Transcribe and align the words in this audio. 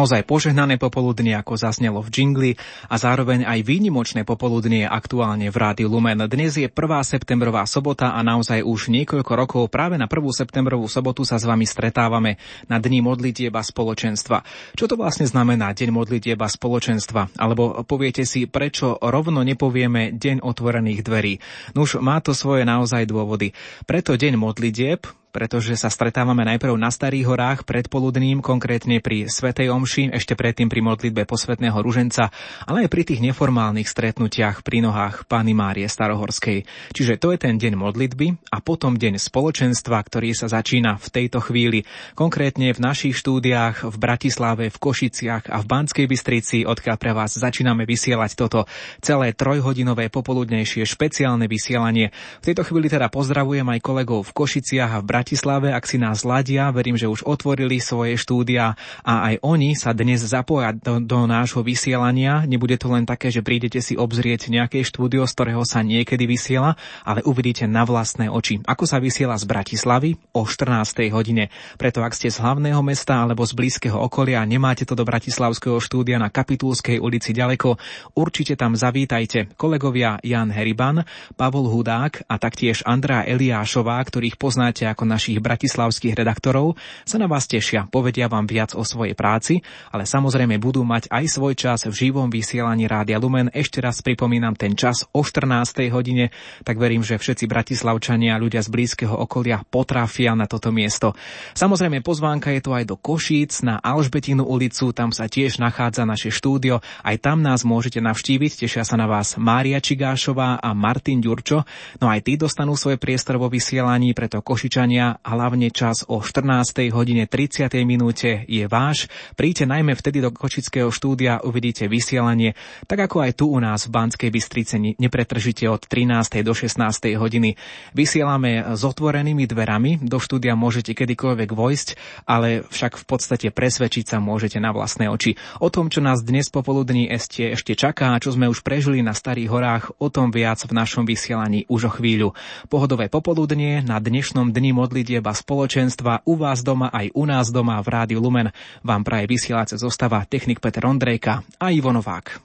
Naozaj 0.00 0.24
požehnané 0.24 0.80
popoludnie, 0.80 1.36
ako 1.36 1.60
zaznelo 1.60 2.00
v 2.00 2.08
džingli 2.08 2.50
a 2.88 2.96
zároveň 2.96 3.44
aj 3.44 3.60
výnimočné 3.60 4.24
popoludnie 4.24 4.88
aktuálne 4.88 5.52
v 5.52 5.56
Rádiu 5.60 5.92
Lumen. 5.92 6.24
Dnes 6.24 6.56
je 6.56 6.64
1. 6.72 6.72
septembrová 7.04 7.68
sobota 7.68 8.16
a 8.16 8.24
naozaj 8.24 8.64
už 8.64 8.88
niekoľko 8.88 9.32
rokov 9.36 9.62
práve 9.68 10.00
na 10.00 10.08
1. 10.08 10.24
septembrovú 10.32 10.88
sobotu 10.88 11.28
sa 11.28 11.36
s 11.36 11.44
vami 11.44 11.68
stretávame 11.68 12.40
na 12.64 12.80
Dni 12.80 13.04
modlitieba 13.04 13.60
spoločenstva. 13.60 14.40
Čo 14.72 14.88
to 14.88 14.96
vlastne 14.96 15.28
znamená 15.28 15.76
Deň 15.76 15.92
modlitieba 15.92 16.48
spoločenstva? 16.48 17.36
Alebo 17.36 17.84
poviete 17.84 18.24
si, 18.24 18.48
prečo 18.48 18.96
rovno 19.04 19.44
nepovieme 19.44 20.16
Deň 20.16 20.40
otvorených 20.40 21.04
dverí? 21.04 21.34
Nuž 21.76 22.00
má 22.00 22.24
to 22.24 22.32
svoje 22.32 22.64
naozaj 22.64 23.04
dôvody. 23.04 23.52
Preto 23.84 24.16
Deň 24.16 24.40
modlitieb, 24.40 25.04
pretože 25.30 25.78
sa 25.78 25.86
stretávame 25.88 26.42
najprv 26.42 26.74
na 26.74 26.90
Starých 26.90 27.30
horách 27.30 27.60
predpoludným, 27.62 28.42
konkrétne 28.42 28.98
pri 28.98 29.30
Svetej 29.30 29.70
Omši, 29.70 30.10
ešte 30.10 30.34
predtým 30.34 30.66
pri 30.66 30.82
modlitbe 30.82 31.22
posvetného 31.24 31.78
ruženca, 31.78 32.34
ale 32.66 32.86
aj 32.86 32.88
pri 32.90 33.02
tých 33.06 33.22
neformálnych 33.22 33.86
stretnutiach 33.86 34.66
pri 34.66 34.82
nohách 34.82 35.30
Pany 35.30 35.54
Márie 35.54 35.86
Starohorskej. 35.86 36.66
Čiže 36.90 37.22
to 37.22 37.30
je 37.30 37.38
ten 37.38 37.56
deň 37.56 37.78
modlitby 37.78 38.50
a 38.50 38.58
potom 38.58 38.98
deň 38.98 39.22
spoločenstva, 39.22 40.02
ktorý 40.02 40.34
sa 40.34 40.50
začína 40.50 40.98
v 40.98 41.08
tejto 41.08 41.38
chvíli, 41.40 41.86
konkrétne 42.18 42.74
v 42.74 42.82
našich 42.82 43.14
štúdiách 43.14 43.86
v 43.86 43.96
Bratislave, 43.96 44.68
v 44.68 44.76
Košiciach 44.76 45.48
a 45.48 45.62
v 45.62 45.68
Banskej 45.70 46.06
Bystrici, 46.10 46.66
odkiaľ 46.66 46.96
pre 46.98 47.14
vás 47.14 47.38
začíname 47.38 47.86
vysielať 47.86 48.34
toto 48.34 48.66
celé 48.98 49.32
trojhodinové 49.32 50.10
popoludnejšie 50.10 50.82
špeciálne 50.82 51.46
vysielanie. 51.46 52.10
V 52.42 52.52
tejto 52.52 52.66
chvíli 52.66 52.90
teda 52.90 53.06
pozdravujem 53.06 53.64
aj 53.70 53.80
kolegov 53.80 54.26
v 54.26 54.34
Košiciach 54.34 54.98
a 54.98 54.98
v 54.98 55.06
Bratislave 55.06 55.19
Bratislave, 55.20 55.76
ak 55.76 55.84
si 55.84 56.00
nás 56.00 56.24
ladia, 56.24 56.72
verím, 56.72 56.96
že 56.96 57.04
už 57.04 57.28
otvorili 57.28 57.76
svoje 57.76 58.16
štúdia 58.16 58.72
a 59.04 59.28
aj 59.28 59.44
oni 59.44 59.76
sa 59.76 59.92
dnes 59.92 60.24
zapoja 60.24 60.72
do, 60.72 60.96
do 60.96 61.28
nášho 61.28 61.60
vysielania. 61.60 62.48
Nebude 62.48 62.80
to 62.80 62.88
len 62.88 63.04
také, 63.04 63.28
že 63.28 63.44
prídete 63.44 63.84
si 63.84 64.00
obzrieť 64.00 64.48
nejaké 64.48 64.80
štúdio, 64.80 65.28
z 65.28 65.32
ktorého 65.36 65.60
sa 65.68 65.84
niekedy 65.84 66.24
vysiela, 66.24 66.80
ale 67.04 67.20
uvidíte 67.28 67.68
na 67.68 67.84
vlastné 67.84 68.32
oči, 68.32 68.64
ako 68.64 68.88
sa 68.88 68.96
vysiela 68.96 69.36
z 69.36 69.44
Bratislavy 69.44 70.16
o 70.32 70.48
14. 70.48 71.12
hodine. 71.12 71.52
Preto 71.76 72.00
ak 72.00 72.16
ste 72.16 72.32
z 72.32 72.40
hlavného 72.40 72.80
mesta 72.80 73.20
alebo 73.20 73.44
z 73.44 73.52
blízkeho 73.52 74.00
okolia 74.00 74.40
a 74.40 74.48
nemáte 74.48 74.88
to 74.88 74.96
do 74.96 75.04
Bratislavského 75.04 75.84
štúdia 75.84 76.16
na 76.16 76.32
Kapitulskej 76.32 76.96
ulici 76.96 77.36
ďaleko, 77.36 77.76
určite 78.16 78.56
tam 78.56 78.72
zavítajte 78.72 79.52
kolegovia 79.60 80.16
Jan 80.24 80.48
Heriban, 80.48 81.04
Pavol 81.36 81.68
Hudák 81.68 82.24
a 82.24 82.40
taktiež 82.40 82.80
Andrá 82.88 83.28
Eliášová, 83.28 84.00
ktorých 84.00 84.40
poznáte 84.40 84.88
ako 84.88 85.09
našich 85.10 85.42
bratislavských 85.42 86.14
redaktorov 86.14 86.78
sa 87.02 87.18
na 87.18 87.26
vás 87.26 87.50
tešia, 87.50 87.90
povedia 87.90 88.30
vám 88.30 88.46
viac 88.46 88.78
o 88.78 88.86
svojej 88.86 89.18
práci, 89.18 89.66
ale 89.90 90.06
samozrejme 90.06 90.62
budú 90.62 90.86
mať 90.86 91.10
aj 91.10 91.24
svoj 91.26 91.58
čas 91.58 91.90
v 91.90 91.94
živom 92.06 92.30
vysielaní 92.30 92.86
Rádia 92.86 93.18
Lumen. 93.18 93.50
Ešte 93.50 93.82
raz 93.82 93.98
pripomínam 94.06 94.54
ten 94.54 94.78
čas 94.78 95.02
o 95.10 95.26
14. 95.26 95.90
hodine, 95.90 96.30
tak 96.62 96.78
verím, 96.78 97.02
že 97.02 97.18
všetci 97.18 97.50
bratislavčania, 97.50 98.38
ľudia 98.38 98.62
z 98.62 98.70
blízkeho 98.70 99.16
okolia 99.18 99.66
potrafia 99.66 100.38
na 100.38 100.46
toto 100.46 100.70
miesto. 100.70 101.18
Samozrejme 101.58 102.04
pozvánka 102.06 102.54
je 102.54 102.62
to 102.62 102.70
aj 102.76 102.84
do 102.86 102.94
Košíc 103.00 103.66
na 103.66 103.80
Alžbetinu 103.80 104.46
ulicu, 104.46 104.92
tam 104.94 105.10
sa 105.10 105.26
tiež 105.26 105.58
nachádza 105.58 106.06
naše 106.06 106.30
štúdio, 106.30 106.84
aj 107.02 107.16
tam 107.24 107.40
nás 107.40 107.66
môžete 107.66 107.98
navštíviť, 108.04 108.68
tešia 108.68 108.84
sa 108.84 109.00
na 109.00 109.08
vás 109.08 109.40
Mária 109.40 109.80
Čigášová 109.80 110.60
a 110.60 110.70
Martin 110.76 111.24
Ďurčo, 111.24 111.64
no 111.98 112.06
aj 112.06 112.20
tí 112.28 112.36
dostanú 112.36 112.76
svoje 112.76 113.00
priestor 113.00 113.40
vo 113.40 113.48
vysielaní, 113.48 114.12
preto 114.12 114.44
Košičania 114.44 114.99
a 115.00 115.30
hlavne 115.32 115.72
čas 115.72 116.04
o 116.04 116.20
14. 116.20 116.92
hodine 116.92 117.24
30. 117.24 117.72
minúte 117.88 118.44
je 118.44 118.68
váš. 118.68 119.08
Príďte 119.32 119.64
najmä 119.64 119.96
vtedy 119.96 120.20
do 120.20 120.28
Kočického 120.28 120.92
štúdia, 120.92 121.40
uvidíte 121.40 121.88
vysielanie, 121.88 122.52
tak 122.84 123.08
ako 123.08 123.24
aj 123.24 123.32
tu 123.40 123.48
u 123.48 123.56
nás 123.56 123.88
v 123.88 123.96
Banskej 123.96 124.28
Bystrice 124.28 124.76
nepretržite 124.76 125.64
od 125.72 125.88
13. 125.88 126.44
do 126.44 126.52
16. 126.52 126.76
hodiny. 127.16 127.56
Vysielame 127.96 128.76
s 128.76 128.84
otvorenými 128.84 129.48
dverami, 129.48 130.04
do 130.04 130.20
štúdia 130.20 130.52
môžete 130.52 130.92
kedykoľvek 130.92 131.50
vojsť, 131.56 131.88
ale 132.28 132.60
však 132.68 133.00
v 133.00 133.04
podstate 133.08 133.48
presvedčiť 133.48 134.04
sa 134.12 134.18
môžete 134.20 134.60
na 134.60 134.76
vlastné 134.76 135.08
oči. 135.08 135.40
O 135.64 135.72
tom, 135.72 135.88
čo 135.88 136.04
nás 136.04 136.20
dnes 136.20 136.52
popoludní 136.52 137.08
ešte, 137.08 137.56
ešte 137.56 137.72
čaká, 137.72 138.12
čo 138.20 138.36
sme 138.36 138.52
už 138.52 138.60
prežili 138.60 139.00
na 139.00 139.16
Starých 139.16 139.48
horách, 139.48 139.84
o 139.96 140.12
tom 140.12 140.28
viac 140.28 140.60
v 140.66 140.76
našom 140.76 141.08
vysielaní 141.08 141.64
už 141.72 141.88
o 141.88 141.92
chvíľu. 141.96 142.36
Pohodové 142.68 143.08
popoludnie 143.08 143.80
na 143.80 144.02
dnešnom 144.02 144.52
dni 144.52 144.76
mod 144.76 144.89
modlitieb 144.90 145.22
a 145.22 145.30
spoločenstva 145.30 146.26
u 146.26 146.34
vás 146.34 146.66
doma 146.66 146.90
aj 146.90 147.14
u 147.14 147.22
nás 147.22 147.54
doma 147.54 147.78
v 147.78 147.94
Rádiu 147.94 148.18
Lumen 148.18 148.50
vám 148.82 149.06
praje 149.06 149.30
vysielace 149.30 149.78
zostava 149.78 150.26
technik 150.26 150.58
Peter 150.58 150.82
Ondrejka 150.82 151.46
a 151.62 151.70
Ivo 151.70 151.94
Novák. 151.94 152.42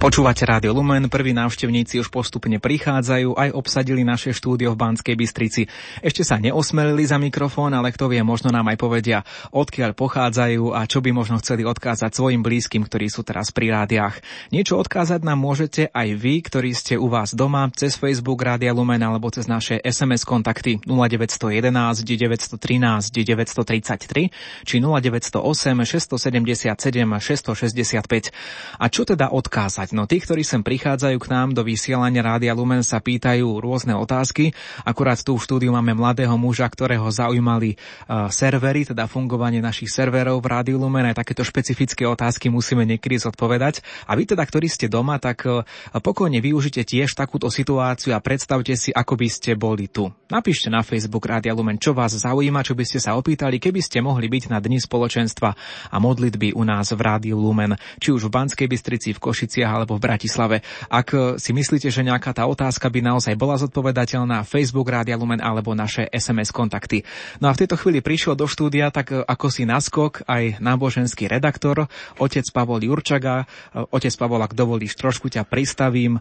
Počúvate 0.00 0.48
Rádio 0.48 0.72
Lumen, 0.72 1.12
prví 1.12 1.36
návštevníci 1.36 2.00
už 2.00 2.08
postupne 2.08 2.56
prichádzajú, 2.56 3.36
aj 3.36 3.52
obsadili 3.52 4.00
naše 4.00 4.32
štúdio 4.32 4.72
v 4.72 4.80
Banskej 4.80 5.12
Bystrici. 5.12 5.68
Ešte 6.00 6.24
sa 6.24 6.40
neosmelili 6.40 7.04
za 7.04 7.20
mikrofón, 7.20 7.76
ale 7.76 7.92
kto 7.92 8.08
vie, 8.08 8.24
možno 8.24 8.48
nám 8.48 8.72
aj 8.72 8.80
povedia, 8.80 9.28
odkiaľ 9.52 9.92
pochádzajú 9.92 10.72
a 10.72 10.88
čo 10.88 11.04
by 11.04 11.12
možno 11.12 11.36
chceli 11.44 11.68
odkázať 11.68 12.16
svojim 12.16 12.40
blízkym, 12.40 12.88
ktorí 12.88 13.12
sú 13.12 13.28
teraz 13.28 13.52
pri 13.52 13.76
rádiách. 13.76 14.24
Niečo 14.48 14.80
odkázať 14.80 15.20
nám 15.20 15.36
môžete 15.36 15.92
aj 15.92 16.16
vy, 16.16 16.48
ktorí 16.48 16.72
ste 16.72 16.96
u 16.96 17.12
vás 17.12 17.36
doma, 17.36 17.68
cez 17.76 18.00
Facebook 18.00 18.40
Rádia 18.40 18.72
Lumen 18.72 19.04
alebo 19.04 19.28
cez 19.28 19.52
naše 19.52 19.84
SMS 19.84 20.24
kontakty 20.24 20.80
0911 20.80 22.08
913 22.08 22.56
933 22.56 24.64
či 24.64 24.76
0908 24.80 25.44
677 25.84 26.72
665. 26.72 28.32
A 28.80 28.88
čo 28.88 29.04
teda 29.04 29.28
odkázať? 29.28 29.89
No 29.90 30.06
tí, 30.06 30.22
ktorí 30.22 30.46
sem 30.46 30.62
prichádzajú 30.62 31.18
k 31.18 31.30
nám 31.34 31.50
do 31.50 31.66
vysielania 31.66 32.22
Rádia 32.22 32.54
Lumen 32.54 32.86
sa 32.86 33.02
pýtajú 33.02 33.58
rôzne 33.58 33.98
otázky. 33.98 34.54
Akurát 34.86 35.18
tu 35.18 35.34
v 35.34 35.42
štúdiu 35.42 35.74
máme 35.74 35.98
mladého 35.98 36.38
muža, 36.38 36.70
ktorého 36.70 37.10
zaujímali 37.10 37.74
uh, 37.74 38.30
servery, 38.30 38.86
teda 38.86 39.10
fungovanie 39.10 39.58
našich 39.58 39.90
serverov 39.90 40.38
v 40.38 40.46
Rádiu 40.46 40.78
Lumen. 40.78 41.10
Aj 41.10 41.18
takéto 41.18 41.42
špecifické 41.42 42.06
otázky 42.06 42.46
musíme 42.46 42.86
niekedy 42.86 43.18
zodpovedať. 43.18 43.82
A 44.06 44.14
vy 44.14 44.30
teda, 44.30 44.46
ktorí 44.46 44.70
ste 44.70 44.86
doma, 44.86 45.18
tak 45.18 45.42
uh, 45.50 45.66
pokojne 45.98 46.38
využite 46.38 46.86
tiež 46.86 47.18
takúto 47.18 47.50
situáciu 47.50 48.14
a 48.14 48.22
predstavte 48.22 48.78
si, 48.78 48.94
ako 48.94 49.18
by 49.18 49.26
ste 49.26 49.58
boli 49.58 49.90
tu. 49.90 50.06
Napíšte 50.30 50.70
na 50.70 50.86
Facebook 50.86 51.26
Rádia 51.26 51.50
Lumen, 51.50 51.82
čo 51.82 51.90
vás 51.90 52.14
zaujíma, 52.14 52.62
čo 52.62 52.78
by 52.78 52.86
ste 52.86 53.02
sa 53.02 53.18
opýtali, 53.18 53.58
keby 53.58 53.82
ste 53.82 53.98
mohli 53.98 54.30
byť 54.30 54.54
na 54.54 54.62
Dni 54.62 54.78
spoločenstva 54.78 55.50
a 55.90 55.96
modlitby 55.98 56.54
u 56.54 56.62
nás 56.62 56.94
v 56.94 57.02
Rádiu 57.02 57.42
Lumen, 57.42 57.74
či 57.98 58.14
už 58.14 58.30
v 58.30 58.34
Banskej 58.38 58.70
Bystrici, 58.70 59.10
v 59.10 59.18
Košiciach 59.18 59.79
alebo 59.80 59.96
v 59.96 60.04
Bratislave. 60.04 60.56
Ak 60.92 61.16
e, 61.16 61.40
si 61.40 61.56
myslíte, 61.56 61.88
že 61.88 62.04
nejaká 62.04 62.36
tá 62.36 62.44
otázka 62.44 62.92
by 62.92 63.00
naozaj 63.00 63.34
bola 63.40 63.56
zodpovedateľná, 63.56 64.44
Facebook 64.44 64.92
Rádia 64.92 65.16
Lumen 65.16 65.40
alebo 65.40 65.72
naše 65.72 66.04
SMS 66.12 66.52
kontakty. 66.52 67.02
No 67.40 67.48
a 67.48 67.56
v 67.56 67.64
tejto 67.64 67.80
chvíli 67.80 68.04
prišiel 68.04 68.36
do 68.36 68.44
štúdia 68.44 68.92
tak 68.92 69.16
e, 69.16 69.24
ako 69.24 69.46
si 69.48 69.64
naskok 69.64 70.28
aj 70.28 70.60
náboženský 70.60 71.32
redaktor, 71.32 71.88
otec 72.20 72.44
Pavol 72.52 72.84
Jurčaga. 72.84 73.48
E, 73.72 73.84
otec 73.88 74.12
Pavol, 74.20 74.44
ak 74.44 74.52
dovolíš, 74.52 75.00
trošku 75.00 75.32
ťa 75.32 75.48
pristavím 75.48 76.20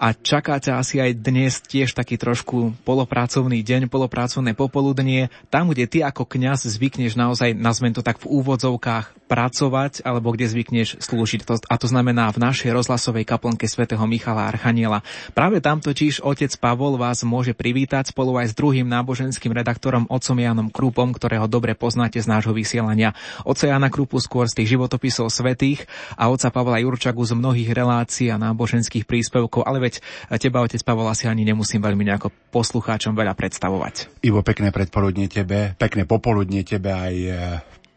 a 0.00 0.16
čakáte 0.16 0.72
asi 0.72 0.96
aj 0.96 1.12
dnes 1.20 1.60
tiež 1.60 1.92
taký 1.92 2.16
trošku 2.16 2.72
polopracovný 2.88 3.60
deň, 3.60 3.92
polopracovné 3.92 4.56
popoludnie, 4.56 5.28
tam, 5.52 5.68
kde 5.68 5.84
ty 5.84 5.98
ako 6.00 6.24
kňaz 6.24 6.64
zvykneš 6.64 7.20
naozaj, 7.20 7.52
nazvem 7.52 7.92
to 7.92 8.00
tak 8.00 8.16
v 8.16 8.32
úvodzovkách, 8.32 9.20
pracovať, 9.30 10.02
alebo 10.02 10.34
kde 10.34 10.50
zvykneš 10.50 10.98
slúžiť. 10.98 11.46
A 11.70 11.78
to 11.78 11.86
znamená 11.86 12.34
v 12.34 12.42
našej 12.42 12.74
rozhlasovej 13.00 13.24
kaplnke 13.24 13.64
svätého 13.64 14.04
Michala 14.04 14.44
Archaniela. 14.44 15.00
Práve 15.32 15.64
tam 15.64 15.80
totiž 15.80 16.20
otec 16.20 16.52
Pavol 16.60 17.00
vás 17.00 17.24
môže 17.24 17.56
privítať 17.56 18.12
spolu 18.12 18.36
aj 18.36 18.52
s 18.52 18.54
druhým 18.54 18.84
náboženským 18.84 19.56
redaktorom 19.56 20.04
otcom 20.12 20.36
Janom 20.36 20.68
Krúpom, 20.68 21.16
ktorého 21.16 21.48
dobre 21.48 21.72
poznáte 21.72 22.20
z 22.20 22.28
nášho 22.28 22.52
vysielania. 22.52 23.16
Oca 23.48 23.72
Jana 23.72 23.88
Krupu 23.88 24.20
skôr 24.20 24.44
z 24.52 24.60
tých 24.60 24.76
životopisov 24.76 25.32
svetých 25.32 25.88
a 26.12 26.28
otca 26.28 26.52
Pavla 26.52 26.76
Jurčagu 26.84 27.24
z 27.24 27.32
mnohých 27.40 27.72
relácií 27.72 28.28
a 28.28 28.36
náboženských 28.36 29.08
príspevkov, 29.08 29.64
ale 29.64 29.80
veď 29.80 30.04
teba, 30.36 30.60
otec 30.60 30.84
Pavol, 30.84 31.08
asi 31.08 31.24
ani 31.24 31.48
nemusím 31.48 31.80
veľmi 31.80 32.04
nejako 32.04 32.28
poslucháčom 32.52 33.16
veľa 33.16 33.32
predstavovať. 33.32 34.20
Ivo, 34.28 34.44
pekné 34.44 34.68
predpoludne 34.76 35.24
tebe, 35.24 35.72
pekné 35.80 36.04
popoludne 36.04 36.60
tebe 36.68 36.92
aj 36.92 37.14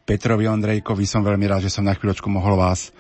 Petrovi 0.03 0.47
Ondrejkovi. 0.51 1.07
Som 1.07 1.23
veľmi 1.23 1.47
rád, 1.47 1.67
že 1.67 1.71
som 1.71 1.87
na 1.87 1.95
chvíľočku 1.95 2.27
mohol 2.27 2.59
vás 2.59 2.91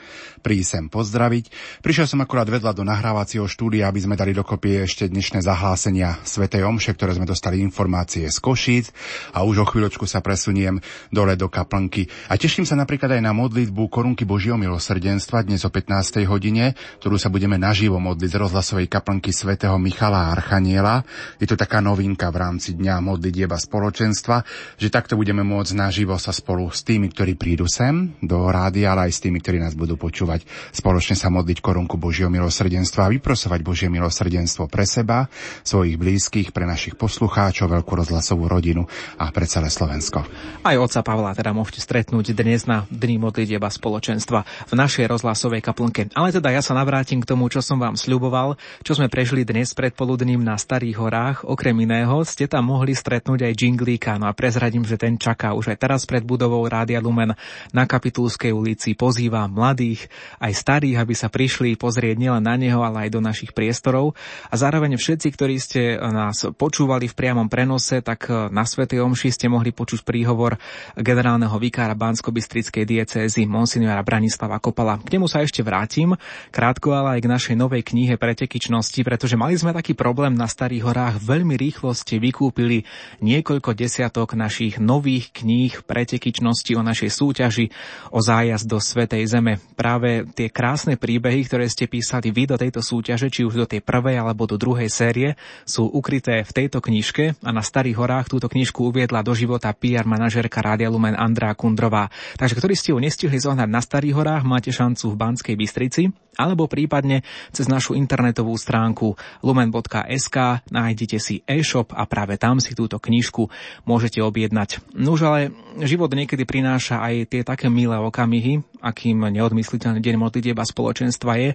prísť 0.43 0.69
sem 0.75 0.85
pozdraviť. 0.91 1.47
Prišiel 1.79 2.03
som 2.03 2.19
akurát 2.19 2.45
vedľa 2.51 2.75
do 2.75 2.83
nahrávacieho 2.83 3.47
štúdia, 3.47 3.87
aby 3.87 4.03
sme 4.03 4.19
dali 4.19 4.35
dokopy 4.35 4.83
ešte 4.83 5.07
dnešné 5.07 5.39
zahlásenia 5.39 6.19
Svetej 6.27 6.67
Omše, 6.67 6.91
ktoré 6.99 7.15
sme 7.15 7.23
dostali 7.23 7.63
informácie 7.63 8.27
z 8.27 8.37
Košíc 8.43 8.91
a 9.31 9.47
už 9.47 9.63
o 9.63 9.65
chvíľočku 9.65 10.03
sa 10.03 10.19
presuniem 10.19 10.83
dole 11.07 11.39
do 11.39 11.47
kaplnky. 11.47 12.11
A 12.27 12.35
teším 12.35 12.67
sa 12.67 12.75
napríklad 12.75 13.15
aj 13.15 13.23
na 13.23 13.31
modlitbu 13.31 13.87
Korunky 13.87 14.27
Božieho 14.27 14.59
milosrdenstva 14.59 15.47
dnes 15.47 15.63
o 15.63 15.71
15. 15.71 16.27
hodine, 16.27 16.75
ktorú 16.99 17.15
sa 17.15 17.31
budeme 17.31 17.55
naživo 17.55 18.03
modliť 18.03 18.29
z 18.33 18.39
rozhlasovej 18.43 18.91
kaplnky 18.91 19.31
svätého 19.31 19.79
Michala 19.79 20.35
Archaniela. 20.35 21.07
Je 21.39 21.47
to 21.47 21.55
taká 21.55 21.79
novinka 21.79 22.27
v 22.33 22.41
rámci 22.43 22.75
Dňa 22.75 22.99
modlitieba 23.05 23.55
spoločenstva, 23.55 24.41
že 24.81 24.89
takto 24.89 25.13
budeme 25.13 25.45
môcť 25.45 25.71
naživo 25.77 26.17
sa 26.17 26.33
spolu 26.33 26.73
s 26.73 26.81
tými, 26.81 27.13
ktorí 27.13 27.37
prídu 27.37 27.69
sem 27.69 28.17
do 28.17 28.49
rádia, 28.49 28.97
ale 28.97 29.07
aj 29.07 29.13
s 29.13 29.21
tými, 29.21 29.37
ktorí 29.37 29.61
nás 29.61 29.77
budú 29.77 29.93
počúvať. 29.93 30.32
Spoločne 30.73 31.13
sa 31.13 31.29
modliť 31.29 31.61
korunku 31.61 32.01
Božieho 32.01 32.33
milosrdenstva 32.33 33.05
a 33.05 33.13
vyprosovať 33.13 33.59
Božie 33.61 33.89
milosrdenstvo 33.93 34.65
pre 34.65 34.89
seba, 34.89 35.29
svojich 35.61 36.01
blízkych, 36.01 36.49
pre 36.49 36.65
našich 36.65 36.97
poslucháčov, 36.97 37.69
veľkú 37.69 37.93
rozhlasovú 37.93 38.49
rodinu 38.49 38.89
a 39.21 39.29
pre 39.29 39.45
celé 39.45 39.69
Slovensko. 39.69 40.25
Aj 40.63 40.75
otca 40.79 41.05
Pavla 41.05 41.37
teda 41.37 41.53
môžete 41.53 41.83
stretnúť 41.83 42.33
dnes 42.33 42.65
na 42.65 42.89
Dni 42.89 43.19
modlitieba 43.19 43.67
spoločenstva 43.69 44.71
v 44.71 44.73
našej 44.73 45.05
rozhlasovej 45.11 45.61
kaplnke. 45.61 46.09
Ale 46.15 46.33
teda 46.33 46.49
ja 46.49 46.63
sa 46.63 46.73
navrátim 46.73 47.21
k 47.21 47.29
tomu, 47.29 47.51
čo 47.51 47.59
som 47.59 47.77
vám 47.77 47.99
sľuboval, 47.99 48.55
čo 48.81 48.95
sme 48.95 49.11
prežili 49.11 49.43
dnes 49.43 49.75
predpoludním 49.75 50.39
na 50.39 50.55
Starých 50.55 50.97
horách. 50.97 51.37
Okrem 51.43 51.75
iného 51.83 52.23
ste 52.23 52.47
tam 52.47 52.71
mohli 52.71 52.95
stretnúť 52.95 53.43
aj 53.49 53.53
Jinglíka, 53.59 54.15
no 54.15 54.31
a 54.31 54.33
prezradím, 54.33 54.87
že 54.87 54.95
ten 54.95 55.19
čaká 55.19 55.51
už 55.57 55.75
aj 55.75 55.77
teraz 55.81 56.01
pred 56.07 56.23
budovou 56.23 56.63
Rádia 56.63 57.03
Lumen 57.03 57.35
na 57.75 57.83
Kapitulskej 57.83 58.55
ulici. 58.55 58.95
Pozýva 58.95 59.49
mladých 59.49 60.07
aj 60.41 60.53
starých, 60.53 60.99
aby 60.99 61.13
sa 61.15 61.31
prišli 61.31 61.79
pozrieť 61.79 62.15
nielen 62.19 62.43
na 62.43 62.59
neho, 62.59 62.83
ale 62.83 63.07
aj 63.07 63.09
do 63.15 63.21
našich 63.23 63.55
priestorov. 63.55 64.13
A 64.51 64.55
zároveň 64.59 64.99
všetci, 64.99 65.27
ktorí 65.33 65.55
ste 65.57 65.97
nás 65.97 66.45
počúvali 66.53 67.09
v 67.09 67.17
priamom 67.17 67.47
prenose, 67.49 68.03
tak 68.05 68.29
na 68.29 68.67
Svetej 68.67 69.01
Omši 69.01 69.29
ste 69.33 69.47
mohli 69.49 69.73
počuť 69.73 70.05
príhovor 70.05 70.61
generálneho 70.93 71.57
vikára 71.57 71.97
Bansko-Bystrickej 71.97 72.85
diecézy 72.85 73.49
Monsignora 73.49 74.05
Branislava 74.05 74.61
Kopala. 74.61 75.01
K 75.01 75.17
nemu 75.17 75.25
sa 75.25 75.41
ešte 75.41 75.65
vrátim, 75.65 76.13
krátko 76.53 76.93
ale 76.93 77.17
aj 77.17 77.19
k 77.25 77.31
našej 77.31 77.55
novej 77.57 77.81
knihe 77.81 78.19
Pretekyčnosti, 78.19 79.01
pretože 79.01 79.33
mali 79.33 79.57
sme 79.57 79.73
taký 79.73 79.97
problém 79.97 80.37
na 80.37 80.45
Starých 80.45 80.85
horách. 80.85 81.15
Veľmi 81.17 81.57
rýchlo 81.57 81.97
ste 81.97 82.21
vykúpili 82.21 82.85
niekoľko 83.25 83.73
desiatok 83.73 84.37
našich 84.37 84.77
nových 84.77 85.33
kníh 85.33 85.81
Pretekyčnosti 85.81 86.77
o 86.77 86.85
našej 86.85 87.09
súťaži 87.09 87.65
o 88.13 88.21
zájazd 88.21 88.69
do 88.69 88.77
Svetej 88.77 89.25
Zeme. 89.25 89.57
Práve 89.73 90.12
tie 90.37 90.53
krásne 90.53 90.95
príbehy, 91.01 91.49
ktoré 91.49 91.65
ste 91.65 91.89
písali 91.89 92.29
vy 92.29 92.53
do 92.53 92.55
tejto 92.61 92.85
súťaže, 92.85 93.33
či 93.33 93.41
už 93.41 93.57
do 93.57 93.67
tej 93.67 93.81
prvej 93.81 94.21
alebo 94.21 94.45
do 94.45 94.61
druhej 94.61 94.87
série, 94.87 95.33
sú 95.65 95.89
ukryté 95.89 96.45
v 96.45 96.51
tejto 96.53 96.77
knižke 96.77 97.41
a 97.41 97.49
na 97.49 97.65
Starých 97.65 97.97
horách 97.97 98.29
túto 98.29 98.45
knižku 98.45 98.93
uviedla 98.93 99.25
do 99.25 99.33
života 99.33 99.73
PR 99.73 100.05
manažerka 100.05 100.61
Rádia 100.61 100.93
Lumen 100.93 101.17
Andrá 101.17 101.57
Kundrová. 101.57 102.13
Takže 102.37 102.53
ktorí 102.61 102.77
ste 102.77 102.93
ju 102.93 103.01
nestihli 103.01 103.41
zohnať 103.41 103.69
na 103.69 103.81
Starých 103.81 104.15
horách, 104.15 104.43
máte 104.45 104.69
šancu 104.69 105.09
v 105.09 105.19
Banskej 105.19 105.55
Bystrici 105.57 106.03
alebo 106.37 106.65
prípadne 106.65 107.21
cez 107.53 107.69
našu 107.69 107.93
internetovú 107.93 108.53
stránku 108.57 109.15
lumen.sk 109.45 110.37
nájdete 110.69 111.17
si 111.21 111.45
e-shop 111.45 111.93
a 111.93 112.05
práve 112.09 112.37
tam 112.41 112.57
si 112.57 112.73
túto 112.73 112.97
knižku 112.97 113.49
môžete 113.85 114.19
objednať. 114.21 114.81
Nuž 114.97 115.25
ale 115.25 115.53
život 115.81 116.09
niekedy 116.13 116.45
prináša 116.45 117.01
aj 117.01 117.29
tie 117.29 117.41
také 117.45 117.69
milé 117.69 117.97
okamihy, 117.97 118.61
akým 118.83 119.23
neodmysliteľný 119.31 120.03
deň 120.03 120.15
modlitieb 120.19 120.57
spoločenstva 120.59 121.31
je, 121.39 121.49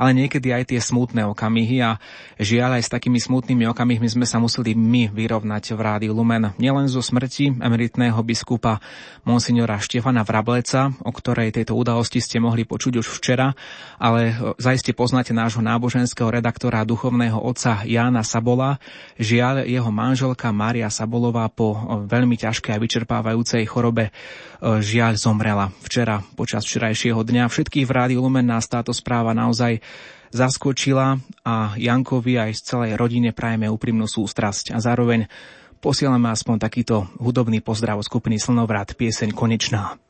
ale 0.00 0.10
niekedy 0.16 0.54
aj 0.54 0.72
tie 0.72 0.80
smutné 0.80 1.28
okamihy 1.28 1.84
a 1.84 2.00
žiaľ 2.40 2.80
aj 2.80 2.88
s 2.88 2.92
takými 2.92 3.20
smutnými 3.20 3.68
okamihmi 3.68 4.08
sme 4.08 4.24
sa 4.24 4.40
museli 4.40 4.72
my 4.72 5.12
vyrovnať 5.12 5.76
v 5.76 5.80
Rádiu 5.80 6.12
Lumen. 6.16 6.56
Nielen 6.56 6.88
zo 6.88 7.04
smrti 7.04 7.60
emeritného 7.60 8.18
biskupa 8.24 8.80
monsignora 9.28 9.76
Štefana 9.76 10.24
Vrableca, 10.24 10.92
o 11.04 11.12
ktorej 11.12 11.52
tejto 11.52 11.76
udalosti 11.76 12.18
ste 12.22 12.40
mohli 12.40 12.64
počuť 12.64 13.00
už 13.00 13.06
včera, 13.20 13.52
ale 14.00 14.19
ale 14.20 14.36
zaiste 14.60 14.92
poznáte 14.92 15.32
nášho 15.32 15.64
náboženského 15.64 16.28
redaktora 16.28 16.84
duchovného 16.84 17.40
otca 17.40 17.80
Jána 17.88 18.20
Sabola. 18.20 18.76
Žiaľ, 19.16 19.64
jeho 19.64 19.88
manželka 19.88 20.52
Mária 20.52 20.92
Sabolová 20.92 21.48
po 21.48 21.72
veľmi 22.04 22.36
ťažkej 22.36 22.76
a 22.76 22.82
vyčerpávajúcej 22.84 23.64
chorobe 23.64 24.12
žiaľ 24.60 25.16
zomrela 25.16 25.72
včera 25.80 26.20
počas 26.36 26.68
včerajšieho 26.68 27.16
dňa. 27.16 27.48
Všetkých 27.48 27.88
v 27.88 27.96
Rádiu 27.96 28.20
Lumen 28.20 28.44
nás 28.44 28.68
táto 28.68 28.92
správa 28.92 29.32
naozaj 29.32 29.80
zaskočila 30.28 31.16
a 31.40 31.72
Jankovi 31.80 32.36
aj 32.36 32.60
z 32.60 32.76
celej 32.76 33.00
rodine 33.00 33.32
prajeme 33.32 33.72
úprimnú 33.72 34.04
sústrasť 34.04 34.76
a 34.76 34.84
zároveň 34.84 35.32
posielame 35.80 36.28
aspoň 36.28 36.60
takýto 36.60 37.08
hudobný 37.16 37.64
pozdrav 37.64 37.96
skupiny 38.04 38.36
Slnovrat, 38.36 39.00
pieseň 39.00 39.32
Konečná. 39.32 40.09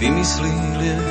vymyslí 0.00 0.56
liek. 0.80 1.08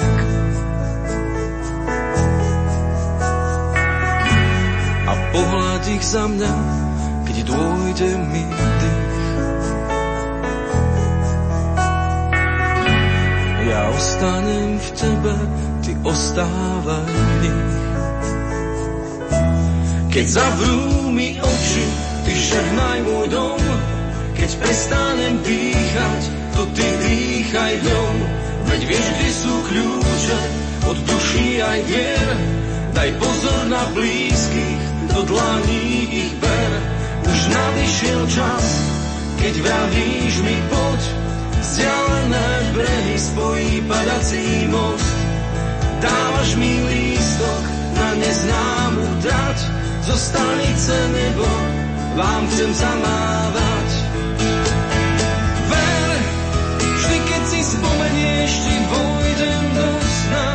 A 5.05 5.13
pohľad 5.29 5.83
ich 5.93 6.05
za 6.05 6.25
mňa, 6.25 6.55
keď 7.29 7.37
dôjde 7.45 8.09
mi 8.33 8.43
dých. 8.49 9.21
Ja 13.69 13.81
ostanem 13.93 14.81
v 14.81 14.87
tebe, 14.97 15.35
ty 15.85 15.91
ostávaj 16.01 17.05
v 17.05 17.33
nich. 17.45 17.77
Keď 20.09 20.25
zavrú 20.25 21.13
mi 21.13 21.37
oči, 21.37 21.85
ty 22.25 22.33
žehnaj 22.33 22.99
môj 23.05 23.25
dom, 23.29 23.61
keď 24.33 24.49
prestanem 24.57 25.37
dýchať, 25.45 26.21
to 26.57 26.61
ty 26.73 26.87
dýchaj 27.05 27.73
dom. 27.85 28.48
Veď 28.69 28.81
vieš, 28.85 29.07
kde 29.17 29.29
sú 29.33 29.53
kľúče 29.65 30.39
od 30.85 30.97
duší 31.09 31.49
aj 31.57 31.79
vier. 31.89 32.29
Daj 32.93 33.09
pozor 33.17 33.61
na 33.69 33.83
blízkych, 33.97 34.81
do 35.09 35.19
dlaní 35.25 35.85
ich 36.09 36.33
ber. 36.37 36.71
Už 37.25 37.39
nadišiel 37.49 38.21
čas, 38.29 38.65
keď 39.41 39.53
vravíš 39.65 40.35
mi 40.45 40.57
poď. 40.69 41.01
Vzdialené 41.59 42.49
brehy 42.73 43.17
spojí 43.19 43.71
padací 43.89 44.69
most. 44.69 45.17
Dávaš 45.99 46.49
mi 46.55 46.73
lístok 46.87 47.63
na 47.97 48.09
neznámu 48.15 49.05
dať. 49.21 49.57
Zo 50.07 50.15
stanice 50.17 50.95
nebo 51.13 51.45
vám 52.15 52.47
chcem 52.47 52.71
zamávať. 52.73 53.78
Ti 58.53 58.75
vojdem 58.89 59.63
do 59.75 59.89
sna. 60.01 60.49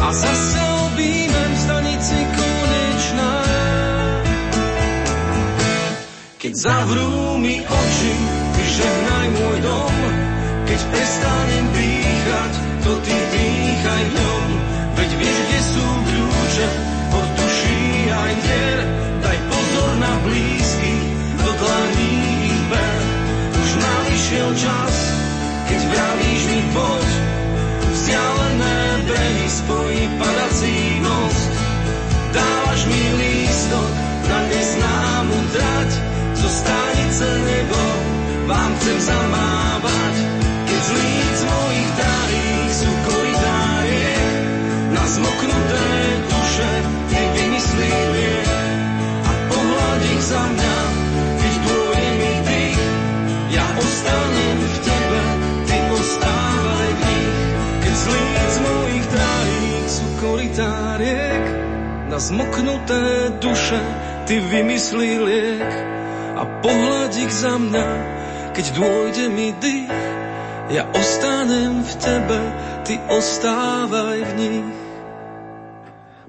A 0.00 0.08
zase 0.12 0.60
objímem 0.86 1.52
konečná. 2.36 3.32
Keď 6.36 6.52
zavrú 6.54 7.42
mi 7.42 7.58
oči, 7.58 8.12
ty 8.54 8.62
žehnaj 8.62 9.26
môj 9.34 9.58
dom. 9.66 9.94
Keď 10.66 10.80
prestanem 10.94 11.66
dýchať, 11.74 12.52
to 12.86 12.92
ty 13.02 13.16
dýchaj 13.16 14.04
v 14.06 14.35
poď, 26.76 27.08
vzdialené 27.92 28.78
brehy 29.08 29.46
spojí 29.48 30.02
padací 30.20 30.76
most. 31.00 31.50
Dávaš 32.36 32.80
mi 32.84 33.02
lístok 33.16 33.90
na 34.28 34.38
neznámu 34.52 35.36
trať, 35.56 35.90
zo 36.36 36.48
stanice 36.48 37.26
nebo 37.48 37.80
vám 38.46 38.70
chcem 38.76 38.98
zamávať, 39.00 40.14
keď 40.68 40.80
z 40.84 40.90
líc 40.92 41.38
mojich 41.48 41.90
darých 41.96 42.72
sú 42.76 42.90
koridárie, 43.08 44.16
na 44.92 45.04
zmoknuté 45.08 45.85
na 62.16 62.20
zmoknuté 62.20 63.28
duše 63.44 63.76
ty 64.24 64.40
vymyslí 64.40 65.20
liek 65.20 65.72
a 66.32 66.48
pohľad 66.64 67.12
ich 67.12 67.28
za 67.28 67.60
mňa, 67.60 67.88
keď 68.56 68.66
dôjde 68.72 69.28
mi 69.28 69.52
dých, 69.60 69.92
ja 70.72 70.88
ostanem 70.96 71.84
v 71.84 71.92
tebe, 72.00 72.40
ty 72.88 72.96
ostávaj 73.12 74.32
v 74.32 74.32
nich. 74.32 74.85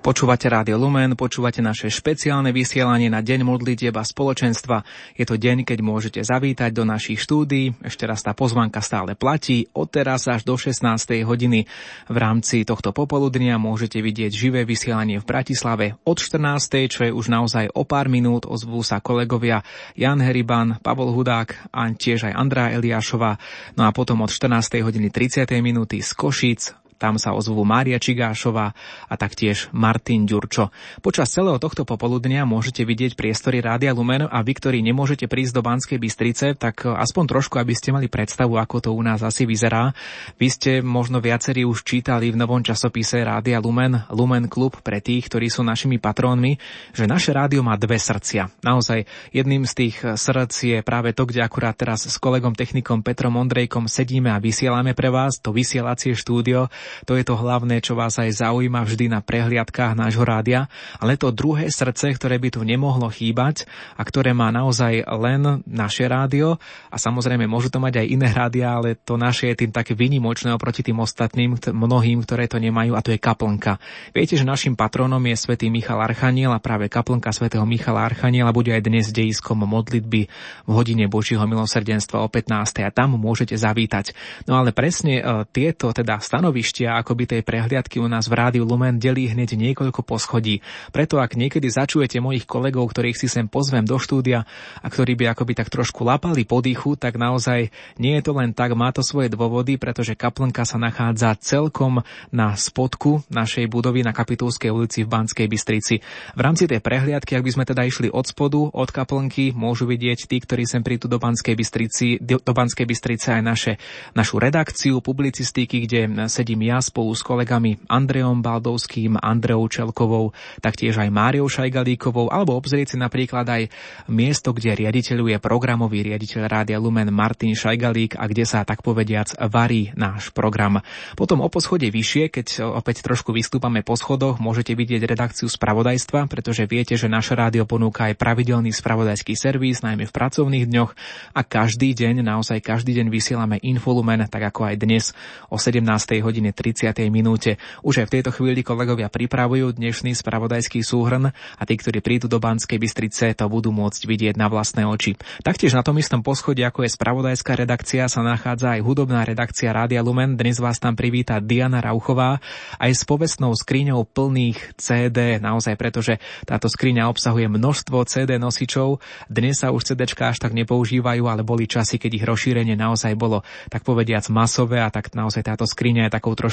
Počúvate 0.07 0.47
Rádio 0.47 0.79
Lumen, 0.79 1.19
počúvate 1.19 1.59
naše 1.59 1.91
špeciálne 1.91 2.55
vysielanie 2.55 3.11
na 3.11 3.19
Deň 3.19 3.43
modlitieb 3.43 3.91
a 3.91 4.07
spoločenstva. 4.07 4.87
Je 5.19 5.27
to 5.27 5.35
deň, 5.35 5.67
keď 5.67 5.83
môžete 5.83 6.23
zavítať 6.23 6.71
do 6.71 6.87
našich 6.87 7.19
štúdií. 7.19 7.75
Ešte 7.83 8.07
raz 8.07 8.23
tá 8.23 8.31
pozvanka 8.31 8.79
stále 8.79 9.19
platí. 9.19 9.67
Od 9.75 9.91
teraz 9.91 10.31
až 10.31 10.47
do 10.47 10.55
16. 10.55 10.79
hodiny 11.27 11.67
v 12.07 12.17
rámci 12.23 12.63
tohto 12.63 12.95
popoludnia 12.95 13.59
môžete 13.59 13.99
vidieť 13.99 14.31
živé 14.31 14.63
vysielanie 14.63 15.19
v 15.19 15.27
Bratislave 15.27 15.99
od 16.07 16.23
14. 16.23 16.87
čo 16.87 17.03
je 17.03 17.11
už 17.11 17.27
naozaj 17.27 17.75
o 17.75 17.83
pár 17.83 18.07
minút. 18.07 18.47
Ozvú 18.47 18.87
sa 18.87 19.03
kolegovia 19.03 19.59
Jan 19.99 20.23
Heriban, 20.23 20.79
Pavol 20.79 21.11
Hudák 21.11 21.67
a 21.75 21.83
tiež 21.91 22.31
aj 22.31 22.33
Andrá 22.39 22.71
Eliášová. 22.71 23.35
No 23.75 23.83
a 23.83 23.91
potom 23.91 24.23
od 24.23 24.31
14. 24.31 24.71
hodiny 24.87 25.11
30. 25.11 25.51
minúty 25.59 25.99
z 25.99 26.15
Košic 26.15 26.86
tam 26.97 27.21
sa 27.21 27.37
ozvú 27.37 27.61
Mária 27.61 28.01
Čigášová 28.01 28.73
a 29.05 29.13
taktiež 29.15 29.69
Martin 29.69 30.25
Ďurčo. 30.25 30.73
Počas 31.05 31.29
celého 31.29 31.61
tohto 31.61 31.85
popoludnia 31.85 32.43
môžete 32.43 32.81
vidieť 32.81 33.13
priestory 33.13 33.61
Rádia 33.61 33.93
Lumen 33.93 34.25
a 34.25 34.41
vy, 34.41 34.53
ktorí 34.57 34.81
nemôžete 34.81 35.29
prísť 35.29 35.53
do 35.53 35.61
Banskej 35.61 36.01
Bystrice, 36.01 36.57
tak 36.57 36.83
aspoň 36.83 37.23
trošku, 37.37 37.61
aby 37.61 37.77
ste 37.77 37.93
mali 37.93 38.09
predstavu, 38.09 38.57
ako 38.57 38.77
to 38.81 38.89
u 38.91 39.01
nás 39.05 39.21
asi 39.21 39.45
vyzerá. 39.45 39.93
Vy 40.41 40.47
ste 40.49 40.71
možno 40.81 41.21
viacerí 41.21 41.63
už 41.63 41.85
čítali 41.85 42.33
v 42.33 42.39
novom 42.41 42.65
časopise 42.65 43.21
Rádia 43.21 43.61
Lumen, 43.61 44.03
Lumen 44.09 44.49
Klub 44.49 44.81
pre 44.81 44.97
tých, 44.97 45.29
ktorí 45.29 45.53
sú 45.53 45.61
našimi 45.61 46.01
patrónmi, 46.01 46.57
že 46.97 47.05
naše 47.05 47.29
rádio 47.31 47.61
má 47.61 47.77
dve 47.77 48.01
srdcia. 48.01 48.49
Naozaj 48.65 49.05
jedným 49.31 49.69
z 49.69 49.73
tých 49.77 49.95
srdc 50.01 50.55
je 50.57 50.79
práve 50.81 51.13
to, 51.13 51.29
kde 51.29 51.45
akurát 51.45 51.77
teraz 51.77 52.09
s 52.09 52.17
kolegom 52.17 52.57
technikom 52.57 53.05
Petrom 53.05 53.37
Ondrejkom 53.37 53.85
sedíme 53.85 54.33
a 54.33 54.41
vysielame 54.41 54.97
pre 54.97 55.13
vás 55.13 55.37
to 55.37 55.53
vysielacie 55.53 56.17
štúdio 56.17 56.73
to 57.05 57.17
je 57.17 57.23
to 57.23 57.35
hlavné, 57.35 57.81
čo 57.83 57.97
vás 57.97 58.17
aj 58.19 58.43
zaujíma 58.43 58.83
vždy 58.83 59.11
na 59.11 59.19
prehliadkách 59.19 59.93
nášho 59.97 60.23
rádia, 60.23 60.71
ale 61.01 61.19
to 61.19 61.33
druhé 61.33 61.69
srdce, 61.69 62.13
ktoré 62.15 62.37
by 62.37 62.49
tu 62.53 62.61
nemohlo 62.63 63.09
chýbať 63.09 63.65
a 63.97 64.01
ktoré 64.05 64.31
má 64.31 64.51
naozaj 64.53 65.03
len 65.05 65.63
naše 65.65 66.05
rádio 66.05 66.61
a 66.89 66.97
samozrejme 66.99 67.45
môžu 67.49 67.73
to 67.73 67.81
mať 67.81 68.03
aj 68.03 68.07
iné 68.07 68.29
rádia, 68.31 68.73
ale 68.73 68.95
to 68.95 69.15
naše 69.15 69.53
je 69.53 69.65
tým 69.65 69.71
také 69.71 69.95
vynimočné 69.97 70.51
oproti 70.51 70.83
tým 70.83 70.99
ostatným, 70.99 71.57
mnohým, 71.71 72.23
ktoré 72.23 72.45
to 72.51 72.59
nemajú 72.59 72.93
a 72.93 73.03
to 73.03 73.15
je 73.15 73.19
kaplnka. 73.19 73.79
Viete, 74.11 74.35
že 74.35 74.47
našim 74.47 74.75
patronom 74.75 75.21
je 75.25 75.35
svätý 75.35 75.71
Michal 75.71 75.99
Archaniel 75.99 76.53
a 76.53 76.63
práve 76.63 76.91
kaplnka 76.91 77.31
svätého 77.31 77.63
Michala 77.63 78.05
Archaniela 78.05 78.55
bude 78.55 78.71
aj 78.71 78.83
dnes 78.85 79.09
dejiskom 79.11 79.63
modlitby 79.63 80.21
v 80.67 80.69
hodine 80.69 81.05
Božího 81.09 81.43
milosrdenstva 81.43 82.23
o 82.23 82.27
15. 82.29 82.85
a 82.85 82.91
tam 82.91 83.15
môžete 83.17 83.55
zavítať. 83.55 84.13
No 84.45 84.59
ale 84.59 84.71
presne 84.71 85.19
e, 85.19 85.23
tieto 85.49 85.91
teda 85.91 86.19
stanovišť 86.19 86.75
hostia 86.77 87.01
akoby 87.01 87.25
tej 87.25 87.41
prehliadky 87.41 87.97
u 87.97 88.05
nás 88.05 88.29
v 88.29 88.37
Rádiu 88.37 88.61
Lumen 88.61 89.01
delí 89.01 89.25
hneď 89.25 89.57
niekoľko 89.57 90.05
poschodí. 90.05 90.61
Preto 90.93 91.17
ak 91.17 91.33
niekedy 91.33 91.65
začujete 91.73 92.21
mojich 92.21 92.45
kolegov, 92.45 92.93
ktorých 92.93 93.17
si 93.17 93.25
sem 93.25 93.49
pozvem 93.49 93.81
do 93.81 93.97
štúdia 93.97 94.45
a 94.77 94.85
ktorí 94.85 95.17
by 95.17 95.33
akoby 95.33 95.57
tak 95.57 95.73
trošku 95.73 96.05
lapali 96.05 96.45
po 96.45 96.61
dýchu, 96.61 96.93
tak 96.93 97.17
naozaj 97.17 97.73
nie 97.97 98.13
je 98.21 98.29
to 98.29 98.37
len 98.37 98.53
tak, 98.53 98.77
má 98.77 98.93
to 98.93 99.01
svoje 99.01 99.33
dôvody, 99.33 99.81
pretože 99.81 100.13
kaplnka 100.13 100.69
sa 100.69 100.77
nachádza 100.77 101.33
celkom 101.41 102.05
na 102.29 102.53
spodku 102.53 103.25
našej 103.33 103.65
budovy 103.73 104.05
na 104.05 104.13
Kapitulskej 104.13 104.69
ulici 104.69 105.01
v 105.01 105.09
Banskej 105.09 105.49
Bystrici. 105.49 106.05
V 106.37 106.41
rámci 106.45 106.69
tej 106.69 106.77
prehliadky, 106.77 107.33
ak 107.33 107.41
by 107.41 107.51
sme 107.57 107.65
teda 107.65 107.89
išli 107.89 108.13
od 108.13 108.29
spodu, 108.29 108.69
od 108.69 108.89
kaplnky, 108.93 109.49
môžu 109.49 109.89
vidieť 109.89 110.29
tí, 110.29 110.37
ktorí 110.37 110.69
sem 110.69 110.85
prídu 110.85 111.09
do 111.09 111.17
Banskej 111.17 111.57
Bystrici, 111.57 112.21
do 112.21 112.53
Banskej 112.53 112.85
Bystrice 112.85 113.33
aj 113.33 113.41
naše, 113.41 113.73
našu 114.13 114.37
redakciu 114.37 115.01
publicistiky, 115.01 115.89
kde 115.89 116.29
sedím 116.29 116.66
ja 116.67 116.83
spolu 116.83 117.15
s 117.15 117.23
kolegami 117.23 117.79
Andreom 117.87 118.43
Baldovským, 118.43 119.15
Andreou 119.15 119.63
Čelkovou, 119.71 120.35
taktiež 120.59 120.99
aj 120.99 121.07
Máriou 121.07 121.47
Šajgalíkovou, 121.47 122.27
alebo 122.27 122.59
obzrieť 122.59 122.93
si 122.93 122.97
napríklad 122.99 123.47
aj 123.47 123.63
miesto, 124.11 124.51
kde 124.51 124.75
riaditeľu 124.75 125.31
je 125.31 125.37
programový 125.39 126.03
riaditeľ 126.03 126.41
Rádia 126.51 126.77
Lumen 126.77 127.07
Martin 127.15 127.55
Šajgalík 127.55 128.19
a 128.19 128.27
kde 128.27 128.43
sa 128.43 128.67
tak 128.67 128.83
povediac 128.83 129.31
varí 129.47 129.95
náš 129.95 130.35
program. 130.35 130.83
Potom 131.15 131.39
o 131.39 131.47
poschode 131.47 131.87
vyššie, 131.87 132.27
keď 132.27 132.47
opäť 132.75 133.07
trošku 133.07 133.31
vystúpame 133.31 133.79
po 133.81 133.95
schodoch, 133.95 134.43
môžete 134.43 134.75
vidieť 134.75 135.07
redakciu 135.07 135.47
spravodajstva, 135.47 136.27
pretože 136.27 136.67
viete, 136.67 136.99
že 136.99 137.07
naše 137.07 137.37
rádio 137.37 137.63
ponúka 137.63 138.11
aj 138.11 138.19
pravidelný 138.19 138.75
spravodajský 138.75 139.39
servis, 139.39 139.79
najmä 139.79 140.03
v 140.03 140.15
pracovných 140.15 140.65
dňoch 140.67 140.91
a 141.31 141.41
každý 141.45 141.95
deň, 141.95 142.25
naozaj 142.25 142.59
každý 142.59 142.97
deň 142.97 143.07
vysielame 143.07 143.61
Infolumen, 143.63 144.25
tak 144.27 144.51
ako 144.51 144.73
aj 144.73 144.75
dnes 144.81 145.05
o 145.47 145.55
17. 145.55 145.85
hodine 146.25 146.51
30. 146.57 146.97
minúte. 147.13 147.61
Už 147.85 148.01
aj 148.01 148.09
v 148.09 148.13
tejto 148.17 148.33
chvíli 148.33 148.65
kolegovia 148.65 149.13
pripravujú 149.13 149.77
dnešný 149.77 150.17
spravodajský 150.17 150.81
súhrn 150.81 151.29
a 151.29 151.63
tí, 151.69 151.77
ktorí 151.77 152.01
prídu 152.01 152.25
do 152.25 152.41
Banskej 152.41 152.81
Bystrice, 152.81 153.37
to 153.37 153.45
budú 153.45 153.69
môcť 153.69 154.01
vidieť 154.09 154.35
na 154.41 154.49
vlastné 154.49 154.89
oči. 154.89 155.13
Taktiež 155.45 155.77
na 155.77 155.85
tom 155.85 156.01
istom 156.01 156.25
poschodí, 156.25 156.65
ako 156.65 156.89
je 156.89 156.97
spravodajská 156.97 157.53
redakcia, 157.53 158.09
sa 158.09 158.25
nachádza 158.25 158.73
aj 158.73 158.81
hudobná 158.81 159.21
redakcia 159.21 159.69
Rádia 159.69 160.01
Lumen. 160.01 160.33
Dnes 160.33 160.57
vás 160.57 160.81
tam 160.81 160.97
privíta 160.97 161.37
Diana 161.37 161.77
Rauchová 161.77 162.41
aj 162.81 162.91
s 162.97 163.05
povestnou 163.05 163.53
skriňou 163.53 164.09
plných 164.09 164.81
CD, 164.81 165.37
naozaj 165.37 165.77
pretože 165.77 166.17
táto 166.49 166.65
skriňa 166.65 167.05
obsahuje 167.05 167.45
množstvo 167.45 168.01
CD 168.09 168.41
nosičov. 168.41 168.97
Dnes 169.29 169.61
sa 169.61 169.69
už 169.69 169.93
CD 169.93 170.09
až 170.09 170.41
tak 170.41 170.57
nepoužívajú, 170.57 171.29
ale 171.29 171.45
boli 171.45 171.69
časy, 171.69 172.01
keď 172.01 172.11
ich 172.17 172.25
rozšírenie 172.25 172.73
naozaj 172.73 173.13
bolo 173.13 173.45
tak 173.69 173.85
povediac 173.85 174.25
masové 174.33 174.81
a 174.81 174.89
tak 174.89 175.13
naozaj 175.13 175.45
táto 175.45 175.69
skriňa 175.69 176.09
je 176.09 176.15
takou 176.17 176.33
trošku 176.33 176.46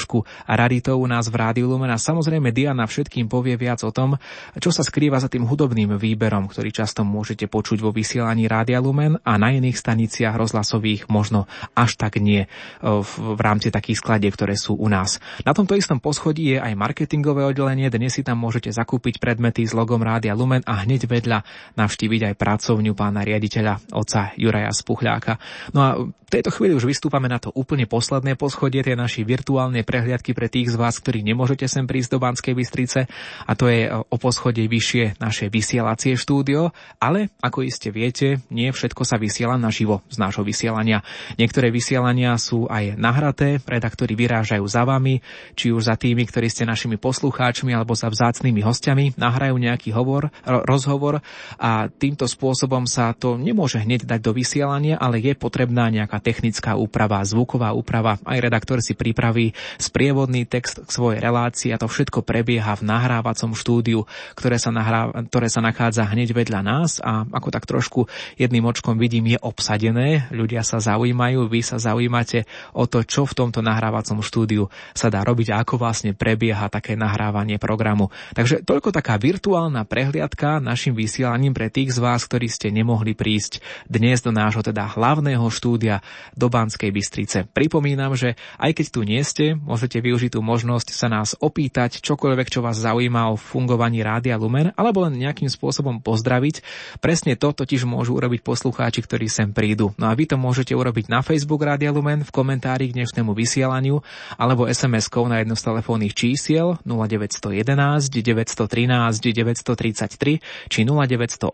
raritou 0.49 0.99
u 0.99 1.07
nás 1.07 1.31
v 1.31 1.39
Rádiu 1.39 1.71
Lumen 1.71 1.91
a 1.91 2.01
samozrejme 2.01 2.51
Diana 2.51 2.83
všetkým 2.83 3.31
povie 3.31 3.55
viac 3.55 3.81
o 3.87 3.91
tom, 3.95 4.19
čo 4.59 4.69
sa 4.69 4.83
skrýva 4.83 5.17
za 5.21 5.31
tým 5.31 5.47
hudobným 5.47 5.95
výberom, 5.95 6.51
ktorý 6.51 6.69
často 6.75 7.07
môžete 7.07 7.47
počuť 7.47 7.79
vo 7.79 7.95
vysielaní 7.95 8.51
Rádia 8.51 8.83
Lumen 8.83 9.15
a 9.23 9.39
na 9.39 9.55
iných 9.55 9.79
staniciach 9.79 10.35
rozhlasových 10.35 11.07
možno 11.07 11.47
až 11.77 11.95
tak 11.95 12.19
nie 12.19 12.43
e, 12.43 12.47
v, 12.83 13.39
rámci 13.39 13.69
takých 13.69 14.01
skladiek, 14.01 14.33
ktoré 14.33 14.59
sú 14.59 14.75
u 14.75 14.89
nás. 14.91 15.21
Na 15.47 15.55
tomto 15.55 15.77
istom 15.77 16.01
poschodí 16.01 16.57
je 16.57 16.59
aj 16.59 16.73
marketingové 16.73 17.45
oddelenie, 17.45 17.87
dnes 17.93 18.17
si 18.17 18.25
tam 18.25 18.41
môžete 18.41 18.73
zakúpiť 18.73 19.21
predmety 19.21 19.63
s 19.63 19.77
logom 19.77 20.01
Rádia 20.01 20.33
Lumen 20.33 20.65
a 20.65 20.83
hneď 20.83 21.07
vedľa 21.07 21.45
navštíviť 21.77 22.33
aj 22.33 22.33
pracovňu 22.35 22.91
pána 22.97 23.21
riaditeľa 23.21 23.93
oca 23.93 24.33
Juraja 24.35 24.73
Spuchľáka. 24.73 25.37
No 25.71 25.79
a 25.79 25.89
v 26.25 26.29
tejto 26.33 26.49
chvíli 26.49 26.73
už 26.73 26.89
vystúpame 26.89 27.29
na 27.29 27.37
to 27.37 27.53
úplne 27.53 27.85
posledné 27.85 28.33
poschodie, 28.33 28.81
tie 28.81 28.97
naši 28.97 29.21
virtuálne 29.21 29.84
prehliadky 29.85 30.33
pre 30.33 30.49
tých 30.49 30.73
z 30.73 30.75
vás, 30.75 30.97
ktorí 30.97 31.21
nemôžete 31.21 31.69
sem 31.69 31.85
prísť 31.85 32.17
do 32.17 32.19
Banskej 32.19 32.57
Bystrice 32.57 33.05
a 33.45 33.51
to 33.53 33.69
je 33.69 33.85
e, 33.85 33.89
o 33.93 34.17
poschodie 34.17 34.65
vyššie 34.65 35.21
naše 35.21 35.47
vysielacie 35.47 36.17
štúdio, 36.17 36.73
ale 36.97 37.29
ako 37.39 37.61
iste 37.61 37.93
viete, 37.93 38.41
nie 38.49 38.73
všetko 38.73 39.05
sa 39.05 39.21
vysiela 39.21 39.55
naživo 39.55 40.01
z 40.09 40.17
nášho 40.17 40.41
vysielania. 40.41 41.05
Niektoré 41.37 41.69
vysielania 41.69 42.35
sú 42.41 42.65
aj 42.65 42.97
nahraté, 42.97 43.61
redaktori 43.63 44.17
vyrážajú 44.17 44.65
za 44.65 44.83
vami, 44.83 45.21
či 45.53 45.69
už 45.69 45.87
za 45.87 45.95
tými, 45.95 46.25
ktorí 46.25 46.49
ste 46.49 46.65
našimi 46.65 46.97
poslucháčmi 46.97 47.71
alebo 47.71 47.93
za 47.93 48.09
vzácnými 48.09 48.65
hostiami, 48.65 49.13
nahrajú 49.15 49.55
nejaký 49.61 49.93
hovor, 49.93 50.33
rozhovor 50.43 51.21
a 51.61 51.87
týmto 51.87 52.25
spôsobom 52.25 52.89
sa 52.89 53.13
to 53.13 53.37
nemôže 53.37 53.77
hneď 53.77 54.09
dať 54.09 54.19
do 54.25 54.31
vysielania, 54.33 54.97
ale 54.97 55.21
je 55.21 55.37
potrebná 55.37 55.87
nejaká 55.93 56.17
technická 56.17 56.73
úprava, 56.79 57.21
zvuková 57.21 57.75
úprava. 57.75 58.17
Aj 58.25 58.39
redaktor 58.41 58.81
si 58.81 58.97
pripraví 58.97 59.53
sprievodný 59.77 60.47
text 60.47 60.83
k 60.83 60.89
svojej 60.89 61.19
relácii 61.21 61.71
a 61.73 61.81
to 61.81 61.89
všetko 61.89 62.21
prebieha 62.21 62.77
v 62.77 62.87
nahrávacom 62.87 63.57
štúdiu, 63.57 64.05
ktoré 64.37 64.57
sa, 64.61 64.69
nahráva, 64.69 65.25
ktoré 65.27 65.47
sa 65.47 65.61
nachádza 65.63 66.07
hneď 66.07 66.35
vedľa 66.35 66.61
nás 66.61 66.97
a 67.01 67.25
ako 67.29 67.49
tak 67.53 67.65
trošku 67.67 68.07
jedným 68.39 68.65
očkom 68.67 68.97
vidím 68.97 69.35
je 69.35 69.39
obsadené. 69.41 70.27
Ľudia 70.31 70.61
sa 70.61 70.77
zaujímajú, 70.81 71.47
vy 71.49 71.61
sa 71.61 71.77
zaujímate 71.81 72.47
o 72.75 72.85
to, 72.85 73.01
čo 73.05 73.25
v 73.25 73.37
tomto 73.37 73.59
nahrávacom 73.65 74.21
štúdiu 74.21 74.69
sa 74.93 75.09
dá 75.09 75.21
robiť 75.25 75.53
a 75.53 75.61
ako 75.61 75.81
vlastne 75.81 76.11
prebieha 76.15 76.67
také 76.69 76.93
nahrávanie 76.95 77.57
programu. 77.61 78.09
Takže 78.33 78.63
toľko 78.63 78.93
taká 78.95 79.17
virtuálna 79.19 79.87
prehliadka 79.87 80.59
našim 80.59 80.93
vysielaním 80.95 81.55
pre 81.55 81.71
tých 81.71 81.95
z 81.95 81.99
vás, 82.03 82.23
ktorí 82.27 82.47
ste 82.51 82.71
nemohli 82.71 83.15
prísť 83.15 83.63
dnes 83.87 84.21
do 84.21 84.29
nášho 84.35 84.61
teda 84.61 84.95
hlavného 84.95 85.45
štúdia 85.49 86.03
do 86.35 86.51
Banskej 86.51 86.91
Bystrice. 86.91 87.47
Pripomínam, 87.49 88.13
že 88.13 88.35
aj 88.59 88.71
keď 88.75 88.85
tu 88.91 89.01
nie 89.03 89.21
ste, 89.23 89.54
môžete 89.63 90.03
využiť 90.03 90.35
tú 90.35 90.43
možnosť 90.43 90.91
sa 90.91 91.07
nás 91.07 91.37
opýtať 91.39 92.03
čokoľvek, 92.03 92.47
čo 92.51 92.59
vás 92.59 92.81
zaujíma 92.81 93.31
o 93.31 93.39
fungovaní 93.39 94.03
Rádia 94.03 94.35
Lumen, 94.35 94.75
alebo 94.75 95.07
len 95.07 95.15
nejakým 95.15 95.47
spôsobom 95.47 96.03
pozdraviť. 96.03 96.59
Presne 96.99 97.39
to 97.39 97.55
totiž 97.55 97.87
môžu 97.87 98.19
urobiť 98.19 98.43
poslucháči, 98.43 99.05
ktorí 99.05 99.31
sem 99.31 99.55
prídu. 99.55 99.95
No 99.95 100.11
a 100.11 100.13
vy 100.13 100.27
to 100.27 100.35
môžete 100.35 100.75
urobiť 100.75 101.07
na 101.07 101.23
Facebook 101.23 101.63
Rádia 101.63 101.95
Lumen 101.95 102.27
v 102.27 102.31
komentári 102.35 102.91
k 102.91 102.95
dnešnému 102.99 103.31
vysielaniu 103.31 104.03
alebo 104.35 104.67
SMS-kou 104.67 105.31
na 105.31 105.39
jedno 105.39 105.55
z 105.55 105.63
telefónnych 105.63 106.11
čísiel 106.11 106.75
0911 106.83 108.11
913 108.11 109.21
933 109.21 110.43
či 110.67 110.79
0908 110.83 111.51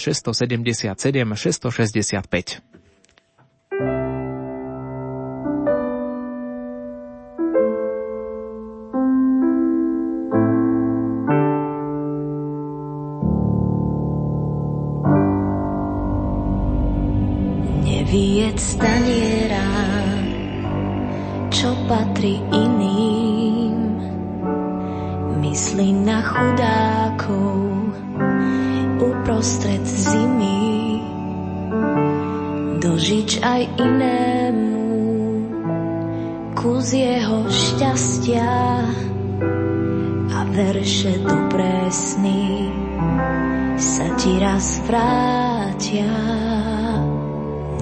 677 0.00 0.98
665. 1.38 2.73
Neviec 18.14 18.62
staniera, 18.62 19.66
čo 21.50 21.74
patrí 21.90 22.38
iným, 22.46 23.74
myslí 25.42 25.90
na 26.06 26.22
chudákov 26.22 27.90
uprostred 29.02 29.82
zimy, 29.82 31.02
dožič 32.78 33.42
aj 33.42 33.66
inému 33.82 34.78
kus 36.54 36.94
jeho 36.94 37.50
šťastia 37.50 38.54
a 40.30 40.38
verše 40.54 41.18
dobré 41.18 41.90
sny 41.90 42.70
sa 43.74 44.06
ti 44.14 44.38
raz 44.38 44.78
vrátia. 44.86 46.14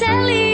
Neober 0.00 0.24
celý 0.24 0.49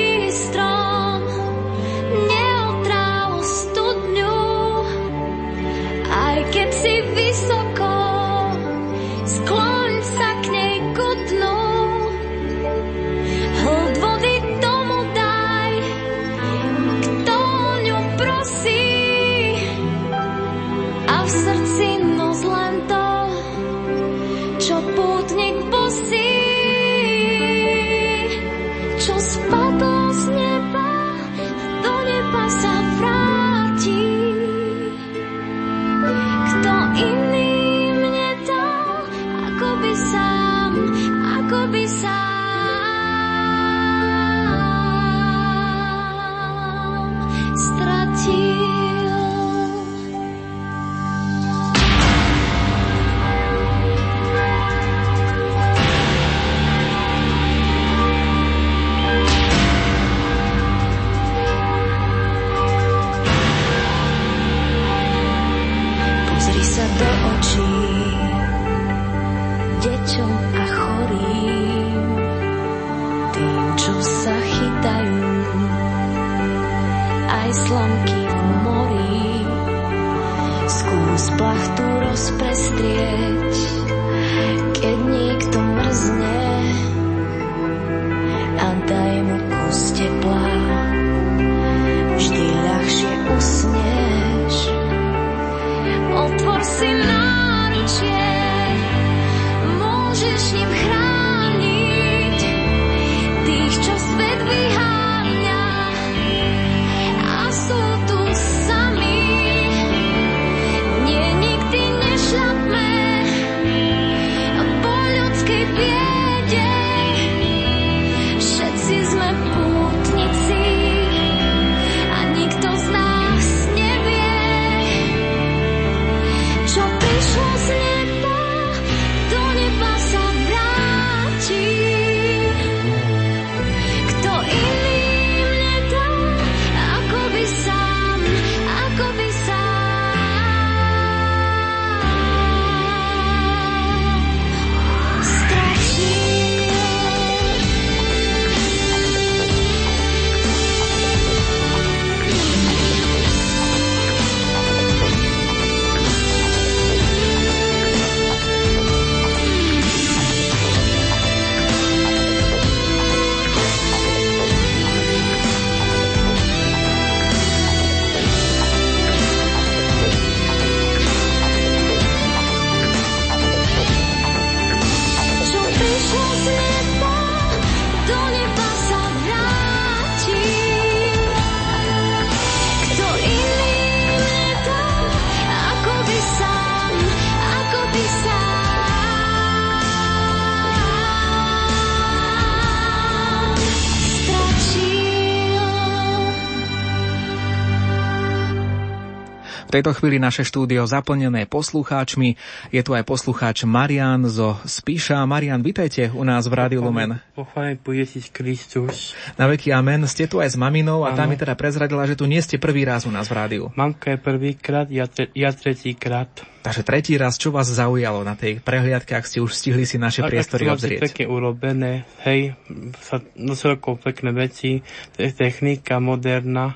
tejto 199.76 199.92
chvíli 199.92 200.16
naše 200.16 200.40
štúdio 200.40 200.88
zaplnené 200.88 201.44
poslucháčmi. 201.44 202.40
Je 202.72 202.80
tu 202.80 202.96
aj 202.96 203.04
poslucháč 203.04 203.68
Marian 203.68 204.24
zo 204.24 204.56
Spíša. 204.64 205.20
Marian, 205.28 205.60
vitajte 205.60 206.08
u 206.16 206.24
nás 206.24 206.48
v 206.48 206.56
Rádiu 206.56 206.80
Lumen. 206.80 207.20
Pochválený 207.36 207.76
po 207.84 207.92
Ježiš 207.92 208.32
Kristus. 208.32 209.12
Na 209.36 209.44
veky 209.44 209.76
amen. 209.76 210.08
Ste 210.08 210.32
tu 210.32 210.40
aj 210.40 210.48
s 210.48 210.56
maminou 210.56 211.04
a 211.04 211.12
tá 211.12 211.28
mi 211.28 211.36
teda 211.36 211.52
prezradila, 211.52 212.08
že 212.08 212.16
tu 212.16 212.24
nie 212.24 212.40
ste 212.40 212.56
prvý 212.56 212.88
raz 212.88 213.04
u 213.04 213.12
nás 213.12 213.28
v 213.28 213.36
rádiu. 213.36 213.64
Mamka 213.76 214.16
je 214.16 214.18
prvýkrát, 214.18 214.88
ja, 214.88 215.04
tre, 215.04 215.28
ja 215.36 215.52
tretíkrát. 215.52 216.55
Takže 216.66 216.82
tretí 216.82 217.14
raz, 217.14 217.38
čo 217.38 217.54
vás 217.54 217.70
zaujalo 217.70 218.26
na 218.26 218.34
tej 218.34 218.58
prehliadke, 218.58 219.14
ak 219.14 219.30
ste 219.30 219.38
už 219.38 219.54
stihli 219.54 219.86
si 219.86 220.02
naše 220.02 220.26
priestory 220.26 220.66
obzrieť? 220.66 220.98
pekne 220.98 221.30
urobené, 221.30 222.02
hej, 222.26 222.58
sa 222.98 223.22
celkom 223.54 224.02
pekné 224.02 224.34
veci, 224.34 224.82
technika 225.14 226.02
moderná. 226.02 226.74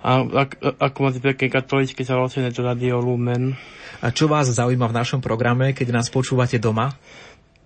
A 0.00 0.24
ak, 0.24 0.56
ako 0.80 0.98
máte 1.04 1.20
pekne 1.20 1.52
katolické 1.52 2.00
založené 2.00 2.48
do 2.48 2.64
Radio 2.64 2.96
Lumen. 2.96 3.52
A 4.00 4.08
čo 4.08 4.24
vás 4.24 4.48
zaujíma 4.48 4.88
v 4.88 4.96
našom 4.96 5.20
programe, 5.20 5.76
keď 5.76 6.00
nás 6.00 6.08
počúvate 6.08 6.56
doma? 6.56 6.96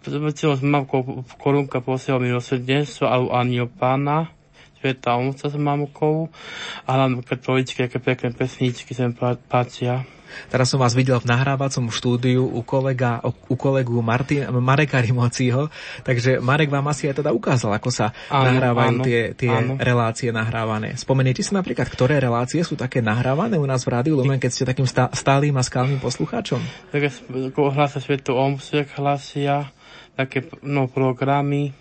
Väčšinou 0.03 0.59
s 0.59 0.63
mamkou 0.67 1.23
korunka 1.39 1.79
posiela 1.79 2.19
milosrdenstvo 2.19 3.07
alebo 3.07 3.31
aniel 3.31 3.71
pána, 3.71 4.35
Sveta 4.83 5.15
Omca 5.15 5.47
s 5.47 5.55
mamkou 5.55 6.35
a 6.83 6.91
hlavne 6.99 7.23
katolické, 7.23 7.87
aké 7.87 8.03
pekné 8.03 8.35
pesničky 8.35 8.91
sa 8.91 9.07
mi 9.07 9.15
páčia. 9.47 10.03
Teraz 10.47 10.71
som 10.71 10.79
vás 10.79 10.95
videl 10.95 11.19
v 11.19 11.27
nahrávacom 11.27 11.91
štúdiu 11.91 12.47
u, 12.47 12.63
kolega, 12.63 13.19
u 13.27 13.57
kolegu 13.59 13.99
Martin, 13.99 14.47
Mareka 14.55 15.03
Rimociho, 15.03 15.69
takže 16.07 16.39
Marek 16.39 16.71
vám 16.71 16.87
asi 16.89 17.11
aj 17.11 17.21
teda 17.21 17.35
ukázal, 17.35 17.75
ako 17.75 17.91
sa 17.91 18.15
áno, 18.31 18.55
nahrávajú 18.55 18.97
áno, 18.99 19.05
tie, 19.05 19.21
tie 19.35 19.51
áno. 19.51 19.75
relácie 19.77 20.31
nahrávané. 20.31 20.95
Spomeniete 20.95 21.43
si 21.43 21.53
napríklad, 21.53 21.91
ktoré 21.91 22.23
relácie 22.23 22.63
sú 22.63 22.79
také 22.79 23.03
nahrávané 23.03 23.59
u 23.59 23.67
nás 23.67 23.83
v 23.83 23.93
Rádiu 23.99 24.15
Lumen, 24.15 24.39
keď 24.39 24.51
ste 24.55 24.69
takým 24.69 24.87
stálym 24.89 25.57
a 25.59 25.63
skálnym 25.65 25.99
poslucháčom? 25.99 26.63
Tak 26.95 27.11
ako 27.53 27.75
hlasa 27.75 27.99
Svetu 27.99 28.39
Omsek 28.39 28.95
hlasia, 28.97 29.71
také 30.19 30.47
no, 30.67 30.91
programy, 30.91 31.75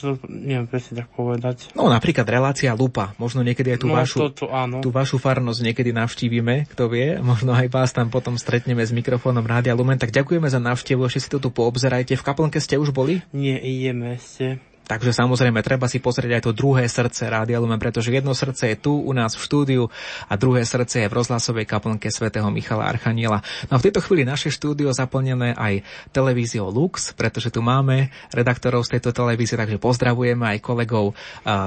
to 0.00 0.08
neviem 0.26 0.64
presne 0.64 1.04
tak 1.04 1.08
povedať. 1.12 1.70
No 1.76 1.92
napríklad 1.92 2.24
relácia 2.24 2.72
Lupa, 2.72 3.12
možno 3.20 3.44
niekedy 3.44 3.76
aj 3.76 3.78
tú, 3.84 3.88
no, 3.92 3.96
vašu, 4.00 4.18
to, 4.32 4.44
to, 4.44 4.46
áno. 4.48 4.80
tú 4.80 4.88
vašu 4.88 5.20
farnosť 5.20 5.60
niekedy 5.60 5.92
navštívime, 5.92 6.66
kto 6.72 6.88
vie, 6.88 7.20
možno 7.30 7.52
aj 7.52 7.68
vás 7.68 7.92
tam 7.92 8.08
potom 8.08 8.40
stretneme 8.40 8.80
s 8.80 8.94
mikrofónom 8.96 9.44
Rádia 9.44 9.76
Lumen, 9.76 10.00
tak 10.00 10.14
ďakujeme 10.14 10.48
za 10.48 10.58
návštevu, 10.58 11.04
ešte 11.04 11.20
si 11.20 11.28
to 11.28 11.38
tu 11.38 11.52
poobzerajte. 11.52 12.16
V 12.16 12.26
kaplnke 12.26 12.58
ste 12.58 12.80
už 12.80 12.96
boli? 12.96 13.20
Nie, 13.36 13.60
ideme 13.60 14.16
ešte. 14.16 14.69
Takže 14.90 15.14
samozrejme 15.14 15.62
treba 15.62 15.86
si 15.86 16.02
pozrieť 16.02 16.42
aj 16.42 16.42
to 16.50 16.50
druhé 16.50 16.90
srdce 16.90 17.30
Rádia 17.30 17.62
Lumen, 17.62 17.78
pretože 17.78 18.10
jedno 18.10 18.34
srdce 18.34 18.74
je 18.74 18.90
tu 18.90 18.98
u 18.98 19.14
nás 19.14 19.38
v 19.38 19.44
štúdiu 19.46 19.82
a 20.26 20.34
druhé 20.34 20.66
srdce 20.66 21.06
je 21.06 21.06
v 21.06 21.14
rozhlasovej 21.14 21.62
kaplnke 21.62 22.10
svätého 22.10 22.50
Michala 22.50 22.90
Archaniela. 22.90 23.38
No 23.70 23.78
a 23.78 23.78
v 23.78 23.86
tejto 23.86 24.02
chvíli 24.02 24.26
naše 24.26 24.50
štúdio 24.50 24.90
zaplnené 24.90 25.54
aj 25.54 25.86
televíziou 26.10 26.74
Lux, 26.74 27.14
pretože 27.14 27.54
tu 27.54 27.62
máme 27.62 28.10
redaktorov 28.34 28.82
z 28.82 28.98
tejto 28.98 29.14
televízie, 29.14 29.54
takže 29.54 29.78
pozdravujeme 29.78 30.58
aj 30.58 30.58
kolegov 30.58 31.14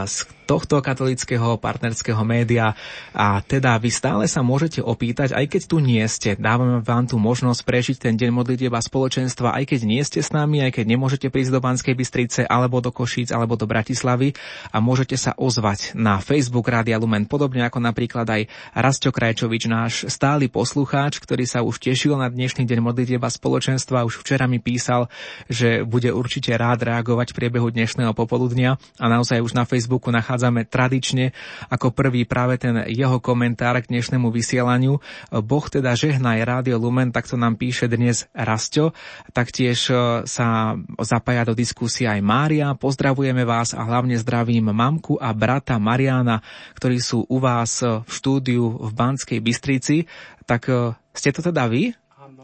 z 0.03 0.27
tohto 0.43 0.83
katolického 0.83 1.55
partnerského 1.55 2.19
média 2.27 2.75
a 3.15 3.39
teda 3.39 3.79
vy 3.79 3.87
stále 3.87 4.27
sa 4.27 4.43
môžete 4.43 4.83
opýtať, 4.83 5.31
aj 5.31 5.47
keď 5.47 5.61
tu 5.71 5.79
nie 5.79 6.03
ste, 6.11 6.35
dávame 6.35 6.83
vám 6.83 7.07
tu 7.07 7.15
možnosť 7.15 7.63
prežiť 7.63 7.97
ten 8.03 8.19
deň 8.19 8.35
modlitieba 8.35 8.75
spoločenstva, 8.83 9.55
aj 9.55 9.71
keď 9.71 9.79
nie 9.87 10.03
ste 10.03 10.19
s 10.19 10.35
nami, 10.35 10.59
aj 10.67 10.75
keď 10.75 10.85
nemôžete 10.91 11.31
prísť 11.31 11.55
do 11.55 11.63
Banskej 11.63 11.95
Bystrice 11.95 12.41
alebo 12.43 12.83
do 12.83 12.91
Koši 12.91 13.12
Košíc 13.13 13.29
alebo 13.29 13.53
do 13.53 13.69
Bratislavy 13.69 14.33
a 14.73 14.81
môžete 14.81 15.13
sa 15.21 15.37
ozvať 15.37 15.93
na 15.93 16.17
Facebook 16.17 16.65
Rádia 16.65 16.97
Lumen, 16.97 17.29
podobne 17.29 17.61
ako 17.61 17.77
napríklad 17.77 18.25
aj 18.25 18.49
Rastio 18.73 19.13
Krajčovič, 19.13 19.69
náš 19.69 20.09
stály 20.09 20.49
poslucháč, 20.49 21.21
ktorý 21.21 21.45
sa 21.45 21.61
už 21.61 21.77
tešil 21.77 22.17
na 22.17 22.25
dnešný 22.25 22.65
deň 22.65 22.81
modlitieba 22.81 23.29
spoločenstva. 23.29 24.09
Už 24.09 24.25
včera 24.25 24.49
mi 24.49 24.57
písal, 24.57 25.13
že 25.45 25.85
bude 25.85 26.09
určite 26.09 26.57
rád 26.57 26.89
reagovať 26.89 27.29
v 27.29 27.37
priebehu 27.37 27.69
dnešného 27.69 28.17
popoludnia 28.17 28.81
a 28.97 29.05
naozaj 29.05 29.45
už 29.45 29.53
na 29.53 29.69
Facebooku 29.69 30.09
nachádzame 30.09 30.65
tradične 30.65 31.37
ako 31.69 31.93
prvý 31.93 32.25
práve 32.25 32.57
ten 32.57 32.81
jeho 32.89 33.21
komentár 33.21 33.77
k 33.77 33.93
dnešnému 33.93 34.33
vysielaniu. 34.33 34.97
Boh 35.29 35.65
teda 35.69 35.93
žehnaj 35.93 36.41
Rádio 36.41 36.81
Lumen, 36.81 37.13
takto 37.13 37.37
nám 37.37 37.61
píše 37.61 37.85
dnes 37.85 38.25
Rastio. 38.33 38.97
Taktiež 39.37 39.93
e, 39.93 40.25
sa 40.25 40.73
zapája 40.97 41.43
do 41.43 41.53
diskusie 41.53 42.07
aj 42.07 42.23
Mária. 42.23 42.71
Pozdrav 42.79 43.02
Pozdravujeme 43.03 43.43
vás 43.43 43.75
a 43.75 43.83
hlavne 43.83 44.15
zdravím 44.15 44.71
mamku 44.71 45.19
a 45.19 45.35
brata 45.35 45.75
Mariana, 45.75 46.39
ktorí 46.71 47.03
sú 47.03 47.27
u 47.27 47.35
vás 47.35 47.83
v 47.83 48.07
štúdiu 48.07 48.79
v 48.79 48.91
Banskej 48.95 49.43
Bystrici. 49.43 50.07
Tak 50.47 50.71
e, 50.71 50.95
ste 51.11 51.35
to 51.35 51.43
teda 51.43 51.67
vy? 51.67 51.91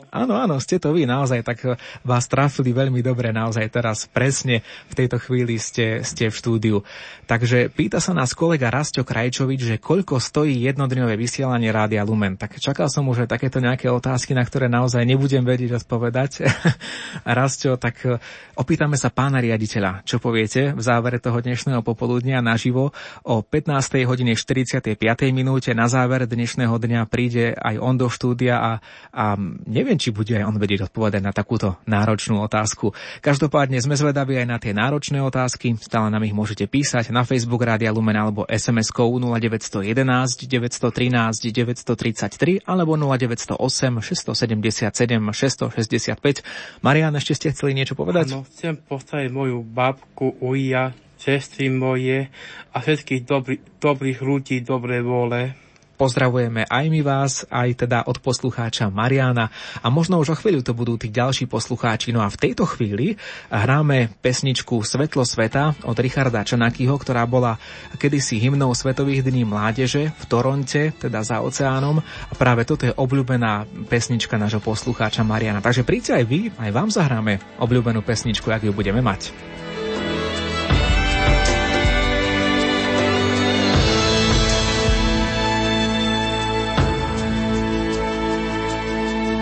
Áno, 0.09 0.33
áno, 0.39 0.57
ste 0.57 0.79
to 0.79 0.95
vy, 0.95 1.05
naozaj, 1.05 1.45
tak 1.45 1.59
eh, 1.67 1.77
vás 2.07 2.25
trafili 2.25 2.73
veľmi 2.73 3.03
dobre, 3.05 3.29
naozaj 3.29 3.67
teraz 3.69 4.09
presne 4.09 4.65
v 4.89 4.93
tejto 4.97 5.21
chvíli 5.21 5.61
ste, 5.61 6.01
ste 6.01 6.31
v 6.31 6.35
štúdiu. 6.35 6.77
Takže 7.29 7.69
pýta 7.69 8.01
sa 8.01 8.15
nás 8.17 8.33
kolega 8.33 8.73
Rasto 8.73 9.05
Krajčovič, 9.05 9.61
že 9.61 9.77
koľko 9.77 10.17
stojí 10.17 10.65
jednodňové 10.65 11.13
vysielanie 11.13 11.69
Rádia 11.69 12.01
Lumen. 12.01 12.41
Tak 12.41 12.57
čakal 12.57 12.89
som 12.89 13.05
už 13.05 13.27
aj 13.27 13.37
takéto 13.37 13.61
nejaké 13.61 13.85
otázky, 13.91 14.33
na 14.33 14.41
ktoré 14.41 14.65
naozaj 14.65 15.05
nebudem 15.05 15.45
vedieť 15.45 15.85
odpovedať. 15.85 16.49
Rasto, 17.39 17.77
tak 17.77 18.01
eh, 18.07 18.17
opýtame 18.57 18.97
sa 18.97 19.13
pána 19.13 19.37
riaditeľa, 19.37 20.07
čo 20.09 20.17
poviete 20.17 20.73
v 20.73 20.81
závere 20.81 21.21
toho 21.21 21.37
dnešného 21.37 21.85
popoludnia 21.85 22.41
naživo 22.41 22.95
o 23.21 23.35
15. 23.45 24.09
hodine 24.09 24.33
45. 24.33 24.97
minúte 25.29 25.69
na 25.77 25.85
záver 25.85 26.25
dnešného 26.25 26.75
dňa 26.81 27.01
príde 27.05 27.53
aj 27.53 27.75
on 27.77 27.95
do 27.95 28.09
štúdia 28.09 28.57
a, 28.57 28.71
a 29.13 29.25
neviem, 29.69 29.88
či 29.95 30.13
bude 30.13 30.35
aj 30.35 30.45
on 30.45 30.59
vedieť 30.59 30.91
odpovedať 30.91 31.21
na 31.23 31.33
takúto 31.33 31.79
náročnú 31.87 32.43
otázku. 32.43 32.93
Každopádne 33.23 33.79
sme 33.79 33.95
zvedaví 33.95 34.37
aj 34.37 34.47
na 34.47 34.57
tie 34.59 34.75
náročné 34.75 35.23
otázky. 35.23 35.73
Stále 35.79 36.11
nám 36.11 36.27
ich 36.27 36.35
môžete 36.35 36.67
písať 36.67 37.09
na 37.15 37.23
Facebook 37.25 37.63
Rádia 37.63 37.89
Lumen 37.95 38.19
alebo 38.19 38.43
SMS-kou 38.45 39.07
0911 39.17 39.87
913 40.45 41.49
933 41.49 42.67
alebo 42.67 42.93
0908 42.99 43.55
677 43.57 44.91
665. 45.31 46.83
Marian, 46.83 47.15
ešte 47.15 47.33
ste 47.39 47.47
chceli 47.55 47.73
niečo 47.73 47.95
povedať? 47.95 48.35
Áno, 48.35 48.43
chcem 48.45 48.75
postaviť 48.75 49.29
moju 49.31 49.63
babku 49.63 50.35
Uja, 50.43 50.91
sestry 51.19 51.71
moje 51.71 52.27
a 52.73 52.77
všetkých 52.79 53.21
dobrý, 53.23 53.55
dobrých 53.79 54.19
ľudí, 54.23 54.63
dobre 54.63 54.99
vole. 54.99 55.68
Pozdravujeme 55.99 56.63
aj 56.63 56.85
my 56.87 57.01
vás, 57.03 57.43
aj 57.51 57.83
teda 57.83 58.07
od 58.07 58.23
poslucháča 58.23 58.87
Mariana 58.87 59.51
a 59.83 59.91
možno 59.91 60.15
už 60.23 60.31
o 60.31 60.39
chvíľu 60.39 60.63
to 60.63 60.71
budú 60.71 60.95
tí 60.95 61.11
ďalší 61.11 61.51
poslucháči. 61.51 62.15
No 62.15 62.23
a 62.23 62.31
v 62.31 62.39
tejto 62.39 62.63
chvíli 62.63 63.19
hráme 63.51 64.07
pesničku 64.23 64.79
Svetlo 64.79 65.27
sveta 65.27 65.75
od 65.83 65.99
Richarda 65.99 66.47
Čanakyho, 66.47 66.95
ktorá 66.95 67.27
bola 67.27 67.59
kedysi 67.99 68.39
hymnou 68.39 68.71
Svetových 68.71 69.27
dní 69.27 69.43
mládeže 69.43 70.15
v 70.15 70.23
Toronte, 70.31 70.95
teda 70.95 71.19
za 71.19 71.43
oceánom. 71.43 71.99
A 71.99 72.33
práve 72.39 72.63
toto 72.63 72.87
je 72.87 72.95
obľúbená 72.95 73.67
pesnička 73.91 74.39
nášho 74.39 74.63
poslucháča 74.63 75.27
Mariana. 75.27 75.59
Takže 75.59 75.83
príďte 75.83 76.15
aj 76.15 76.23
vy, 76.23 76.39
aj 76.55 76.71
vám 76.71 76.87
zahráme 76.95 77.43
obľúbenú 77.59 77.99
pesničku, 78.07 78.47
ak 78.47 78.63
ju 78.63 78.71
budeme 78.71 79.03
mať. 79.03 79.35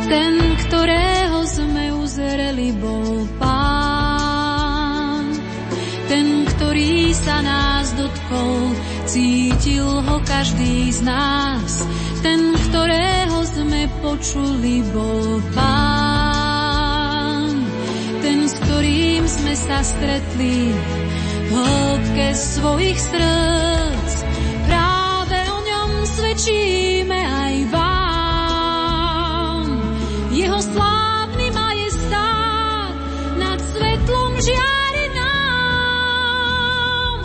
Ten, 0.08 0.56
ktorého 0.63 1.43
sme 1.43 1.91
uzreli, 2.00 2.72
bol 2.80 3.28
pán. 3.36 5.28
Ten, 6.08 6.48
ktorý 6.48 7.12
sa 7.12 7.43
nás 7.43 7.91
dotkol, 7.91 8.72
cítil 9.04 9.84
ho 9.84 10.24
každý 10.24 10.96
z 10.96 11.04
nás. 11.04 11.84
Ten, 12.24 12.56
ktorého 12.56 13.43
sme 13.52 13.91
počuli, 14.00 14.80
bol 14.96 15.43
pán. 15.52 16.88
Ten, 18.24 18.48
s 18.48 18.56
ktorým 18.63 19.28
sme 19.28 19.60
sa 19.60 19.84
stretli 19.84 20.72
v 21.52 21.52
hĺbke 21.52 22.32
svojich 22.32 22.96
srdc. 22.96 24.24
Práve 24.72 25.52
o 25.52 25.60
ňom 25.67 26.08
svedčíme 26.08 27.20
aj 27.28 27.76
vám 27.76 27.87
žiari 34.41 35.06
nám. 35.17 37.17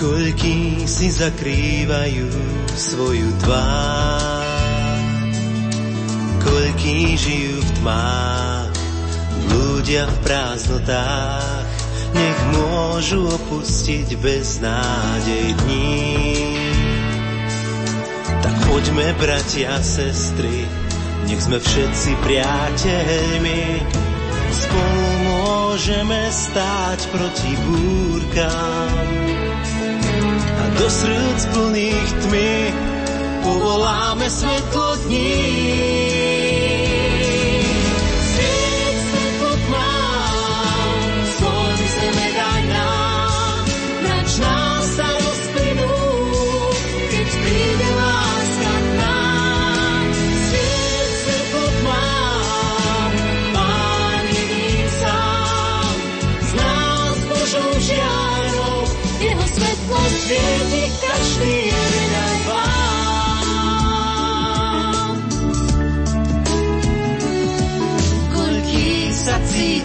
Koľký 0.00 0.88
si 0.88 1.12
zakrývajú 1.12 2.32
svoju 2.72 3.28
tvár, 3.44 5.04
koľký 6.40 7.20
žijú 7.20 7.60
v 7.60 7.70
tmách, 7.84 8.72
ľudia 9.52 10.08
v 10.08 10.16
prázdnotách, 10.24 11.68
nech 12.16 12.40
môžu 12.56 13.28
opustiť 13.28 14.16
bez 14.18 14.58
nádej 14.64 15.52
dní. 15.64 16.56
Tak 18.40 18.54
Poďme, 18.70 19.12
bratia, 19.20 19.76
sestry, 19.82 20.64
nech 21.28 21.42
sme 21.42 21.60
všetci 21.60 22.10
priateľmi. 22.24 23.62
Spolu 24.50 25.29
môžeme 25.70 26.26
stáť 26.34 27.14
proti 27.14 27.54
búrkám. 27.62 28.90
A 30.34 30.64
do 30.82 30.86
srdc 30.90 31.40
plných 31.54 32.10
tmy 32.26 32.54
povoláme 33.46 34.26
svetlo 34.26 34.98
dní. 35.06 35.99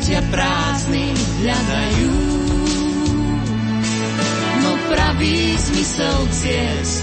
Cítia 0.05 0.21
prázdny, 0.29 1.17
hľadajú. 1.41 2.13
No 4.61 4.71
pravý 4.93 5.57
zmysel 5.57 6.29
ciest 6.29 7.01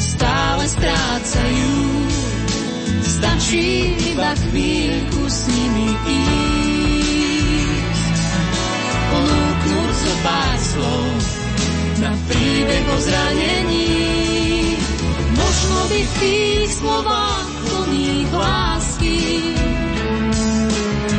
stále 0.00 0.64
strácajú. 0.64 1.76
Stačí 3.04 3.92
iba 4.08 4.32
chvíľku 4.40 5.28
s 5.28 5.52
nimi 5.52 5.92
ísť. 6.08 8.16
Ponúknuť 9.12 9.92
zo 9.92 10.14
pár 10.24 10.56
slov 10.56 11.04
na 12.08 12.12
príbeh 12.24 12.84
o 12.88 12.98
zranení. 13.04 14.00
Možno 15.28 15.78
by 15.92 16.00
v 16.00 16.12
tých 16.24 16.72
slovách 16.72 17.48
plných 17.68 18.32
lásky 18.32 19.20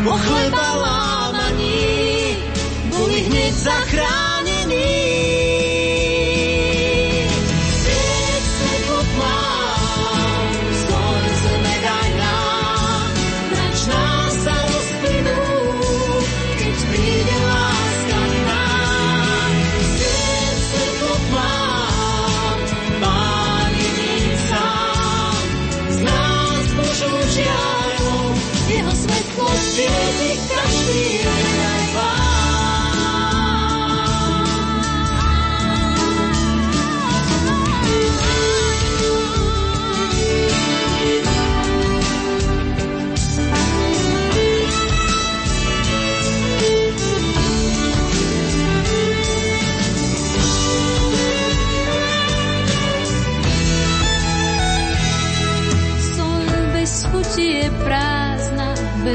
po 0.06 0.14
chleba 0.14 0.62
lámaní 0.62 0.75
boli 0.75 0.75
hneď 3.36 3.56
zachránení. 3.56 4.25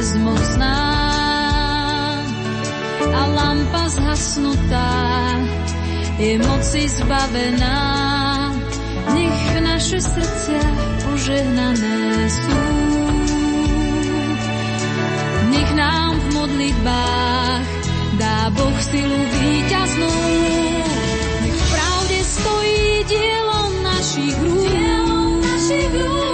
Bezmocná 0.01 0.81
a 3.13 3.23
lampa 3.37 3.85
zhasnutá 3.93 4.97
je 6.17 6.41
moci 6.41 6.89
zbavená. 6.89 7.77
Nech 9.13 9.45
naše 9.61 10.01
srdcia 10.01 10.65
požehnané 11.05 12.33
sú. 12.33 12.61
Nech 15.53 15.71
nám 15.77 16.17
v 16.17 16.27
modlitbách 16.33 17.69
dá 18.17 18.49
Boh 18.57 18.79
silu 18.81 19.21
víťaznú. 19.37 20.17
Nech 21.45 21.57
v 21.61 21.65
pravde 21.77 22.19
stojí 22.25 22.89
dielo 23.05 23.61
našich 23.85 24.37
rúk. 24.49 24.65
Nech 24.65 26.30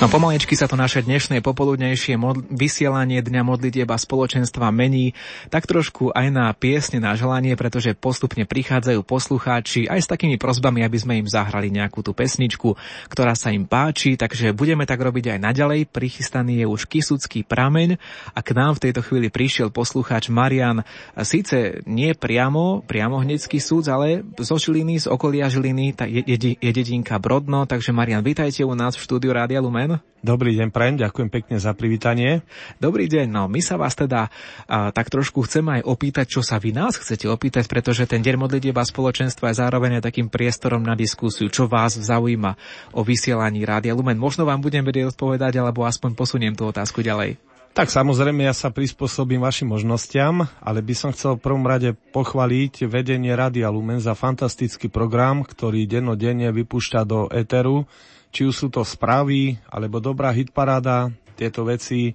No 0.00 0.08
pomalečky 0.08 0.56
sa 0.56 0.64
to 0.64 0.80
naše 0.80 1.04
dnešné 1.04 1.44
popoludnejšie 1.44 2.16
mod- 2.16 2.40
vysielanie 2.48 3.20
Dňa 3.20 3.44
modlitieba 3.44 4.00
spoločenstva 4.00 4.72
mení 4.72 5.12
tak 5.52 5.68
trošku 5.68 6.08
aj 6.16 6.26
na 6.32 6.48
piesne 6.56 7.04
na 7.04 7.12
želanie, 7.12 7.52
pretože 7.52 7.92
postupne 7.92 8.48
prichádzajú 8.48 8.96
poslucháči 9.04 9.92
aj 9.92 10.00
s 10.00 10.08
takými 10.08 10.40
prozbami, 10.40 10.80
aby 10.88 10.96
sme 10.96 11.20
im 11.20 11.28
zahrali 11.28 11.68
nejakú 11.68 12.00
tú 12.00 12.16
pesničku, 12.16 12.80
ktorá 13.12 13.36
sa 13.36 13.52
im 13.52 13.68
páči, 13.68 14.16
takže 14.16 14.56
budeme 14.56 14.88
tak 14.88 15.04
robiť 15.04 15.36
aj 15.36 15.38
naďalej. 15.44 15.92
Prichystaný 15.92 16.64
je 16.64 16.66
už 16.72 16.88
Kisucký 16.88 17.44
prameň 17.44 18.00
a 18.32 18.40
k 18.40 18.56
nám 18.56 18.80
v 18.80 18.88
tejto 18.88 19.04
chvíli 19.04 19.28
prišiel 19.28 19.68
poslucháč 19.68 20.32
Marian, 20.32 20.80
síce 21.28 21.84
nie 21.84 22.16
priamo, 22.16 22.80
priamo 22.88 23.20
hneďský 23.20 23.60
súd, 23.60 23.92
ale 23.92 24.24
zo 24.40 24.56
Žiliny, 24.56 25.04
z 25.04 25.12
okolia 25.12 25.52
Žiliny, 25.52 25.92
je, 26.08 26.24
je, 26.24 26.56
je 26.56 26.70
dedinka 26.72 27.20
Brodno, 27.20 27.68
takže 27.68 27.92
Marian, 27.92 28.24
vítajte 28.24 28.64
u 28.64 28.72
nás 28.72 28.96
v 28.96 29.04
štúdiu 29.04 29.36
Rádia 29.36 29.60
Lumen. 29.60 29.89
Dobrý 30.20 30.52
deň, 30.52 30.68
prajem, 30.68 31.00
ďakujem 31.00 31.32
pekne 31.32 31.56
za 31.56 31.72
privítanie. 31.72 32.44
Dobrý 32.76 33.08
deň, 33.08 33.26
no 33.32 33.48
my 33.48 33.64
sa 33.64 33.80
vás 33.80 33.96
teda 33.96 34.28
a, 34.68 34.92
tak 34.92 35.08
trošku 35.08 35.48
chceme 35.48 35.80
aj 35.80 35.82
opýtať, 35.88 36.28
čo 36.28 36.44
sa 36.44 36.60
vy 36.60 36.76
nás 36.76 37.00
chcete 37.00 37.24
opýtať, 37.24 37.64
pretože 37.64 38.04
ten 38.04 38.20
deň 38.20 38.36
modlitieba 38.36 38.84
spoločenstva 38.84 39.48
je 39.48 39.60
zároveň 39.64 39.96
aj 39.96 40.12
takým 40.12 40.28
priestorom 40.28 40.84
na 40.84 40.92
diskusiu, 40.92 41.48
čo 41.48 41.64
vás 41.64 41.96
zaujíma 41.96 42.52
o 42.92 43.00
vysielaní 43.00 43.64
Rádia 43.64 43.96
Lumen. 43.96 44.20
Možno 44.20 44.44
vám 44.44 44.60
budem 44.60 44.84
vedieť 44.84 45.16
odpovedať, 45.16 45.56
alebo 45.56 45.88
aspoň 45.88 46.12
posuniem 46.12 46.52
tú 46.52 46.68
otázku 46.68 47.00
ďalej. 47.00 47.40
Tak 47.70 47.86
samozrejme, 47.86 48.44
ja 48.44 48.50
sa 48.50 48.74
prispôsobím 48.74 49.46
vašim 49.46 49.70
možnostiam, 49.70 50.42
ale 50.58 50.82
by 50.82 50.90
som 50.90 51.14
chcel 51.14 51.38
v 51.38 51.48
prvom 51.48 51.62
rade 51.62 51.94
pochváliť 52.10 52.90
vedenie 52.90 53.30
Rádia 53.30 53.70
Lumen 53.70 54.02
za 54.02 54.18
fantastický 54.18 54.90
program, 54.90 55.46
ktorý 55.46 55.86
dennodenne 55.86 56.50
vypúšťa 56.50 57.00
do 57.06 57.30
Eteru 57.30 57.86
či 58.30 58.46
už 58.46 58.54
sú 58.54 58.68
to 58.70 58.86
správy, 58.86 59.58
alebo 59.66 59.98
dobrá 59.98 60.30
hitparáda, 60.30 61.10
tieto 61.34 61.66
veci 61.66 62.14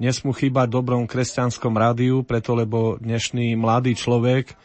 nesmú 0.00 0.32
chýbať 0.32 0.72
dobrom 0.72 1.04
kresťanskom 1.04 1.76
rádiu, 1.76 2.24
preto 2.24 2.56
lebo 2.56 2.96
dnešný 2.96 3.52
mladý 3.56 3.92
človek 3.92 4.56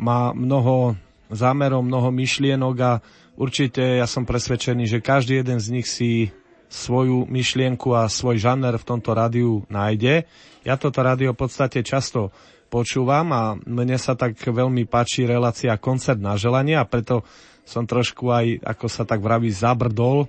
má 0.00 0.32
mnoho 0.32 0.96
zámerov, 1.28 1.84
mnoho 1.84 2.08
myšlienok 2.08 2.76
a 2.80 2.92
určite 3.36 4.00
ja 4.00 4.08
som 4.08 4.24
presvedčený, 4.24 4.88
že 4.88 5.04
každý 5.04 5.44
jeden 5.44 5.60
z 5.60 5.68
nich 5.68 5.88
si 5.88 6.32
svoju 6.72 7.28
myšlienku 7.28 7.92
a 7.92 8.08
svoj 8.08 8.40
žaner 8.40 8.80
v 8.80 8.88
tomto 8.88 9.12
rádiu 9.12 9.68
nájde. 9.68 10.24
Ja 10.64 10.80
toto 10.80 11.04
rádio 11.04 11.36
v 11.36 11.44
podstate 11.44 11.84
často 11.84 12.32
počúvam 12.72 13.28
a 13.36 13.42
mne 13.68 14.00
sa 14.00 14.16
tak 14.16 14.40
veľmi 14.40 14.88
páči 14.88 15.28
relácia 15.28 15.76
koncert 15.76 16.16
na 16.16 16.40
želanie 16.40 16.80
a 16.80 16.88
preto 16.88 17.28
som 17.62 17.86
trošku 17.86 18.28
aj, 18.28 18.60
ako 18.62 18.86
sa 18.90 19.02
tak 19.06 19.22
vraví, 19.22 19.50
zabrdol 19.50 20.26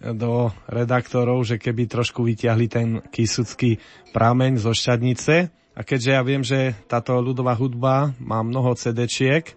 do 0.00 0.52
redaktorov, 0.68 1.46
že 1.48 1.56
keby 1.56 1.88
trošku 1.88 2.20
vyťahli 2.20 2.66
ten 2.68 2.88
kisucký 3.08 3.80
prámeň 4.12 4.60
zo 4.60 4.76
šťadnice. 4.76 5.48
A 5.76 5.80
keďže 5.84 6.10
ja 6.12 6.22
viem, 6.24 6.40
že 6.40 6.72
táto 6.88 7.16
ľudová 7.20 7.52
hudba 7.56 8.12
má 8.20 8.40
mnoho 8.40 8.72
CD-čiek, 8.76 9.56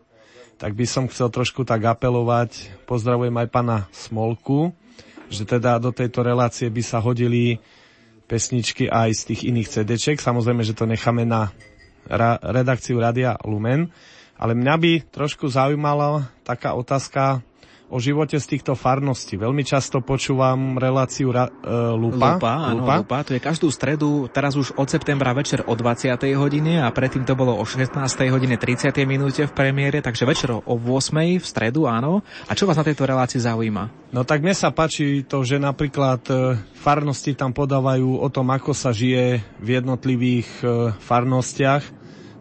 tak 0.59 0.75
by 0.75 0.83
som 0.83 1.07
chcel 1.07 1.31
trošku 1.31 1.63
tak 1.63 1.87
apelovať. 1.87 2.83
Pozdravujem 2.83 3.31
aj 3.39 3.47
pana 3.47 3.77
Smolku, 3.95 4.75
že 5.31 5.47
teda 5.47 5.79
do 5.79 5.95
tejto 5.95 6.19
relácie 6.19 6.67
by 6.67 6.83
sa 6.83 6.99
hodili 6.99 7.63
pesničky 8.27 8.91
aj 8.91 9.09
z 9.15 9.21
tých 9.31 9.41
iných 9.47 9.71
CD-čiek. 9.71 10.19
Samozrejme, 10.19 10.61
že 10.67 10.75
to 10.75 10.83
necháme 10.83 11.23
na 11.23 11.55
ra- 12.05 12.39
redakciu 12.43 12.99
Radia 12.99 13.39
Lumen. 13.47 13.87
Ale 14.39 14.55
mňa 14.55 14.75
by 14.79 14.93
trošku 15.11 15.51
zaujímala 15.51 16.31
taká 16.47 16.71
otázka 16.71 17.43
o 17.89 17.97
živote 17.97 18.37
z 18.37 18.45
týchto 18.45 18.77
farností. 18.77 19.35
Veľmi 19.35 19.65
často 19.65 19.99
počúvam 20.05 20.77
reláciu 20.77 21.33
ra, 21.33 21.49
e, 21.49 21.51
Lupa. 21.97 22.37
Lupa, 22.37 22.53
áno, 22.69 22.85
Lupa. 22.85 22.95
Lupa. 23.01 23.17
To 23.25 23.33
je 23.33 23.41
každú 23.41 23.67
stredu, 23.73 24.29
teraz 24.29 24.53
už 24.53 24.77
od 24.77 24.85
septembra 24.85 25.33
večer 25.33 25.65
o 25.65 25.73
20. 25.73 26.21
hodine 26.37 26.85
a 26.85 26.87
predtým 26.93 27.25
to 27.25 27.33
bolo 27.33 27.57
o 27.57 27.65
16. 27.65 27.97
hodine 28.29 28.61
30. 28.61 28.93
minúte 29.09 29.41
v 29.49 29.51
premiére, 29.51 30.05
takže 30.05 30.29
večer 30.29 30.53
o 30.53 30.61
8. 30.61 31.41
v 31.41 31.45
stredu, 31.45 31.89
áno. 31.89 32.21
A 32.45 32.53
čo 32.53 32.69
vás 32.69 32.77
na 32.77 32.85
tejto 32.85 33.09
relácii 33.09 33.41
zaujíma? 33.41 34.13
No 34.13 34.21
tak 34.21 34.45
mne 34.45 34.53
sa 34.53 34.69
páči 34.69 35.25
to, 35.25 35.41
že 35.41 35.57
napríklad 35.57 36.21
e, 36.29 36.61
farnosti 36.77 37.33
tam 37.33 37.57
podávajú 37.57 38.21
o 38.21 38.27
tom, 38.29 38.53
ako 38.53 38.71
sa 38.77 38.93
žije 38.93 39.41
v 39.57 39.67
jednotlivých 39.81 40.49
e, 40.61 40.93
farnostiach 40.93 41.98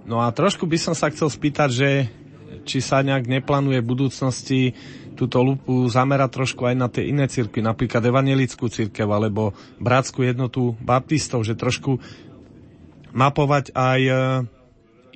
No 0.09 0.25
a 0.25 0.33
trošku 0.33 0.65
by 0.65 0.81
som 0.81 0.95
sa 0.97 1.13
chcel 1.13 1.29
spýtať, 1.29 1.69
že 1.69 1.89
či 2.65 2.81
sa 2.81 3.05
nejak 3.05 3.29
neplánuje 3.29 3.85
v 3.85 3.91
budúcnosti 3.93 4.61
túto 5.13 5.45
lupu 5.45 5.85
zamerať 5.85 6.31
trošku 6.33 6.65
aj 6.65 6.75
na 6.79 6.89
tie 6.89 7.13
iné 7.13 7.29
cirkvy, 7.29 7.61
napríklad 7.61 8.01
evangelickú 8.01 8.73
cirkev 8.73 9.11
alebo 9.11 9.53
bratskú 9.77 10.25
jednotu 10.25 10.79
baptistov, 10.81 11.45
že 11.45 11.59
trošku 11.59 12.01
mapovať 13.13 13.75
aj 13.75 14.01
e, 14.01 14.13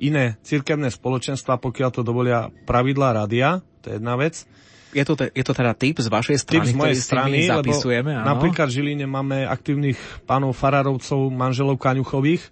iné 0.03 0.35
cirkevné 0.43 0.91
spoločenstva, 0.91 1.57
pokiaľ 1.57 1.89
to 1.89 2.01
dovolia 2.03 2.51
pravidlá 2.67 3.15
radia, 3.23 3.63
to 3.81 3.89
je 3.89 3.97
jedna 3.97 4.13
vec. 4.19 4.45
Je 4.93 5.01
to, 5.01 5.17
te, 5.17 5.25
je 5.33 5.41
to 5.41 5.53
teda 5.57 5.73
typ 5.73 5.97
z 5.97 6.05
vašej 6.05 6.37
strany, 6.37 6.69
z 6.69 6.77
mojej 6.77 6.97
strany, 7.01 7.37
zapisujeme? 7.49 8.13
Áno? 8.13 8.37
Napríklad 8.37 8.69
v 8.69 8.75
Žiline 8.77 9.09
máme 9.09 9.49
aktívnych 9.49 9.97
pánov 10.29 10.53
farárovcov, 10.53 11.33
manželov 11.33 11.81
Kaňuchových, 11.81 12.45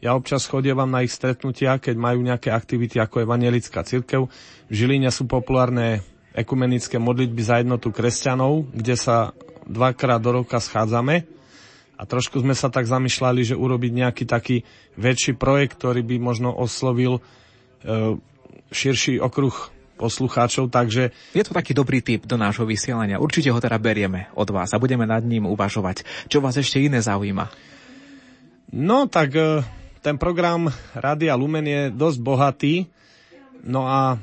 ja 0.00 0.16
občas 0.16 0.48
chodievam 0.48 0.88
na 0.88 1.04
ich 1.04 1.12
stretnutia, 1.12 1.76
keď 1.76 1.94
majú 2.00 2.24
nejaké 2.24 2.48
aktivity 2.48 2.96
ako 2.96 3.28
Evangelická 3.28 3.84
cirkev. 3.84 4.32
V 4.68 4.72
Žiline 4.72 5.12
sú 5.12 5.28
populárne 5.28 6.00
ekumenické 6.32 6.96
modlitby 6.96 7.42
za 7.44 7.60
jednotu 7.60 7.92
kresťanov, 7.92 8.72
kde 8.72 8.96
sa 8.96 9.36
dvakrát 9.68 10.24
do 10.24 10.40
roka 10.40 10.56
schádzame. 10.56 11.28
A 12.00 12.02
trošku 12.08 12.40
sme 12.40 12.56
sa 12.56 12.72
tak 12.72 12.88
zamýšľali, 12.88 13.44
že 13.44 13.60
urobiť 13.60 13.92
nejaký 13.92 14.24
taký 14.24 14.64
väčší 14.96 15.36
projekt, 15.36 15.76
ktorý 15.76 16.00
by 16.00 16.16
možno 16.16 16.48
oslovil 16.48 17.20
e, 17.20 18.16
širší 18.72 19.20
okruh 19.20 19.52
poslucháčov, 20.00 20.72
takže... 20.72 21.12
Je 21.36 21.44
to 21.44 21.52
taký 21.52 21.76
dobrý 21.76 22.00
tip 22.00 22.24
do 22.24 22.40
nášho 22.40 22.64
vysielania. 22.64 23.20
Určite 23.20 23.52
ho 23.52 23.60
teda 23.60 23.76
berieme 23.76 24.32
od 24.32 24.48
vás 24.48 24.72
a 24.72 24.80
budeme 24.80 25.04
nad 25.04 25.20
ním 25.20 25.44
uvažovať. 25.44 26.08
Čo 26.32 26.40
vás 26.40 26.56
ešte 26.56 26.80
iné 26.80 27.04
zaujíma? 27.04 27.52
No, 28.72 29.04
tak 29.12 29.36
e, 29.36 29.60
ten 30.00 30.16
program 30.16 30.72
Radia 30.96 31.36
Lumen 31.36 31.64
je 31.64 31.92
dosť 31.92 32.18
bohatý, 32.20 32.74
no 33.64 33.84
a 33.84 34.16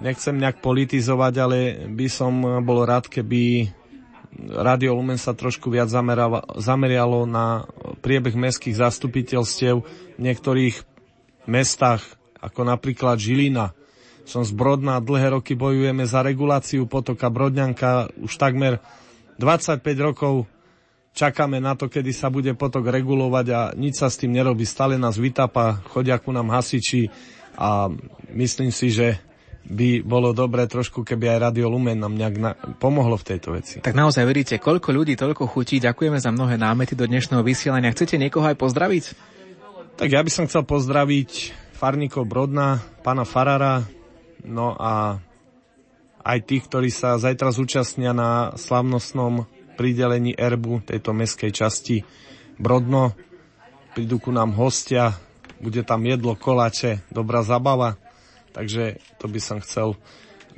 nechcem 0.00 0.36
nejak 0.36 0.64
politizovať, 0.64 1.34
ale 1.36 1.58
by 1.92 2.06
som 2.08 2.32
bol 2.64 2.88
rád, 2.88 3.12
keby 3.12 3.68
Radio 4.38 4.94
Lumen 4.94 5.18
sa 5.18 5.34
trošku 5.34 5.72
viac 5.72 5.90
zamerialo 6.56 7.26
na 7.26 7.66
priebeh 8.04 8.36
mestských 8.38 8.76
zastupiteľstiev 8.78 9.82
v 9.82 10.20
niektorých 10.20 10.76
mestách, 11.50 12.04
ako 12.38 12.60
napríklad 12.68 13.18
Žilina. 13.18 13.74
Som 14.28 14.44
z 14.44 14.52
Brodna, 14.52 15.00
dlhé 15.00 15.32
roky 15.32 15.56
bojujeme 15.56 16.04
za 16.04 16.20
reguláciu 16.20 16.84
potoka 16.84 17.32
Brodňanka, 17.32 18.12
už 18.20 18.36
takmer 18.36 18.78
25 19.40 19.80
rokov 19.98 20.44
čakáme 21.12 21.58
na 21.58 21.74
to, 21.74 21.90
kedy 21.90 22.10
sa 22.14 22.32
bude 22.32 22.52
potok 22.54 22.88
regulovať 22.88 23.46
a 23.52 23.60
nič 23.74 24.00
sa 24.00 24.08
s 24.08 24.20
tým 24.20 24.34
nerobí. 24.34 24.64
Stále 24.64 25.00
nás 25.00 25.18
vytápa, 25.20 25.82
chodia 25.90 26.16
ku 26.20 26.30
nám 26.30 26.52
hasiči 26.52 27.10
a 27.58 27.90
myslím 28.32 28.70
si, 28.70 28.94
že 28.94 29.18
by 29.68 30.00
bolo 30.00 30.32
dobré 30.32 30.64
trošku, 30.64 31.04
keby 31.04 31.36
aj 31.36 31.52
Radio 31.52 31.68
Lumen 31.68 32.00
nám 32.00 32.16
nejak 32.16 32.36
na- 32.40 32.56
pomohlo 32.80 33.20
v 33.20 33.26
tejto 33.36 33.52
veci. 33.52 33.84
Tak 33.84 33.92
naozaj 33.92 34.24
veríte, 34.24 34.56
koľko 34.56 34.96
ľudí, 34.96 35.12
toľko 35.12 35.44
chutí. 35.44 35.76
Ďakujeme 35.76 36.16
za 36.16 36.32
mnohé 36.32 36.56
námety 36.56 36.96
do 36.96 37.04
dnešného 37.04 37.44
vysielania. 37.44 37.92
Chcete 37.92 38.16
niekoho 38.16 38.48
aj 38.48 38.56
pozdraviť? 38.56 39.04
Tak 40.00 40.08
ja 40.08 40.24
by 40.24 40.30
som 40.32 40.48
chcel 40.48 40.64
pozdraviť 40.64 41.52
farníkov 41.76 42.24
Brodna, 42.24 42.80
pána 43.04 43.28
Farara, 43.28 43.84
no 44.46 44.72
a 44.78 45.20
aj 46.24 46.38
tých, 46.48 46.64
ktorí 46.70 46.88
sa 46.88 47.20
zajtra 47.20 47.52
zúčastnia 47.52 48.16
na 48.16 48.56
slavnostnom 48.56 49.44
pridelení 49.78 50.34
erbu 50.34 50.82
tejto 50.82 51.14
meskej 51.14 51.54
časti 51.54 52.02
Brodno. 52.58 53.14
Prídu 53.94 54.18
ku 54.18 54.34
nám 54.34 54.58
hostia, 54.58 55.14
bude 55.62 55.86
tam 55.86 56.02
jedlo, 56.02 56.34
koláče, 56.34 57.06
dobrá 57.14 57.46
zabava, 57.46 57.94
takže 58.50 58.98
to 59.22 59.30
by 59.30 59.38
som 59.38 59.58
chcel. 59.62 59.94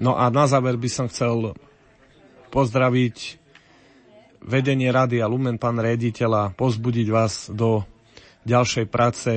No 0.00 0.16
a 0.16 0.32
na 0.32 0.48
záver 0.48 0.80
by 0.80 0.88
som 0.88 1.06
chcel 1.12 1.52
pozdraviť 2.48 3.36
vedenie 4.40 4.88
rady 4.88 5.20
a 5.20 5.28
Lumen, 5.28 5.60
pán 5.60 5.76
rediteľa, 5.76 6.56
pozbudiť 6.56 7.06
vás 7.12 7.52
do 7.52 7.84
ďalšej 8.48 8.86
práce, 8.88 9.32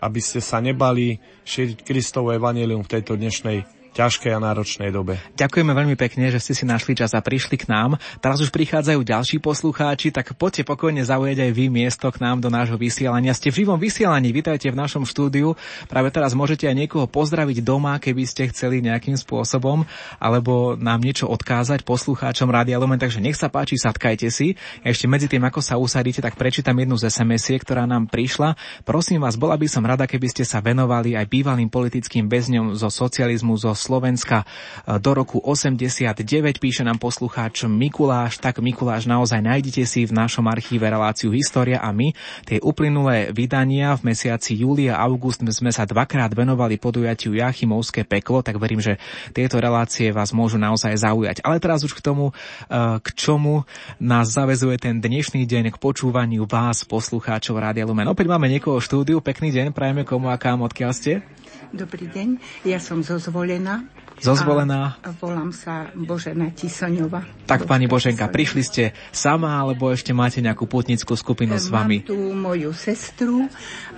aby 0.00 0.20
ste 0.20 0.44
sa 0.44 0.60
nebali 0.60 1.16
šíriť 1.48 1.84
Kristovo 1.84 2.32
evanelium 2.32 2.84
v 2.84 2.92
tejto 3.00 3.16
dnešnej 3.16 3.79
ťažkej 3.92 4.32
a 4.34 4.38
náročnej 4.38 4.90
dobe. 4.94 5.18
Ďakujeme 5.34 5.72
veľmi 5.74 5.96
pekne, 5.98 6.30
že 6.30 6.38
ste 6.38 6.52
si 6.54 6.64
našli 6.64 6.94
čas 6.94 7.14
a 7.14 7.20
prišli 7.20 7.58
k 7.58 7.70
nám. 7.70 7.98
Teraz 8.22 8.38
už 8.38 8.54
prichádzajú 8.54 9.00
ďalší 9.02 9.42
poslucháči, 9.42 10.14
tak 10.14 10.34
poďte 10.38 10.66
pokojne 10.66 11.02
zaujať 11.02 11.46
aj 11.46 11.50
vy 11.54 11.66
miesto 11.70 12.06
k 12.10 12.22
nám 12.22 12.38
do 12.38 12.48
nášho 12.48 12.78
vysielania. 12.78 13.34
Ste 13.34 13.50
v 13.50 13.66
živom 13.66 13.78
vysielaní, 13.78 14.30
vítajte 14.30 14.70
v 14.70 14.78
našom 14.78 15.02
štúdiu. 15.02 15.58
Práve 15.90 16.14
teraz 16.14 16.34
môžete 16.34 16.70
aj 16.70 16.76
niekoho 16.86 17.06
pozdraviť 17.10 17.62
doma, 17.66 17.98
keby 17.98 18.22
ste 18.26 18.50
chceli 18.54 18.78
nejakým 18.84 19.18
spôsobom, 19.18 19.82
alebo 20.22 20.78
nám 20.78 21.02
niečo 21.02 21.26
odkázať 21.26 21.82
poslucháčom 21.82 22.50
Rádia 22.50 22.78
Lumen, 22.78 23.00
takže 23.00 23.18
nech 23.18 23.38
sa 23.38 23.50
páči, 23.50 23.74
sadkajte 23.76 24.28
si. 24.30 24.54
Ešte 24.86 25.10
medzi 25.10 25.26
tým, 25.26 25.42
ako 25.42 25.60
sa 25.60 25.76
usadíte, 25.80 26.22
tak 26.22 26.38
prečítam 26.38 26.78
jednu 26.78 26.94
z 26.94 27.10
sms 27.10 27.60
ktorá 27.60 27.84
nám 27.88 28.06
prišla. 28.06 28.54
Prosím 28.86 29.26
vás, 29.26 29.34
bola 29.34 29.58
by 29.58 29.66
som 29.66 29.82
rada, 29.82 30.06
keby 30.06 30.30
ste 30.30 30.44
sa 30.46 30.62
venovali 30.62 31.18
aj 31.18 31.26
bývalým 31.26 31.66
politickým 31.66 32.30
väzňom 32.30 32.78
zo 32.78 32.88
socializmu, 32.88 33.58
zo 33.58 33.72
Slovenska 33.80 34.44
e, 34.44 35.00
do 35.00 35.16
roku 35.16 35.40
89, 35.40 36.22
píše 36.60 36.84
nám 36.84 37.00
poslucháč 37.00 37.64
Mikuláš, 37.64 38.36
tak 38.38 38.60
Mikuláš 38.60 39.08
naozaj 39.08 39.40
nájdete 39.40 39.88
si 39.88 40.04
v 40.04 40.12
našom 40.12 40.44
archíve 40.46 40.84
reláciu 40.84 41.32
História 41.32 41.80
a 41.80 41.88
my. 41.90 42.12
Tie 42.44 42.60
uplynulé 42.60 43.32
vydania 43.32 43.96
v 43.96 44.12
mesiaci 44.12 44.60
júli 44.60 44.92
a 44.92 45.00
august 45.00 45.40
sme 45.40 45.72
sa 45.72 45.88
dvakrát 45.88 46.30
venovali 46.36 46.76
podujatiu 46.76 47.32
Jachimovské 47.32 48.04
peklo, 48.04 48.44
tak 48.44 48.60
verím, 48.60 48.84
že 48.84 49.00
tieto 49.32 49.56
relácie 49.56 50.12
vás 50.12 50.36
môžu 50.36 50.60
naozaj 50.60 51.00
zaujať. 51.00 51.40
Ale 51.40 51.56
teraz 51.56 51.80
už 51.80 51.96
k 51.96 52.04
tomu, 52.04 52.36
e, 52.68 53.00
k 53.00 53.08
čomu 53.16 53.64
nás 53.96 54.28
zavezuje 54.28 54.76
ten 54.76 55.00
dnešný 55.00 55.48
deň 55.48 55.72
k 55.72 55.80
počúvaniu 55.80 56.44
vás, 56.44 56.84
poslucháčov 56.84 57.56
Rádia 57.56 57.88
Lumen. 57.88 58.10
Opäť 58.10 58.26
máme 58.28 58.52
niekoho 58.52 58.78
v 58.78 58.86
štúdiu, 58.86 59.18
pekný 59.24 59.48
deň, 59.54 59.72
prajeme 59.72 60.04
komu 60.04 60.28
a 60.28 60.36
kam, 60.36 60.60
odkiaľ 60.60 60.92
ste? 60.92 61.24
Dobrý 61.70 62.10
deň, 62.10 62.42
ja 62.66 62.82
som 62.82 62.98
zo 62.98 63.14
Zvolená. 63.22 63.86
Zozvolená. 64.18 64.98
A 65.06 65.14
volám 65.14 65.54
sa 65.54 65.86
Božena 65.94 66.50
Tisoňova. 66.50 67.22
Tak, 67.46 67.70
pani 67.70 67.86
Boženka, 67.86 68.26
prišli 68.26 68.62
ste 68.66 68.82
sama, 69.14 69.54
alebo 69.54 69.86
ešte 69.86 70.10
máte 70.10 70.42
nejakú 70.42 70.66
putnickú 70.66 71.14
skupinu 71.14 71.54
s 71.54 71.70
vami? 71.70 72.02
Mám 72.02 72.10
tu 72.10 72.18
moju 72.34 72.74
sestru, 72.74 73.46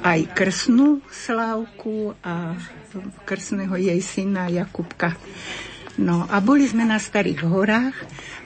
aj 0.04 0.20
krsnú 0.36 1.00
Slávku 1.08 2.12
a 2.20 2.60
krsného 3.24 3.72
jej 3.80 4.00
syna 4.04 4.52
Jakubka. 4.52 5.16
No 5.96 6.28
a 6.28 6.44
boli 6.44 6.68
sme 6.68 6.84
na 6.84 7.00
Starých 7.00 7.48
horách, 7.48 7.96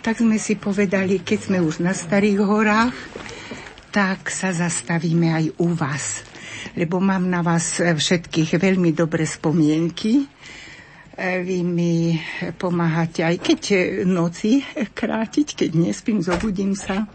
tak 0.06 0.22
sme 0.22 0.38
si 0.38 0.54
povedali, 0.54 1.18
keď 1.18 1.50
sme 1.50 1.58
už 1.66 1.82
na 1.82 1.98
Starých 1.98 2.46
horách, 2.46 2.94
tak 3.90 4.30
sa 4.30 4.54
zastavíme 4.54 5.34
aj 5.34 5.44
u 5.58 5.74
vás 5.74 6.35
lebo 6.74 7.02
mám 7.02 7.26
na 7.26 7.40
vás 7.44 7.80
všetkých 7.80 8.56
veľmi 8.60 8.92
dobré 8.92 9.24
spomienky. 9.24 10.24
E, 11.14 11.40
vy 11.42 11.64
mi 11.64 12.16
pomáhate 12.56 13.24
aj 13.24 13.36
keď 13.40 13.60
noci 14.04 14.64
krátiť, 14.72 15.66
keď 15.66 15.70
nespím, 15.76 16.20
zobudím 16.20 16.76
sa 16.76 17.08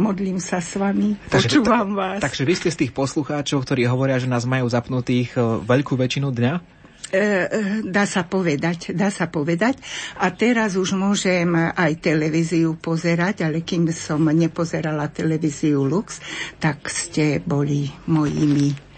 modlím 0.00 0.40
sa 0.40 0.64
s 0.64 0.80
vami, 0.80 1.20
takže, 1.28 1.60
počúvam 1.60 1.92
vás. 1.92 2.24
Takže 2.24 2.48
vy 2.48 2.54
ste 2.56 2.72
z 2.72 2.86
tých 2.86 2.92
poslucháčov, 2.96 3.68
ktorí 3.68 3.84
hovoria, 3.84 4.16
že 4.16 4.32
nás 4.32 4.48
majú 4.48 4.64
zapnutých 4.64 5.36
veľkú 5.60 5.92
väčšinu 5.92 6.32
dňa? 6.32 6.79
E, 7.10 7.82
dá 7.90 8.06
sa 8.06 8.22
povedať, 8.22 8.94
dá 8.94 9.10
sa 9.10 9.26
povedať. 9.26 9.82
A 10.22 10.30
teraz 10.30 10.78
už 10.78 10.94
môžem 10.94 11.50
aj 11.58 11.98
televíziu 11.98 12.78
pozerať, 12.78 13.42
ale 13.42 13.66
kým 13.66 13.90
som 13.90 14.22
nepozerala 14.30 15.10
televíziu 15.10 15.82
Lux, 15.82 16.22
tak 16.62 16.86
ste 16.86 17.42
boli 17.42 17.90
mojimi 18.06 18.90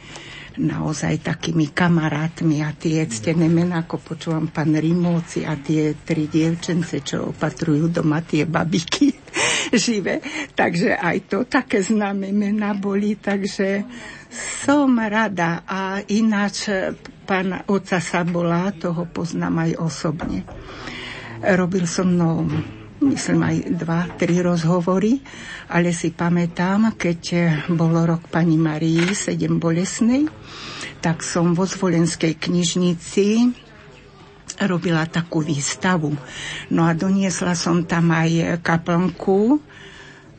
naozaj 0.60 1.24
takými 1.24 1.72
kamarátmi 1.72 2.60
a 2.60 2.76
tie 2.76 3.08
ctené 3.08 3.48
mená, 3.48 3.88
ako 3.88 4.12
počúvam 4.12 4.52
pán 4.52 4.76
Rimóci 4.76 5.48
a 5.48 5.56
tie 5.56 5.96
tri 5.96 6.28
dievčence, 6.28 7.00
čo 7.00 7.32
opatrujú 7.32 7.88
doma 7.88 8.20
tie 8.20 8.44
babiky 8.44 9.08
živé. 9.72 10.20
Takže 10.52 11.00
aj 11.00 11.16
to 11.32 11.48
také 11.48 11.80
známe 11.80 12.28
mená 12.36 12.76
boli, 12.76 13.16
takže 13.16 13.88
som 14.68 15.00
rada. 15.00 15.64
A 15.64 16.04
ináč 16.12 16.68
pán 17.32 17.64
oca 17.64 17.96
Sabola, 17.96 18.76
toho 18.76 19.08
poznám 19.08 19.64
aj 19.64 19.80
osobne. 19.80 20.44
Robil 21.40 21.88
som 21.88 22.12
mnou 22.12 22.44
myslím 23.08 23.40
aj 23.40 23.56
dva, 23.72 24.04
tri 24.20 24.44
rozhovory, 24.44 25.16
ale 25.72 25.96
si 25.96 26.12
pamätám, 26.12 26.92
keď 26.92 27.20
bol 27.72 28.04
rok 28.04 28.28
pani 28.28 28.60
Marii, 28.60 29.16
sedem 29.16 29.56
bolesnej, 29.56 30.28
tak 31.00 31.24
som 31.24 31.56
vo 31.56 31.64
Zvolenskej 31.64 32.36
knižnici 32.36 33.48
robila 34.68 35.08
takú 35.08 35.40
výstavu. 35.40 36.12
No 36.68 36.84
a 36.84 36.92
doniesla 36.92 37.56
som 37.56 37.88
tam 37.88 38.12
aj 38.12 38.60
kaplnku 38.60 39.71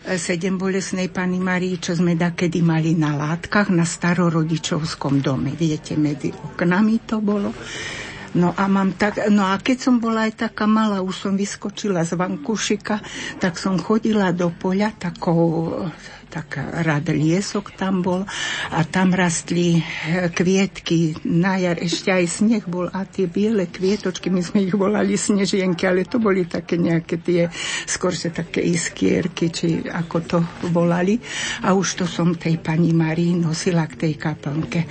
sedem 0.03 0.59
bolesnej 0.59 1.07
pani 1.07 1.39
Marii, 1.39 1.79
čo 1.79 1.95
sme 1.95 2.19
kedy 2.19 2.59
mali 2.59 2.91
na 2.93 3.15
látkach 3.15 3.71
na 3.71 3.87
starorodičovskom 3.87 5.23
dome. 5.23 5.55
Viete, 5.55 5.95
medzi 5.95 6.29
oknami 6.29 7.07
to 7.07 7.23
bolo. 7.23 7.55
No 8.33 8.49
a 8.57 8.65
mám 8.65 8.97
tak, 8.97 9.29
no 9.29 9.45
a 9.45 9.61
keď 9.61 9.77
som 9.77 9.95
bola 10.01 10.25
aj 10.25 10.49
taká 10.49 10.65
malá, 10.65 11.05
už 11.05 11.29
som 11.29 11.33
vyskočila 11.37 12.01
z 12.01 12.17
vankúšika, 12.17 12.97
tak 13.37 13.61
som 13.61 13.77
chodila 13.77 14.33
do 14.33 14.49
poľa 14.49 14.89
takou 14.97 15.69
tak 16.33 16.57
rad 16.57 17.05
liesok 17.13 17.77
tam 17.77 18.01
bol 18.01 18.25
a 18.73 18.79
tam 18.89 19.13
rastli 19.13 19.77
eh, 19.77 20.33
kvietky. 20.33 21.13
Na 21.29 21.61
jar 21.61 21.77
ešte 21.77 22.09
aj 22.09 22.25
sneh 22.25 22.65
bol 22.65 22.89
a 22.89 23.05
tie 23.05 23.29
biele 23.29 23.69
kvietočky, 23.69 24.33
my 24.33 24.41
sme 24.41 24.65
ich 24.65 24.73
volali 24.73 25.13
snežienky, 25.13 25.85
ale 25.85 26.09
to 26.09 26.17
boli 26.17 26.49
také 26.49 26.81
nejaké 26.81 27.21
tie, 27.21 27.45
skôr 27.85 28.17
sa 28.17 28.33
také 28.33 28.65
iskierky, 28.65 29.53
či 29.53 29.85
ako 29.85 30.17
to 30.25 30.39
volali. 30.73 31.21
A 31.61 31.77
už 31.77 32.01
to 32.01 32.05
som 32.09 32.33
tej 32.33 32.57
pani 32.57 32.89
Marii 32.97 33.37
nosila 33.37 33.85
k 33.85 34.09
tej 34.09 34.13
kaplnke. 34.17 34.89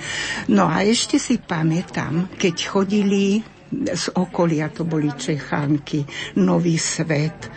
No 0.55 0.71
a 0.71 0.87
ešte 0.87 1.19
si 1.19 1.43
pamätám, 1.43 2.31
keď 2.39 2.55
chodili 2.71 3.43
z 3.73 4.05
okolia, 4.13 4.69
to 4.69 4.85
boli 4.85 5.09
Čechánky, 5.17 6.05
Nový 6.39 6.77
svet, 6.77 7.49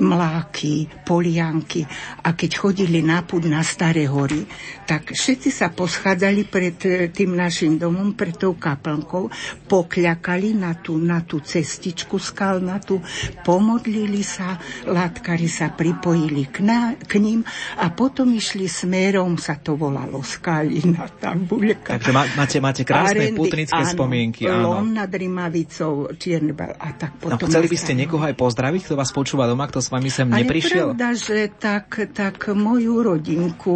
mláky, 0.00 0.88
polianky. 1.04 1.84
A 2.22 2.32
keď 2.32 2.50
chodili 2.58 3.00
na 3.02 3.22
púd 3.22 3.48
na 3.48 3.62
Staré 3.62 4.06
hory, 4.08 4.46
tak 4.86 5.10
všetci 5.12 5.50
sa 5.50 5.74
poschádzali 5.74 6.46
pred 6.46 6.78
e, 6.86 7.10
tým 7.10 7.34
našim 7.34 7.74
domom, 7.74 8.14
pred 8.14 8.38
tou 8.38 8.54
kaplnkou, 8.54 9.28
pokľakali 9.66 10.54
na 10.54 10.78
tú, 10.78 10.96
na 10.96 11.26
tú 11.26 11.42
cestičku 11.42 12.22
skalnatú, 12.22 13.02
pomodlili 13.42 14.22
sa, 14.22 14.56
látkari 14.86 15.50
sa 15.50 15.74
pripojili 15.74 16.46
k, 16.48 16.62
na, 16.62 16.94
k 16.94 17.18
ním 17.18 17.42
a 17.82 17.90
potom 17.90 18.30
išli 18.30 18.70
smerom, 18.70 19.34
sa 19.36 19.58
to 19.58 19.74
volalo 19.74 20.22
Skalina, 20.22 21.10
tabuľka. 21.10 21.98
Takže 21.98 22.12
má, 22.14 22.22
máte, 22.38 22.56
máte 22.62 22.82
krásne 22.86 23.30
Arendy, 23.30 23.38
putnické 23.38 23.82
áno, 23.82 23.90
spomienky. 23.90 24.46
Áno, 24.46 24.78
Lom 24.78 24.94
nad 24.94 25.10
Rimavicou, 25.10 26.14
Čiernebar 26.14 26.78
a 26.78 26.94
tak 26.94 27.18
potom. 27.18 27.34
No, 27.34 27.42
chceli 27.42 27.66
by 27.66 27.78
ste 27.78 27.92
niekoho 27.98 28.22
aj 28.22 28.38
pozdraviť, 28.38 28.80
kto 28.86 28.94
vás 28.94 29.10
počúva 29.10 29.50
doma, 29.50 29.66
kto 29.66 29.82
s 29.86 29.88
vami 29.94 30.10
sem 30.10 30.26
a 30.26 30.42
neprišiel? 30.42 30.74
je 30.74 30.82
pravda, 30.90 31.08
že 31.14 31.38
tak, 31.62 31.86
tak 32.10 32.50
moju 32.50 33.06
rodinku 33.06 33.74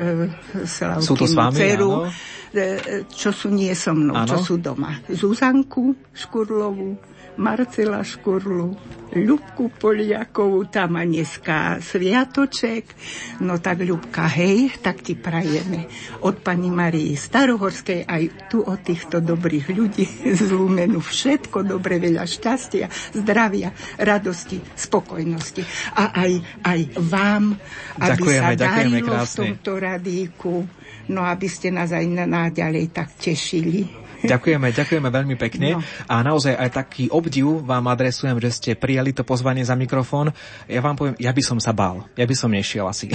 e, 0.00 0.32
Slavky, 0.64 1.04
sú 1.04 1.12
to 1.12 1.28
s 1.28 1.36
vami, 1.36 1.60
dceru, 1.60 1.90
áno? 1.92 2.10
E, 2.56 3.04
čo 3.12 3.36
sú 3.36 3.52
nie 3.52 3.76
so 3.76 3.92
mnou, 3.92 4.16
áno? 4.16 4.32
čo 4.32 4.36
sú 4.40 4.54
doma. 4.56 4.96
Zuzanku 5.12 5.92
Škurlovú, 6.16 6.96
Marcela 7.36 8.00
Škurlu, 8.00 8.72
Ľubku 9.16 9.72
Poliakovú, 9.76 10.68
tam 10.68 10.98
má 10.98 11.04
dneska 11.04 11.78
sviatoček. 11.80 12.84
No 13.44 13.60
tak 13.60 13.84
Ľubka, 13.84 14.28
hej, 14.28 14.76
tak 14.80 15.04
ti 15.04 15.16
prajeme 15.16 15.88
od 16.24 16.40
pani 16.40 16.68
Marii 16.68 17.14
Starohorskej 17.14 18.04
aj 18.04 18.22
tu 18.52 18.60
od 18.64 18.80
týchto 18.80 19.20
dobrých 19.24 19.66
ľudí 19.72 20.04
z 20.36 20.48
Lumenu 20.52 21.00
všetko 21.00 21.64
dobre, 21.64 22.00
veľa 22.00 22.24
šťastia, 22.24 22.86
zdravia, 23.14 23.72
radosti, 24.00 24.60
spokojnosti. 24.74 25.62
A 25.96 26.12
aj, 26.16 26.32
aj 26.64 26.80
vám, 27.04 27.56
aby 28.00 28.20
ďakujeme, 28.20 28.42
sa 28.42 28.52
darilo 28.56 29.14
v 29.16 29.32
tomto 29.32 29.72
radíku, 29.76 30.54
no 31.12 31.20
aby 31.24 31.46
ste 31.46 31.70
nás 31.72 31.92
aj 31.92 32.04
naďalej 32.26 32.90
tak 32.90 33.14
tešili. 33.16 34.05
Ďakujeme, 34.24 34.72
ďakujeme 34.72 35.08
veľmi 35.12 35.36
pekne. 35.36 35.76
No. 35.76 35.84
A 36.08 36.24
naozaj 36.24 36.56
aj 36.56 36.70
taký 36.72 37.04
obdiv 37.12 37.60
vám 37.66 37.90
adresujem, 37.92 38.38
že 38.40 38.50
ste 38.54 38.70
prijali 38.78 39.12
to 39.12 39.26
pozvanie 39.26 39.66
za 39.66 39.76
mikrofón. 39.76 40.32
Ja 40.70 40.80
vám 40.80 40.96
poviem, 40.96 41.16
ja 41.20 41.34
by 41.34 41.42
som 41.44 41.58
sa 41.60 41.76
bál. 41.76 42.08
Ja 42.16 42.24
by 42.24 42.34
som 42.36 42.54
nešiel 42.54 42.88
asi. 42.88 43.12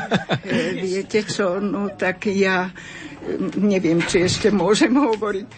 Viete 0.86 1.22
čo, 1.26 1.62
no 1.62 1.92
tak 1.94 2.26
ja 2.32 2.70
neviem, 3.58 4.02
či 4.02 4.26
ešte 4.26 4.50
môžem 4.50 4.94
hovoriť. 4.94 5.48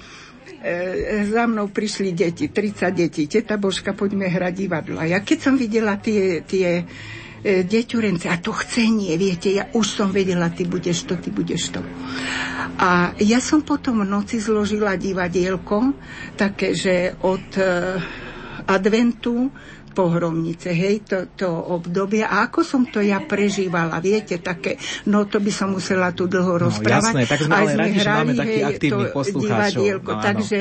E, 0.58 1.22
za 1.30 1.46
mnou 1.46 1.70
prišli 1.70 2.10
deti, 2.16 2.50
30 2.50 2.90
detí. 2.90 3.30
Teta 3.30 3.54
Božka, 3.54 3.94
poďme 3.94 4.26
hrať 4.26 4.54
divadlo. 4.58 4.98
Ja 5.06 5.22
keď 5.22 5.38
som 5.38 5.54
videla 5.54 5.94
tie, 6.02 6.42
tie 6.42 6.82
e, 7.42 7.62
deťurence. 7.62 8.26
A 8.28 8.38
to 8.38 8.54
chcenie, 8.54 9.14
viete, 9.18 9.50
ja 9.52 9.70
už 9.74 9.86
som 9.86 10.08
vedela, 10.10 10.50
ty 10.50 10.64
budeš 10.64 11.08
to, 11.08 11.14
ty 11.18 11.28
budeš 11.30 11.74
to. 11.74 11.80
A 12.78 13.14
ja 13.18 13.42
som 13.42 13.62
potom 13.66 14.02
v 14.02 14.10
noci 14.10 14.38
zložila 14.38 14.94
divadielko, 14.94 15.94
také, 16.38 16.74
že 16.74 17.14
od 17.22 17.46
e, 17.58 17.98
adventu 18.68 19.50
pohromnice, 19.98 20.70
hej, 20.70 21.02
to, 21.02 21.26
to 21.34 21.50
obdobie. 21.50 22.22
A 22.22 22.46
ako 22.46 22.62
som 22.62 22.86
to 22.86 23.02
ja 23.02 23.18
prežívala, 23.18 23.98
viete, 23.98 24.38
také, 24.38 24.78
no 25.10 25.26
to 25.26 25.42
by 25.42 25.50
som 25.50 25.74
musela 25.74 26.14
tu 26.14 26.30
dlho 26.30 26.54
no, 26.54 26.70
rozprávať. 26.70 27.18
Jasné, 27.18 27.22
tak 27.26 27.40
sme 27.42 27.54
Aj 27.54 27.58
ale 27.58 27.70
sme 27.74 27.82
radi, 27.82 27.90
hrali, 27.90 27.98
že 27.98 28.10
máme 28.14 28.32
takých 28.38 28.62
hej, 28.62 28.70
aktívnych 28.70 29.10
poslucháčov. 29.10 29.82
divadielko, 29.82 30.10
No, 30.18 30.22
takže, 30.22 30.60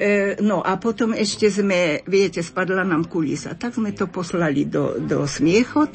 e, 0.00 0.10
no 0.40 0.56
a 0.64 0.72
potom 0.80 1.12
ešte 1.12 1.52
sme, 1.52 2.00
viete, 2.08 2.40
spadla 2.40 2.80
nám 2.80 3.04
kulisa, 3.04 3.52
tak 3.52 3.76
sme 3.76 3.92
to 3.92 4.08
poslali 4.08 4.64
do, 4.64 4.96
do 4.96 5.28
smiechot, 5.28 5.92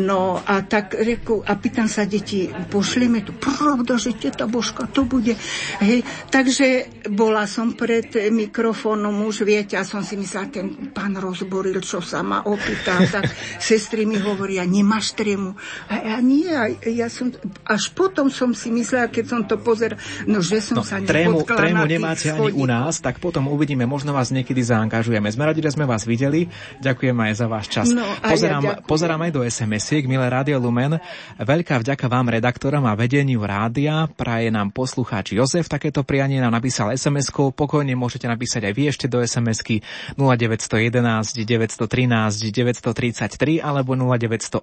no 0.00 0.40
a 0.40 0.64
tak 0.64 0.96
reku, 0.96 1.44
a 1.44 1.52
pýtam 1.58 1.90
sa 1.90 2.08
deti, 2.08 2.48
pošleme 2.48 3.20
tu, 3.20 3.36
pravda, 3.36 4.00
že 4.00 4.16
teta 4.16 4.48
Božka, 4.48 4.88
to 4.88 5.04
bude, 5.04 5.36
hej, 5.82 6.00
takže 6.30 6.88
bola 7.12 7.44
som 7.44 7.76
pred 7.76 8.08
mikrofónom, 8.30 9.26
už 9.26 9.44
viete, 9.44 9.76
a 9.76 9.84
som 9.84 10.00
si 10.00 10.16
myslela, 10.16 10.48
ten 10.48 10.66
pán 10.94 11.18
rozboril, 11.18 11.82
čo 11.82 11.98
sa 11.98 12.21
ma 12.22 12.42
opýta, 12.46 12.98
tak 13.10 13.30
sestry 13.58 14.06
mi 14.06 14.18
hovoria, 14.18 14.64
nemáš 14.66 15.14
trému. 15.14 15.54
A 15.90 16.16
ja 16.16 16.18
nie, 16.22 16.48
ja 16.86 17.06
som, 17.10 17.30
až 17.66 17.92
potom 17.92 18.30
som 18.30 18.54
si 18.56 18.70
myslela, 18.70 19.10
keď 19.10 19.24
som 19.26 19.40
to 19.44 19.58
pozeral, 19.58 19.98
no 20.26 20.40
že 20.40 20.62
som 20.62 20.78
No, 20.78 20.86
sa 20.86 20.98
trému, 21.02 21.42
trému 21.44 21.84
nemáte 21.86 22.32
ani 22.32 22.54
u 22.54 22.64
nás, 22.66 22.98
tak 23.02 23.18
potom 23.18 23.50
uvidíme, 23.50 23.84
možno 23.84 24.14
vás 24.14 24.30
niekedy 24.34 24.62
zaangažujeme. 24.62 25.28
Sme 25.30 25.50
radi, 25.50 25.60
že 25.62 25.74
sme 25.74 25.84
vás 25.84 26.06
videli. 26.06 26.48
Ďakujem 26.80 27.16
aj 27.18 27.32
za 27.38 27.46
váš 27.50 27.66
čas. 27.70 27.86
No, 27.90 28.02
ja 28.02 28.18
pozerám, 28.22 28.62
ďakujem. 28.62 28.86
pozerám 28.86 29.20
aj 29.26 29.30
do 29.34 29.40
SMS-iek, 29.42 30.04
milé 30.06 30.26
Rádio 30.30 30.58
Lumen. 30.62 30.98
Veľká 31.38 31.82
vďaka 31.82 32.06
vám, 32.06 32.30
redaktorom 32.30 32.86
a 32.86 32.94
vedeniu 32.94 33.42
rádia. 33.42 34.06
Praje 34.06 34.48
nám 34.54 34.70
poslucháč 34.70 35.34
Jozef. 35.34 35.66
Takéto 35.66 36.06
prianie 36.06 36.38
nám 36.38 36.54
napísal 36.54 36.94
SMS-kou. 36.94 37.50
Pokojne 37.54 37.98
môžete 37.98 38.30
napísať 38.30 38.70
aj 38.70 38.74
vy 38.74 38.82
ešte 38.90 39.06
do 39.10 39.18
SMS-ky 39.22 39.82
0911 40.18 41.42
913 41.42 42.11
933 42.52 43.62
alebo 43.62 43.94
0908 43.94 44.60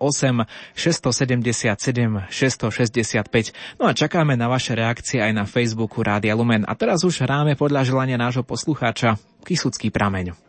677 0.76 2.30
665. 2.30 3.80
No 3.82 3.89
a 3.89 3.91
čakáme 3.95 4.38
na 4.38 4.52
vaše 4.52 4.78
reakcie 4.78 5.24
aj 5.24 5.34
na 5.34 5.45
Facebooku 5.50 6.04
Rádia 6.04 6.38
Lumen. 6.38 6.68
A 6.68 6.74
teraz 6.78 7.02
už 7.02 7.26
hráme 7.26 7.58
podľa 7.58 7.88
želania 7.88 8.18
nášho 8.20 8.45
poslucháča 8.45 9.18
Kisucký 9.45 9.89
prameň. 9.89 10.49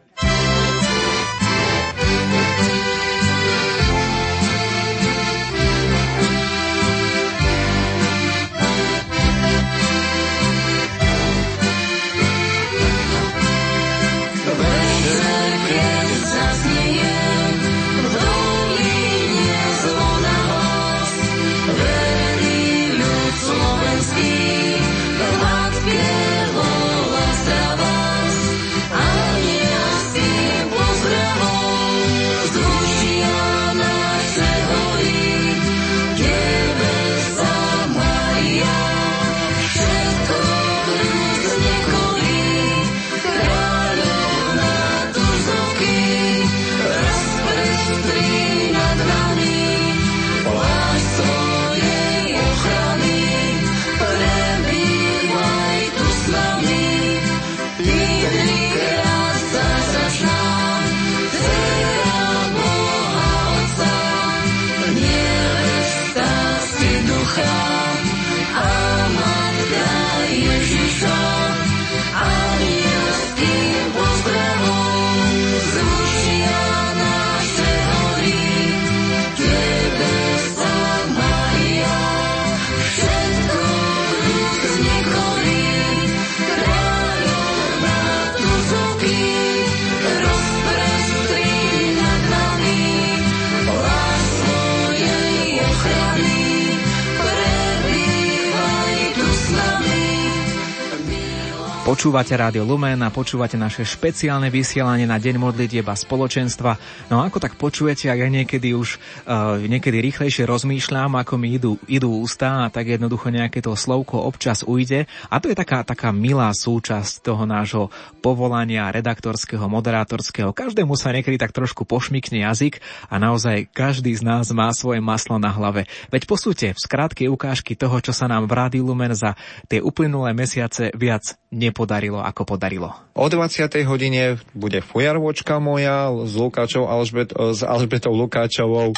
Počúvate 101.91 102.38
Rádio 102.38 102.62
Lumen 102.62 103.03
a 103.03 103.11
počúvate 103.11 103.59
naše 103.59 103.82
špeciálne 103.82 104.47
vysielanie 104.47 105.11
na 105.11 105.18
Deň 105.18 105.43
modlitieb 105.43 105.82
spoločenstva. 105.82 106.78
No 107.11 107.18
ako 107.18 107.43
tak 107.43 107.59
počujete, 107.59 108.07
ak 108.07 108.14
ja 108.22 108.30
niekedy 108.30 108.78
už 108.78 108.95
uh, 109.26 109.59
niekedy 109.59 109.99
rýchlejšie 109.99 110.47
rozmýšľam, 110.47 111.18
ako 111.18 111.34
mi 111.34 111.59
idú, 111.59 111.82
idú 111.91 112.22
ústa 112.22 112.62
a 112.62 112.70
tak 112.70 112.95
jednoducho 112.95 113.34
nejaké 113.34 113.59
to 113.59 113.74
slovko 113.74 114.22
občas 114.22 114.62
ujde. 114.62 115.11
A 115.34 115.43
to 115.43 115.51
je 115.51 115.59
taká, 115.59 115.82
taká 115.82 116.14
milá 116.14 116.55
súčasť 116.55 117.26
toho 117.26 117.43
nášho 117.43 117.91
povolania 118.22 118.86
redaktorského, 118.95 119.66
moderátorského. 119.66 120.55
Každému 120.55 120.95
sa 120.95 121.11
niekedy 121.11 121.43
tak 121.43 121.51
trošku 121.51 121.91
pošmikne 121.91 122.47
jazyk 122.47 122.78
a 123.11 123.18
naozaj 123.18 123.66
každý 123.74 124.14
z 124.14 124.22
nás 124.22 124.47
má 124.55 124.70
svoje 124.78 125.03
maslo 125.03 125.43
na 125.43 125.51
hlave. 125.51 125.91
Veď 126.14 126.30
posúďte 126.30 126.68
v 126.70 126.82
skrátke 126.86 127.26
ukážky 127.26 127.74
toho, 127.74 127.99
čo 127.99 128.14
sa 128.14 128.30
nám 128.30 128.47
v 128.47 128.55
Rádiu 128.55 128.86
Lumen 128.86 129.11
za 129.11 129.34
tie 129.66 129.82
uplynulé 129.82 130.30
mesiace 130.38 130.95
viac 130.95 131.34
nepodarilo 131.80 132.20
ako 132.20 132.44
podarilo. 132.44 132.92
O 133.16 133.24
20. 133.24 133.72
hodine 133.88 134.36
bude 134.52 134.84
fujarvočka 134.84 135.56
moja 135.56 136.12
s, 136.12 136.36
Lukáčou 136.36 136.84
Alžbet, 136.84 137.32
s 137.32 137.64
Alžbetou 137.64 138.12
Lukáčovou. 138.12 138.92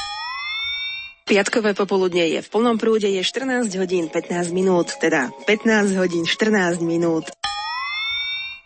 Piatkové 1.22 1.78
popoludne 1.78 2.26
je 2.26 2.42
v 2.42 2.48
plnom 2.50 2.82
prúde, 2.82 3.06
je 3.06 3.22
14 3.22 3.70
hodín 3.78 4.10
15 4.10 4.50
minút, 4.50 4.98
teda 4.98 5.30
15 5.46 5.94
hodín 5.94 6.26
14 6.26 6.82
minút. 6.82 7.30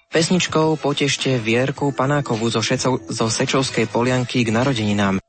Pesničkou 0.09 0.81
potešte 0.81 1.37
Vierku 1.37 1.93
Panákovú 1.93 2.49
zo, 2.49 2.65
Šecov, 2.65 3.05
zo 3.13 3.29
Sečovskej 3.29 3.85
polianky 3.93 4.49
k 4.49 4.49
narodeninám. 4.49 5.21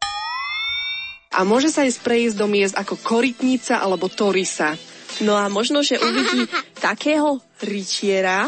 A 1.35 1.43
môže 1.43 1.67
sa 1.67 1.83
ísť 1.83 1.99
prejsť 2.07 2.35
do 2.39 2.47
miest 2.47 2.79
ako 2.79 2.95
Korytnica 3.03 3.83
alebo 3.83 4.07
Torisa. 4.07 4.79
No 5.19 5.35
a 5.35 5.51
možno, 5.51 5.83
že 5.83 5.99
uvidí 5.99 6.47
takého 6.79 7.43
rytiera, 7.59 8.47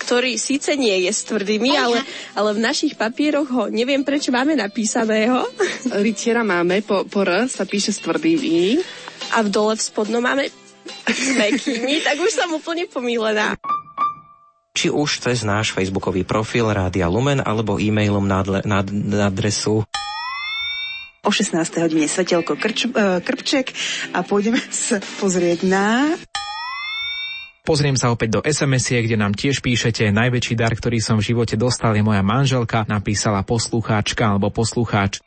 ktorý 0.00 0.40
síce 0.40 0.72
nie 0.80 1.04
je 1.04 1.12
s 1.12 1.28
tvrdými, 1.28 1.76
ale, 1.76 2.00
ale 2.32 2.56
v 2.56 2.64
našich 2.64 2.96
papieroch 2.96 3.46
ho 3.52 3.64
neviem 3.68 4.00
prečo 4.00 4.32
máme 4.32 4.56
napísaného. 4.56 5.44
Rytiera 6.06 6.40
máme, 6.40 6.80
po, 6.80 7.04
po 7.04 7.20
R 7.22 7.44
sa 7.46 7.68
píše 7.68 7.92
s 7.92 8.00
tvrdými. 8.00 8.80
A 9.36 9.44
v 9.44 9.48
dole 9.52 9.76
v 9.76 9.82
spodnom 9.84 10.24
máme 10.24 10.48
s 11.06 11.26
mekými, 11.36 12.00
tak 12.00 12.16
už 12.16 12.32
som 12.32 12.48
úplne 12.56 12.88
pomílená. 12.88 13.54
Či 14.72 14.88
už 14.88 15.20
cez 15.20 15.44
náš 15.44 15.76
facebookový 15.76 16.24
profil 16.24 16.72
Rádia 16.72 17.10
Lumen 17.10 17.44
alebo 17.44 17.76
e-mailom 17.76 18.24
na, 18.24 18.40
adle, 18.40 18.58
na, 18.64 18.80
na 18.86 19.28
adresu 19.28 19.84
O 21.20 21.28
16. 21.28 21.84
hodine 21.84 22.08
svetelko 22.08 22.56
krč, 22.56 22.88
e, 22.88 23.20
Krpček 23.20 23.76
a 24.16 24.24
pôjdeme 24.24 24.56
sa 24.72 25.04
pozrieť 25.20 25.68
na... 25.68 26.16
Pozriem 27.70 27.94
sa 27.94 28.10
opäť 28.10 28.34
do 28.34 28.40
sms 28.42 28.98
kde 29.06 29.14
nám 29.14 29.30
tiež 29.30 29.62
píšete, 29.62 30.10
najväčší 30.10 30.58
dar, 30.58 30.74
ktorý 30.74 30.98
som 30.98 31.22
v 31.22 31.30
živote 31.30 31.54
dostal, 31.54 31.94
je 31.94 32.02
moja 32.02 32.18
manželka, 32.18 32.82
napísala 32.90 33.46
poslucháčka 33.46 34.26
alebo 34.26 34.50
poslucháč. 34.50 35.22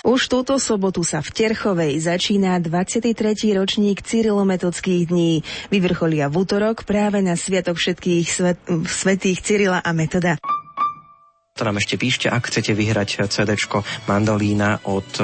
Už 0.00 0.32
túto 0.32 0.56
sobotu 0.56 1.04
sa 1.04 1.20
v 1.20 1.28
Terchovej 1.28 2.00
začína 2.00 2.56
23. 2.64 3.12
ročník 3.52 4.00
Cyrilometodských 4.00 5.12
dní. 5.12 5.44
Vyvrcholia 5.68 6.32
v 6.32 6.40
útorok 6.40 6.88
práve 6.88 7.20
na 7.20 7.36
Sviatok 7.36 7.76
všetkých 7.76 8.24
svet, 8.24 8.56
svetých 8.88 9.44
Cyrila 9.44 9.84
a 9.84 9.92
Metoda. 9.92 10.40
To 11.60 11.68
nám 11.68 11.84
ešte 11.84 12.00
píšte, 12.00 12.32
ak 12.32 12.48
chcete 12.48 12.72
vyhrať 12.72 13.28
CD 13.28 13.60
Mandolína 14.08 14.88
od 14.88 15.20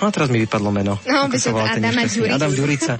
A 0.00 0.08
teraz 0.08 0.32
mi 0.32 0.40
vypadlo 0.40 0.72
meno. 0.72 0.96
No, 1.04 1.28
by 1.28 1.36
som 1.36 1.60
nešťastný? 1.60 2.08
Ďuricu. 2.08 2.36
Adam 2.40 2.52
Ďurica. 2.56 2.92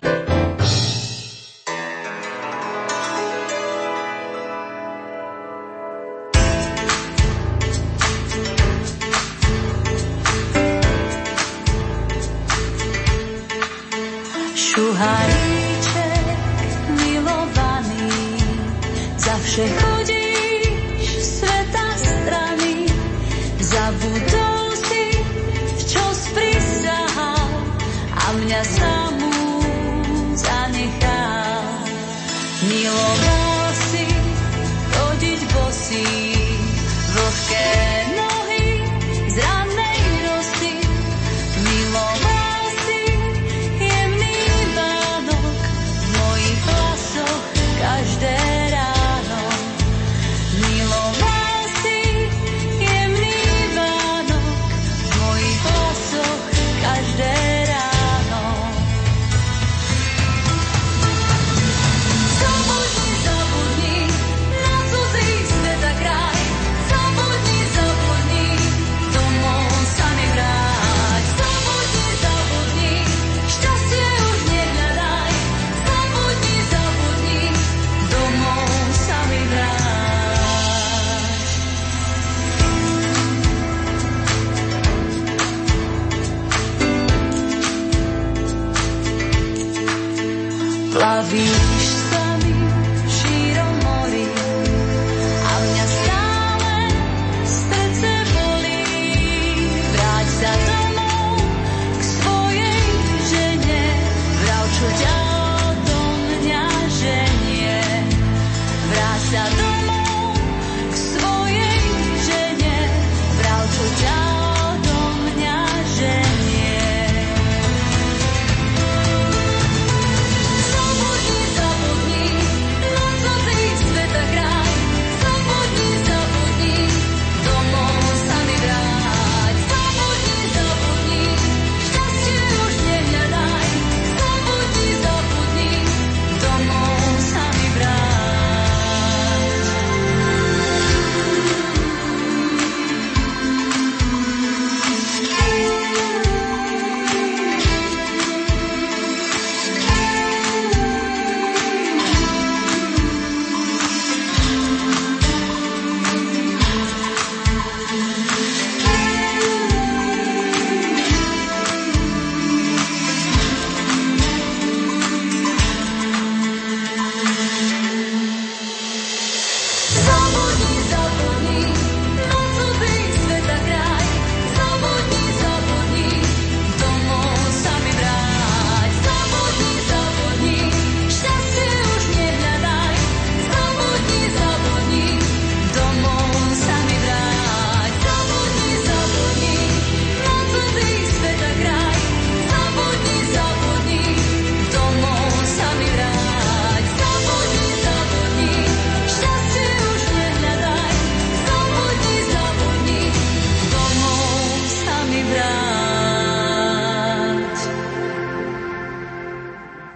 Plavíš 90.91 91.55
sa 91.55 91.60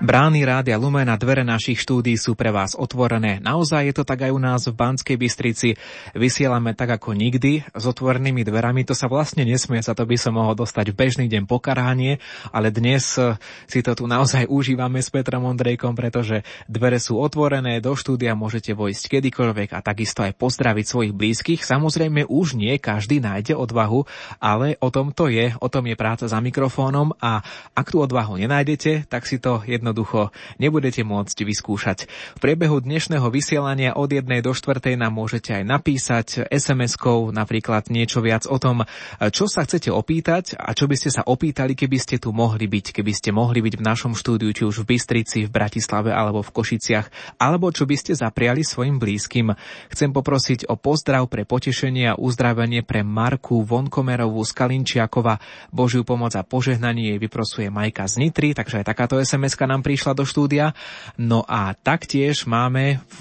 Brány 0.04 0.44
Rádia 0.44 0.76
Lumen 0.76 1.08
a 1.08 1.16
dvere 1.16 1.48
našich 1.48 1.80
štúdí 1.80 2.12
sú 2.20 2.36
pre 2.36 2.52
vás 2.52 2.76
otvorené. 2.76 3.40
Naozaj 3.40 3.88
je 3.88 3.94
to 3.96 4.04
tak 4.04 4.28
aj 4.28 4.36
u 4.36 4.40
nás 4.42 4.68
v 4.68 4.76
Banskej 4.76 5.16
Bystrici. 5.16 5.80
Vysielame 6.12 6.76
tak 6.76 7.00
ako 7.00 7.16
nikdy, 7.16 7.64
s 7.72 7.84
otvorenými 7.88 8.44
dverami. 8.44 8.84
To 8.84 8.92
sa 8.92 9.08
vlastne 9.08 9.48
nesmie, 9.48 9.80
za 9.80 9.96
to 9.96 10.04
by 10.04 10.20
som 10.20 10.36
mohol 10.36 10.52
dostať 10.52 10.92
v 10.92 10.98
bežný 11.00 11.26
deň 11.32 11.48
pokarhanie, 11.48 12.20
ale 12.52 12.68
dnes 12.68 13.16
eh, 13.16 13.40
si 13.64 13.80
to 13.80 13.96
tu 13.96 14.04
naozaj 14.04 14.44
užívame 14.44 15.00
s 15.00 15.08
Petrom 15.08 15.48
Ondrejkom, 15.48 15.96
pretože 15.96 16.44
dvere 16.68 17.00
sú 17.00 17.16
otvorené, 17.16 17.80
do 17.80 17.96
štúdia 17.96 18.36
môžete 18.36 18.76
vojsť 18.76 19.08
kedykoľvek 19.08 19.72
a 19.72 19.80
takisto 19.80 20.20
aj 20.20 20.36
pozdraviť 20.36 20.84
svojich 20.84 21.16
blízkych. 21.16 21.64
Samozrejme 21.64 22.28
už 22.28 22.60
nie 22.60 22.76
každý 22.76 23.24
nájde 23.24 23.56
odvahu, 23.56 24.04
ale 24.36 24.76
o 24.84 24.92
tom 24.92 25.16
to 25.16 25.32
je, 25.32 25.56
o 25.64 25.68
tom 25.72 25.88
je 25.88 25.96
práca 25.96 26.28
za 26.28 26.44
mikrofónom 26.44 27.16
a 27.24 27.40
ak 27.72 27.88
tú 27.88 28.04
odvahu 28.04 28.36
nenájdete, 28.36 29.08
tak 29.08 29.24
si 29.24 29.40
to 29.40 29.64
jednoducho 29.94 30.34
nebudete 30.58 31.06
môcť 31.06 31.38
vyskúšať. 31.46 31.98
V 32.34 32.40
priebehu 32.42 32.82
dnešného 32.82 33.30
vysielania 33.30 33.94
od 33.94 34.10
1 34.10 34.26
do 34.42 34.50
4 34.50 34.98
nám 34.98 35.14
môžete 35.14 35.54
aj 35.54 35.62
napísať 35.62 36.26
SMS-kou 36.50 37.30
napríklad 37.30 37.86
niečo 37.94 38.18
viac 38.18 38.50
o 38.50 38.58
tom, 38.58 38.82
čo 39.30 39.46
sa 39.46 39.62
chcete 39.62 39.94
opýtať 39.94 40.58
a 40.58 40.74
čo 40.74 40.90
by 40.90 40.98
ste 40.98 41.14
sa 41.14 41.22
opýtali, 41.22 41.78
keby 41.78 41.98
ste 42.02 42.18
tu 42.18 42.34
mohli 42.34 42.66
byť, 42.66 42.90
keby 42.90 43.12
ste 43.14 43.30
mohli 43.30 43.62
byť 43.62 43.74
v 43.78 43.86
našom 43.86 44.12
štúdiu, 44.18 44.50
či 44.50 44.66
už 44.66 44.82
v 44.82 44.98
Bystrici, 44.98 45.46
v 45.46 45.54
Bratislave 45.54 46.10
alebo 46.10 46.42
v 46.42 46.50
Košiciach, 46.50 47.38
alebo 47.38 47.70
čo 47.70 47.86
by 47.86 47.94
ste 47.94 48.18
zapriali 48.18 48.66
svojim 48.66 48.98
blízkym. 48.98 49.54
Chcem 49.94 50.10
poprosiť 50.10 50.66
o 50.66 50.74
pozdrav 50.74 51.30
pre 51.30 51.46
potešenie 51.46 52.10
a 52.10 52.18
uzdravenie 52.18 52.82
pre 52.82 53.06
Marku 53.06 53.62
Vonkomerovú 53.62 54.42
z 54.42 54.52
Kalinčiakova. 54.58 55.38
Božiu 55.70 56.02
pomoc 56.02 56.34
a 56.34 56.42
požehnanie 56.42 57.14
jej 57.14 57.18
vyprosuje 57.22 57.70
Majka 57.70 58.10
z 58.10 58.26
Nitry, 58.26 58.58
takže 58.58 58.82
aj 58.82 58.90
takáto 58.90 59.14
nám 59.20 59.83
nám 59.83 59.83
prišla 59.84 60.16
do 60.16 60.24
štúdia. 60.24 60.72
No 61.20 61.44
a 61.44 61.76
taktiež 61.76 62.48
máme 62.48 63.04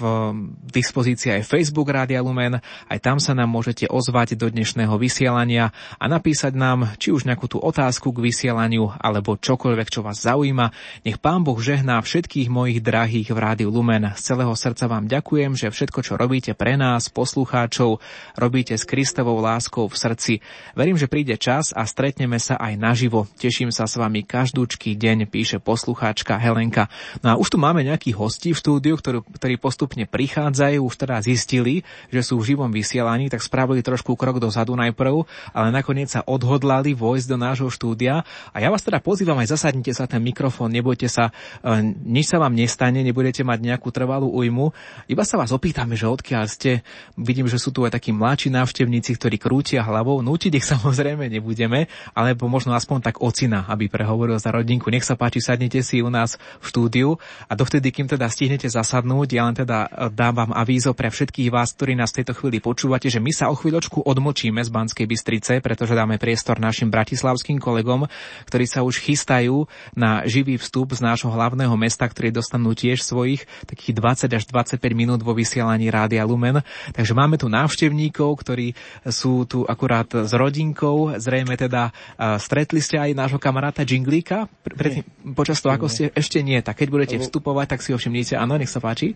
dispozícii 0.72 1.36
aj 1.36 1.44
Facebook 1.44 1.92
Rádia 1.92 2.24
Lumen, 2.24 2.64
aj 2.88 2.98
tam 3.04 3.20
sa 3.20 3.36
nám 3.36 3.52
môžete 3.52 3.84
ozvať 3.92 4.40
do 4.40 4.48
dnešného 4.48 4.96
vysielania 4.96 5.76
a 6.00 6.08
napísať 6.08 6.56
nám 6.56 6.96
či 6.96 7.12
už 7.12 7.28
nejakú 7.28 7.44
tú 7.52 7.60
otázku 7.60 8.16
k 8.16 8.32
vysielaniu 8.32 8.96
alebo 8.96 9.36
čokoľvek, 9.36 9.88
čo 9.92 10.00
vás 10.00 10.24
zaujíma. 10.24 10.72
Nech 11.04 11.20
Pán 11.20 11.44
Boh 11.44 11.60
žehná 11.60 12.00
všetkých 12.00 12.48
mojich 12.48 12.80
drahých 12.80 13.28
v 13.28 13.38
Rádiu 13.38 13.68
Lumen. 13.68 14.16
Z 14.16 14.32
celého 14.32 14.56
srdca 14.56 14.88
vám 14.88 15.04
ďakujem, 15.04 15.52
že 15.52 15.68
všetko, 15.68 16.00
čo 16.00 16.16
robíte 16.16 16.56
pre 16.56 16.80
nás, 16.80 17.12
poslucháčov, 17.12 18.00
robíte 18.38 18.78
s 18.78 18.88
Kristovou 18.88 19.42
láskou 19.42 19.90
v 19.90 19.96
srdci. 19.98 20.32
Verím, 20.72 20.96
že 20.96 21.10
príde 21.10 21.36
čas 21.36 21.74
a 21.74 21.84
stretneme 21.84 22.40
sa 22.40 22.56
aj 22.56 22.78
naživo. 22.80 23.28
Teším 23.36 23.74
sa 23.74 23.84
s 23.90 24.00
vami 24.00 24.22
každúčký 24.24 24.94
deň, 24.94 25.28
píše 25.28 25.58
poslucháčka 25.60 26.38
Helenka. 26.54 26.86
No 27.26 27.26
a 27.26 27.34
už 27.34 27.50
tu 27.50 27.58
máme 27.58 27.82
nejakých 27.82 28.14
hostí 28.14 28.54
v 28.54 28.62
štúdiu, 28.62 28.94
ktorú, 28.94 29.26
ktorí 29.26 29.58
postupne 29.58 30.06
prichádzajú, 30.06 30.78
už 30.86 30.94
teda 30.94 31.18
zistili, 31.18 31.82
že 32.14 32.22
sú 32.22 32.38
v 32.38 32.54
živom 32.54 32.70
vysielaní, 32.70 33.26
tak 33.26 33.42
spravili 33.42 33.82
trošku 33.82 34.14
krok 34.14 34.38
dozadu 34.38 34.78
najprv, 34.78 35.26
ale 35.50 35.68
nakoniec 35.74 36.14
sa 36.14 36.22
odhodlali 36.22 36.94
vojsť 36.94 37.26
do 37.26 37.36
nášho 37.36 37.68
štúdia. 37.74 38.22
A 38.54 38.62
ja 38.62 38.70
vás 38.70 38.86
teda 38.86 39.02
pozývam 39.02 39.42
aj 39.42 39.50
zasadnite 39.50 39.90
sa 39.90 40.06
ten 40.06 40.22
mikrofón, 40.22 40.70
nebojte 40.70 41.10
sa, 41.10 41.34
e, 41.66 41.92
nič 42.06 42.30
sa 42.30 42.38
vám 42.38 42.54
nestane, 42.54 43.02
nebudete 43.02 43.42
mať 43.42 43.58
nejakú 43.58 43.90
trvalú 43.90 44.30
újmu. 44.30 44.70
Iba 45.10 45.26
sa 45.26 45.34
vás 45.34 45.50
opýtame, 45.50 45.98
že 45.98 46.06
odkiaľ 46.06 46.46
ste. 46.46 46.86
Vidím, 47.18 47.50
že 47.50 47.58
sú 47.58 47.74
tu 47.74 47.82
aj 47.82 47.98
takí 47.98 48.14
mladší 48.14 48.54
návštevníci, 48.54 49.18
ktorí 49.18 49.36
krútia 49.42 49.82
hlavou. 49.82 50.22
Nútiť 50.22 50.52
ich 50.54 50.66
samozrejme 50.72 51.26
nebudeme, 51.26 51.90
alebo 52.14 52.46
možno 52.46 52.72
aspoň 52.78 53.10
tak 53.10 53.16
ocina, 53.18 53.66
aby 53.66 53.90
prehovoril 53.90 54.38
za 54.38 54.54
rodinku. 54.54 54.92
Nech 54.92 55.02
sa 55.02 55.18
páči, 55.18 55.42
sadnite 55.42 55.82
si 55.82 56.04
u 56.04 56.12
nás 56.12 56.36
v 56.60 56.64
štúdiu. 56.64 57.08
A 57.48 57.52
dovtedy, 57.54 57.90
kým 57.90 58.08
teda 58.08 58.28
stihnete 58.28 58.68
zasadnúť, 58.70 59.28
ja 59.36 59.42
len 59.46 59.56
teda 59.56 59.86
e, 59.86 59.88
dávam 60.12 60.50
avízo 60.54 60.96
pre 60.96 61.10
všetkých 61.10 61.52
vás, 61.52 61.74
ktorí 61.76 61.98
nás 61.98 62.12
v 62.14 62.22
tejto 62.22 62.34
chvíli 62.38 62.58
počúvate, 62.58 63.08
že 63.12 63.22
my 63.22 63.32
sa 63.34 63.50
o 63.50 63.58
chvíľočku 63.58 64.02
odmočíme 64.04 64.60
z 64.62 64.70
Banskej 64.70 65.06
Bystrice, 65.08 65.52
pretože 65.60 65.96
dáme 65.96 66.16
priestor 66.16 66.58
našim 66.58 66.88
bratislavským 66.88 67.60
kolegom, 67.60 68.06
ktorí 68.48 68.64
sa 68.64 68.82
už 68.82 69.02
chystajú 69.02 69.66
na 69.94 70.24
živý 70.24 70.56
vstup 70.56 70.96
z 70.96 71.00
nášho 71.04 71.30
hlavného 71.30 71.74
mesta, 71.76 72.08
ktorí 72.08 72.32
dostanú 72.34 72.72
tiež 72.72 73.02
svojich 73.04 73.46
takých 73.68 73.96
20 73.98 74.38
až 74.38 74.44
25 74.48 74.80
minút 74.94 75.20
vo 75.20 75.36
vysielaní 75.36 75.92
Rádia 75.92 76.24
Lumen. 76.24 76.64
Takže 76.94 77.12
máme 77.12 77.36
tu 77.36 77.46
návštevníkov, 77.52 78.30
ktorí 78.40 78.72
sú 79.08 79.44
tu 79.44 79.62
akurát 79.68 80.08
s 80.08 80.32
rodinkou, 80.32 81.16
zrejme 81.18 81.54
teda 81.54 81.90
uh, 81.90 82.36
stretli 82.40 82.80
ste 82.82 82.98
aj 82.98 83.16
nášho 83.16 83.40
kamaráta 83.40 83.86
Jinglíka 83.86 84.50
pre, 84.62 85.04
počas 85.36 85.60
toho, 85.60 85.74
ako 85.74 85.86
ste 85.86 86.10
ešte 86.14 86.33
nie. 86.40 86.58
Tak 86.64 86.82
keď 86.82 86.88
budete 86.90 87.16
vstupovať, 87.20 87.76
tak 87.76 87.80
si 87.84 87.92
ho 87.92 87.98
všimnite. 88.00 88.34
Áno, 88.34 88.56
nech 88.56 88.72
sa 88.72 88.80
páči. 88.80 89.14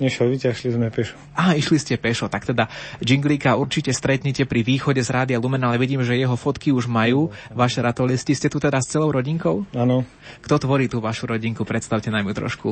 Nešiel, 0.00 0.32
vyťažli 0.32 0.72
sme 0.72 0.88
pešo. 0.88 1.14
Á, 1.36 1.52
išli 1.52 1.76
ste 1.76 2.00
pešo, 2.00 2.26
tak 2.26 2.48
teda 2.48 2.66
Jinglíka 3.04 3.60
určite 3.60 3.92
stretnete 3.92 4.48
pri 4.48 4.64
východe 4.64 4.98
z 5.04 5.12
Rádia 5.12 5.38
Lumen, 5.38 5.62
ale 5.62 5.76
vidím, 5.76 6.00
že 6.00 6.16
jeho 6.16 6.32
fotky 6.34 6.72
už 6.72 6.88
majú. 6.88 7.28
Vaše 7.52 7.84
ratolisti, 7.84 8.32
ste 8.32 8.48
tu 8.48 8.56
teda 8.56 8.80
s 8.80 8.88
celou 8.88 9.12
rodinkou? 9.12 9.68
Áno. 9.76 10.08
Kto 10.40 10.56
tvorí 10.56 10.88
tú 10.88 11.04
vašu 11.04 11.28
rodinku? 11.28 11.68
Predstavte 11.68 12.08
nám 12.08 12.24
ju 12.24 12.34
trošku. 12.34 12.68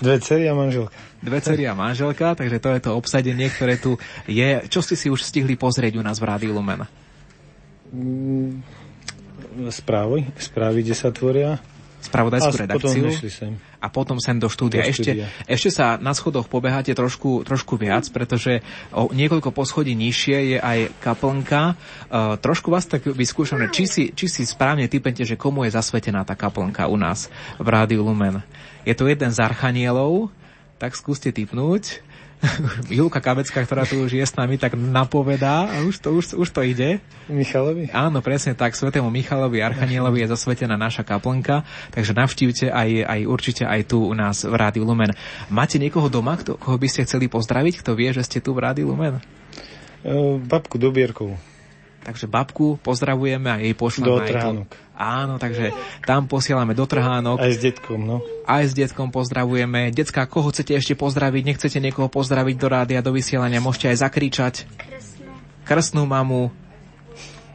Dve 0.00 0.18
cery 0.18 0.50
a 0.50 0.56
manželka. 0.56 0.96
Dve 1.22 1.38
cery 1.38 1.70
a 1.70 1.76
manželka, 1.76 2.34
takže 2.34 2.58
to 2.58 2.68
je 2.72 2.80
to 2.82 2.90
obsadenie, 2.98 3.46
ktoré 3.46 3.78
tu 3.78 3.94
je. 4.26 4.64
Čo 4.66 4.82
ste 4.82 4.98
si 4.98 5.12
už 5.12 5.22
stihli 5.22 5.54
pozrieť 5.54 6.00
u 6.00 6.02
nás 6.02 6.18
v 6.18 6.34
Rádiu 6.34 6.50
Lumen? 6.50 6.82
Mm, 7.94 8.58
správy, 9.70 10.34
správy, 10.34 10.82
kde 10.82 10.94
sa 10.98 11.14
tvoria 11.14 11.62
spravodajskú 12.04 12.54
redakciu 12.60 13.08
potom 13.08 13.56
a 13.84 13.86
potom 13.92 14.16
sem 14.16 14.36
do 14.40 14.48
štúdia. 14.48 14.84
Do 14.84 14.88
ešte, 14.88 15.10
ešte 15.44 15.70
sa 15.72 16.00
na 16.00 16.16
schodoch 16.16 16.48
pobeháte 16.48 16.96
trošku, 16.96 17.44
trošku 17.44 17.76
viac, 17.76 18.08
pretože 18.08 18.64
o 18.92 19.12
niekoľko 19.12 19.52
poschodí 19.52 19.92
nižšie 19.92 20.56
je 20.56 20.58
aj 20.60 20.78
kaplnka. 21.04 21.76
Uh, 22.08 22.40
trošku 22.40 22.72
vás 22.72 22.88
tak 22.88 23.04
vyskúšame, 23.04 23.68
či 23.68 23.84
si, 23.84 24.02
či 24.16 24.26
si 24.28 24.48
správne 24.48 24.88
typente, 24.88 25.20
že 25.24 25.36
komu 25.36 25.68
je 25.68 25.76
zasvetená 25.76 26.24
tá 26.24 26.32
kaplnka 26.32 26.88
u 26.88 26.96
nás 26.96 27.28
v 27.60 27.68
Rádiu 27.68 28.00
Lumen. 28.00 28.40
Je 28.88 28.96
to 28.96 29.04
jeden 29.04 29.32
z 29.32 29.38
archanielov, 29.40 30.32
tak 30.80 30.96
skúste 30.96 31.32
typnúť. 31.32 32.04
Julka 32.98 33.20
Kabecka, 33.20 33.64
ktorá 33.64 33.88
tu 33.88 34.00
už 34.00 34.16
je 34.16 34.24
s 34.24 34.34
nami, 34.36 34.60
tak 34.60 34.76
napovedá 34.76 35.68
a 35.68 35.76
už 35.84 36.00
to, 36.00 36.08
už, 36.12 36.24
už 36.36 36.48
to 36.50 36.60
ide. 36.64 37.00
Michalovi? 37.28 37.88
Áno, 37.90 38.20
presne 38.20 38.52
tak. 38.52 38.76
Svetému 38.76 39.08
Michalovi, 39.08 39.64
Archanielovi 39.64 40.24
je 40.24 40.32
zasvetená 40.32 40.76
naša 40.76 41.06
kaplnka, 41.06 41.64
takže 41.92 42.12
navštívte 42.12 42.66
aj, 42.68 42.88
aj 43.06 43.20
určite 43.24 43.62
aj 43.64 43.80
tu 43.88 44.04
u 44.04 44.14
nás 44.14 44.44
v 44.44 44.54
Rádiu 44.54 44.84
Lumen. 44.84 45.12
Máte 45.48 45.80
niekoho 45.80 46.10
doma, 46.12 46.36
kto, 46.36 46.60
koho 46.60 46.76
by 46.76 46.88
ste 46.90 47.06
chceli 47.08 47.30
pozdraviť, 47.30 47.80
kto 47.80 47.96
vie, 47.96 48.10
že 48.12 48.26
ste 48.26 48.38
tu 48.44 48.52
v 48.52 48.62
Rádiu 48.64 48.92
Lumen? 48.92 49.20
Uh, 50.04 50.36
babku 50.36 50.76
Dobierkovú. 50.76 51.53
Takže 52.04 52.28
babku 52.28 52.76
pozdravujeme 52.84 53.48
a 53.48 53.56
jej 53.56 53.72
pošleme 53.72 54.08
Do 54.12 54.20
aj 54.20 54.28
Trhánok. 54.28 54.68
tu. 54.68 54.76
Áno, 54.94 55.34
takže 55.40 55.72
tam 56.04 56.28
posielame 56.28 56.76
do 56.76 56.84
Trhánok. 56.84 57.40
Aj 57.40 57.50
s 57.50 57.58
detkom, 57.58 57.98
no. 58.04 58.20
Aj 58.44 58.62
s 58.62 58.76
detkom 58.76 59.08
pozdravujeme. 59.08 59.88
Decka, 59.90 60.28
koho 60.28 60.52
chcete 60.52 60.76
ešte 60.76 60.94
pozdraviť? 60.94 61.42
Nechcete 61.42 61.80
niekoho 61.80 62.12
pozdraviť 62.12 62.56
do 62.60 62.68
rádia, 62.68 63.00
do 63.00 63.10
vysielania? 63.10 63.64
Môžete 63.64 63.90
aj 63.90 64.04
zakričať. 64.04 64.54
Krstnú. 64.76 65.32
Krstnú 65.64 66.02
mamu, 66.04 66.52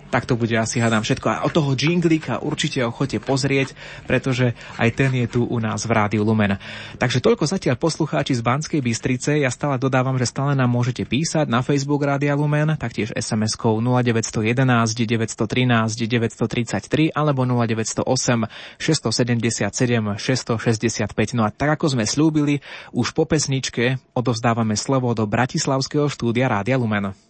tak 0.10 0.26
to 0.26 0.34
bude 0.34 0.54
asi, 0.58 0.82
hádam, 0.82 1.06
všetko. 1.06 1.28
A 1.30 1.38
od 1.46 1.54
toho 1.54 1.78
jinglika 1.78 2.42
určite 2.42 2.82
ho 2.82 2.90
chodte 2.90 3.22
pozrieť, 3.22 3.78
pretože 4.10 4.58
aj 4.82 4.90
ten 4.98 5.12
je 5.14 5.28
tu 5.30 5.46
u 5.46 5.58
nás 5.62 5.86
v 5.86 5.92
Rádiu 5.94 6.26
Lumen. 6.26 6.58
Takže 6.98 7.22
toľko 7.22 7.46
zatiaľ 7.46 7.78
poslucháči 7.78 8.34
z 8.34 8.42
Banskej 8.42 8.82
Bystrice. 8.82 9.38
Ja 9.38 9.54
stále 9.54 9.78
dodávam, 9.78 10.18
že 10.18 10.26
stále 10.26 10.58
nám 10.58 10.74
môžete 10.74 11.06
písať 11.06 11.46
na 11.46 11.62
Facebook 11.62 12.02
Rádia 12.02 12.34
Lumen, 12.34 12.74
taktiež 12.76 13.14
SMS-kou 13.14 13.78
0911 13.80 14.98
913 14.98 15.94
933 15.94 17.14
alebo 17.14 17.46
0908 17.46 18.50
677 18.82 20.18
665. 20.18 21.38
No 21.38 21.46
a 21.46 21.54
tak 21.54 21.78
ako 21.78 21.94
sme 21.94 22.10
slúbili, 22.10 22.66
už 22.92 23.14
po 23.14 23.30
pesničke 23.30 24.02
odovzdávame 24.18 24.74
slovo 24.74 25.14
do 25.14 25.30
Bratislavského 25.30 26.10
štúdia 26.10 26.50
Rádia 26.50 26.76
Lumen. 26.82 27.29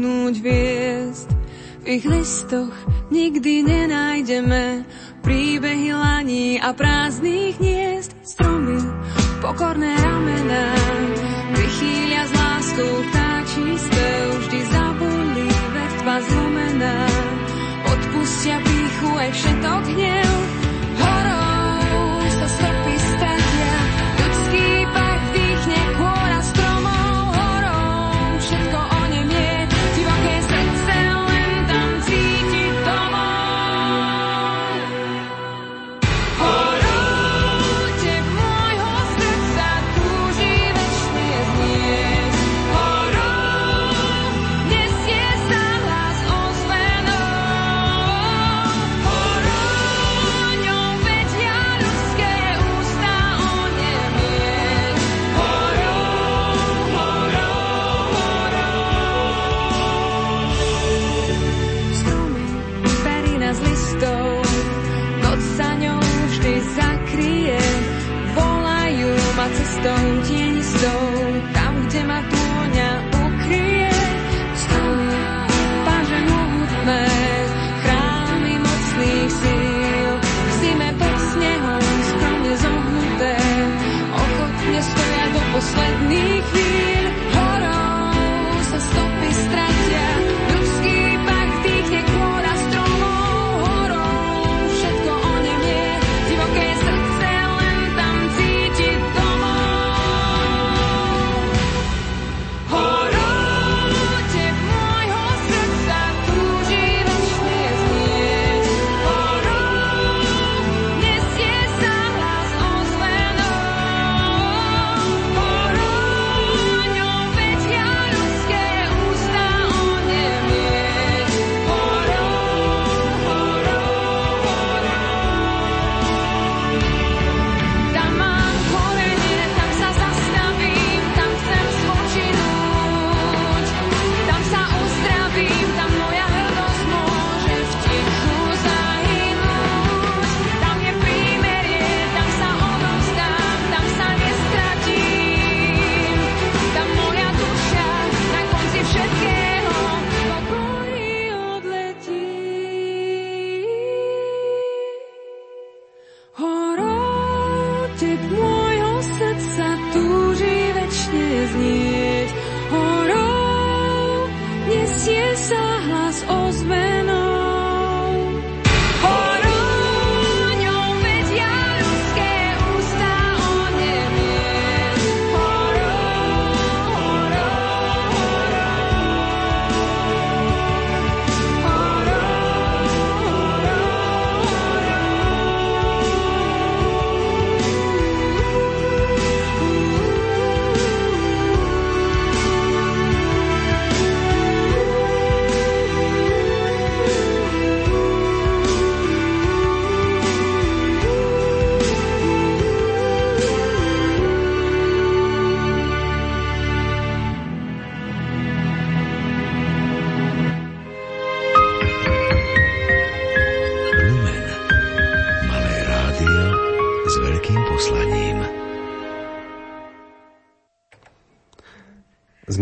Dotknúť 0.00 0.34
hviezd. 0.40 1.28
V 1.80 1.84
ich 2.00 2.04
listoch 2.08 2.72
nikdy 3.12 3.60
nenájdeme 3.68 4.88
príbehy 5.20 5.92
laní 5.92 6.56
a 6.56 6.72
prázdnych 6.72 7.60
hniezd. 7.60 8.16
Stromy, 8.24 8.80
pokorné 9.44 9.92
ramená, 9.92 10.72
vychýlia 11.52 12.24
s 12.24 12.32
láskou 12.32 12.92
vtáčí 13.12 13.66
spev, 13.76 14.24
vždy 14.40 14.60
zabudli 14.72 15.48
vrtva 15.52 16.16
zlomená. 16.24 16.96
Odpustia 17.92 18.56
píchu 18.64 19.10
aj 19.20 19.30
všetok 19.36 19.84
hnev, 19.84 20.32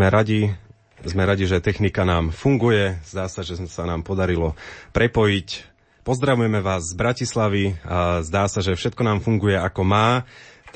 Sme 0.09 0.24
radi, 0.24 0.48
sme 1.04 1.28
radi, 1.28 1.44
že 1.44 1.61
technika 1.61 2.00
nám 2.00 2.32
funguje. 2.32 2.96
Zdá 3.04 3.28
sa, 3.28 3.44
že 3.44 3.61
sa 3.68 3.84
nám 3.84 4.00
podarilo 4.00 4.56
prepojiť. 4.96 5.68
Pozdravujeme 6.00 6.64
vás 6.64 6.88
z 6.88 6.96
Bratislavy 6.96 7.76
a 7.84 8.24
zdá 8.24 8.48
sa, 8.48 8.64
že 8.64 8.72
všetko 8.72 9.04
nám 9.04 9.20
funguje 9.20 9.61
ako 9.61 9.84
má. 9.84 10.24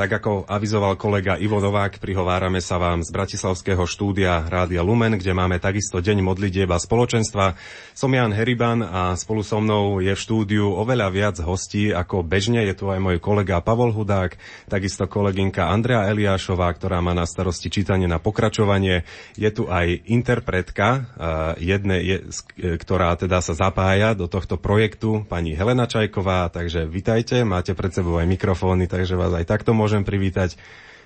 Tak 0.03 0.19
ako 0.19 0.51
avizoval 0.51 0.99
kolega 0.99 1.39
Ivo 1.39 1.63
Novák, 1.63 2.03
prihovárame 2.03 2.59
sa 2.59 2.75
vám 2.75 3.07
z 3.07 3.15
Bratislavského 3.15 3.87
štúdia 3.87 4.43
Rádia 4.51 4.83
Lumen, 4.83 5.15
kde 5.15 5.31
máme 5.31 5.63
takisto 5.63 6.03
Deň 6.03 6.27
modlitieb 6.27 6.67
spoločenstva. 6.67 7.55
Som 7.95 8.11
Jan 8.11 8.35
Heriban 8.35 8.83
a 8.83 9.15
spolu 9.15 9.47
so 9.47 9.63
mnou 9.63 10.03
je 10.03 10.11
v 10.11 10.19
štúdiu 10.19 10.75
oveľa 10.75 11.07
viac 11.07 11.37
hostí 11.39 11.95
ako 11.95 12.27
bežne. 12.27 12.67
Je 12.67 12.75
tu 12.75 12.91
aj 12.91 12.99
môj 12.99 13.23
kolega 13.23 13.63
Pavol 13.63 13.95
Hudák, 13.95 14.35
takisto 14.67 15.07
kolegynka 15.07 15.71
Andrea 15.71 16.11
Eliášová, 16.11 16.67
ktorá 16.75 16.99
má 16.99 17.15
na 17.15 17.23
starosti 17.23 17.71
čítanie 17.71 18.11
na 18.11 18.19
pokračovanie. 18.19 19.07
Je 19.39 19.55
tu 19.55 19.71
aj 19.71 20.03
interpretka, 20.11 20.89
eh, 20.99 21.79
jedne, 21.79 22.03
je, 22.03 22.17
s- 22.27 22.43
ktorá 22.59 23.15
teda 23.15 23.39
sa 23.39 23.55
zapája 23.55 24.19
do 24.19 24.27
tohto 24.27 24.59
projektu, 24.59 25.23
pani 25.31 25.55
Helena 25.55 25.87
Čajková, 25.87 26.51
takže 26.51 26.91
vitajte, 26.91 27.47
máte 27.47 27.71
pred 27.79 27.95
sebou 27.95 28.19
aj 28.19 28.27
mikrofóny, 28.27 28.91
takže 28.91 29.15
vás 29.15 29.31
aj 29.37 29.47
takto 29.47 29.71
môžem 29.77 29.92
privítať. 30.01 30.57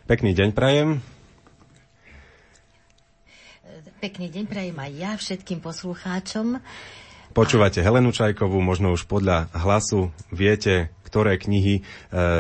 Pekný 0.07 0.39
deň 0.39 0.55
prajem. 0.55 1.03
Pekný 3.99 4.31
deň 4.31 4.47
prajem 4.47 4.79
aj 4.79 4.93
ja 4.95 5.13
všetkým 5.19 5.59
poslucháčom. 5.59 6.63
Počúvate 7.35 7.83
Helenu 7.83 8.15
Čajkovú, 8.15 8.63
možno 8.63 8.95
už 8.95 9.11
podľa 9.11 9.51
hlasu 9.51 10.15
viete, 10.31 10.95
ktoré 11.05 11.37
knihy 11.37 11.81
e, 11.81 11.83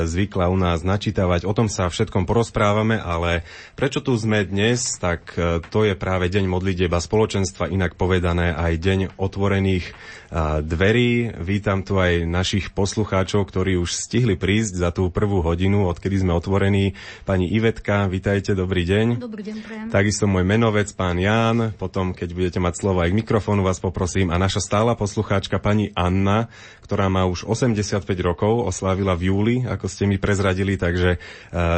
zvykla 0.08 0.48
u 0.48 0.56
nás 0.56 0.80
načítavať. 0.82 1.44
O 1.44 1.52
tom 1.52 1.68
sa 1.68 1.86
všetkom 1.92 2.24
porozprávame, 2.24 2.98
ale 2.98 3.44
prečo 3.78 4.00
tu 4.00 4.16
sme 4.16 4.48
dnes, 4.48 4.96
tak 4.96 5.36
e, 5.36 5.60
to 5.68 5.84
je 5.84 5.94
práve 5.94 6.32
deň 6.32 6.48
modlitieb 6.48 6.92
a 6.92 7.00
spoločenstva, 7.00 7.68
inak 7.68 7.94
povedané 7.94 8.56
aj 8.56 8.72
deň 8.80 9.00
otvorených 9.20 9.92
dverí. 10.62 11.32
Vítam 11.38 11.86
tu 11.86 11.98
aj 12.02 12.26
našich 12.26 12.74
poslucháčov, 12.74 13.46
ktorí 13.46 13.78
už 13.78 13.94
stihli 13.94 14.34
prísť 14.34 14.74
za 14.82 14.90
tú 14.90 15.08
prvú 15.08 15.42
hodinu, 15.42 15.86
odkedy 15.86 16.22
sme 16.22 16.34
otvorení. 16.34 16.98
Pani 17.22 17.46
Ivetka, 17.50 18.10
vítajte, 18.10 18.58
dobrý 18.58 18.82
deň. 18.86 19.06
Dobrý 19.22 19.42
deň, 19.46 19.56
prajem. 19.62 19.86
Takisto 19.90 20.26
môj 20.26 20.42
menovec, 20.42 20.90
pán 20.94 21.18
Ján, 21.18 21.74
potom, 21.78 22.10
keď 22.10 22.28
budete 22.34 22.58
mať 22.58 22.74
slovo 22.78 23.02
aj 23.02 23.10
k 23.14 23.18
mikrofónu, 23.22 23.62
vás 23.62 23.78
poprosím. 23.78 24.34
A 24.34 24.40
naša 24.40 24.62
stála 24.62 24.98
poslucháčka, 24.98 25.62
pani 25.62 25.94
Anna, 25.94 26.50
ktorá 26.86 27.10
má 27.10 27.26
už 27.26 27.46
85 27.50 28.06
rokov, 28.22 28.62
oslávila 28.62 29.18
v 29.18 29.34
júli, 29.34 29.56
ako 29.66 29.90
ste 29.90 30.06
mi 30.06 30.22
prezradili, 30.22 30.78
takže 30.78 31.18
e, 31.18 31.18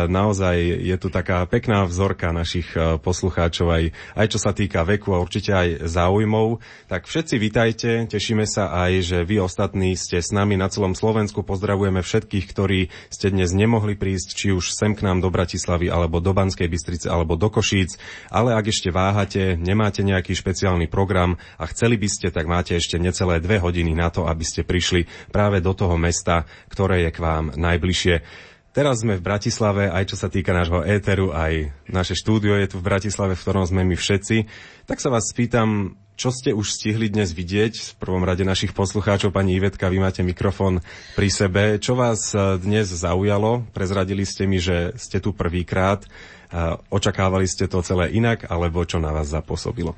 naozaj 0.05 0.61
je 0.84 0.96
tu 1.01 1.09
taká 1.09 1.49
pekná 1.49 1.88
vzorka 1.88 2.28
našich 2.28 2.68
e, 2.76 3.01
poslucháčov, 3.01 3.72
aj, 3.72 3.84
aj 4.12 4.26
čo 4.28 4.38
sa 4.40 4.53
týka 4.53 4.84
veku 4.84 5.16
a 5.16 5.22
určite 5.24 5.57
aj 5.57 5.88
záujmov. 5.88 6.61
Tak 6.92 7.09
všetci 7.09 7.34
vitajte, 7.40 7.90
tešíme 8.39 8.55
sa 8.55 8.70
aj, 8.86 9.03
že 9.03 9.18
vy 9.26 9.43
ostatní 9.43 9.99
ste 9.99 10.22
s 10.22 10.30
nami 10.30 10.55
na 10.55 10.70
celom 10.70 10.95
Slovensku. 10.95 11.43
Pozdravujeme 11.43 12.07
všetkých, 12.07 12.47
ktorí 12.47 12.86
ste 13.11 13.34
dnes 13.34 13.51
nemohli 13.51 13.99
prísť, 13.99 14.39
či 14.39 14.55
už 14.55 14.70
sem 14.78 14.95
k 14.95 15.03
nám 15.03 15.18
do 15.18 15.26
Bratislavy, 15.26 15.91
alebo 15.91 16.22
do 16.22 16.30
Banskej 16.30 16.70
Bystrice, 16.70 17.11
alebo 17.11 17.34
do 17.34 17.51
Košíc. 17.51 17.99
Ale 18.30 18.55
ak 18.55 18.70
ešte 18.70 18.95
váhate, 18.95 19.59
nemáte 19.59 20.07
nejaký 20.07 20.39
špeciálny 20.39 20.86
program 20.86 21.34
a 21.59 21.66
chceli 21.66 21.99
by 21.99 22.07
ste, 22.07 22.30
tak 22.30 22.47
máte 22.47 22.78
ešte 22.78 22.95
necelé 23.03 23.43
dve 23.43 23.59
hodiny 23.59 23.91
na 23.91 24.07
to, 24.07 24.30
aby 24.30 24.47
ste 24.47 24.62
prišli 24.62 25.11
práve 25.34 25.59
do 25.59 25.74
toho 25.74 25.99
mesta, 25.99 26.47
ktoré 26.70 27.11
je 27.11 27.11
k 27.11 27.18
vám 27.18 27.59
najbližšie. 27.59 28.22
Teraz 28.70 29.03
sme 29.03 29.18
v 29.18 29.26
Bratislave, 29.26 29.91
aj 29.91 30.14
čo 30.14 30.16
sa 30.20 30.30
týka 30.30 30.55
nášho 30.55 30.86
éteru, 30.86 31.34
aj 31.34 31.74
naše 31.91 32.14
štúdio 32.14 32.55
je 32.55 32.70
tu 32.70 32.78
v 32.78 32.86
Bratislave, 32.86 33.34
v 33.34 33.43
ktorom 33.43 33.66
sme 33.66 33.82
my 33.82 33.99
všetci. 33.99 34.47
Tak 34.86 35.03
sa 35.03 35.11
vás 35.11 35.26
spýtam, 35.26 35.99
čo 36.19 36.35
ste 36.35 36.51
už 36.51 36.75
stihli 36.75 37.07
dnes 37.07 37.31
vidieť? 37.31 37.79
V 37.79 37.93
prvom 38.03 38.27
rade 38.27 38.43
našich 38.43 38.75
poslucháčov, 38.75 39.31
pani 39.31 39.55
Ivetka, 39.55 39.87
vy 39.87 40.03
máte 40.03 40.27
mikrofón 40.27 40.83
pri 41.14 41.31
sebe. 41.31 41.62
Čo 41.79 41.95
vás 41.95 42.35
eh, 42.35 42.59
dnes 42.59 42.91
zaujalo? 42.91 43.62
Prezradili 43.71 44.27
ste 44.27 44.51
mi, 44.51 44.59
že 44.59 44.99
ste 44.99 45.23
tu 45.23 45.31
prvýkrát. 45.31 46.03
Eh, 46.03 46.75
Očakávali 46.91 47.47
ste 47.47 47.71
to 47.71 47.87
celé 47.87 48.11
inak, 48.11 48.51
alebo 48.51 48.83
čo 48.83 48.99
na 48.99 49.14
vás 49.14 49.31
zapôsobilo? 49.31 49.95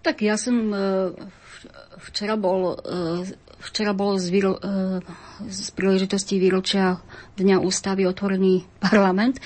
Tak 0.00 0.24
ja 0.24 0.40
som 0.40 0.72
e, 0.72 0.76
včera 2.08 2.40
bol, 2.40 2.72
e, 2.80 3.36
včera 3.68 3.92
bol 3.92 4.16
z, 4.16 4.32
výro, 4.32 4.56
e, 4.56 5.04
z 5.44 5.68
príležitosti 5.76 6.40
výročia 6.40 6.96
Dňa 7.36 7.60
ústavy 7.60 8.08
otvorený 8.08 8.64
parlament. 8.84 9.36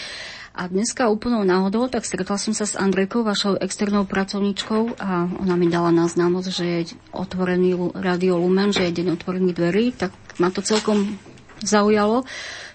A 0.54 0.70
dneska 0.70 1.10
úplnou 1.10 1.42
náhodou, 1.42 1.90
tak 1.90 2.06
stretla 2.06 2.38
som 2.38 2.54
sa 2.54 2.62
s 2.62 2.78
Andrejkou, 2.78 3.26
vašou 3.26 3.58
externou 3.58 4.06
pracovníčkou 4.06 5.02
a 5.02 5.26
ona 5.42 5.58
mi 5.58 5.66
dala 5.66 5.90
na 5.90 6.06
známosť, 6.06 6.48
že 6.54 6.64
je 6.64 6.80
otvorený 7.10 7.74
Radio 7.98 8.38
Lumen, 8.38 8.70
že 8.70 8.86
je 8.86 9.02
deň 9.02 9.18
otvorených 9.18 9.58
dverí, 9.58 9.84
tak 9.98 10.14
ma 10.38 10.54
to 10.54 10.62
celkom 10.62 11.18
zaujalo, 11.58 12.22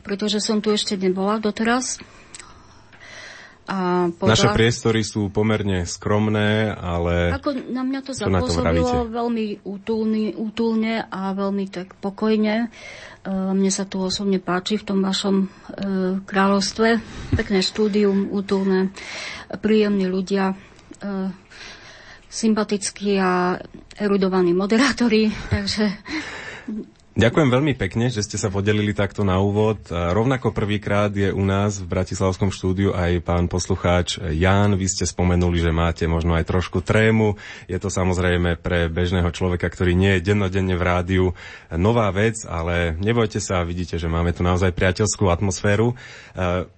pretože 0.03 0.43
som 0.43 0.59
tu 0.59 0.75
ešte 0.75 0.99
nebola 0.99 1.39
doteraz. 1.39 2.03
A 3.69 4.09
podľa... 4.09 4.33
Naše 4.33 4.49
priestory 4.49 5.05
sú 5.05 5.29
pomerne 5.29 5.85
skromné, 5.85 6.73
ale... 6.73 7.37
Ako 7.37 7.53
na 7.69 7.85
mňa 7.85 7.99
to 8.01 8.17
zapôsobilo 8.17 9.05
veľmi 9.05 9.61
útulný, 9.61 10.33
útulne 10.33 11.05
a 11.05 11.37
veľmi 11.37 11.69
tak 11.69 11.93
pokojne. 12.01 12.73
Uh, 13.21 13.53
mne 13.53 13.69
sa 13.69 13.85
tu 13.85 14.01
osobne 14.01 14.41
páči 14.41 14.81
v 14.81 14.87
tom 14.89 15.05
vašom 15.05 15.35
uh, 15.45 15.47
kráľovstve. 16.25 16.97
Pekné 17.37 17.61
štúdium, 17.61 18.33
útulné, 18.33 18.89
príjemní 19.61 20.09
ľudia, 20.09 20.57
uh, 20.57 21.29
sympatickí 22.25 23.21
a 23.21 23.61
erudovaní 24.01 24.57
moderátori, 24.57 25.29
takže 25.53 25.93
Ďakujem 27.17 27.49
veľmi 27.51 27.73
pekne, 27.75 28.07
že 28.13 28.21
ste 28.23 28.37
sa 28.37 28.53
podelili 28.53 28.93
takto 28.93 29.27
na 29.27 29.41
úvod. 29.41 29.81
Rovnako 29.91 30.53
prvýkrát 30.55 31.09
je 31.11 31.33
u 31.33 31.41
nás 31.41 31.81
v 31.81 31.89
Bratislavskom 31.89 32.53
štúdiu 32.53 32.95
aj 32.95 33.25
pán 33.25 33.51
poslucháč 33.51 34.21
Jan. 34.21 34.77
Vy 34.77 34.87
ste 34.87 35.09
spomenuli, 35.09 35.59
že 35.59 35.75
máte 35.75 36.07
možno 36.07 36.37
aj 36.37 36.47
trošku 36.47 36.79
trému. 36.79 37.35
Je 37.67 37.75
to 37.75 37.91
samozrejme 37.91 38.61
pre 38.61 38.87
bežného 38.87 39.27
človeka, 39.35 39.67
ktorý 39.67 39.97
nie 39.97 40.15
je 40.15 40.31
dennodenne 40.31 40.77
v 40.77 40.85
rádiu 40.85 41.25
nová 41.73 42.07
vec, 42.13 42.39
ale 42.47 42.95
nebojte 42.95 43.43
sa, 43.43 43.67
vidíte, 43.67 43.99
že 43.99 44.07
máme 44.07 44.31
tu 44.31 44.45
naozaj 44.45 44.71
priateľskú 44.71 45.27
atmosféru. 45.27 45.97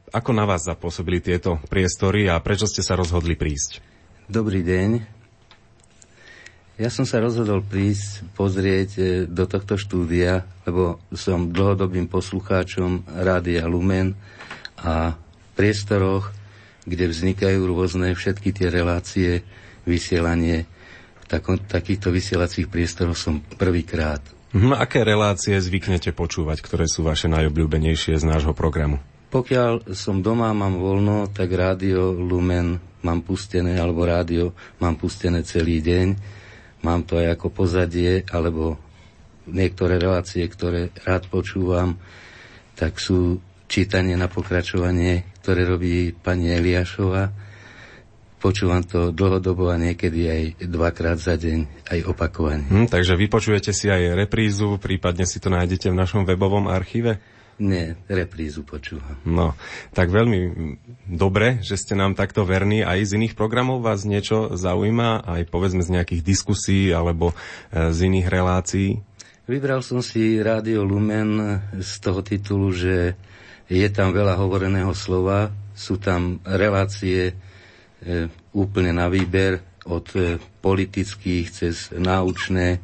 Ako 0.10 0.32
na 0.34 0.50
vás 0.50 0.66
zapôsobili 0.66 1.22
tieto 1.22 1.62
priestory 1.70 2.32
a 2.32 2.42
prečo 2.42 2.66
ste 2.66 2.82
sa 2.82 2.98
rozhodli 2.98 3.38
prísť? 3.38 3.84
Dobrý 4.26 4.66
deň. 4.66 5.21
Ja 6.82 6.90
som 6.90 7.06
sa 7.06 7.22
rozhodol 7.22 7.62
prísť 7.62 8.26
pozrieť 8.34 8.90
e, 8.98 9.02
do 9.30 9.46
tohto 9.46 9.78
štúdia, 9.78 10.50
lebo 10.66 10.98
som 11.14 11.54
dlhodobým 11.54 12.10
poslucháčom 12.10 13.06
Rádia 13.22 13.70
Lumen 13.70 14.18
a 14.82 15.14
v 15.14 15.50
priestoroch, 15.54 16.34
kde 16.90 17.06
vznikajú 17.06 17.70
rôzne 17.70 18.18
všetky 18.18 18.50
tie 18.50 18.74
relácie, 18.74 19.46
vysielanie, 19.86 20.66
v 21.22 21.26
takom, 21.30 21.62
takýchto 21.62 22.10
vysielacích 22.10 22.66
priestoroch 22.66 23.14
som 23.14 23.46
prvýkrát. 23.62 24.26
Mhm, 24.58 24.74
aké 24.74 25.06
relácie 25.06 25.62
zvyknete 25.62 26.18
počúvať, 26.18 26.66
ktoré 26.66 26.90
sú 26.90 27.06
vaše 27.06 27.30
najobľúbenejšie 27.30 28.18
z 28.18 28.26
nášho 28.26 28.58
programu? 28.58 28.98
Pokiaľ 29.30 29.94
som 29.94 30.26
doma, 30.26 30.50
mám 30.58 30.82
voľno, 30.82 31.30
tak 31.30 31.54
rádio 31.54 32.10
Lumen 32.10 32.82
mám 33.06 33.22
pustené, 33.22 33.78
alebo 33.78 34.02
rádio 34.02 34.58
mám 34.82 34.98
pustené 34.98 35.46
celý 35.46 35.78
deň 35.86 36.41
mám 36.82 37.06
to 37.06 37.18
aj 37.18 37.38
ako 37.38 37.48
pozadie, 37.54 38.26
alebo 38.30 38.78
niektoré 39.50 39.98
relácie, 39.98 40.46
ktoré 40.46 40.94
rád 41.02 41.30
počúvam, 41.30 41.98
tak 42.78 42.98
sú 43.02 43.42
čítanie 43.72 44.20
na 44.20 44.28
pokračovanie, 44.28 45.24
ktoré 45.42 45.66
robí 45.66 46.12
pani 46.12 46.52
Eliášova. 46.52 47.32
Počúvam 48.42 48.82
to 48.82 49.14
dlhodobo 49.14 49.70
a 49.70 49.78
niekedy 49.78 50.22
aj 50.26 50.42
dvakrát 50.66 51.22
za 51.22 51.38
deň, 51.38 51.88
aj 51.94 52.00
opakovane. 52.10 52.66
Hm, 52.66 52.90
takže 52.90 53.14
vypočujete 53.14 53.70
si 53.70 53.86
aj 53.86 54.18
reprízu, 54.18 54.82
prípadne 54.82 55.30
si 55.30 55.38
to 55.38 55.54
nájdete 55.54 55.94
v 55.94 56.00
našom 56.00 56.26
webovom 56.26 56.66
archíve? 56.66 57.22
Nie, 57.62 57.94
reprízu 58.10 58.66
počúvam. 58.66 59.22
No, 59.22 59.54
tak 59.94 60.10
veľmi 60.10 60.40
dobre, 61.06 61.62
že 61.62 61.78
ste 61.78 61.94
nám 61.94 62.18
takto 62.18 62.42
verní. 62.42 62.82
Aj 62.82 62.98
z 62.98 63.22
iných 63.22 63.38
programov 63.38 63.86
vás 63.86 64.02
niečo 64.02 64.58
zaujíma? 64.58 65.22
Aj 65.22 65.46
povedzme 65.46 65.86
z 65.86 65.94
nejakých 65.94 66.26
diskusí 66.26 66.90
alebo 66.90 67.38
e, 67.70 67.94
z 67.94 68.10
iných 68.10 68.28
relácií? 68.34 68.90
Vybral 69.46 69.86
som 69.86 70.02
si 70.02 70.42
Rádio 70.42 70.82
Lumen 70.82 71.62
z 71.78 71.92
toho 72.02 72.26
titulu, 72.26 72.74
že 72.74 73.14
je 73.70 73.88
tam 73.94 74.10
veľa 74.10 74.42
hovoreného 74.42 74.98
slova, 74.98 75.54
sú 75.78 76.02
tam 76.02 76.42
relácie 76.42 77.30
e, 77.30 77.34
úplne 78.58 78.90
na 78.90 79.06
výber 79.06 79.62
od 79.86 80.10
e, 80.18 80.42
politických 80.42 81.46
cez 81.54 81.94
náučné, 81.94 82.82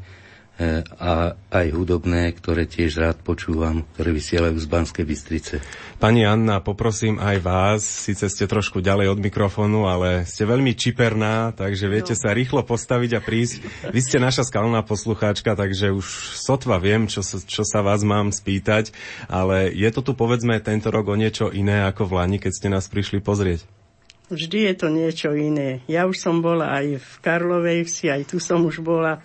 a 0.97 1.38
aj 1.53 1.67
hudobné, 1.69 2.34
ktoré 2.34 2.65
tiež 2.65 2.97
rád 2.97 3.17
počúvam, 3.21 3.85
ktoré 3.93 4.09
vysielajú 4.09 4.57
z 4.57 4.65
Banskej 4.65 5.05
Bystrice. 5.05 5.55
Pani 6.01 6.25
Anna, 6.25 6.65
poprosím 6.65 7.21
aj 7.21 7.38
vás, 7.45 7.81
síce 7.85 8.25
ste 8.25 8.49
trošku 8.49 8.81
ďalej 8.81 9.13
od 9.13 9.19
mikrofónu, 9.21 9.85
ale 9.85 10.25
ste 10.25 10.49
veľmi 10.49 10.73
čiperná, 10.73 11.53
takže 11.53 11.85
viete 11.85 12.17
no. 12.17 12.21
sa 12.21 12.34
rýchlo 12.34 12.65
postaviť 12.65 13.11
a 13.17 13.21
prísť. 13.21 13.55
Vy 13.93 13.99
ste 14.01 14.17
naša 14.17 14.49
skalná 14.49 14.81
poslucháčka, 14.81 15.53
takže 15.53 15.93
už 15.93 16.38
sotva 16.38 16.81
viem, 16.81 17.05
čo, 17.05 17.21
čo 17.25 17.61
sa 17.61 17.85
vás 17.85 18.01
mám 18.01 18.34
spýtať, 18.34 18.89
ale 19.29 19.69
je 19.73 19.89
to 19.93 20.01
tu 20.01 20.17
povedzme 20.17 20.57
tento 20.65 20.89
rok 20.89 21.13
o 21.13 21.15
niečo 21.17 21.53
iné 21.53 21.85
ako 21.85 22.09
v 22.09 22.15
Lani, 22.17 22.38
keď 22.41 22.51
ste 22.53 22.67
nás 22.73 22.89
prišli 22.89 23.21
pozrieť? 23.21 23.77
Vždy 24.27 24.59
je 24.67 24.75
to 24.75 24.91
niečo 24.91 25.31
iné. 25.31 25.79
Ja 25.88 26.03
už 26.03 26.19
som 26.19 26.43
bola 26.43 26.75
aj 26.75 26.99
v 26.99 27.11
Karlovej 27.23 27.88
vsi, 27.88 28.11
aj 28.11 28.21
tu 28.27 28.43
som 28.43 28.59
už 28.67 28.84
bola 28.84 29.23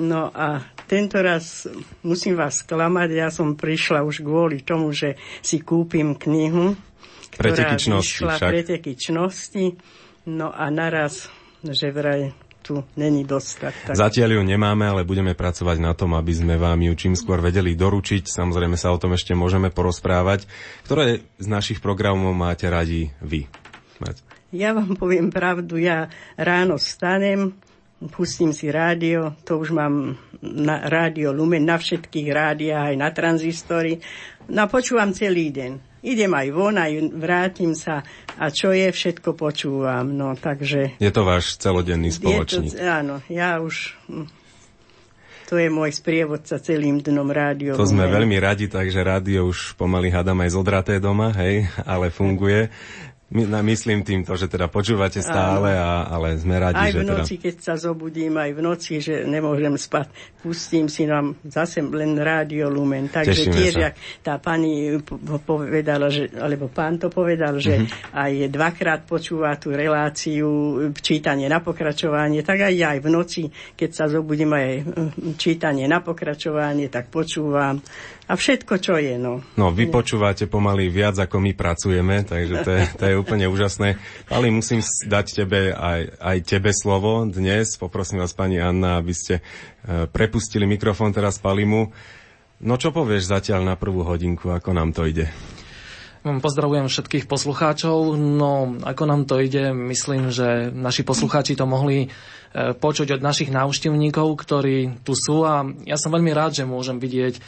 No 0.00 0.32
a 0.32 0.64
tento 0.88 1.20
raz 1.20 1.68
musím 2.00 2.32
vás 2.32 2.64
sklamať, 2.64 3.08
ja 3.12 3.28
som 3.28 3.52
prišla 3.52 4.00
už 4.00 4.24
kvôli 4.24 4.64
tomu, 4.64 4.96
že 4.96 5.20
si 5.44 5.60
kúpim 5.60 6.16
knihu, 6.16 6.72
ktorá 7.36 7.76
vyšla 7.76 8.40
preteky 8.40 8.96
čnosti, 8.96 9.76
no 10.24 10.48
a 10.48 10.72
naraz, 10.72 11.28
že 11.60 11.92
vraj 11.92 12.32
tu 12.64 12.80
není 12.96 13.28
dostať. 13.28 13.92
Tak... 13.92 13.94
Zatiaľ 13.96 14.40
ju 14.40 14.42
nemáme, 14.44 14.88
ale 14.88 15.04
budeme 15.04 15.36
pracovať 15.36 15.76
na 15.80 15.92
tom, 15.92 16.16
aby 16.16 16.32
sme 16.32 16.56
vám 16.56 16.80
ju 16.80 16.92
čím 16.96 17.14
skôr 17.16 17.40
vedeli 17.40 17.76
doručiť. 17.76 18.28
Samozrejme 18.28 18.76
sa 18.76 18.92
o 18.92 19.00
tom 19.00 19.16
ešte 19.16 19.32
môžeme 19.36 19.72
porozprávať. 19.72 20.44
Ktoré 20.84 21.24
z 21.40 21.46
našich 21.48 21.80
programov 21.80 22.36
máte 22.36 22.68
radi 22.68 23.12
vy? 23.20 23.48
Ja 24.50 24.72
vám 24.72 24.96
poviem 24.96 25.28
pravdu, 25.28 25.76
ja 25.76 26.08
ráno 26.34 26.80
stanem, 26.80 27.52
pustím 28.08 28.56
si 28.56 28.72
rádio, 28.72 29.36
to 29.44 29.60
už 29.60 29.76
mám 29.76 30.16
na 30.40 30.88
rádio 30.88 31.36
Lumen, 31.36 31.68
na 31.68 31.76
všetkých 31.76 32.28
rádiách, 32.32 32.84
aj 32.92 32.96
na 32.96 33.10
tranzistory. 33.12 34.00
No 34.48 34.64
počúvam 34.72 35.12
celý 35.12 35.52
deň. 35.52 35.72
Idem 36.00 36.32
aj 36.32 36.48
von, 36.48 36.80
aj 36.80 37.12
vrátim 37.12 37.76
sa 37.76 38.00
a 38.40 38.48
čo 38.48 38.72
je, 38.72 38.88
všetko 38.88 39.36
počúvam. 39.36 40.16
No, 40.16 40.32
takže... 40.32 40.96
Je 40.96 41.12
to 41.12 41.28
váš 41.28 41.60
celodenný 41.60 42.08
spoločník. 42.08 42.72
Je 42.72 42.80
to, 42.80 42.88
áno, 42.88 43.20
ja 43.28 43.60
už... 43.60 43.92
Hm, 44.08 44.40
to 45.50 45.58
je 45.58 45.66
môj 45.66 45.90
sprievodca 45.90 46.62
celým 46.62 47.02
dnom 47.02 47.26
rádio. 47.26 47.74
To 47.74 47.82
sme 47.82 48.06
veľmi 48.06 48.38
radi, 48.38 48.70
takže 48.70 49.02
rádio 49.02 49.50
už 49.50 49.74
pomaly 49.74 50.06
hádam 50.06 50.38
aj 50.46 50.54
zodraté 50.54 51.02
doma, 51.02 51.34
hej, 51.34 51.66
ale 51.82 52.14
funguje. 52.14 52.70
My, 53.30 53.46
myslím 53.62 54.02
týmto, 54.02 54.34
že 54.34 54.50
teda 54.50 54.66
počúvate 54.66 55.22
stále, 55.22 55.78
a, 55.78 56.10
ale 56.10 56.34
sme 56.34 56.58
radi, 56.58 56.82
aj 56.82 56.90
že 56.90 56.98
v 56.98 57.02
teda- 57.06 57.14
noci, 57.14 57.34
teda... 57.38 57.42
keď 57.46 57.54
sa 57.62 57.74
zobudím, 57.78 58.34
aj 58.34 58.50
v 58.50 58.60
noci, 58.60 58.92
že 58.98 59.22
nemôžem 59.22 59.70
spať, 59.78 60.10
pustím 60.42 60.90
si 60.90 61.06
nám 61.06 61.38
zase 61.46 61.78
len 61.78 62.18
rádio 62.18 62.66
Lumen. 62.66 63.06
Takže 63.06 63.46
Tešíme 63.46 63.54
tiež, 63.54 63.72
sa. 63.78 63.80
jak 63.86 63.94
tá 64.26 64.34
pani 64.42 64.98
povedala, 65.46 66.10
že, 66.10 66.26
alebo 66.34 66.66
pán 66.74 66.98
to 66.98 67.06
povedal, 67.06 67.62
že 67.62 67.78
mm-hmm. 67.78 68.18
aj 68.18 68.32
dvakrát 68.50 69.00
počúva 69.06 69.54
tú 69.62 69.70
reláciu 69.78 70.50
čítanie 70.98 71.46
na 71.46 71.62
pokračovanie, 71.62 72.42
tak 72.42 72.66
aj 72.66 72.74
ja 72.74 72.98
aj 72.98 73.00
v 73.00 73.08
noci, 73.14 73.42
keď 73.78 73.90
sa 73.94 74.04
zobudím 74.10 74.50
aj 74.58 74.68
hm, 74.82 75.38
čítanie 75.38 75.86
na 75.86 76.02
pokračovanie, 76.02 76.90
tak 76.90 77.14
počúvam 77.14 77.78
a 78.30 78.38
všetko, 78.38 78.78
čo 78.78 78.94
je. 78.94 79.18
No, 79.18 79.42
no 79.58 79.74
vy 79.74 79.90
počúvate 79.90 80.46
pomaly 80.46 80.86
viac, 80.86 81.18
ako 81.18 81.42
my 81.42 81.50
pracujeme, 81.58 82.22
takže 82.22 82.54
to 82.62 82.70
je, 82.70 82.82
to 82.94 83.04
je 83.10 83.14
úplne 83.18 83.50
úžasné. 83.50 83.98
Ale 84.30 84.54
musím 84.54 84.78
dať 84.86 85.42
tebe 85.42 85.74
aj, 85.74 86.14
aj 86.22 86.36
tebe 86.46 86.70
slovo 86.70 87.26
dnes. 87.26 87.74
Poprosím 87.74 88.22
vás, 88.22 88.30
pani 88.30 88.62
Anna, 88.62 89.02
aby 89.02 89.10
ste 89.10 89.42
e, 89.42 90.06
prepustili 90.06 90.62
mikrofón 90.62 91.10
teraz 91.10 91.42
Palimu. 91.42 91.90
No 92.62 92.78
čo 92.78 92.94
povieš 92.94 93.34
zatiaľ 93.34 93.66
na 93.66 93.74
prvú 93.74 94.06
hodinku, 94.06 94.54
ako 94.54 94.70
nám 94.78 94.94
to 94.94 95.10
ide? 95.10 95.26
Pozdravujem 96.20 96.86
všetkých 96.86 97.26
poslucháčov. 97.26 98.14
No, 98.14 98.78
ako 98.84 99.02
nám 99.08 99.24
to 99.26 99.40
ide, 99.40 99.72
myslím, 99.72 100.30
že 100.30 100.70
naši 100.70 101.02
poslucháči 101.02 101.56
to 101.56 101.64
mohli 101.66 102.12
E, 102.50 102.74
počuť 102.74 103.14
od 103.14 103.22
našich 103.22 103.54
návštevníkov, 103.54 104.26
ktorí 104.34 105.06
tu 105.06 105.14
sú 105.14 105.46
a 105.46 105.62
ja 105.86 105.94
som 105.94 106.10
veľmi 106.10 106.34
rád, 106.34 106.58
že 106.58 106.66
môžem 106.66 106.98
vidieť 106.98 107.38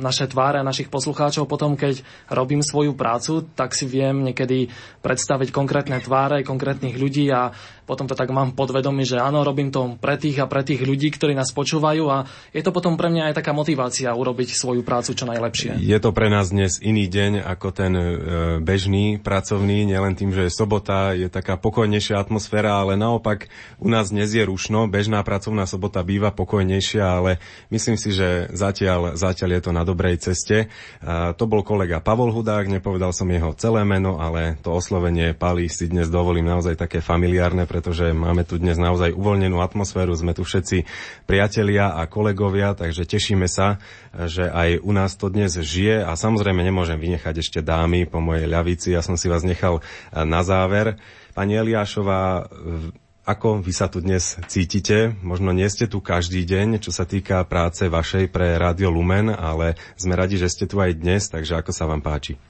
naše 0.00 0.24
tváre 0.32 0.56
a 0.60 0.64
našich 0.64 0.88
poslucháčov. 0.88 1.44
Potom, 1.44 1.76
keď 1.76 2.00
robím 2.32 2.64
svoju 2.64 2.96
prácu, 2.96 3.44
tak 3.52 3.76
si 3.76 3.84
viem 3.84 4.24
niekedy 4.24 4.72
predstaviť 5.04 5.52
konkrétne 5.52 6.00
tváre 6.00 6.40
konkrétnych 6.40 6.96
ľudí 6.96 7.28
a 7.28 7.52
potom 7.84 8.04
to 8.04 8.16
tak 8.16 8.28
mám 8.32 8.52
podvedomí, 8.52 9.04
že 9.04 9.20
áno, 9.20 9.44
robím 9.44 9.72
to 9.72 9.96
pre 9.96 10.20
tých 10.20 10.40
a 10.40 10.48
pre 10.48 10.60
tých 10.60 10.84
ľudí, 10.84 11.08
ktorí 11.12 11.32
nás 11.32 11.52
počúvajú 11.52 12.04
a 12.08 12.28
je 12.52 12.60
to 12.60 12.72
potom 12.72 13.00
pre 13.00 13.08
mňa 13.08 13.32
aj 13.32 13.44
taká 13.44 13.56
motivácia 13.56 14.12
urobiť 14.12 14.52
svoju 14.52 14.84
prácu 14.84 15.16
čo 15.16 15.24
najlepšie. 15.24 15.80
Je 15.80 15.98
to 16.00 16.12
pre 16.12 16.28
nás 16.28 16.52
dnes 16.52 16.80
iný 16.80 17.08
deň 17.08 17.44
ako 17.44 17.68
ten 17.72 17.88
deň 17.88 18.60
bežný, 18.62 19.16
pracovný, 19.18 19.88
nielen 19.88 20.14
tým, 20.14 20.30
že 20.30 20.46
je 20.46 20.52
sobota, 20.52 21.16
je 21.16 21.26
taká 21.32 21.56
pokojnejšia 21.56 22.20
atmosféra, 22.20 22.78
ale 22.78 23.00
naopak 23.00 23.48
u 23.80 23.88
nás 23.88 24.12
dnes 24.12 24.30
je 24.32 24.44
rušno, 24.44 24.86
bežná 24.86 25.24
pracovná 25.24 25.64
sobota 25.64 26.04
býva 26.04 26.30
pokojnejšia, 26.30 27.04
ale 27.04 27.42
myslím 27.72 27.96
si, 27.96 28.12
že 28.14 28.52
zatiaľ, 28.54 29.16
zatiaľ 29.16 29.57
je 29.57 29.57
to 29.62 29.70
na 29.74 29.82
dobrej 29.82 30.20
ceste. 30.22 30.70
To 31.04 31.44
bol 31.44 31.62
kolega 31.66 32.00
Pavol 32.02 32.30
Hudák, 32.32 32.70
nepovedal 32.70 33.14
som 33.14 33.28
jeho 33.30 33.54
celé 33.54 33.82
meno, 33.82 34.18
ale 34.18 34.56
to 34.60 34.74
oslovenie 34.74 35.34
Pali 35.34 35.66
si 35.70 35.90
dnes 35.90 36.08
dovolím 36.08 36.46
naozaj 36.46 36.78
také 36.78 36.98
familiárne, 37.02 37.64
pretože 37.64 38.10
máme 38.14 38.42
tu 38.42 38.56
dnes 38.56 38.78
naozaj 38.78 39.14
uvoľnenú 39.14 39.58
atmosféru, 39.58 40.14
sme 40.14 40.32
tu 40.34 40.46
všetci 40.46 40.84
priatelia 41.26 41.94
a 41.94 42.06
kolegovia, 42.06 42.74
takže 42.74 43.08
tešíme 43.08 43.46
sa, 43.46 43.82
že 44.14 44.48
aj 44.48 44.82
u 44.82 44.92
nás 44.94 45.14
to 45.14 45.28
dnes 45.28 45.54
žije 45.54 46.02
a 46.02 46.14
samozrejme 46.14 46.62
nemôžem 46.62 46.98
vynechať 46.98 47.34
ešte 47.38 47.60
dámy 47.62 48.08
po 48.08 48.18
mojej 48.22 48.46
ľavici, 48.48 48.94
ja 48.94 49.02
som 49.04 49.18
si 49.18 49.26
vás 49.30 49.42
nechal 49.46 49.80
eh, 49.80 50.24
na 50.24 50.42
záver. 50.42 50.98
Pani 51.36 51.54
Eliášová, 51.54 52.50
ako 53.28 53.60
vy 53.60 53.72
sa 53.76 53.92
tu 53.92 54.00
dnes 54.00 54.40
cítite? 54.48 55.12
Možno 55.20 55.52
nie 55.52 55.68
ste 55.68 55.84
tu 55.84 56.00
každý 56.00 56.48
deň, 56.48 56.80
čo 56.80 56.88
sa 56.88 57.04
týka 57.04 57.44
práce 57.44 57.84
vašej 57.84 58.32
pre 58.32 58.56
Radio 58.56 58.88
Lumen, 58.88 59.28
ale 59.28 59.76
sme 60.00 60.16
radi, 60.16 60.40
že 60.40 60.48
ste 60.48 60.64
tu 60.64 60.80
aj 60.80 60.96
dnes, 60.96 61.28
takže 61.28 61.60
ako 61.60 61.68
sa 61.68 61.84
vám 61.84 62.00
páči? 62.00 62.40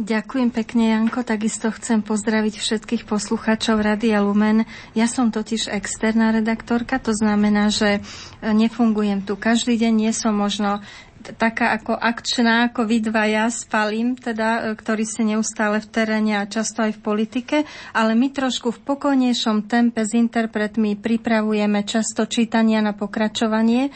Ďakujem 0.00 0.48
pekne, 0.54 0.96
Janko. 0.96 1.26
Takisto 1.26 1.68
chcem 1.74 2.00
pozdraviť 2.00 2.56
všetkých 2.56 3.04
poslucháčov 3.04 3.82
Radia 3.84 4.22
Lumen. 4.24 4.64
Ja 4.96 5.04
som 5.04 5.28
totiž 5.28 5.68
externá 5.68 6.32
redaktorka, 6.32 6.96
to 7.02 7.12
znamená, 7.12 7.68
že 7.68 8.00
nefungujem 8.40 9.26
tu 9.26 9.36
každý 9.36 9.76
deň, 9.76 9.92
nie 9.92 10.12
som 10.16 10.32
možno 10.32 10.80
taká 11.36 11.76
ako 11.76 11.94
akčná, 11.94 12.72
ako 12.72 12.88
vy 12.88 13.04
dvaja 13.04 13.52
s 13.52 13.68
Palim, 13.68 14.16
teda, 14.16 14.72
e, 14.72 14.78
ktorí 14.78 15.04
ste 15.04 15.22
neustále 15.28 15.78
v 15.78 15.90
teréne 15.92 16.40
a 16.40 16.48
často 16.48 16.80
aj 16.80 16.96
v 16.96 17.04
politike, 17.04 17.56
ale 17.92 18.16
my 18.16 18.32
trošku 18.32 18.72
v 18.72 18.82
pokojnejšom 18.82 19.68
tempe 19.68 20.02
s 20.02 20.16
interpretmi 20.16 20.96
pripravujeme 20.96 21.84
často 21.84 22.24
čítania 22.24 22.80
na 22.80 22.96
pokračovanie 22.96 23.92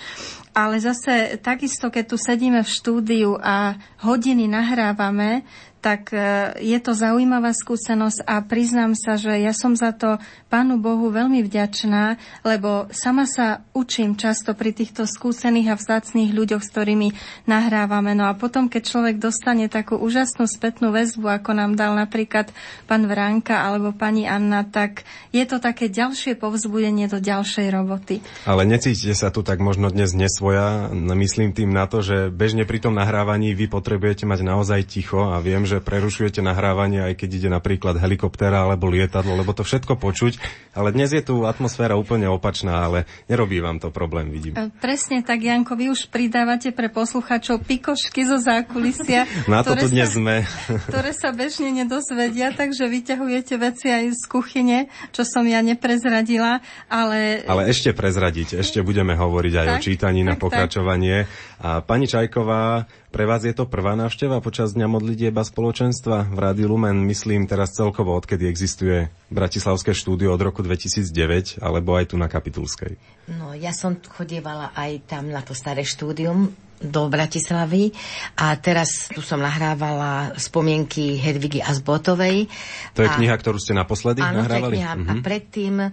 ale 0.54 0.78
zase 0.78 1.42
takisto, 1.42 1.90
keď 1.90 2.14
tu 2.14 2.16
sedíme 2.16 2.62
v 2.62 2.70
štúdiu 2.70 3.34
a 3.34 3.74
hodiny 4.06 4.46
nahrávame, 4.46 5.42
tak 5.84 6.16
e, 6.16 6.56
je 6.64 6.78
to 6.80 6.96
zaujímavá 6.96 7.52
skúsenosť 7.52 8.24
a 8.24 8.40
priznám 8.40 8.96
sa, 8.96 9.20
že 9.20 9.36
ja 9.36 9.52
som 9.52 9.76
za 9.76 9.92
to 9.92 10.16
Pánu 10.48 10.80
Bohu 10.80 11.12
veľmi 11.12 11.44
vďačná, 11.44 12.16
lebo 12.40 12.88
sama 12.88 13.28
sa 13.28 13.66
učím 13.76 14.16
často 14.16 14.56
pri 14.56 14.72
týchto 14.72 15.04
skúsených 15.04 15.74
a 15.74 15.76
vzácných 15.76 16.30
ľuďoch, 16.32 16.62
s 16.62 16.72
ktorými 16.72 17.08
nahrávame. 17.50 18.14
No 18.14 18.30
a 18.30 18.38
potom, 18.38 18.70
keď 18.70 18.82
človek 18.86 19.16
dostane 19.18 19.66
takú 19.66 19.98
úžasnú 19.98 20.46
spätnú 20.46 20.94
väzbu, 20.94 21.26
ako 21.26 21.50
nám 21.58 21.74
dal 21.74 21.92
napríklad 21.98 22.54
pán 22.86 23.04
Vránka 23.10 23.66
alebo 23.66 23.90
pani 23.90 24.30
Anna, 24.30 24.62
tak 24.62 25.02
je 25.34 25.42
to 25.42 25.58
také 25.58 25.90
ďalšie 25.90 26.38
povzbudenie 26.38 27.10
do 27.10 27.18
ďalšej 27.18 27.66
roboty. 27.74 28.22
Ale 28.46 28.62
necítite 28.62 29.18
sa 29.18 29.34
tu 29.34 29.42
tak 29.42 29.58
možno 29.58 29.90
dnes 29.90 30.14
nesvoja. 30.14 30.86
Myslím 30.94 31.50
tým 31.50 31.74
na 31.74 31.90
to, 31.90 31.98
že 31.98 32.30
bežne 32.30 32.62
pri 32.62 32.78
tom 32.78 32.94
nahrávaní 32.94 33.58
vy 33.58 33.66
potrebujete 33.66 34.22
mať 34.22 34.46
naozaj 34.46 34.86
ticho 34.86 35.34
a 35.34 35.42
viem, 35.42 35.66
že 35.66 35.73
že 35.74 35.82
prerušujete 35.82 36.38
nahrávanie, 36.38 37.02
aj 37.02 37.18
keď 37.18 37.30
ide 37.42 37.48
napríklad 37.50 37.98
helikoptéra 37.98 38.62
alebo 38.62 38.86
lietadlo, 38.86 39.34
lebo 39.34 39.50
to 39.50 39.66
všetko 39.66 39.98
počuť. 39.98 40.38
Ale 40.70 40.94
dnes 40.94 41.10
je 41.10 41.22
tu 41.22 41.42
atmosféra 41.42 41.98
úplne 41.98 42.30
opačná, 42.30 42.86
ale 42.86 43.10
nerobí 43.26 43.58
vám 43.58 43.82
to 43.82 43.90
problém, 43.90 44.30
vidím. 44.30 44.54
E, 44.54 44.70
presne 44.78 45.26
tak, 45.26 45.42
Janko, 45.42 45.74
vy 45.74 45.90
už 45.90 46.10
pridávate 46.10 46.70
pre 46.70 46.86
posluchačov 46.86 47.66
pikošky 47.66 48.22
zo 48.22 48.38
zákulisia. 48.38 49.26
Na 49.50 49.66
to 49.66 49.74
tu 49.74 49.90
dnes 49.90 50.06
sa, 50.06 50.18
sme. 50.18 50.34
ktoré 50.90 51.10
sa 51.10 51.34
bežne 51.34 51.74
nedozvedia, 51.74 52.54
takže 52.54 52.86
vyťahujete 52.86 53.54
veci 53.58 53.90
aj 53.90 54.14
z 54.14 54.22
kuchyne, 54.30 54.78
čo 55.10 55.26
som 55.26 55.42
ja 55.42 55.58
neprezradila, 55.58 56.62
ale... 56.86 57.42
Ale 57.50 57.66
ešte 57.66 57.90
prezradiť, 57.90 58.62
ešte 58.62 58.78
budeme 58.86 59.18
hovoriť 59.18 59.54
aj 59.58 59.66
tak, 59.66 59.74
o 59.74 59.82
čítaní 59.82 60.22
tak, 60.22 60.28
na 60.30 60.34
pokračovanie. 60.38 61.16
Tak. 61.26 61.62
A 61.64 61.68
pani 61.82 62.06
Čajková, 62.06 62.86
pre 63.14 63.30
vás 63.30 63.46
je 63.46 63.54
to 63.54 63.70
prvá 63.70 63.94
návšteva 63.94 64.42
počas 64.42 64.74
Dňa 64.74 64.90
modlitieba 64.90 65.46
spoločenstva 65.46 66.34
v 66.34 66.38
Rádiu 66.42 66.66
Lumen, 66.66 67.06
myslím 67.06 67.46
teraz 67.46 67.70
celkovo, 67.70 68.10
odkedy 68.18 68.50
existuje 68.50 69.06
Bratislavské 69.30 69.94
štúdio 69.94 70.34
od 70.34 70.42
roku 70.42 70.66
2009, 70.66 71.62
alebo 71.62 71.94
aj 71.94 72.10
tu 72.10 72.18
na 72.18 72.26
Kapitulskej? 72.26 72.98
No, 73.38 73.54
ja 73.54 73.70
som 73.70 73.94
chodievala 74.02 74.74
aj 74.74 75.06
tam 75.06 75.30
na 75.30 75.46
to 75.46 75.54
staré 75.54 75.86
štúdium, 75.86 76.50
do 76.82 77.08
Bratislavy 77.08 77.94
a 78.38 78.54
teraz 78.58 79.08
tu 79.12 79.22
som 79.24 79.40
nahrávala 79.40 80.36
spomienky 80.36 81.16
Hedvigy 81.16 81.64
Azbotovej. 81.64 82.50
To 82.98 83.00
je 83.02 83.08
a, 83.08 83.16
kniha, 83.16 83.34
ktorú 83.34 83.56
ste 83.56 83.72
naposledy 83.72 84.20
áno, 84.20 84.44
nahrávali? 84.44 84.82
Áno. 84.82 85.02
Uh-huh. 85.04 85.10
A 85.10 85.14
mhm. 85.16 85.22
predtým 85.24 85.74
uh, 85.80 85.90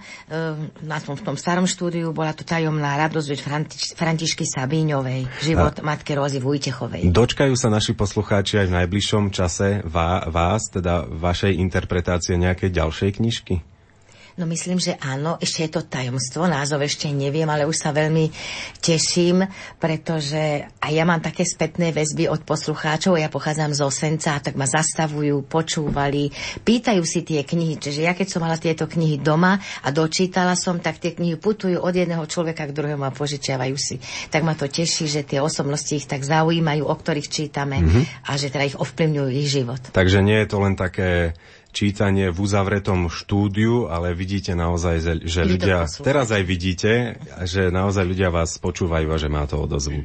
na 0.84 0.98
tom, 1.00 1.16
v 1.16 1.24
tom 1.24 1.36
starom 1.40 1.66
štúdiu 1.70 2.12
bola 2.12 2.36
to 2.36 2.44
tajomná 2.44 3.00
radosť 3.08 3.30
Františ, 3.40 3.84
Františky 3.96 4.44
Sabíňovej, 4.44 5.30
život 5.42 5.80
a... 5.80 5.84
matke 5.86 6.18
Rózy 6.18 6.44
Vujtechovej. 6.44 7.08
Dočkajú 7.08 7.54
sa 7.56 7.72
naši 7.72 7.96
poslucháči 7.96 8.62
aj 8.62 8.68
v 8.68 8.76
najbližšom 8.84 9.24
čase 9.32 9.82
vás, 9.88 10.62
teda 10.74 11.08
vašej 11.08 11.56
interpretácie 11.62 12.36
nejakej 12.36 12.70
ďalšej 12.74 13.10
knižky? 13.22 13.71
No 14.40 14.48
myslím, 14.48 14.80
že 14.80 14.96
áno, 14.96 15.36
ešte 15.44 15.68
je 15.68 15.72
to 15.76 15.82
tajomstvo, 15.84 16.48
názov 16.48 16.88
ešte 16.88 17.12
neviem, 17.12 17.48
ale 17.52 17.68
už 17.68 17.76
sa 17.76 17.92
veľmi 17.92 18.32
teším, 18.80 19.44
pretože 19.76 20.64
aj 20.80 20.92
ja 20.92 21.04
mám 21.04 21.20
také 21.20 21.44
spätné 21.44 21.92
väzby 21.92 22.32
od 22.32 22.48
poslucháčov, 22.48 23.20
ja 23.20 23.28
pochádzam 23.28 23.76
z 23.76 23.82
Osenca, 23.84 24.40
tak 24.40 24.56
ma 24.56 24.64
zastavujú, 24.64 25.44
počúvali, 25.46 26.32
pýtajú 26.64 27.04
si 27.04 27.28
tie 27.28 27.44
knihy, 27.44 27.76
čiže 27.76 28.08
ja 28.08 28.16
keď 28.16 28.28
som 28.32 28.42
mala 28.44 28.56
tieto 28.56 28.88
knihy 28.88 29.20
doma 29.20 29.60
a 29.84 29.88
dočítala 29.92 30.56
som, 30.56 30.80
tak 30.80 31.04
tie 31.04 31.12
knihy 31.12 31.36
putujú 31.36 31.84
od 31.84 31.92
jedného 31.92 32.24
človeka 32.24 32.72
k 32.72 32.76
druhému 32.76 33.04
a 33.04 33.12
požičiavajú 33.12 33.76
si. 33.76 34.00
Tak 34.32 34.48
ma 34.48 34.56
to 34.56 34.72
teší, 34.72 35.12
že 35.12 35.28
tie 35.28 35.44
osobnosti 35.44 35.92
ich 35.92 36.08
tak 36.08 36.24
zaujímajú, 36.24 36.88
o 36.88 36.96
ktorých 36.96 37.28
čítame 37.28 37.84
mm-hmm. 37.84 38.04
a 38.28 38.32
že 38.40 38.48
teda 38.48 38.64
ich 38.68 38.80
ovplyvňujú 38.80 39.30
ich 39.36 39.50
život. 39.52 39.82
Takže 39.92 40.24
nie 40.24 40.40
je 40.40 40.48
to 40.48 40.58
len 40.64 40.76
také 40.80 41.36
čítanie 41.72 42.30
v 42.30 42.38
uzavretom 42.38 43.08
štúdiu, 43.08 43.88
ale 43.88 44.12
vidíte 44.12 44.54
naozaj, 44.54 45.24
že 45.24 45.42
ľudia, 45.48 45.88
teraz 46.04 46.30
aj 46.30 46.44
vidíte, 46.44 47.18
že 47.48 47.72
naozaj 47.72 48.04
ľudia 48.06 48.30
vás 48.30 48.60
počúvajú 48.60 49.08
a 49.10 49.18
že 49.18 49.32
má 49.32 49.44
to 49.48 49.64
odozvu. 49.64 50.04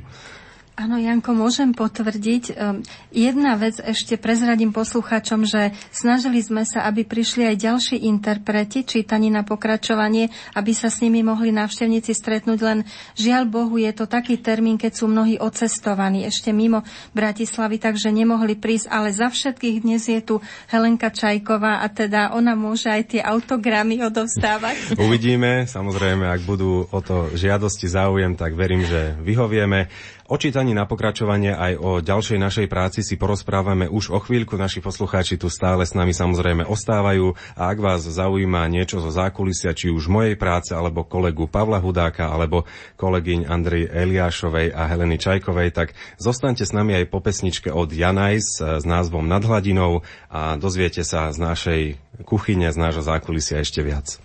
Áno, 0.77 1.01
Janko, 1.01 1.33
môžem 1.33 1.73
potvrdiť. 1.73 2.53
Ehm, 2.53 2.85
jedna 3.09 3.57
vec 3.57 3.81
ešte 3.81 4.21
prezradím 4.21 4.77
poslucháčom, 4.77 5.49
že 5.49 5.73
snažili 5.89 6.45
sme 6.45 6.69
sa, 6.69 6.85
aby 6.85 7.01
prišli 7.01 7.49
aj 7.49 7.57
ďalší 7.57 7.97
interpreti 8.05 8.85
čítaní 8.85 9.33
na 9.33 9.41
pokračovanie, 9.41 10.29
aby 10.53 10.77
sa 10.77 10.93
s 10.93 11.01
nimi 11.01 11.25
mohli 11.25 11.49
návštevníci 11.49 12.13
stretnúť, 12.13 12.61
len 12.61 12.79
žiaľ 13.17 13.49
Bohu 13.49 13.81
je 13.81 13.89
to 13.97 14.05
taký 14.05 14.37
termín, 14.37 14.77
keď 14.77 15.01
sú 15.01 15.09
mnohí 15.09 15.41
odcestovaní 15.41 16.29
ešte 16.29 16.53
mimo 16.53 16.85
Bratislavy, 17.17 17.81
takže 17.81 18.13
nemohli 18.13 18.53
prísť, 18.53 18.93
ale 18.93 19.17
za 19.17 19.33
všetkých 19.33 19.81
dnes 19.81 20.05
je 20.05 20.21
tu 20.21 20.45
Helenka 20.69 21.09
Čajková 21.09 21.81
a 21.81 21.89
teda 21.89 22.37
ona 22.37 22.53
môže 22.53 22.93
aj 22.93 23.17
tie 23.17 23.25
autogramy 23.25 24.05
odovstávať. 24.05 24.93
Uvidíme, 25.09 25.65
samozrejme, 25.65 26.29
ak 26.29 26.45
budú 26.45 26.85
o 26.85 27.01
to 27.01 27.33
žiadosti 27.33 27.89
záujem, 27.89 28.37
tak 28.37 28.53
verím, 28.53 28.85
že 28.85 29.17
vyhovieme. 29.25 29.89
O 30.27 30.35
čítaní 30.35 30.75
na 30.75 30.91
pokračovanie 30.91 31.55
aj 31.55 31.73
o 31.79 31.91
ďalšej 32.03 32.43
našej 32.43 32.67
práci 32.67 33.07
si 33.07 33.15
porozprávame 33.15 33.87
už 33.87 34.11
o 34.11 34.19
chvíľku. 34.19 34.59
Naši 34.59 34.83
poslucháči 34.83 35.39
tu 35.39 35.47
stále 35.47 35.87
s 35.87 35.95
nami 35.95 36.11
samozrejme 36.11 36.67
ostávajú 36.67 37.39
a 37.55 37.71
ak 37.71 37.79
vás 37.79 38.03
zaujíma 38.03 38.67
niečo 38.67 38.99
zo 38.99 39.15
zákulisia, 39.15 39.71
či 39.71 39.87
už 39.87 40.11
mojej 40.11 40.35
práce, 40.35 40.75
alebo 40.75 41.07
kolegu 41.07 41.47
Pavla 41.47 41.79
Hudáka, 41.79 42.27
alebo 42.27 42.67
kolegyň 42.99 43.47
Andrej 43.47 43.87
Eliášovej 43.87 44.75
a 44.75 44.91
Heleny 44.91 45.15
Čajkovej, 45.15 45.71
tak 45.71 45.95
zostaňte 46.19 46.67
s 46.67 46.75
nami 46.75 46.99
aj 46.99 47.07
po 47.07 47.23
pesničke 47.23 47.71
od 47.71 47.95
Janajs 47.95 48.83
s 48.83 48.83
názvom 48.83 49.31
Nad 49.31 49.47
hladinou 49.47 50.03
a 50.27 50.59
dozviete 50.59 51.07
sa 51.07 51.31
z 51.31 51.39
našej 51.39 51.83
kuchyne, 52.27 52.67
z 52.67 52.79
nášho 52.83 53.07
zákulisia 53.07 53.63
ešte 53.63 53.79
viac. 53.79 54.19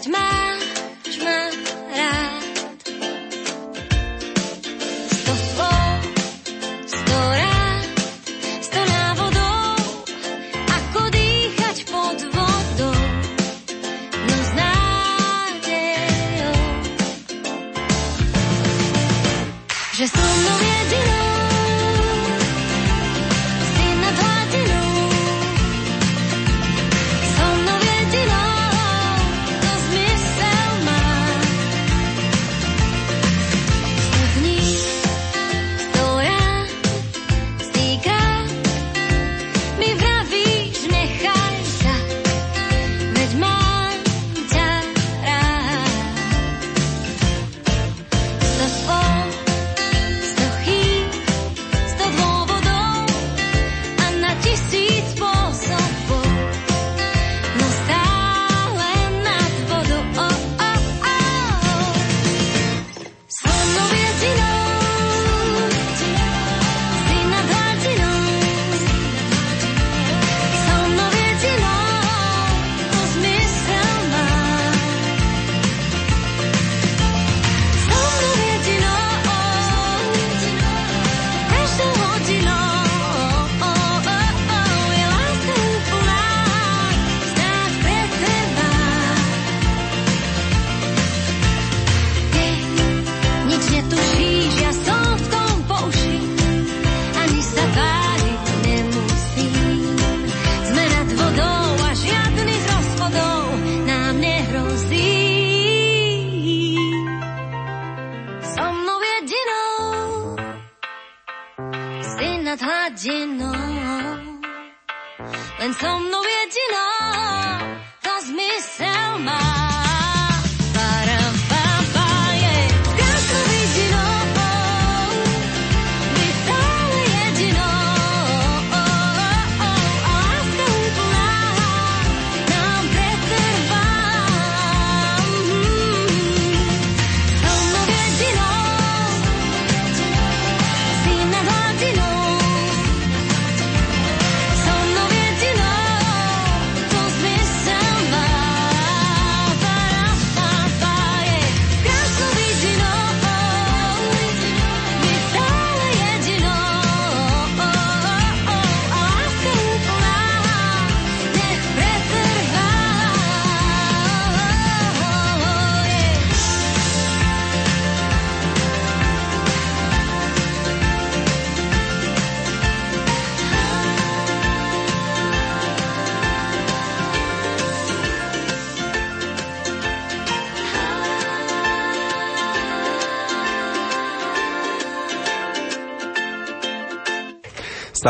Veď 0.00 0.08
máš 0.08 0.39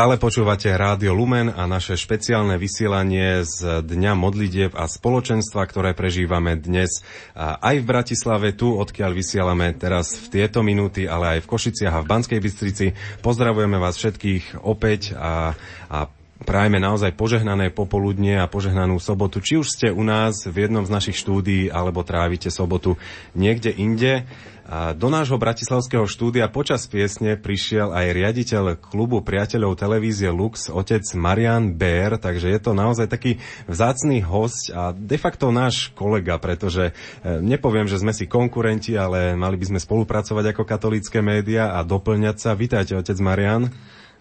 Stále 0.01 0.17
počúvate 0.17 0.65
Rádio 0.73 1.13
Lumen 1.13 1.53
a 1.53 1.69
naše 1.69 1.93
špeciálne 1.93 2.57
vysielanie 2.57 3.45
z 3.45 3.85
Dňa 3.85 4.17
modlitev 4.17 4.73
a 4.73 4.89
spoločenstva, 4.89 5.61
ktoré 5.69 5.93
prežívame 5.93 6.57
dnes 6.57 7.05
aj 7.37 7.75
v 7.77 7.85
Bratislave, 7.85 8.57
tu 8.57 8.73
odkiaľ 8.73 9.13
vysielame 9.13 9.69
teraz 9.77 10.17
v 10.25 10.41
tieto 10.41 10.65
minúty, 10.65 11.05
ale 11.05 11.37
aj 11.37 11.45
v 11.45 11.49
Košiciach 11.53 11.93
a 11.93 12.01
v 12.01 12.09
Banskej 12.17 12.41
Bystrici. 12.41 12.97
Pozdravujeme 13.21 13.77
vás 13.77 13.93
všetkých 14.01 14.65
opäť 14.65 15.13
a, 15.13 15.53
a 15.85 16.09
Prajeme 16.41 16.81
naozaj 16.81 17.13
požehnané 17.13 17.69
popoludnie 17.69 18.33
a 18.41 18.49
požehnanú 18.49 18.97
sobotu. 18.97 19.45
Či 19.45 19.61
už 19.61 19.67
ste 19.69 19.87
u 19.93 20.01
nás 20.01 20.49
v 20.49 20.65
jednom 20.65 20.81
z 20.81 20.89
našich 20.89 21.21
štúdií, 21.21 21.69
alebo 21.69 22.01
trávite 22.01 22.49
sobotu 22.49 22.97
niekde 23.37 23.69
inde. 23.69 24.25
A 24.71 24.95
do 24.95 25.11
nášho 25.11 25.35
bratislavského 25.35 26.07
štúdia 26.07 26.47
počas 26.47 26.87
piesne 26.87 27.35
prišiel 27.35 27.91
aj 27.91 28.15
riaditeľ 28.15 28.79
klubu 28.79 29.19
priateľov 29.19 29.75
televízie 29.75 30.31
Lux, 30.31 30.71
otec 30.71 31.03
Marian 31.11 31.75
Bér, 31.75 32.15
takže 32.15 32.47
je 32.47 32.55
to 32.55 32.71
naozaj 32.71 33.11
taký 33.11 33.35
vzácný 33.67 34.23
host 34.23 34.71
a 34.71 34.95
de 34.95 35.19
facto 35.19 35.51
náš 35.51 35.91
kolega, 35.91 36.39
pretože 36.39 36.95
e, 36.95 37.43
nepoviem, 37.43 37.83
že 37.83 37.99
sme 37.99 38.15
si 38.15 38.31
konkurenti, 38.31 38.95
ale 38.95 39.35
mali 39.35 39.59
by 39.59 39.75
sme 39.75 39.79
spolupracovať 39.83 40.55
ako 40.55 40.63
katolícke 40.63 41.19
médiá 41.19 41.75
a 41.75 41.83
doplňať 41.83 42.39
sa. 42.39 42.55
Vítajte, 42.55 42.95
otec 42.95 43.19
Marian. 43.19 43.67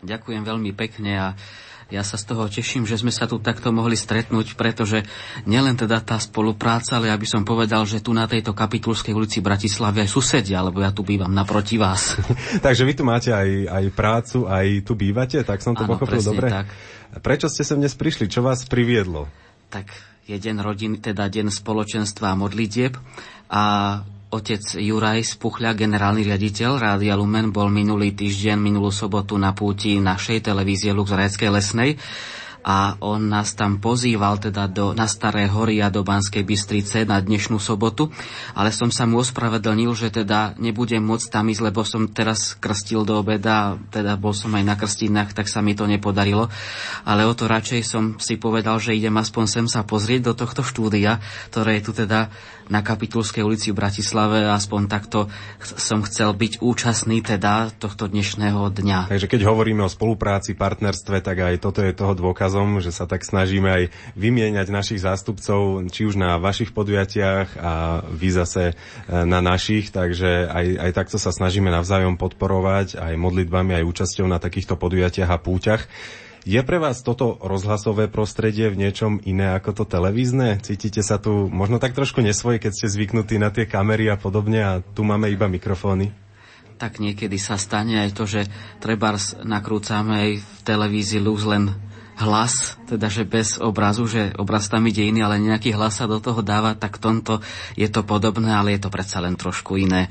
Ďakujem 0.03 0.43
veľmi 0.43 0.75
pekne 0.75 1.13
a 1.15 1.29
ja 1.91 2.07
sa 2.07 2.15
z 2.15 2.25
toho 2.31 2.47
teším, 2.47 2.87
že 2.87 2.99
sme 2.99 3.11
sa 3.11 3.27
tu 3.27 3.43
takto 3.43 3.75
mohli 3.75 3.99
stretnúť, 3.99 4.55
pretože 4.55 5.03
nielen 5.45 5.75
teda 5.75 5.99
tá 5.99 6.17
spolupráca, 6.23 6.97
ale 6.97 7.11
ja 7.11 7.19
by 7.19 7.27
som 7.27 7.43
povedal, 7.43 7.83
že 7.85 7.99
tu 7.99 8.15
na 8.15 8.31
tejto 8.31 8.55
kapitulskej 8.55 9.11
ulici 9.11 9.43
Bratislavy 9.43 10.07
aj 10.07 10.11
susedia, 10.11 10.63
lebo 10.63 10.79
ja 10.81 10.95
tu 10.95 11.03
bývam 11.03 11.31
naproti 11.31 11.77
vás. 11.77 12.15
Takže 12.67 12.87
vy 12.87 12.93
tu 12.95 13.03
máte 13.03 13.35
aj, 13.35 13.67
aj 13.67 13.85
prácu, 13.93 14.47
aj 14.47 14.67
tu 14.87 14.95
bývate, 14.95 15.43
tak 15.43 15.59
som 15.61 15.75
to 15.75 15.83
Áno, 15.83 15.99
pochopil 15.99 16.23
dobre. 16.23 16.49
Tak. 16.49 16.67
Prečo 17.19 17.51
ste 17.51 17.67
sem 17.67 17.83
dnes 17.83 17.99
prišli? 17.99 18.31
Čo 18.31 18.47
vás 18.47 18.63
priviedlo? 18.71 19.27
Tak 19.75 19.91
je 20.31 20.39
deň 20.39 20.63
rodiny, 20.63 20.97
teda 21.03 21.27
deň 21.27 21.51
spoločenstva 21.51 22.33
a 22.33 22.39
modlitieb 22.39 22.95
a 23.51 23.63
Otec 24.31 24.79
Juraj 24.79 25.27
Spuchľa, 25.27 25.75
generálny 25.75 26.23
riaditeľ 26.23 26.79
Rádia 26.79 27.19
Lumen, 27.19 27.51
bol 27.51 27.67
minulý 27.67 28.15
týždeň, 28.15 28.63
minulú 28.63 28.95
sobotu 28.95 29.35
na 29.35 29.51
púti 29.51 29.99
našej 29.99 30.47
televízie 30.47 30.95
Lux 30.95 31.11
Rajeckej 31.11 31.51
Lesnej 31.51 31.99
a 32.61 32.95
on 33.01 33.27
nás 33.27 33.57
tam 33.57 33.81
pozýval 33.81 34.39
teda 34.39 34.69
do, 34.69 34.93
na 34.93 35.09
Staré 35.09 35.49
hory 35.49 35.81
a 35.81 35.89
do 35.89 36.05
Banskej 36.05 36.45
Bystrice 36.45 37.09
na 37.09 37.19
dnešnú 37.19 37.57
sobotu, 37.57 38.13
ale 38.53 38.71
som 38.71 38.93
sa 38.93 39.09
mu 39.09 39.19
ospravedlnil, 39.25 39.97
že 39.97 40.13
teda 40.13 40.55
nebudem 40.61 41.01
môcť 41.01 41.27
tam 41.33 41.49
ísť, 41.49 41.63
lebo 41.67 41.83
som 41.83 42.07
teraz 42.07 42.55
krstil 42.55 43.03
do 43.09 43.19
obeda, 43.19 43.81
teda 43.91 44.15
bol 44.21 44.37
som 44.37 44.53
aj 44.55 44.63
na 44.63 44.77
krstinách, 44.77 45.33
tak 45.33 45.49
sa 45.49 45.65
mi 45.65 45.73
to 45.73 45.89
nepodarilo, 45.89 46.53
ale 47.03 47.25
o 47.25 47.33
to 47.33 47.49
radšej 47.49 47.83
som 47.83 48.05
si 48.21 48.37
povedal, 48.37 48.77
že 48.79 48.95
idem 48.95 49.17
aspoň 49.17 49.45
sem 49.49 49.67
sa 49.67 49.83
pozrieť 49.83 50.31
do 50.31 50.33
tohto 50.37 50.63
štúdia, 50.63 51.19
ktoré 51.49 51.81
je 51.81 51.85
tu 51.89 51.93
teda 51.97 52.29
na 52.71 52.87
Kapitulskej 52.87 53.43
ulici 53.43 53.75
v 53.75 53.83
Bratislave, 53.83 54.47
aspoň 54.47 54.87
takto 54.87 55.27
som 55.61 56.07
chcel 56.07 56.31
byť 56.33 56.63
účastný 56.63 57.19
teda 57.21 57.75
tohto 57.75 58.07
dnešného 58.07 58.71
dňa. 58.71 59.11
Takže 59.11 59.27
keď 59.27 59.51
hovoríme 59.51 59.83
o 59.83 59.91
spolupráci, 59.91 60.55
partnerstve, 60.55 61.19
tak 61.21 61.37
aj 61.43 61.55
toto 61.59 61.83
je 61.83 61.91
toho 61.91 62.15
dôkazom, 62.15 62.79
že 62.79 62.95
sa 62.95 63.11
tak 63.11 63.27
snažíme 63.27 63.67
aj 63.67 63.83
vymieňať 64.15 64.71
našich 64.71 65.03
zástupcov, 65.03 65.83
či 65.91 66.07
už 66.07 66.15
na 66.15 66.39
vašich 66.39 66.71
podujatiach 66.71 67.59
a 67.59 67.73
vy 68.07 68.29
zase 68.31 68.63
e, 68.71 68.75
na 69.11 69.43
našich, 69.43 69.91
takže 69.91 70.47
aj, 70.47 70.67
aj 70.79 70.91
takto 70.95 71.19
sa 71.19 71.35
snažíme 71.35 71.69
navzájom 71.75 72.15
podporovať 72.15 73.03
aj 73.03 73.19
modlitbami, 73.19 73.83
aj 73.83 73.89
účasťou 73.91 74.31
na 74.31 74.39
takýchto 74.39 74.79
podujatiach 74.79 75.31
a 75.31 75.43
púťach. 75.43 75.91
Je 76.49 76.57
pre 76.65 76.81
vás 76.81 77.05
toto 77.05 77.37
rozhlasové 77.45 78.09
prostredie 78.09 78.73
v 78.73 78.81
niečom 78.81 79.21
iné 79.29 79.53
ako 79.61 79.77
to 79.77 79.85
televízne? 79.85 80.57
Cítite 80.65 81.05
sa 81.05 81.21
tu 81.21 81.53
možno 81.53 81.77
tak 81.77 81.93
trošku 81.93 82.25
nesvoje, 82.25 82.57
keď 82.57 82.73
ste 82.73 82.89
zvyknutí 82.89 83.37
na 83.37 83.53
tie 83.53 83.69
kamery 83.69 84.09
a 84.09 84.17
podobne 84.17 84.61
a 84.65 84.73
tu 84.81 85.05
máme 85.05 85.29
iba 85.29 85.53
mikrofóny? 85.53 86.17
Tak 86.81 86.97
niekedy 86.97 87.37
sa 87.37 87.61
stane 87.61 88.01
aj 88.01 88.17
to, 88.17 88.25
že 88.25 88.49
treba 88.81 89.13
nakrúcame 89.45 90.13
aj 90.17 90.31
v 90.41 90.57
televízii 90.65 91.21
Lux 91.21 91.45
len 91.45 91.77
hlas, 92.17 92.81
teda 92.89 93.13
že 93.13 93.29
bez 93.29 93.61
obrazu, 93.61 94.09
že 94.09 94.33
obraz 94.41 94.73
tam 94.73 94.89
ide 94.89 95.05
iný, 95.05 95.21
ale 95.21 95.41
nejaký 95.41 95.77
hlas 95.77 96.01
sa 96.01 96.09
do 96.09 96.25
toho 96.25 96.41
dáva, 96.41 96.73
tak 96.73 96.97
tomto 96.97 97.45
je 97.77 97.89
to 97.93 98.01
podobné, 98.01 98.49
ale 98.49 98.77
je 98.77 98.81
to 98.81 98.93
predsa 98.93 99.21
len 99.21 99.37
trošku 99.37 99.77
iné 99.77 100.09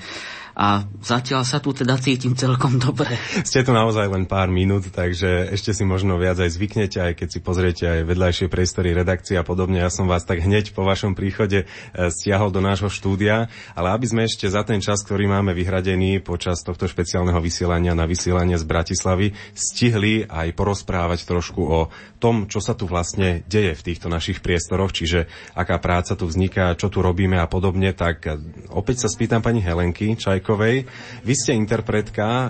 a 0.55 0.85
zatiaľ 1.01 1.45
sa 1.45 1.61
tu 1.61 1.71
teda 1.71 1.97
cítim 2.01 2.33
celkom 2.33 2.77
dobre. 2.81 3.15
Ste 3.45 3.61
tu 3.61 3.71
naozaj 3.73 4.09
len 4.09 4.25
pár 4.25 4.49
minút, 4.51 4.89
takže 4.89 5.53
ešte 5.53 5.71
si 5.73 5.83
možno 5.85 6.17
viac 6.17 6.39
aj 6.39 6.51
zvyknete, 6.53 6.99
aj 6.99 7.13
keď 7.19 7.27
si 7.27 7.39
pozriete 7.39 7.83
aj 7.85 7.99
vedľajšie 8.07 8.47
priestory 8.51 8.93
redakcie 8.93 9.35
a 9.37 9.45
podobne. 9.45 9.81
Ja 9.81 9.91
som 9.91 10.09
vás 10.09 10.25
tak 10.25 10.41
hneď 10.43 10.71
po 10.73 10.85
vašom 10.85 11.13
príchode 11.13 11.63
e, 11.63 11.65
stiahol 12.11 12.53
do 12.53 12.61
nášho 12.61 12.91
štúdia, 12.91 13.49
ale 13.73 13.93
aby 13.93 14.05
sme 14.05 14.21
ešte 14.25 14.49
za 14.49 14.65
ten 14.65 14.81
čas, 14.83 15.01
ktorý 15.05 15.29
máme 15.29 15.53
vyhradený 15.55 16.21
počas 16.21 16.61
tohto 16.61 16.85
špeciálneho 16.89 17.39
vysielania 17.39 17.97
na 17.97 18.09
vysielanie 18.09 18.57
z 18.57 18.65
Bratislavy, 18.65 19.33
stihli 19.53 20.27
aj 20.27 20.53
porozprávať 20.53 21.25
trošku 21.25 21.61
o 21.61 21.79
tom, 22.19 22.51
čo 22.51 22.59
sa 22.59 22.75
tu 22.75 22.85
vlastne 22.85 23.41
deje 23.47 23.73
v 23.73 23.85
týchto 23.91 24.11
našich 24.11 24.43
priestoroch, 24.43 24.91
čiže 24.91 25.31
aká 25.55 25.79
práca 25.79 26.19
tu 26.19 26.27
vzniká, 26.27 26.75
čo 26.75 26.91
tu 26.91 26.99
robíme 26.99 27.39
a 27.39 27.47
podobne, 27.47 27.95
tak 27.95 28.27
opäť 28.69 29.07
sa 29.07 29.09
spýtam 29.09 29.39
pani 29.39 29.63
Helenky 29.63 30.13
Čajkovej. 30.19 30.85
Vy 31.23 31.33
ste 31.33 31.55
interpretka 31.55 32.27
uh, 32.27 32.49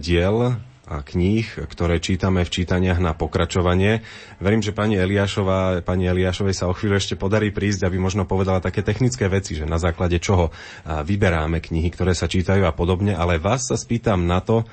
diel 0.00 0.56
a 0.90 1.06
kníh, 1.06 1.46
ktoré 1.70 2.02
čítame 2.02 2.42
v 2.42 2.50
čítaniach 2.50 2.98
na 2.98 3.14
pokračovanie. 3.14 4.02
Verím, 4.42 4.58
že 4.58 4.74
pani 4.74 4.98
Eliášová, 4.98 5.86
pani 5.86 6.10
Eliášovej 6.10 6.50
sa 6.50 6.66
o 6.66 6.74
chvíľu 6.74 6.98
ešte 6.98 7.14
podarí 7.14 7.54
prísť, 7.54 7.86
aby 7.86 8.02
možno 8.02 8.26
povedala 8.26 8.58
také 8.58 8.82
technické 8.82 9.30
veci, 9.30 9.54
že 9.54 9.70
na 9.70 9.78
základe 9.78 10.18
čoho 10.18 10.50
vyberáme 10.82 11.62
knihy, 11.62 11.94
ktoré 11.94 12.10
sa 12.10 12.26
čítajú 12.26 12.66
a 12.66 12.74
podobne, 12.74 13.14
ale 13.14 13.38
vás 13.38 13.70
sa 13.70 13.78
spýtam 13.78 14.26
na 14.26 14.42
to, 14.42 14.66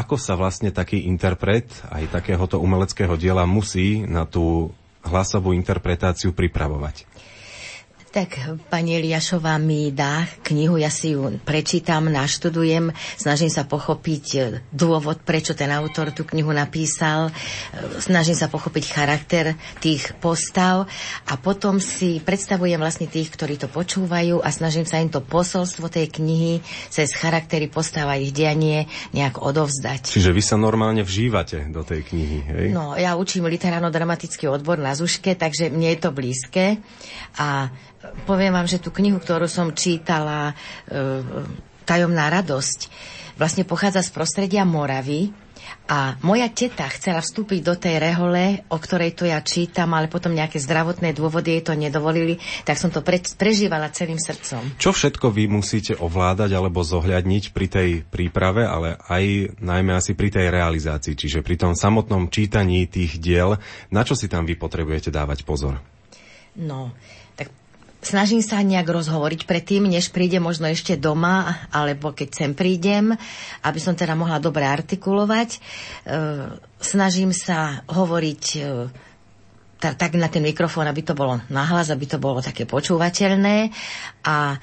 ako 0.00 0.16
sa 0.16 0.32
vlastne 0.32 0.72
taký 0.72 1.04
interpret 1.04 1.68
aj 1.92 2.08
takéhoto 2.08 2.56
umeleckého 2.56 3.20
diela 3.20 3.44
musí 3.44 4.00
na 4.08 4.24
tú 4.24 4.72
hlasovú 5.04 5.52
interpretáciu 5.52 6.32
pripravovať? 6.32 7.09
Tak 8.10 8.42
pani 8.66 8.98
Eliašová 8.98 9.54
mi 9.62 9.94
dá 9.94 10.26
knihu, 10.42 10.74
ja 10.74 10.90
si 10.90 11.14
ju 11.14 11.30
prečítam, 11.46 12.10
naštudujem, 12.10 12.90
snažím 13.14 13.46
sa 13.54 13.62
pochopiť 13.62 14.24
e, 14.34 14.38
dôvod, 14.74 15.22
prečo 15.22 15.54
ten 15.54 15.70
autor 15.70 16.10
tú 16.10 16.26
knihu 16.26 16.50
napísal, 16.50 17.30
e, 17.30 18.02
snažím 18.02 18.34
sa 18.34 18.50
pochopiť 18.50 18.84
charakter 18.90 19.54
tých 19.78 20.10
postav 20.18 20.90
a 21.22 21.38
potom 21.38 21.78
si 21.78 22.18
predstavujem 22.18 22.82
vlastne 22.82 23.06
tých, 23.06 23.30
ktorí 23.30 23.62
to 23.62 23.70
počúvajú 23.70 24.42
a 24.42 24.50
snažím 24.50 24.90
sa 24.90 24.98
im 24.98 25.06
to 25.06 25.22
posolstvo 25.22 25.86
tej 25.86 26.10
knihy 26.10 26.66
cez 26.90 27.14
charaktery 27.14 27.70
postav 27.70 28.10
a 28.10 28.18
ich 28.18 28.34
dianie 28.34 28.90
nejak 29.14 29.38
odovzdať. 29.38 30.10
Čiže 30.10 30.34
vy 30.34 30.42
sa 30.42 30.58
normálne 30.58 31.06
vžívate 31.06 31.70
do 31.70 31.86
tej 31.86 32.02
knihy, 32.02 32.38
hej? 32.42 32.66
No, 32.74 32.98
ja 32.98 33.14
učím 33.14 33.46
literárno-dramatický 33.46 34.50
odbor 34.50 34.82
na 34.82 34.98
Zuške, 34.98 35.38
takže 35.38 35.70
mne 35.70 35.94
je 35.94 35.98
to 36.02 36.10
blízke 36.10 36.82
a 37.38 37.70
poviem 38.24 38.52
vám, 38.52 38.68
že 38.68 38.80
tú 38.80 38.92
knihu, 38.92 39.20
ktorú 39.20 39.46
som 39.48 39.72
čítala, 39.76 40.52
e, 40.88 41.22
Tajomná 41.84 42.30
radosť, 42.30 42.86
vlastne 43.34 43.66
pochádza 43.66 44.06
z 44.06 44.14
prostredia 44.14 44.62
Moravy, 44.62 45.34
a 45.90 46.14
moja 46.22 46.46
teta 46.46 46.86
chcela 46.86 47.18
vstúpiť 47.18 47.60
do 47.66 47.74
tej 47.74 47.98
rehole, 47.98 48.62
o 48.70 48.78
ktorej 48.78 49.18
to 49.18 49.26
ja 49.26 49.42
čítam, 49.42 49.90
ale 49.90 50.06
potom 50.06 50.30
nejaké 50.30 50.62
zdravotné 50.62 51.10
dôvody 51.10 51.58
jej 51.58 51.62
to 51.66 51.74
nedovolili, 51.74 52.38
tak 52.62 52.78
som 52.78 52.94
to 52.94 53.02
pre, 53.02 53.18
prežívala 53.18 53.90
celým 53.90 54.18
srdcom. 54.18 54.78
Čo 54.78 54.94
všetko 54.94 55.34
vy 55.34 55.50
musíte 55.50 55.98
ovládať 55.98 56.54
alebo 56.54 56.86
zohľadniť 56.86 57.44
pri 57.50 57.66
tej 57.66 57.88
príprave, 58.06 58.70
ale 58.70 59.02
aj 59.10 59.58
najmä 59.58 59.98
asi 59.98 60.14
pri 60.14 60.30
tej 60.30 60.46
realizácii, 60.54 61.18
čiže 61.18 61.42
pri 61.42 61.58
tom 61.58 61.72
samotnom 61.74 62.30
čítaní 62.30 62.86
tých 62.86 63.18
diel, 63.18 63.58
na 63.90 64.06
čo 64.06 64.14
si 64.14 64.30
tam 64.30 64.46
vy 64.46 64.54
potrebujete 64.54 65.10
dávať 65.10 65.42
pozor? 65.42 65.82
No, 66.54 66.94
snažím 68.00 68.40
sa 68.40 68.60
nejak 68.64 68.88
rozhovoriť 68.88 69.44
predtým, 69.44 69.88
než 69.88 70.12
príde 70.12 70.40
možno 70.40 70.68
ešte 70.68 70.96
doma, 70.96 71.68
alebo 71.72 72.12
keď 72.12 72.28
sem 72.32 72.52
prídem, 72.56 73.14
aby 73.64 73.78
som 73.80 73.96
teda 73.96 74.16
mohla 74.16 74.40
dobre 74.40 74.64
artikulovať. 74.64 75.48
E, 75.56 75.58
snažím 76.80 77.32
sa 77.36 77.84
hovoriť 77.88 78.42
e, 78.56 78.60
tak 79.80 80.12
na 80.20 80.28
ten 80.28 80.44
mikrofón, 80.44 80.84
aby 80.84 81.00
to 81.00 81.16
bolo 81.16 81.40
nahlas, 81.48 81.88
aby 81.88 82.04
to 82.04 82.20
bolo 82.20 82.44
také 82.44 82.68
počúvateľné. 82.68 83.72
A 84.28 84.60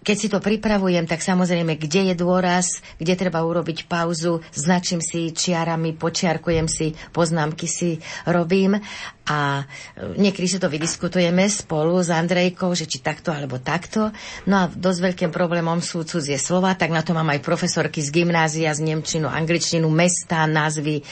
keď 0.00 0.16
si 0.16 0.32
to 0.32 0.40
pripravujem, 0.40 1.04
tak 1.04 1.20
samozrejme, 1.20 1.76
kde 1.76 2.12
je 2.12 2.14
dôraz, 2.16 2.80
kde 2.96 3.12
treba 3.12 3.44
urobiť 3.44 3.84
pauzu, 3.84 4.40
značím 4.56 5.04
si 5.04 5.36
čiarami, 5.36 5.92
počiarkujem 5.92 6.64
si, 6.64 6.96
poznámky 7.12 7.68
si 7.68 8.00
robím 8.24 8.80
a 9.24 9.64
e, 9.96 10.20
niekedy 10.20 10.44
si 10.44 10.58
to 10.60 10.68
vydiskutujeme 10.68 11.48
spolu 11.48 11.96
s 12.04 12.12
Andrejkou, 12.12 12.76
že 12.76 12.84
či 12.84 13.00
takto 13.00 13.32
alebo 13.32 13.56
takto. 13.56 14.12
No 14.44 14.54
a 14.60 14.64
dosť 14.68 15.00
veľkým 15.00 15.30
problémom 15.32 15.80
sú 15.80 16.04
cudzie 16.04 16.36
slova, 16.36 16.76
tak 16.76 16.92
na 16.92 17.00
to 17.00 17.16
mám 17.16 17.32
aj 17.32 17.40
profesorky 17.40 18.04
z 18.04 18.12
gymnázia, 18.12 18.76
z 18.76 18.84
Nemčinu, 18.84 19.32
Angličtinu, 19.32 19.88
mesta, 19.88 20.44
názvy 20.44 21.00
e, 21.00 21.02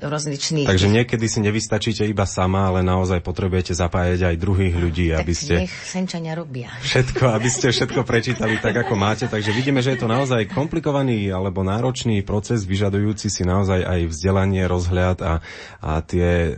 rozličných. 0.00 0.64
Takže 0.64 0.88
niekedy 0.88 1.26
si 1.28 1.44
nevystačíte 1.44 2.08
iba 2.08 2.24
sama, 2.24 2.72
ale 2.72 2.80
naozaj 2.80 3.20
potrebujete 3.20 3.76
zapájať 3.76 4.32
aj 4.32 4.36
druhých 4.40 4.74
ľudí, 4.76 5.12
tak 5.12 5.28
aby 5.28 5.32
ste... 5.36 5.54
nech 5.68 5.76
senčania 5.84 6.32
robia. 6.32 6.72
Všetko, 6.80 7.36
aby 7.36 7.48
ste 7.52 7.68
všetko 7.68 8.00
prečítali 8.08 8.56
tak, 8.64 8.80
ako 8.80 8.96
máte. 8.96 9.28
Takže 9.28 9.52
vidíme, 9.52 9.84
že 9.84 9.92
je 9.92 10.00
to 10.00 10.08
naozaj 10.08 10.48
komplikovaný 10.48 11.28
alebo 11.28 11.60
náročný 11.60 12.24
proces, 12.24 12.64
vyžadujúci 12.64 13.28
si 13.28 13.42
naozaj 13.44 13.84
aj 13.84 14.00
vzdelanie, 14.08 14.64
rozhľad 14.64 15.18
a, 15.20 15.34
a 15.84 15.92
tie 16.00 16.28
e, 16.48 16.52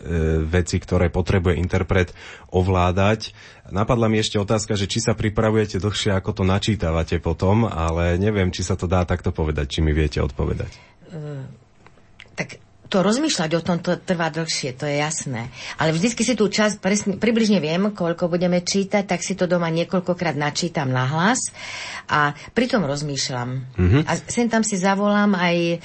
veci 0.47 0.68
veci, 0.69 0.85
ktoré 0.85 1.09
potrebuje 1.09 1.57
interpret 1.57 2.12
ovládať. 2.53 3.32
Napadla 3.73 4.12
mi 4.12 4.20
ešte 4.20 4.36
otázka, 4.36 4.77
že 4.77 4.85
či 4.85 5.01
sa 5.01 5.16
pripravujete 5.16 5.81
dlhšie, 5.81 6.12
ako 6.12 6.36
to 6.36 6.45
načítavate 6.45 7.16
potom, 7.24 7.65
ale 7.65 8.20
neviem, 8.20 8.53
či 8.53 8.61
sa 8.61 8.77
to 8.77 8.85
dá 8.85 9.09
takto 9.09 9.32
povedať, 9.32 9.73
či 9.73 9.81
mi 9.81 9.97
viete 9.97 10.20
odpovedať. 10.20 10.77
To 12.89 13.05
rozmýšľať 13.05 13.51
o 13.52 13.60
tom 13.60 13.85
to 13.85 14.01
trvá 14.01 14.32
dlhšie, 14.32 14.73
to 14.73 14.89
je 14.89 14.97
jasné. 14.97 15.52
Ale 15.77 15.93
vždycky 15.93 16.24
si 16.24 16.32
tú 16.32 16.48
čas, 16.48 16.81
presne, 16.81 17.20
približne 17.20 17.60
viem, 17.60 17.93
koľko 17.93 18.32
budeme 18.32 18.65
čítať, 18.65 19.05
tak 19.05 19.20
si 19.20 19.36
to 19.36 19.44
doma 19.44 19.69
niekoľkokrát 19.69 20.32
načítam 20.32 20.89
na 20.89 21.05
hlas 21.05 21.52
a 22.09 22.32
pritom 22.56 22.89
rozmýšľam. 22.89 23.77
Mm-hmm. 23.77 24.02
A 24.09 24.12
sem 24.24 24.48
tam 24.48 24.65
si 24.65 24.81
zavolám 24.81 25.36
aj 25.36 25.56
e, 25.60 25.77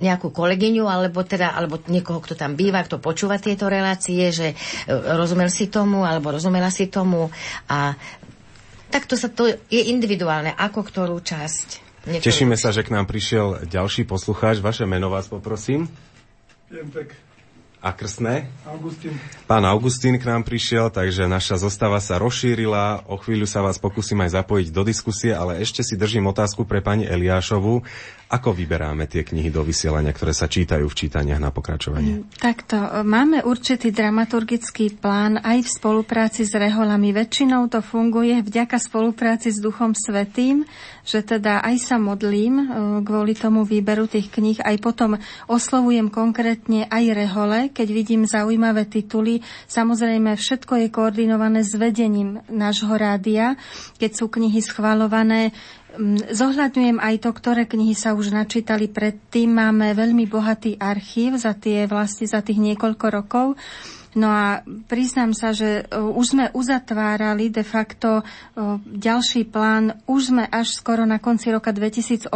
nejakú 0.00 0.32
kolegyňu, 0.32 0.88
alebo 0.88 1.20
teda, 1.20 1.52
alebo 1.52 1.84
niekoho, 1.84 2.24
kto 2.24 2.32
tam 2.32 2.56
býva, 2.56 2.80
kto 2.80 2.96
počúva 2.96 3.36
tieto 3.36 3.68
relácie, 3.68 4.32
že 4.32 4.52
e, 4.52 4.56
rozumel 5.20 5.52
si 5.52 5.68
tomu, 5.68 6.08
alebo 6.08 6.32
rozumela 6.32 6.72
si 6.72 6.88
tomu 6.88 7.28
a 7.68 7.92
takto 8.88 9.20
sa 9.20 9.28
to 9.28 9.52
je 9.68 9.82
individuálne, 9.92 10.56
ako 10.56 10.80
ktorú 10.80 11.20
časť. 11.20 11.88
Niektorú... 12.08 12.24
Tešíme 12.24 12.56
sa, 12.56 12.72
že 12.72 12.80
k 12.80 12.96
nám 12.96 13.04
prišiel 13.04 13.68
ďalší 13.68 14.08
poslucháč. 14.08 14.64
Vaše 14.64 14.88
meno 14.88 15.12
vás 15.12 15.28
poprosím. 15.28 15.92
Jempek. 16.68 17.16
A 17.78 17.94
krstné? 17.94 18.50
Augustín. 18.66 19.14
Pán 19.46 19.62
Augustín 19.62 20.18
k 20.18 20.26
nám 20.26 20.42
prišiel, 20.42 20.90
takže 20.90 21.30
naša 21.30 21.62
zostava 21.62 22.02
sa 22.02 22.18
rozšírila. 22.18 23.06
O 23.06 23.14
chvíľu 23.14 23.46
sa 23.46 23.62
vás 23.62 23.78
pokúsim 23.78 24.18
aj 24.18 24.42
zapojiť 24.42 24.74
do 24.74 24.82
diskusie, 24.82 25.30
ale 25.30 25.62
ešte 25.62 25.86
si 25.86 25.94
držím 25.94 26.26
otázku 26.26 26.66
pre 26.66 26.82
pani 26.82 27.06
Eliášovu. 27.06 27.86
Ako 28.28 28.52
vyberáme 28.52 29.08
tie 29.08 29.24
knihy 29.24 29.48
do 29.48 29.64
vysielania, 29.64 30.12
ktoré 30.12 30.36
sa 30.36 30.52
čítajú 30.52 30.84
v 30.84 30.98
čítaniach 31.00 31.40
na 31.40 31.48
pokračovanie? 31.48 32.20
Mm, 32.20 32.36
takto, 32.36 32.76
máme 33.00 33.40
určitý 33.40 33.88
dramaturgický 33.88 35.00
plán 35.00 35.40
aj 35.40 35.64
v 35.64 35.68
spolupráci 35.72 36.44
s 36.44 36.52
reholami. 36.52 37.16
Väčšinou 37.16 37.72
to 37.72 37.80
funguje 37.80 38.44
vďaka 38.44 38.76
spolupráci 38.76 39.48
s 39.48 39.64
Duchom 39.64 39.96
Svetým, 39.96 40.68
že 41.08 41.24
teda 41.24 41.64
aj 41.64 41.80
sa 41.80 41.96
modlím 41.96 42.54
e, 42.60 42.64
kvôli 43.00 43.32
tomu 43.32 43.64
výberu 43.64 44.04
tých 44.04 44.28
kníh, 44.28 44.60
aj 44.60 44.76
potom 44.76 45.16
oslovujem 45.48 46.12
konkrétne 46.12 46.84
aj 46.84 47.04
rehole, 47.16 47.72
keď 47.72 47.88
vidím 47.88 48.28
zaujímavé 48.28 48.84
tituly. 48.84 49.40
Samozrejme, 49.72 50.36
všetko 50.36 50.84
je 50.84 50.92
koordinované 50.92 51.64
s 51.64 51.72
vedením 51.72 52.44
nášho 52.52 52.92
rádia, 52.92 53.56
keď 53.96 54.20
sú 54.20 54.28
knihy 54.28 54.60
schvalované 54.60 55.56
zohľadňujem 56.30 57.00
aj 57.00 57.14
to, 57.24 57.30
ktoré 57.32 57.64
knihy 57.64 57.96
sa 57.96 58.12
už 58.12 58.30
načítali 58.36 58.86
predtým. 58.86 59.48
Máme 59.48 59.96
veľmi 59.96 60.28
bohatý 60.28 60.76
archív 60.76 61.40
za 61.40 61.56
tie 61.56 61.88
vlastne 61.88 62.28
za 62.28 62.44
tých 62.44 62.60
niekoľko 62.60 63.06
rokov. 63.08 63.46
No 64.16 64.32
a 64.32 64.64
priznám 64.88 65.36
sa, 65.36 65.52
že 65.52 65.84
e, 65.84 66.00
už 66.00 66.26
sme 66.32 66.44
uzatvárali 66.56 67.52
de 67.52 67.60
facto 67.60 68.20
e, 68.20 68.22
ďalší 68.88 69.44
plán, 69.44 70.00
už 70.08 70.32
sme 70.32 70.44
až 70.48 70.72
skoro 70.72 71.04
na 71.04 71.20
konci 71.20 71.52
roka 71.52 71.72
2018, 71.76 72.32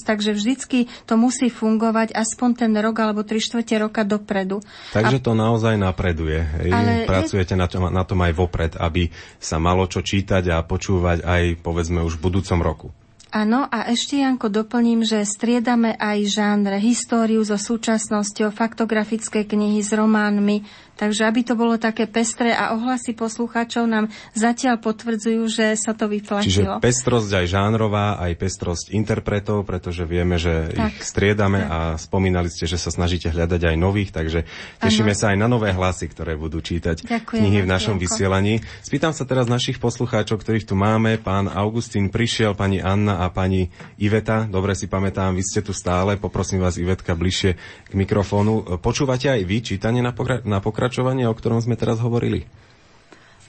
takže 0.00 0.32
vždycky 0.32 0.88
to 1.04 1.20
musí 1.20 1.52
fungovať 1.52 2.16
aspoň 2.16 2.50
ten 2.64 2.72
rok 2.80 2.96
alebo 3.04 3.20
tri 3.28 3.44
štvrte 3.44 3.76
roka 3.76 4.08
dopredu. 4.08 4.64
Takže 4.96 5.20
a... 5.20 5.24
to 5.24 5.32
naozaj 5.36 5.76
napreduje. 5.76 6.40
Ale 6.72 7.04
Pracujete 7.04 7.52
je... 7.52 7.60
na, 7.60 7.66
tom, 7.68 7.92
na 7.92 8.04
tom 8.08 8.18
aj 8.24 8.32
vopred, 8.32 8.72
aby 8.80 9.12
sa 9.36 9.60
malo 9.60 9.84
čo 9.84 10.00
čítať 10.00 10.48
a 10.48 10.64
počúvať 10.64 11.28
aj 11.28 11.42
povedzme 11.60 12.00
už 12.00 12.16
v 12.16 12.24
budúcom 12.24 12.60
roku. 12.64 12.88
Áno, 13.32 13.64
a 13.64 13.88
ešte 13.88 14.20
Janko 14.20 14.52
doplním, 14.52 15.08
že 15.08 15.24
striedame 15.24 15.96
aj 15.96 16.36
žánre, 16.36 16.76
históriu 16.76 17.40
so 17.40 17.56
súčasnosťou, 17.56 18.52
faktografické 18.52 19.48
knihy 19.48 19.80
s 19.80 19.88
románmi, 19.96 20.68
Takže 20.92 21.24
aby 21.24 21.40
to 21.40 21.56
bolo 21.56 21.80
také 21.80 22.04
pestré 22.04 22.52
a 22.52 22.76
ohlasy 22.76 23.16
poslucháčov 23.16 23.88
nám 23.88 24.12
zatiaľ 24.36 24.76
potvrdzujú, 24.76 25.42
že 25.48 25.66
sa 25.74 25.96
to 25.96 26.04
vyplatilo. 26.06 26.76
Čiže 26.78 26.84
pestrosť 26.84 27.30
aj 27.42 27.46
žánrová, 27.48 28.20
aj 28.20 28.32
pestrosť 28.36 28.92
interpretov, 28.92 29.64
pretože 29.64 30.04
vieme, 30.04 30.36
že 30.36 30.68
tak, 30.68 30.92
ich 30.92 31.00
striedame 31.00 31.64
tak. 31.64 31.72
a 31.72 31.78
spomínali 31.96 32.52
ste, 32.52 32.68
že 32.68 32.76
sa 32.76 32.92
snažíte 32.92 33.32
hľadať 33.32 33.72
aj 33.72 33.76
nových, 33.80 34.12
takže 34.12 34.44
tešíme 34.84 35.16
ano. 35.16 35.18
sa 35.18 35.32
aj 35.32 35.38
na 35.40 35.48
nové 35.48 35.72
hlasy, 35.72 36.12
ktoré 36.12 36.36
budú 36.36 36.60
čítať 36.60 37.08
Ďakujem, 37.08 37.40
knihy 37.40 37.58
v 37.64 37.68
našom 37.72 37.96
Janko. 37.96 38.04
vysielaní. 38.04 38.54
Spýtam 38.84 39.16
sa 39.16 39.24
teraz 39.24 39.48
našich 39.48 39.80
poslucháčov, 39.80 40.44
ktorých 40.44 40.68
tu 40.68 40.76
máme. 40.76 41.16
Pán 41.16 41.48
Augustín 41.48 42.12
prišiel, 42.12 42.52
pani 42.52 42.84
Anna 42.84 43.24
a 43.24 43.32
pani 43.32 43.72
Iveta. 43.96 44.44
Dobre 44.44 44.76
si 44.76 44.92
pamätám, 44.92 45.32
vy 45.32 45.42
ste 45.42 45.64
tu 45.64 45.72
stále. 45.72 46.20
Poprosím 46.20 46.60
vás, 46.60 46.76
Ivetka, 46.76 47.16
bližšie 47.16 47.56
k 47.88 47.92
mikrofónu. 47.96 48.76
Počúvate 48.76 49.32
aj 49.32 49.40
vy 49.40 49.56
čítanie 49.64 50.04
na, 50.04 50.12
pokra- 50.12 50.44
na 50.44 50.60
pokra- 50.60 50.81
pokračovanie, 50.82 51.30
o 51.30 51.38
ktorom 51.38 51.62
sme 51.62 51.78
teraz 51.78 52.02
hovorili? 52.02 52.42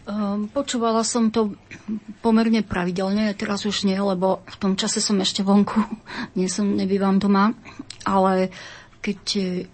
Um, 0.05 0.45
počúvala 0.53 1.01
som 1.01 1.34
to 1.34 1.57
pomerne 2.22 2.61
pravidelne, 2.61 3.34
teraz 3.34 3.65
už 3.65 3.89
nie, 3.89 3.97
lebo 3.97 4.45
v 4.45 4.57
tom 4.61 4.77
čase 4.77 5.01
som 5.01 5.18
ešte 5.18 5.41
vonku, 5.41 5.81
nie 6.38 6.45
som, 6.45 6.77
nebývam 6.77 7.18
doma, 7.18 7.57
ale 8.05 8.53
keď, 9.01 9.65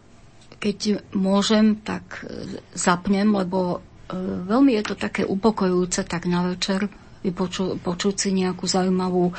keď 0.55 1.03
môžem, 1.11 1.83
tak 1.83 2.23
e, 2.23 2.63
zapnem, 2.79 3.27
lebo 3.27 3.83
e, 4.07 4.15
veľmi 4.47 4.79
je 4.79 4.83
to 4.87 4.95
také 4.95 5.27
upokojujúce 5.27 6.07
tak 6.07 6.31
na 6.31 6.55
večer 6.55 6.87
vypoču, 7.27 7.75
počuť 7.75 8.15
si 8.15 8.29
nejakú 8.31 8.71
zaujímavú, 8.71 9.35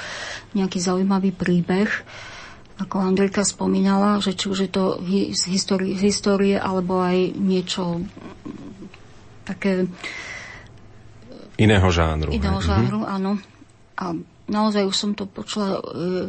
nejaký 0.53 0.77
zaujímavý 0.77 1.33
príbeh 1.33 1.89
ako 2.81 2.97
Andrejka 2.97 3.45
spomínala, 3.45 4.25
že 4.25 4.33
či 4.33 4.49
už 4.49 4.59
je 4.67 4.71
to 4.73 4.85
z 5.37 5.43
histórie, 5.53 5.93
z 5.93 6.03
histórie 6.09 6.57
alebo 6.57 7.05
aj 7.05 7.37
niečo 7.37 8.01
také... 9.45 9.85
Iného 11.61 11.89
žánru. 11.93 12.33
Iného 12.33 12.57
hej. 12.57 12.67
žánru, 12.67 13.05
mm-hmm. 13.05 13.17
áno. 13.21 13.33
A 14.01 14.05
naozaj 14.51 14.83
už 14.83 14.97
som 14.99 15.11
to 15.15 15.31
počula, 15.31 15.79
e, 15.79 16.27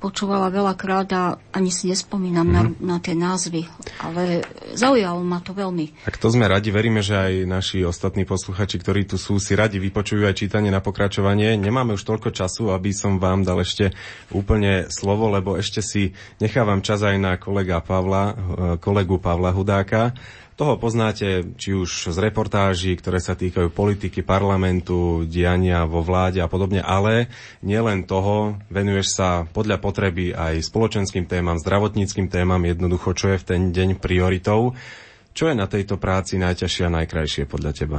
počúvala 0.00 0.48
veľakrát 0.48 1.08
a 1.12 1.22
ani 1.52 1.68
si 1.68 1.92
nespomínam 1.92 2.48
mm-hmm. 2.48 2.80
na, 2.80 2.96
na 2.96 2.98
tie 2.98 3.12
názvy, 3.12 3.68
ale 4.00 4.42
zaujalo 4.72 5.20
ma 5.20 5.44
to 5.44 5.52
veľmi. 5.52 6.08
Tak 6.08 6.16
to 6.16 6.32
sme 6.32 6.48
radi, 6.48 6.72
veríme, 6.72 7.04
že 7.04 7.14
aj 7.14 7.34
naši 7.44 7.78
ostatní 7.84 8.24
posluchači, 8.24 8.80
ktorí 8.80 9.04
tu 9.04 9.20
sú, 9.20 9.36
si 9.36 9.52
radi 9.52 9.76
vypočujú 9.76 10.24
aj 10.24 10.40
čítanie 10.40 10.72
na 10.72 10.80
pokračovanie. 10.80 11.60
Nemáme 11.60 11.94
už 11.94 12.02
toľko 12.08 12.32
času, 12.32 12.72
aby 12.72 12.96
som 12.96 13.20
vám 13.20 13.44
dal 13.44 13.60
ešte 13.60 13.92
úplne 14.32 14.88
slovo, 14.88 15.28
lebo 15.28 15.60
ešte 15.60 15.84
si 15.84 16.16
nechávam 16.40 16.80
čas 16.80 17.04
aj 17.04 17.16
na 17.20 17.36
kolega 17.36 17.84
Pavla, 17.84 18.24
e, 18.24 18.34
kolegu 18.80 19.20
Pavla 19.20 19.52
Hudáka. 19.52 20.16
Toho 20.58 20.74
poznáte 20.74 21.54
či 21.54 21.70
už 21.70 22.10
z 22.10 22.18
reportáží, 22.18 22.98
ktoré 22.98 23.22
sa 23.22 23.38
týkajú 23.38 23.70
politiky, 23.70 24.26
parlamentu, 24.26 25.22
diania 25.22 25.86
vo 25.86 26.02
vláde 26.02 26.42
a 26.42 26.50
podobne, 26.50 26.82
ale 26.82 27.30
nielen 27.62 28.02
toho, 28.02 28.58
venuješ 28.66 29.14
sa 29.14 29.46
podľa 29.46 29.78
potreby 29.78 30.34
aj 30.34 30.66
spoločenským 30.66 31.30
témam, 31.30 31.62
zdravotníckým 31.62 32.26
témam, 32.26 32.58
jednoducho, 32.66 33.14
čo 33.14 33.30
je 33.30 33.38
v 33.38 33.46
ten 33.46 33.62
deň 33.70 34.02
prioritou. 34.02 34.74
Čo 35.30 35.46
je 35.46 35.54
na 35.54 35.70
tejto 35.70 35.94
práci 35.94 36.42
najťažšie 36.42 36.90
a 36.90 36.94
najkrajšie 36.98 37.46
podľa 37.46 37.72
teba? 37.78 37.98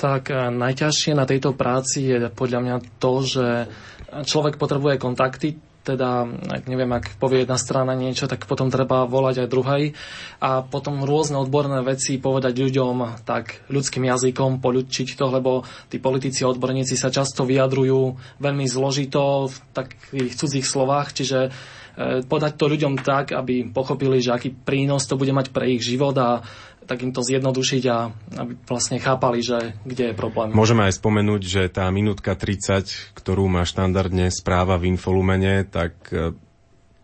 Tak 0.00 0.32
eh, 0.32 0.48
najťažšie 0.48 1.12
na 1.12 1.28
tejto 1.28 1.52
práci 1.52 2.08
je 2.08 2.32
podľa 2.32 2.60
mňa 2.64 2.76
to, 2.96 3.12
že 3.20 3.46
človek 4.24 4.56
potrebuje 4.56 4.96
kontakty, 4.96 5.60
teda, 5.84 6.24
ak 6.24 6.64
neviem, 6.64 6.88
ak 6.96 7.20
povie 7.20 7.44
jedna 7.44 7.60
strana 7.60 7.92
niečo, 7.92 8.24
tak 8.24 8.48
potom 8.48 8.72
treba 8.72 9.04
volať 9.04 9.44
aj 9.44 9.52
druhej. 9.52 9.84
A 10.40 10.64
potom 10.64 11.04
rôzne 11.04 11.36
odborné 11.36 11.84
veci 11.84 12.16
povedať 12.16 12.56
ľuďom 12.56 13.22
tak 13.28 13.68
ľudským 13.68 14.08
jazykom, 14.08 14.64
poľudčiť 14.64 15.08
to, 15.14 15.26
lebo 15.28 15.62
tí 15.92 16.00
politici 16.00 16.42
a 16.42 16.50
odborníci 16.50 16.96
sa 16.96 17.12
často 17.12 17.44
vyjadrujú 17.44 18.16
veľmi 18.40 18.64
zložito 18.64 19.52
v 19.52 19.56
takých 19.76 20.32
cudzích 20.40 20.66
slovách, 20.66 21.12
čiže 21.12 21.38
e, 21.46 21.50
podať 22.24 22.52
to 22.56 22.64
ľuďom 22.64 23.04
tak, 23.04 23.36
aby 23.36 23.68
pochopili, 23.68 24.24
že 24.24 24.32
aký 24.32 24.56
prínos 24.56 25.04
to 25.04 25.20
bude 25.20 25.30
mať 25.36 25.52
pre 25.52 25.68
ich 25.68 25.84
život 25.84 26.16
a 26.16 26.40
tak 26.84 27.04
im 27.04 27.12
to 27.12 27.24
zjednodušiť 27.24 27.82
a 27.90 28.12
aby 28.44 28.52
vlastne 28.68 29.00
chápali, 29.00 29.40
že 29.44 29.76
kde 29.84 30.12
je 30.12 30.14
problém. 30.14 30.52
Môžeme 30.52 30.88
aj 30.88 31.00
spomenúť, 31.00 31.42
že 31.44 31.62
tá 31.72 31.88
minútka 31.92 32.36
30, 32.36 33.16
ktorú 33.16 33.48
má 33.48 33.64
štandardne 33.64 34.28
správa 34.32 34.80
v 34.80 34.96
Infolumene, 34.96 35.64
tak 35.64 35.96
e, 36.12 36.32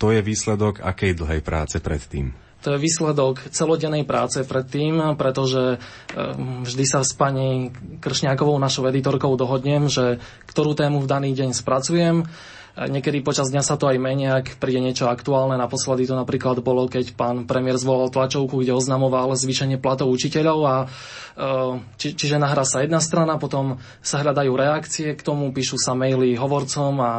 to 0.01 0.07
je 0.13 0.21
výsledok 0.25 0.81
akej 0.81 1.13
dlhej 1.13 1.41
práce 1.45 1.77
predtým? 1.77 2.33
To 2.61 2.77
je 2.77 2.79
výsledok 2.79 3.49
celodennej 3.49 4.05
práce 4.05 4.45
predtým, 4.45 5.17
pretože 5.17 5.81
ehm, 6.13 6.65
vždy 6.65 6.85
sa 6.85 7.01
s 7.01 7.17
pani 7.17 7.73
Kršňákovou, 8.01 8.57
našou 8.61 8.89
editorkou, 8.89 9.33
dohodnem, 9.37 9.89
že 9.89 10.21
ktorú 10.49 10.77
tému 10.77 11.01
v 11.01 11.11
daný 11.11 11.31
deň 11.33 11.57
spracujem. 11.57 12.29
Niekedy 12.71 13.27
počas 13.27 13.51
dňa 13.51 13.67
sa 13.67 13.75
to 13.75 13.91
aj 13.91 13.99
mení, 13.99 14.31
ak 14.31 14.57
príde 14.63 14.79
niečo 14.79 15.11
aktuálne. 15.11 15.59
Naposledy 15.59 16.07
to 16.07 16.15
napríklad 16.15 16.63
bolo, 16.63 16.87
keď 16.87 17.19
pán 17.19 17.43
premiér 17.45 17.77
zvolal 17.77 18.15
tlačovku, 18.15 18.63
kde 18.63 18.73
oznamoval 18.73 19.35
zvýšenie 19.35 19.83
platov 19.83 20.09
učiteľov 20.09 20.61
a 20.65 20.77
ehm, 20.87 21.85
či, 21.99 22.15
čiže 22.15 22.39
nahrá 22.39 22.63
sa 22.63 22.85
jedna 22.85 23.03
strana, 23.03 23.37
potom 23.41 23.83
sa 24.01 24.23
hľadajú 24.23 24.53
reakcie 24.55 25.13
k 25.17 25.21
tomu, 25.21 25.51
píšu 25.51 25.77
sa 25.77 25.99
maily 25.99 26.39
hovorcom 26.39 26.95
a 27.03 27.13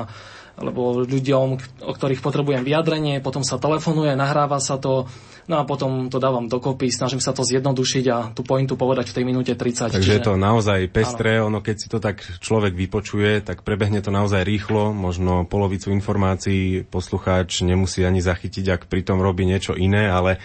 alebo 0.62 1.02
ľuďom, 1.02 1.48
o 1.82 1.92
ktorých 1.92 2.22
potrebujem 2.22 2.62
vyjadrenie, 2.62 3.20
potom 3.20 3.42
sa 3.42 3.58
telefonuje, 3.58 4.14
nahráva 4.14 4.62
sa 4.62 4.78
to, 4.78 5.10
no 5.50 5.56
a 5.58 5.66
potom 5.66 6.08
to 6.08 6.22
dávam 6.22 6.46
dokopy, 6.46 6.94
snažím 6.94 7.18
sa 7.18 7.34
to 7.34 7.42
zjednodušiť 7.42 8.06
a 8.14 8.18
tú 8.32 8.46
pointu 8.46 8.78
povedať 8.78 9.10
v 9.10 9.16
tej 9.18 9.24
minúte 9.26 9.54
30. 9.58 9.98
Takže 9.98 10.06
čiže... 10.06 10.18
je 10.22 10.28
to 10.30 10.38
naozaj 10.38 10.86
pestré, 10.94 11.42
ono 11.42 11.60
keď 11.60 11.76
si 11.76 11.88
to 11.90 11.98
tak 11.98 12.22
človek 12.22 12.78
vypočuje, 12.78 13.42
tak 13.42 13.66
prebehne 13.66 14.00
to 14.06 14.14
naozaj 14.14 14.46
rýchlo, 14.46 14.94
možno 14.94 15.50
polovicu 15.50 15.90
informácií 15.90 16.86
poslucháč 16.86 17.66
nemusí 17.66 18.06
ani 18.06 18.22
zachytiť, 18.22 18.66
ak 18.70 18.82
pritom 18.86 19.18
robí 19.20 19.44
niečo 19.50 19.74
iné, 19.74 20.08
ale 20.08 20.38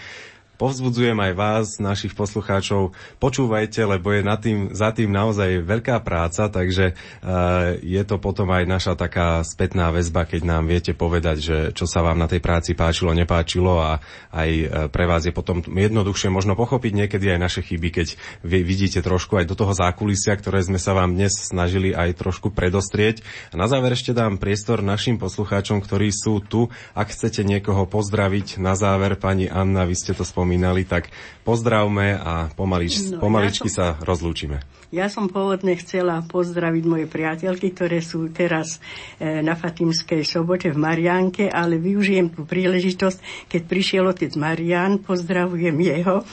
povzbudzujem 0.57 1.13
aj 1.13 1.33
vás, 1.37 1.65
našich 1.77 2.17
poslucháčov, 2.17 2.97
počúvajte, 3.21 3.85
lebo 3.85 4.09
je 4.09 4.21
nad 4.25 4.41
tým, 4.41 4.73
za 4.73 4.89
tým 4.89 5.13
naozaj 5.13 5.61
veľká 5.61 6.01
práca, 6.01 6.49
takže 6.49 6.97
uh, 6.97 7.77
je 7.79 8.01
to 8.01 8.17
potom 8.17 8.49
aj 8.49 8.65
naša 8.65 8.97
taká 8.97 9.45
spätná 9.45 9.93
väzba, 9.93 10.25
keď 10.25 10.41
nám 10.43 10.65
viete 10.65 10.97
povedať, 10.97 11.37
že 11.37 11.57
čo 11.77 11.85
sa 11.85 12.01
vám 12.01 12.17
na 12.17 12.25
tej 12.25 12.41
práci 12.41 12.73
páčilo, 12.73 13.13
nepáčilo 13.13 13.77
a 13.77 14.01
aj 14.33 14.49
uh, 14.49 14.65
pre 14.89 15.05
vás 15.05 15.29
je 15.29 15.31
potom 15.31 15.61
jednoduchšie 15.61 16.33
možno 16.33 16.57
pochopiť 16.57 17.05
niekedy 17.05 17.37
aj 17.37 17.39
naše 17.39 17.61
chyby, 17.61 17.89
keď 17.93 18.07
vy 18.41 18.65
vidíte 18.65 19.05
trošku 19.05 19.37
aj 19.37 19.45
do 19.45 19.53
toho 19.53 19.77
zákulisia, 19.77 20.33
ktoré 20.33 20.65
sme 20.65 20.81
sa 20.81 20.97
vám 20.97 21.13
dnes 21.13 21.37
snažili 21.37 21.93
aj 21.93 22.17
trošku 22.17 22.49
predostrieť. 22.49 23.21
A 23.53 23.61
na 23.61 23.69
záver 23.69 23.93
ešte 23.93 24.09
dám 24.09 24.41
priestor 24.41 24.81
našim 24.81 25.21
poslucháčom, 25.21 25.85
ktorí 25.85 26.09
sú 26.09 26.41
tu. 26.41 26.73
Ak 26.97 27.13
chcete 27.13 27.45
niekoho 27.45 27.85
pozdraviť, 27.85 28.57
na 28.57 28.73
záver 28.73 29.21
pani 29.21 29.45
Anna, 29.45 29.85
vy 29.85 29.93
ste 29.93 30.17
to 30.17 30.25
spomínali 30.25 30.46
spomínali, 30.47 30.87
tak 30.87 31.11
pozdravme 31.43 32.15
a 32.15 32.47
pomalič, 32.55 33.11
no, 33.11 33.19
pomaličky 33.19 33.67
ja 33.67 33.75
som, 33.75 33.99
sa 33.99 33.99
rozlúčime. 33.99 34.63
Ja 34.95 35.11
som 35.11 35.27
pôvodne 35.27 35.75
chcela 35.75 36.23
pozdraviť 36.23 36.83
moje 36.87 37.11
priateľky, 37.11 37.75
ktoré 37.75 37.99
sú 37.99 38.31
teraz 38.31 38.79
e, 39.19 39.43
na 39.43 39.59
Fatimskej 39.59 40.23
sobote 40.23 40.71
v 40.71 40.79
Mariánke, 40.79 41.51
ale 41.51 41.75
využijem 41.75 42.31
tú 42.31 42.47
príležitosť, 42.47 43.51
keď 43.51 43.61
prišiel 43.67 44.07
otec 44.07 44.31
Marian, 44.39 45.03
pozdravujem 45.03 45.75
jeho, 45.75 46.23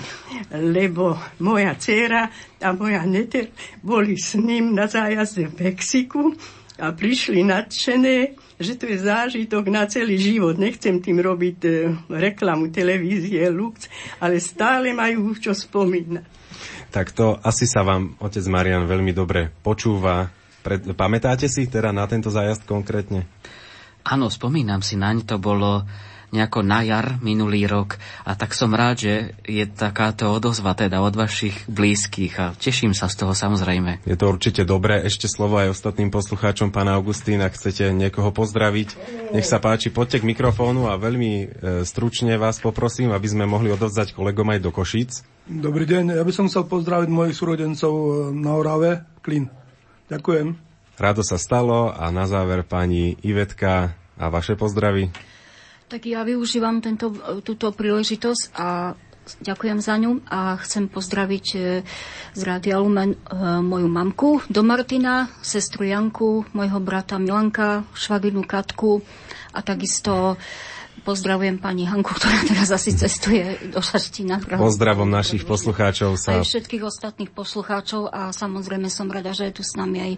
lebo 0.54 1.18
moja 1.42 1.74
dcéra 1.74 2.30
a 2.62 2.70
moja 2.70 3.02
neter 3.02 3.50
boli 3.82 4.14
s 4.14 4.38
ním 4.38 4.78
na 4.78 4.86
zájazde 4.86 5.50
v 5.50 5.74
Mexiku 5.74 6.30
a 6.78 6.94
prišli 6.94 7.42
nadšené 7.42 8.43
že 8.58 8.78
to 8.78 8.86
je 8.86 9.02
zážitok 9.02 9.66
na 9.70 9.86
celý 9.90 10.18
život. 10.18 10.54
Nechcem 10.54 11.02
tým 11.02 11.18
robiť 11.18 11.58
e, 11.64 11.70
reklamu 12.06 12.70
televízie 12.70 13.50
Lux, 13.50 13.90
ale 14.22 14.38
stále 14.38 14.94
majú 14.94 15.34
čo 15.34 15.50
spomínať. 15.50 16.24
Tak 16.94 17.10
to 17.10 17.34
asi 17.42 17.66
sa 17.66 17.82
vám, 17.82 18.14
otec 18.22 18.44
Marian, 18.46 18.86
veľmi 18.86 19.10
dobre 19.10 19.50
počúva. 19.50 20.30
Pred, 20.62 20.94
pamätáte 20.94 21.50
si 21.50 21.66
teda 21.66 21.90
na 21.90 22.06
tento 22.06 22.30
zájazd 22.30 22.62
konkrétne? 22.64 23.26
Áno, 24.06 24.30
spomínam 24.30 24.80
si 24.84 24.94
naň, 24.94 25.26
to 25.26 25.36
bolo 25.42 25.82
nejako 26.34 26.66
na 26.66 26.82
jar 26.82 27.22
minulý 27.22 27.70
rok 27.70 27.94
a 28.26 28.34
tak 28.34 28.50
som 28.58 28.74
rád, 28.74 29.06
že 29.06 29.14
je 29.46 29.62
takáto 29.70 30.34
odozva 30.34 30.74
teda 30.74 30.98
od 30.98 31.14
vašich 31.14 31.70
blízkych 31.70 32.34
a 32.42 32.46
teším 32.58 32.90
sa 32.90 33.06
z 33.06 33.22
toho 33.22 33.38
samozrejme. 33.38 34.02
Je 34.02 34.18
to 34.18 34.26
určite 34.26 34.66
dobré. 34.66 35.06
Ešte 35.06 35.30
slovo 35.30 35.62
aj 35.62 35.70
ostatným 35.70 36.10
poslucháčom, 36.10 36.74
pána 36.74 36.98
Augustín, 36.98 37.38
ak 37.38 37.54
chcete 37.54 37.94
niekoho 37.94 38.34
pozdraviť. 38.34 38.98
Nech 39.30 39.46
sa 39.46 39.62
páči, 39.62 39.94
poďte 39.94 40.26
k 40.26 40.28
mikrofónu 40.34 40.90
a 40.90 40.98
veľmi 40.98 41.32
e, 41.38 41.46
stručne 41.86 42.34
vás 42.34 42.58
poprosím, 42.58 43.14
aby 43.14 43.28
sme 43.30 43.46
mohli 43.46 43.70
odovzdať 43.70 44.10
kolegom 44.18 44.50
aj 44.50 44.60
do 44.60 44.74
Košíc. 44.74 45.22
Dobrý 45.46 45.86
deň, 45.86 46.18
ja 46.18 46.24
by 46.26 46.32
som 46.34 46.50
chcel 46.50 46.66
pozdraviť 46.66 47.08
mojich 47.12 47.38
súrodencov 47.38 47.94
e, 47.94 48.08
na 48.34 48.58
Orave, 48.58 49.06
Klin. 49.22 49.46
Ďakujem. 50.10 50.56
Rado 50.94 51.22
sa 51.26 51.38
stalo 51.42 51.90
a 51.90 52.06
na 52.14 52.24
záver 52.30 52.62
pani 52.62 53.18
Ivetka 53.26 53.98
a 54.14 54.24
vaše 54.30 54.54
pozdravy. 54.54 55.33
Tak 55.88 56.00
ja 56.08 56.24
využívam 56.24 56.80
tento, 56.80 57.12
túto 57.44 57.70
príležitosť 57.70 58.42
a 58.56 58.96
ďakujem 59.40 59.78
za 59.80 59.94
ňu 59.96 60.20
a 60.28 60.60
chcem 60.60 60.88
pozdraviť 60.88 61.46
e, 61.54 61.58
z 62.36 62.40
Rádia 62.44 62.76
Lumen 62.76 63.16
moju 63.64 63.88
mamku 63.88 64.44
do 64.52 64.60
Martina, 64.60 65.32
sestru 65.40 65.88
Janku, 65.88 66.44
mojho 66.52 66.80
brata 66.80 67.16
Milanka, 67.16 67.88
švaginu 67.96 68.44
Katku 68.44 69.00
a 69.54 69.60
takisto 69.64 70.36
Pozdravujem 71.04 71.60
pani 71.60 71.84
Hanku, 71.84 72.16
ktorá 72.16 72.48
teraz 72.48 72.72
asi 72.72 72.96
cestuje 72.96 73.60
do 73.68 73.84
Šaština. 73.84 74.40
Pozdravom 74.56 75.04
našich 75.04 75.44
poslucháčov. 75.44 76.16
Sa... 76.16 76.40
Aj 76.40 76.46
všetkých 76.46 76.80
ostatných 76.80 77.28
poslucháčov 77.28 78.08
a 78.08 78.32
samozrejme 78.32 78.88
som 78.88 79.12
rada, 79.12 79.36
že 79.36 79.52
je 79.52 79.60
tu 79.60 79.62
s 79.66 79.76
nami 79.76 80.00
aj 80.00 80.12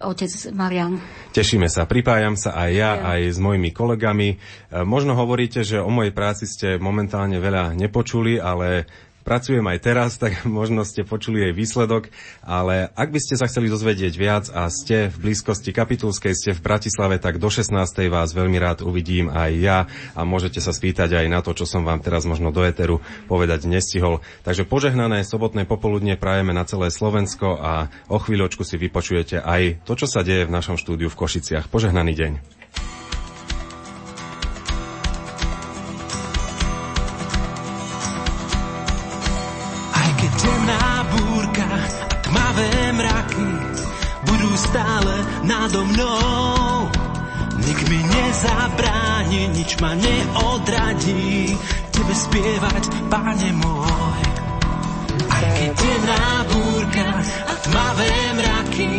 otec 0.00 0.30
Marian. 0.54 0.98
Tešíme 1.34 1.66
sa, 1.66 1.86
pripájam 1.86 2.38
sa 2.38 2.54
aj 2.54 2.70
ja, 2.70 2.90
aj 3.02 3.20
s 3.34 3.38
mojimi 3.42 3.74
kolegami. 3.74 4.28
E, 4.34 4.36
možno 4.86 5.18
hovoríte, 5.18 5.66
že 5.66 5.82
o 5.82 5.90
mojej 5.90 6.14
práci 6.14 6.46
ste 6.46 6.78
momentálne 6.78 7.38
veľa 7.42 7.74
nepočuli, 7.74 8.38
ale 8.38 8.86
pracujem 9.28 9.60
aj 9.68 9.78
teraz, 9.84 10.16
tak 10.16 10.40
možno 10.48 10.88
ste 10.88 11.04
počuli 11.04 11.44
jej 11.44 11.52
výsledok, 11.52 12.08
ale 12.40 12.88
ak 12.96 13.12
by 13.12 13.20
ste 13.20 13.36
sa 13.36 13.44
chceli 13.44 13.68
dozvedieť 13.68 14.14
viac 14.16 14.48
a 14.48 14.72
ste 14.72 15.12
v 15.12 15.28
blízkosti 15.28 15.76
Kapitulskej, 15.76 16.32
ste 16.32 16.50
v 16.56 16.64
Bratislave, 16.64 17.20
tak 17.20 17.36
do 17.36 17.52
16. 17.52 17.76
vás 18.08 18.32
veľmi 18.32 18.56
rád 18.56 18.80
uvidím 18.80 19.28
aj 19.28 19.52
ja 19.60 19.78
a 20.16 20.24
môžete 20.24 20.64
sa 20.64 20.72
spýtať 20.72 21.12
aj 21.20 21.26
na 21.28 21.44
to, 21.44 21.52
čo 21.52 21.68
som 21.68 21.84
vám 21.84 22.00
teraz 22.00 22.24
možno 22.24 22.48
do 22.48 22.64
Eteru 22.64 23.04
povedať 23.28 23.68
nestihol. 23.68 24.24
Takže 24.48 24.64
požehnané 24.64 25.20
sobotné 25.28 25.68
popoludne 25.68 26.16
prajeme 26.16 26.56
na 26.56 26.64
celé 26.64 26.88
Slovensko 26.88 27.60
a 27.60 27.92
o 28.08 28.16
chvíľočku 28.16 28.64
si 28.64 28.80
vypočujete 28.80 29.44
aj 29.44 29.84
to, 29.84 29.92
čo 29.92 30.08
sa 30.08 30.24
deje 30.24 30.48
v 30.48 30.54
našom 30.56 30.80
štúdiu 30.80 31.12
v 31.12 31.18
Košiciach. 31.20 31.68
Požehnaný 31.68 32.16
deň. 32.16 32.57
Nič 49.68 49.84
ma 49.84 49.92
neodradí, 49.92 51.52
tebe 51.92 52.14
spievať, 52.16 52.88
Pane 53.12 53.52
môj. 53.52 54.24
Aj 55.28 55.44
keď 55.44 55.70
temná 55.76 56.24
búrka 56.48 57.08
a 57.20 57.52
tmavé 57.68 58.12
mraky 58.32 58.92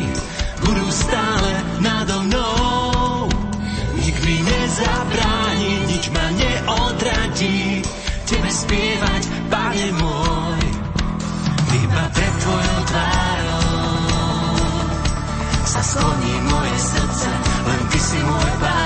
budú 0.62 0.86
stále 0.94 1.52
nado 1.82 2.22
mnou. 2.22 3.34
Nik 3.98 4.14
mi 4.14 4.38
nezabráni, 4.46 5.74
nič 5.90 6.06
ma 6.14 6.38
neodradí, 6.38 7.82
tebe 8.30 8.50
spievať, 8.54 9.50
Pane 9.50 9.88
môj. 9.98 10.62
Iba 11.82 12.04
pred 12.14 12.34
tvojou 12.46 12.80
tvárou 12.94 13.74
sa 15.66 15.82
skloní 15.82 16.36
moje 16.46 16.78
srdce, 16.78 17.30
len 17.66 17.82
ty 17.90 17.98
si 17.98 18.22
môj 18.22 18.54
pán, 18.62 18.79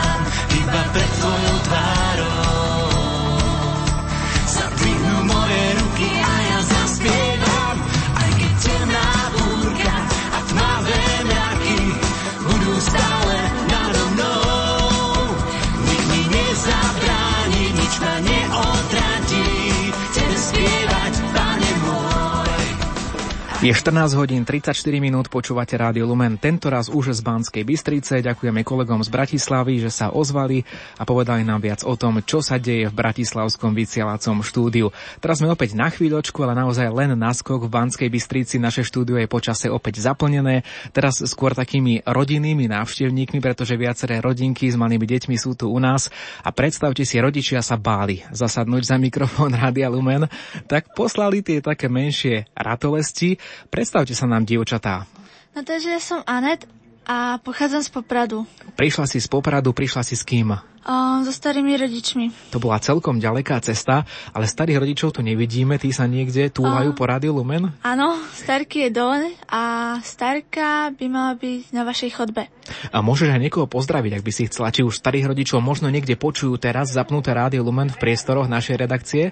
Je 23.64 23.72
14 23.72 24.20
hodín 24.20 24.44
34 24.44 24.76
minút, 25.00 25.32
počúvate 25.32 25.80
Rádio 25.80 26.04
Lumen, 26.04 26.36
tento 26.36 26.68
raz 26.68 26.92
už 26.92 27.16
z 27.16 27.24
Banskej 27.24 27.64
Bystrice. 27.64 28.20
Ďakujeme 28.20 28.60
kolegom 28.60 29.00
z 29.00 29.08
Bratislavy, 29.08 29.80
že 29.80 29.88
sa 29.88 30.12
ozvali 30.12 30.68
a 31.00 31.08
povedali 31.08 31.48
nám 31.48 31.64
viac 31.64 31.88
o 31.88 31.96
tom, 31.96 32.20
čo 32.28 32.44
sa 32.44 32.60
deje 32.60 32.92
v 32.92 32.98
Bratislavskom 33.00 33.72
vysielacom 33.72 34.44
štúdiu. 34.44 34.92
Teraz 35.24 35.40
sme 35.40 35.48
opäť 35.48 35.80
na 35.80 35.88
chvíľočku, 35.88 36.44
ale 36.44 36.60
naozaj 36.60 36.92
len 36.92 37.16
naskok 37.16 37.64
v 37.64 37.72
Banskej 37.72 38.12
Bystrici. 38.12 38.60
Naše 38.60 38.84
štúdio 38.84 39.16
je 39.16 39.32
počase 39.32 39.72
opäť 39.72 40.04
zaplnené. 40.04 40.68
Teraz 40.92 41.24
skôr 41.24 41.56
takými 41.56 42.04
rodinnými 42.04 42.68
návštevníkmi, 42.68 43.40
pretože 43.40 43.80
viaceré 43.80 44.20
rodinky 44.20 44.68
s 44.68 44.76
malými 44.76 45.08
deťmi 45.08 45.40
sú 45.40 45.56
tu 45.56 45.72
u 45.72 45.80
nás. 45.80 46.12
A 46.44 46.52
predstavte 46.52 47.08
si, 47.08 47.16
rodičia 47.16 47.64
sa 47.64 47.80
báli 47.80 48.28
zasadnúť 48.28 48.92
za 48.92 49.00
mikrofón 49.00 49.56
Rádia 49.64 49.88
Lumen, 49.88 50.28
tak 50.68 50.92
poslali 50.92 51.40
tie 51.40 51.64
také 51.64 51.88
menšie 51.88 52.52
ratolesti 52.60 53.40
Predstavte 53.70 54.14
sa 54.18 54.26
nám, 54.30 54.46
dievčatá. 54.46 55.06
No 55.54 55.62
takže 55.62 55.94
ja 55.94 56.02
som 56.02 56.26
Anet 56.26 56.66
a 57.04 57.38
pochádzam 57.44 57.84
z 57.84 57.90
Popradu. 57.92 58.48
Prišla 58.80 59.06
si 59.12 59.20
z 59.20 59.28
Popradu, 59.28 59.76
prišla 59.76 60.02
si 60.08 60.16
s 60.16 60.24
kým? 60.24 60.56
O, 60.84 61.24
so 61.24 61.32
starými 61.32 61.80
rodičmi. 61.80 62.52
To 62.52 62.60
bola 62.60 62.76
celkom 62.76 63.16
ďaleká 63.16 63.56
cesta, 63.64 64.04
ale 64.36 64.52
starých 64.52 64.84
rodičov 64.84 65.16
tu 65.16 65.24
nevidíme, 65.24 65.80
tí 65.80 65.96
sa 65.96 66.12
niekde 66.12 66.52
túlajú 66.52 66.92
o, 66.92 66.98
po 66.98 67.08
Rádiu 67.08 67.32
Lumen? 67.32 67.72
Áno, 67.88 68.20
starky 68.36 68.88
je 68.88 68.90
dole 68.92 69.32
a 69.48 69.96
starka 70.04 70.92
by 70.92 71.06
mala 71.08 71.40
byť 71.40 71.72
na 71.72 71.88
vašej 71.88 72.12
chodbe. 72.20 72.52
A 72.92 73.00
môžeš 73.00 73.32
aj 73.32 73.44
niekoho 73.48 73.64
pozdraviť, 73.64 74.12
ak 74.20 74.26
by 74.28 74.32
si 74.36 74.44
chcela, 74.52 74.76
či 74.76 74.84
už 74.84 75.00
starých 75.00 75.32
rodičov 75.32 75.64
možno 75.64 75.88
niekde 75.88 76.20
počujú 76.20 76.60
teraz 76.60 76.92
zapnuté 76.92 77.32
Rádio 77.32 77.64
Lumen 77.64 77.88
v 77.88 78.00
priestoroch 78.04 78.52
našej 78.52 78.76
redakcie? 78.76 79.32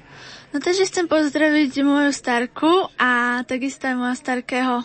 No 0.51 0.59
takže 0.59 0.87
chcem 0.87 1.07
pozdraviť 1.07 1.71
moju 1.83 2.11
starku 2.11 2.91
a 2.99 3.41
takisto 3.47 3.87
aj 3.87 3.95
môjho 3.95 4.17
starkého 4.19 4.75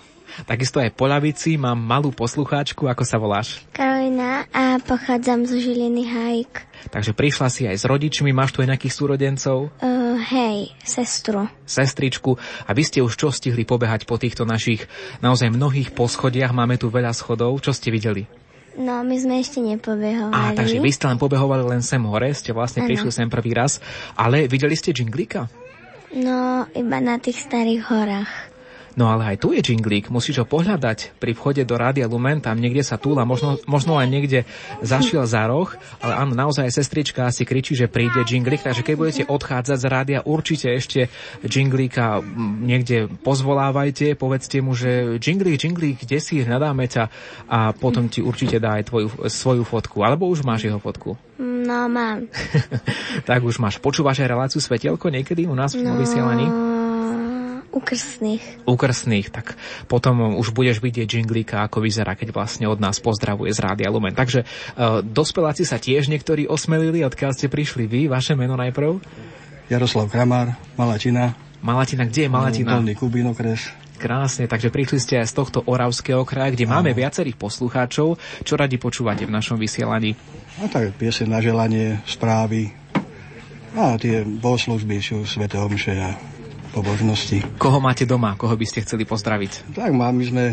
Takisto 0.44 0.82
aj 0.82 0.92
po 0.92 1.06
lavici 1.06 1.54
mám 1.54 1.78
malú 1.78 2.10
poslucháčku, 2.10 2.90
ako 2.90 3.02
sa 3.06 3.16
voláš? 3.16 3.62
Karolina 3.70 4.44
a 4.50 4.82
pochádzam 4.82 5.46
zo 5.46 5.56
Žiliny 5.56 6.04
Hajk. 6.04 6.52
Takže 6.90 7.14
prišla 7.14 7.48
si 7.48 7.62
aj 7.64 7.76
s 7.78 7.84
rodičmi, 7.86 8.34
máš 8.34 8.52
tu 8.52 8.60
aj 8.60 8.74
nejakých 8.74 8.94
súrodencov? 8.94 9.70
Uh, 9.80 10.18
hej, 10.18 10.74
sestru. 10.82 11.46
Sestričku. 11.64 12.36
A 12.66 12.70
vy 12.74 12.82
ste 12.82 13.00
už 13.00 13.14
čo 13.16 13.30
stihli 13.30 13.62
pobehať 13.62 14.04
po 14.04 14.18
týchto 14.18 14.44
našich 14.44 14.84
naozaj 15.22 15.48
mnohých 15.54 15.94
poschodiach? 15.94 16.52
Máme 16.52 16.76
tu 16.76 16.90
veľa 16.90 17.14
schodov. 17.14 17.56
Čo 17.62 17.72
ste 17.72 17.94
videli? 17.94 18.45
No, 18.76 19.00
my 19.00 19.16
sme 19.16 19.40
ešte 19.40 19.64
nepobehovali. 19.64 20.36
Á, 20.36 20.52
takže 20.52 20.84
vy 20.84 20.90
ste 20.92 21.08
len 21.08 21.16
pobehovali 21.16 21.64
len 21.64 21.80
sem 21.80 22.00
hore, 22.04 22.28
ste 22.36 22.52
vlastne 22.52 22.84
ano. 22.84 22.88
prišli 22.92 23.10
sem 23.12 23.28
prvý 23.32 23.56
raz. 23.56 23.80
Ale 24.12 24.44
videli 24.46 24.76
ste 24.76 24.92
džinglika? 24.92 25.48
No, 26.12 26.68
iba 26.76 26.98
na 27.00 27.16
tých 27.16 27.40
starých 27.40 27.82
horách. 27.88 28.55
No 28.96 29.12
ale 29.12 29.36
aj 29.36 29.44
tu 29.44 29.52
je 29.52 29.60
džinglík, 29.60 30.08
musíš 30.08 30.40
ho 30.40 30.46
pohľadať 30.48 31.20
pri 31.20 31.36
vchode 31.36 31.60
do 31.68 31.76
Rádia 31.76 32.08
Lumen, 32.08 32.40
tam 32.40 32.56
niekde 32.56 32.80
sa 32.80 32.96
túla, 32.96 33.28
možno, 33.28 33.60
možno 33.68 34.00
aj 34.00 34.08
niekde 34.08 34.48
zašiel 34.80 35.28
za 35.28 35.44
roh, 35.44 35.68
ale 36.00 36.16
áno, 36.16 36.32
naozaj 36.32 36.72
sestrička 36.72 37.28
asi 37.28 37.44
kričí, 37.44 37.76
že 37.76 37.92
príde 37.92 38.24
džinglík, 38.24 38.64
takže 38.64 38.80
keď 38.80 38.94
budete 38.96 39.22
odchádzať 39.28 39.76
z 39.76 39.86
rádia, 39.92 40.18
určite 40.24 40.72
ešte 40.72 41.12
džinglíka 41.44 42.24
niekde 42.64 43.12
pozvolávajte, 43.20 44.16
povedzte 44.16 44.64
mu, 44.64 44.72
že 44.72 45.20
džinglík, 45.20 45.60
džinglík, 45.60 46.08
kde 46.08 46.16
si, 46.16 46.40
hľadáme 46.40 46.88
ťa 46.88 47.04
a 47.52 47.76
potom 47.76 48.08
ti 48.08 48.24
určite 48.24 48.56
dá 48.56 48.80
aj 48.80 48.88
tvoju, 48.88 49.08
svoju 49.28 49.68
fotku, 49.68 50.08
alebo 50.08 50.24
už 50.24 50.40
máš 50.40 50.72
jeho 50.72 50.80
fotku. 50.80 51.20
No, 51.36 51.84
mám. 51.92 52.32
tak 53.28 53.44
už 53.44 53.60
máš. 53.60 53.76
Počúvaš 53.76 54.24
aj 54.24 54.32
reláciu 54.32 54.60
Svetielko 54.64 55.12
niekedy 55.12 55.44
u 55.44 55.52
nás 55.52 55.76
v 55.76 55.84
no... 55.84 56.00
vysielaní? 56.00 56.75
U 57.76 57.80
krstných. 57.84 58.64
U 58.64 58.72
krstných, 58.72 59.28
tak 59.28 59.52
potom 59.84 60.40
už 60.40 60.56
budeš 60.56 60.80
vidieť 60.80 61.04
džinglíka, 61.04 61.60
ako 61.60 61.84
vyzerá, 61.84 62.16
keď 62.16 62.32
vlastne 62.32 62.64
od 62.72 62.80
nás 62.80 62.96
pozdravuje 63.04 63.52
z 63.52 63.60
Rádia 63.60 63.92
Lumen. 63.92 64.16
Takže 64.16 64.48
uh, 64.48 65.04
dospeláci 65.04 65.68
sa 65.68 65.76
tiež 65.76 66.08
niektorí 66.08 66.48
osmelili, 66.48 67.04
odkiaľ 67.04 67.36
ste 67.36 67.52
prišli 67.52 67.84
vy, 67.84 68.08
vaše 68.08 68.32
meno 68.32 68.56
najprv? 68.56 68.96
Jaroslav 69.68 70.08
Kramár, 70.08 70.56
Malatina. 70.80 71.36
Malatina, 71.60 72.08
kde 72.08 72.24
je 72.24 72.30
Malatina? 72.32 72.80
Dolný 72.80 72.96
Kubín 72.96 73.28
okres. 73.28 73.68
Krásne, 74.00 74.48
takže 74.48 74.72
prišli 74.72 74.96
ste 74.96 75.14
aj 75.20 75.28
z 75.28 75.36
tohto 75.36 75.60
Oravského 75.68 76.24
kraja, 76.24 76.56
kde 76.56 76.64
Áno. 76.68 76.80
máme 76.80 76.96
viacerých 76.96 77.36
poslucháčov. 77.36 78.16
Čo 78.40 78.54
radi 78.56 78.80
počúvate 78.80 79.28
v 79.28 79.32
našom 79.36 79.60
vysielaní? 79.60 80.16
A 80.60 80.68
tak 80.72 80.96
piese 80.96 81.28
na 81.28 81.44
želanie, 81.44 82.00
správy 82.08 82.72
a 83.76 84.00
tie 84.00 84.24
bohoslužby 84.24 85.04
sú 85.04 85.28
Sv. 85.28 85.44
Omše 85.52 85.92
a 86.00 86.35
pobožnosti. 86.76 87.40
Koho 87.56 87.80
máte 87.80 88.04
doma? 88.04 88.36
Koho 88.36 88.52
by 88.52 88.66
ste 88.68 88.84
chceli 88.84 89.08
pozdraviť? 89.08 89.72
Tak 89.72 89.90
mám, 89.96 90.12
my 90.12 90.24
sme 90.28 90.44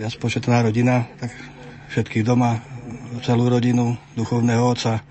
viac 0.00 0.16
početná 0.16 0.64
rodina, 0.64 1.04
tak 1.20 1.28
všetkých 1.92 2.24
doma, 2.24 2.64
celú 3.20 3.52
rodinu, 3.52 4.00
duchovného 4.16 4.64
otca, 4.64 5.04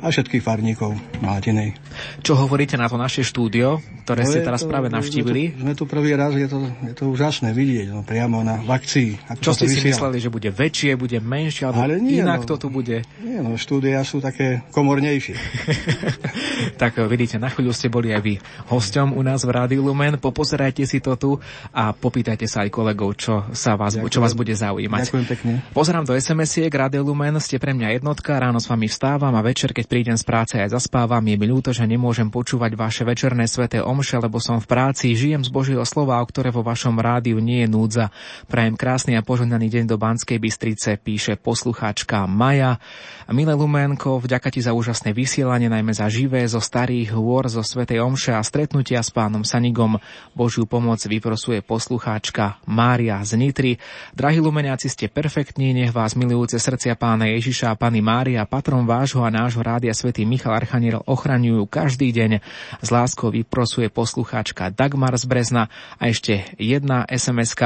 a 0.00 0.08
všetkých 0.08 0.40
farníkov 0.40 0.96
Malatinej. 1.20 1.76
Čo 2.24 2.36
hovoríte 2.40 2.80
na 2.80 2.88
to 2.88 2.96
naše 2.96 3.20
štúdio, 3.20 3.84
ktoré 4.08 4.24
no 4.24 4.30
ste 4.32 4.40
teraz 4.40 4.64
to, 4.64 4.72
práve 4.72 4.88
navštívili? 4.88 5.52
Sme 5.52 5.56
tu, 5.56 5.60
sme 5.60 5.72
tu 5.76 5.84
prvý 5.84 6.16
raz, 6.16 6.32
je 6.32 6.48
to, 6.48 6.58
je 6.88 6.94
to 6.96 7.04
úžasné 7.12 7.52
vidieť 7.52 7.92
no, 7.92 8.00
priamo 8.00 8.40
na 8.40 8.56
vakcii. 8.64 9.20
Čo 9.44 9.52
ste 9.52 9.68
si 9.68 9.84
mysleli, 9.84 10.16
že 10.16 10.32
bude 10.32 10.48
väčšie, 10.48 10.96
bude 10.96 11.20
menšie, 11.20 11.68
alebo 11.68 11.84
Ale 11.84 12.00
nie, 12.00 12.24
inak 12.24 12.48
no, 12.48 12.48
to 12.48 12.54
tu 12.56 12.68
bude? 12.72 13.04
Nie, 13.20 13.44
no 13.44 13.60
štúdia 13.60 14.00
sú 14.02 14.24
také 14.24 14.64
komornejšie. 14.72 15.36
tak 16.82 16.96
vidíte, 17.04 17.36
na 17.36 17.52
chvíľu 17.52 17.76
ste 17.76 17.92
boli 17.92 18.16
aj 18.16 18.22
vy 18.24 18.34
hosťom 18.72 19.12
u 19.12 19.20
nás 19.20 19.44
v 19.44 19.50
Rádiu 19.52 19.84
Lumen, 19.84 20.16
popozerajte 20.16 20.88
si 20.88 21.04
to 21.04 21.20
tu 21.20 21.30
a 21.76 21.92
popýtajte 21.92 22.48
sa 22.48 22.64
aj 22.64 22.70
kolegov, 22.72 23.20
čo, 23.20 23.44
sa 23.52 23.76
vás, 23.76 24.00
čo 24.00 24.24
vás 24.24 24.32
bude 24.32 24.56
zaujímať. 24.56 25.12
Ďakujem 25.12 25.26
pekne. 25.28 25.52
Pozerám 25.76 26.08
do 26.08 26.16
SMS-iek, 26.16 26.72
Rádio 26.72 27.04
Lumen, 27.04 27.36
ste 27.36 27.60
pre 27.60 27.76
mňa 27.76 28.00
jednotka, 28.00 28.40
ráno 28.40 28.56
s 28.56 28.66
vami 28.70 28.88
vstávam 28.88 29.36
a 29.36 29.42
večer, 29.44 29.76
keď 29.76 29.89
prídem 29.90 30.14
z 30.14 30.22
práce 30.22 30.54
aj 30.54 30.70
zaspávam, 30.70 31.18
je 31.26 31.34
mi 31.34 31.50
ľúto, 31.50 31.74
že 31.74 31.82
nemôžem 31.82 32.30
počúvať 32.30 32.78
vaše 32.78 33.02
večerné 33.02 33.50
sveté 33.50 33.82
omše, 33.82 34.22
lebo 34.22 34.38
som 34.38 34.62
v 34.62 34.70
práci, 34.70 35.18
žijem 35.18 35.42
z 35.42 35.50
Božieho 35.50 35.82
slova, 35.82 36.22
o 36.22 36.26
ktoré 36.30 36.54
vo 36.54 36.62
vašom 36.62 36.94
rádiu 37.02 37.42
nie 37.42 37.66
je 37.66 37.68
núdza. 37.68 38.14
Prajem 38.46 38.78
krásny 38.78 39.18
a 39.18 39.26
požehnaný 39.26 39.66
deň 39.66 39.84
do 39.90 39.98
Banskej 39.98 40.38
Bystrice, 40.38 40.94
píše 40.94 41.34
poslucháčka 41.34 42.30
Maja. 42.30 42.78
Milé 43.34 43.50
Lumenko, 43.58 44.22
vďaka 44.22 44.54
ti 44.54 44.62
za 44.62 44.70
úžasné 44.78 45.10
vysielanie, 45.10 45.66
najmä 45.66 45.90
za 45.90 46.06
živé, 46.06 46.46
zo 46.46 46.62
starých 46.62 47.10
hôr, 47.10 47.50
zo 47.50 47.66
svetej 47.66 47.98
omše 47.98 48.30
a 48.30 48.46
stretnutia 48.46 49.02
s 49.02 49.10
pánom 49.10 49.42
Sanigom. 49.42 49.98
Božiu 50.38 50.70
pomoc 50.70 51.02
vyprosuje 51.02 51.66
poslucháčka 51.66 52.62
Mária 52.70 53.18
z 53.26 53.34
Nitry. 53.34 53.72
Drahí 54.14 54.38
Lumeniaci, 54.38 54.86
ste 54.86 55.10
perfektní, 55.10 55.74
nech 55.74 55.90
vás 55.90 56.14
milujúce 56.14 56.62
srdcia 56.62 56.94
pána 56.94 57.26
Ježiša 57.26 57.74
a 57.74 57.78
pani 57.78 57.98
Mária, 57.98 58.46
patron 58.46 58.86
vášho 58.86 59.26
a 59.26 59.34
nášho 59.34 59.66
rádia 59.66 59.79
Svetý 59.80 60.20
svätý 60.20 60.28
Michal 60.28 60.52
Archaniel 60.52 61.00
ochraňujú 61.08 61.64
každý 61.64 62.12
deň. 62.12 62.44
Z 62.84 62.88
láskou 62.92 63.32
vyprosuje 63.32 63.88
poslucháčka 63.88 64.68
Dagmar 64.68 65.16
z 65.16 65.24
Brezna 65.24 65.72
a 65.96 66.12
ešte 66.12 66.44
jedna 66.60 67.08
sms. 67.08 67.56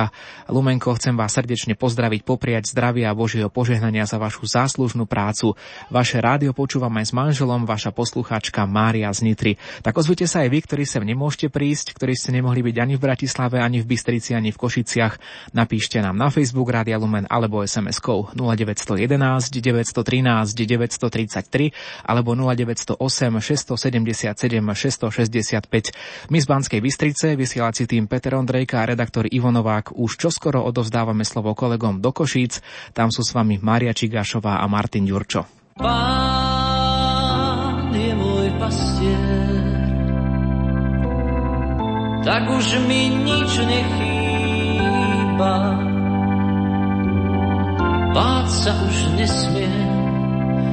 Lumenko, 0.46 0.94
chcem 0.94 1.18
vás 1.18 1.34
srdečne 1.34 1.74
pozdraviť, 1.74 2.22
popriať 2.22 2.70
zdravia 2.70 3.10
a 3.10 3.18
Božieho 3.18 3.50
požehnania 3.50 4.06
za 4.06 4.22
vašu 4.22 4.46
záslužnú 4.46 5.10
prácu. 5.10 5.58
Vaše 5.90 6.22
rádio 6.22 6.54
počúvam 6.54 6.94
aj 6.94 7.10
s 7.10 7.12
manželom, 7.16 7.66
vaša 7.66 7.90
poslucháčka 7.90 8.62
Mária 8.70 9.10
z 9.10 9.26
Nitry. 9.26 9.58
Tak 9.82 9.98
ozvite 9.98 10.30
sa 10.30 10.46
aj 10.46 10.54
vy, 10.54 10.58
ktorí 10.62 10.84
sem 10.86 11.02
nemôžete 11.02 11.50
prísť, 11.50 11.98
ktorí 11.98 12.14
ste 12.14 12.30
nemohli 12.38 12.62
byť 12.62 12.76
ani 12.76 12.94
v 12.94 13.02
Bratislave, 13.02 13.58
ani 13.58 13.82
v 13.82 13.90
Bystrici, 13.90 14.36
ani 14.36 14.54
v 14.54 14.60
Košiciach. 14.62 15.18
Napíšte 15.56 15.98
nám 15.98 16.14
na 16.14 16.30
Facebook 16.30 16.70
Rádia 16.70 17.00
Lumen 17.00 17.26
alebo 17.26 17.64
SMS-kou 17.64 18.36
0911 18.36 19.48
913 19.48 20.54
933 20.54 22.03
alebo 22.04 22.36
0908 22.36 23.00
677 23.00 24.60
665. 24.60 26.28
My 26.28 26.38
z 26.38 26.46
Banskej 26.46 26.80
Bystrice, 26.84 27.32
vysielací 27.34 27.88
tým 27.88 28.06
Peter 28.06 28.36
Ondrejka 28.36 28.84
a 28.84 28.88
redaktor 28.88 29.24
Ivo 29.32 29.48
Novák 29.48 29.96
už 29.96 30.20
čoskoro 30.20 30.60
odovzdávame 30.62 31.24
slovo 31.24 31.56
kolegom 31.56 32.04
do 32.04 32.12
Košíc. 32.12 32.60
Tam 32.92 33.08
sú 33.08 33.24
s 33.24 33.32
vami 33.32 33.56
Mária 33.58 33.96
Čigášová 33.96 34.60
a 34.60 34.68
Martin 34.68 35.08
Ďurčo. 35.08 35.48
Pán 35.80 37.90
je 37.90 38.14
môj 38.14 38.46
pastier, 38.62 39.90
tak 42.22 42.46
už 42.46 42.78
mi 42.86 43.10
nič 43.10 43.58
nechýba. 43.58 45.54
Báť 48.14 48.46
sa 48.46 48.70
už 48.86 49.18
nesmiem, 49.18 49.93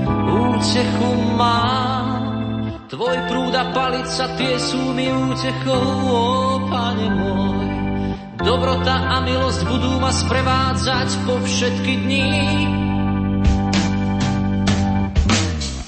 útechu 0.07 1.11
mám. 1.37 2.09
Tvoj 2.91 3.17
prúd 3.31 3.55
a 3.55 3.71
palica, 3.71 4.27
tie 4.35 4.59
sú 4.59 4.91
mi 4.91 5.07
útechou, 5.07 5.87
ó, 6.11 6.23
pane 6.67 7.07
môj. 7.07 7.67
Dobrota 8.41 9.15
a 9.15 9.23
milosť 9.23 9.61
budú 9.69 9.95
ma 10.01 10.11
sprevádzať 10.11 11.09
po 11.23 11.39
všetky 11.39 11.93
dní. 12.03 12.31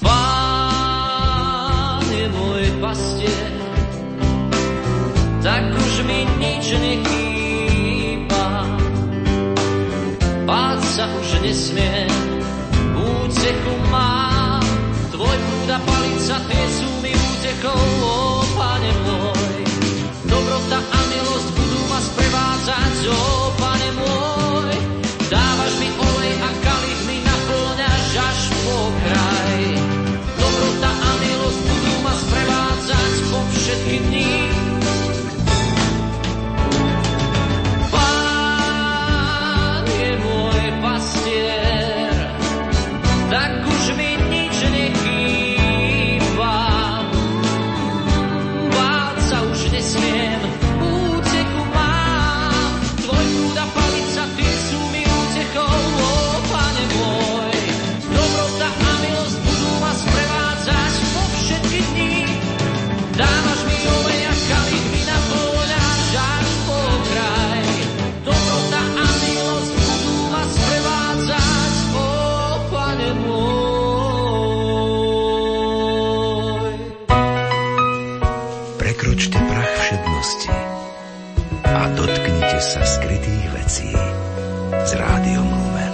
Pán 0.00 2.04
je 2.08 2.26
môj 2.30 2.64
pastier, 2.80 3.52
tak 5.44 5.64
už 5.76 5.92
mi 6.08 6.24
nič 6.40 6.66
nechýba. 6.72 7.24
sa 10.94 11.10
už 11.10 11.42
nesmie. 11.42 12.23
A 16.24 16.38
palica, 16.38 16.48
tie 16.48 16.64
sú 16.72 16.88
mi 17.02 17.12
útekou, 17.12 17.84
ó, 18.00 18.44
pane 18.56 18.92
môj. 19.04 19.56
Dobrota 20.24 20.78
a 20.80 20.98
milosť 21.12 21.48
budú 21.52 21.80
ma 21.92 22.00
sprevádzať, 22.00 22.96
ó, 23.12 23.33
sa 82.64 82.80
skrytých 82.80 83.44
vecí 83.52 83.92
s 84.72 84.90
rádiom 84.96 85.44
Lumen. 85.44 85.92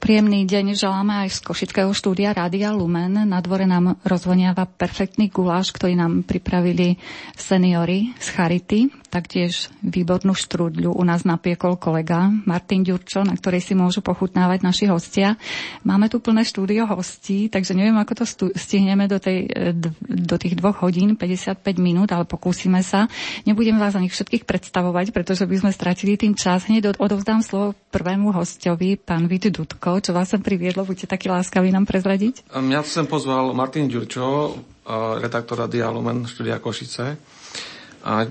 Príjemný 0.00 0.48
deň 0.48 0.72
želáme 0.72 1.28
aj 1.28 1.36
z 1.36 1.38
Košického 1.44 1.92
štúdia 1.92 2.32
Rádia 2.32 2.72
Lumen. 2.72 3.28
Na 3.28 3.44
dvore 3.44 3.68
nám 3.68 4.00
rozvoniava 4.00 4.64
perfektný 4.64 5.28
guláš, 5.28 5.76
ktorý 5.76 6.00
nám 6.00 6.24
pripravili 6.24 6.96
seniory 7.36 8.16
z 8.16 8.26
Charity. 8.32 8.80
Taktiež 9.08 9.72
výbornú 9.80 10.36
štrúdľu 10.36 10.92
u 10.92 11.02
nás 11.04 11.24
napiekol 11.24 11.80
kolega 11.80 12.28
Martin 12.44 12.84
Ďurčo, 12.84 13.24
na 13.24 13.32
ktorej 13.32 13.64
si 13.64 13.72
môžu 13.72 14.04
pochutnávať 14.04 14.60
naši 14.60 14.84
hostia. 14.84 15.40
Máme 15.80 16.12
tu 16.12 16.20
plné 16.20 16.44
štúdio 16.44 16.84
hostí, 16.84 17.48
takže 17.48 17.72
neviem, 17.72 17.96
ako 17.96 18.12
to 18.12 18.24
stihneme 18.52 19.08
do, 19.08 19.16
tej, 19.16 19.48
e, 19.48 19.72
do 20.04 20.36
tých 20.36 20.60
dvoch 20.60 20.84
hodín, 20.84 21.16
55 21.16 21.80
minút, 21.80 22.12
ale 22.12 22.28
pokúsime 22.28 22.84
sa. 22.84 23.08
Nebudem 23.48 23.80
vás 23.80 23.96
ani 23.96 24.12
všetkých 24.12 24.44
predstavovať, 24.44 25.16
pretože 25.16 25.48
by 25.48 25.56
sme 25.56 25.70
stratili 25.72 26.20
tým 26.20 26.36
čas. 26.36 26.68
Hneď 26.68 26.92
od- 26.92 27.00
odovzdám 27.00 27.40
slovo 27.40 27.72
prvému 27.88 28.36
hostovi, 28.36 29.00
pán 29.00 29.24
Vít 29.24 29.48
Dudko. 29.48 30.04
Čo 30.04 30.12
vás 30.12 30.28
sem 30.28 30.44
priviedlo? 30.44 30.84
Buďte 30.84 31.08
takí 31.08 31.32
láskaví 31.32 31.72
nám 31.72 31.88
prezradiť. 31.88 32.44
Mňa 32.52 32.84
sem 32.84 33.08
pozval 33.08 33.56
Martin 33.56 33.88
Ďurčo, 33.88 34.52
redaktor 35.20 35.64
Radia 35.64 35.88
Lumen, 35.88 36.24
štúdia 36.24 36.60
Košice. 36.60 37.16
A 38.04 38.24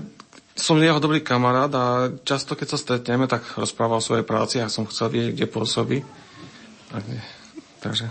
som 0.58 0.74
jeho 0.76 0.98
dobrý 0.98 1.20
kamarát 1.20 1.70
a 1.70 1.84
často, 2.20 2.52
keď 2.52 2.68
sa 2.68 2.76
stretneme, 2.76 3.24
tak 3.24 3.46
rozpráva 3.54 3.94
o 3.94 4.02
svojej 4.02 4.22
práci 4.22 4.58
a 4.58 4.66
som 4.66 4.84
chcel 4.84 5.08
vedieť, 5.08 5.32
kde 5.32 5.46
pôsobí. 5.48 5.98
Tak, 6.88 7.02
takže 7.80 8.06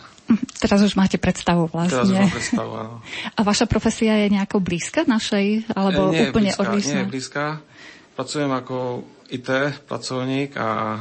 Teraz 0.58 0.82
už 0.82 0.94
máte 0.94 1.16
predstavu 1.16 1.72
teraz 1.72 2.04
už 2.04 2.12
vlastne. 2.12 2.20
mám 2.20 2.34
predstavu, 2.34 2.72
áno. 2.74 2.96
A 3.32 3.40
vaša 3.42 3.64
profesia 3.64 4.12
je 4.20 4.28
nejako 4.30 4.60
blízka 4.60 5.08
našej, 5.08 5.72
alebo 5.72 6.10
nie 6.10 6.28
úplne 6.28 6.52
blízka, 6.52 6.64
odlišná? 6.66 6.92
Nie 6.92 7.00
je 7.00 7.08
blízka. 7.08 7.44
Pracujem 8.12 8.52
ako 8.52 8.76
IT 9.30 9.48
pracovník 9.88 10.52
a 10.54 11.00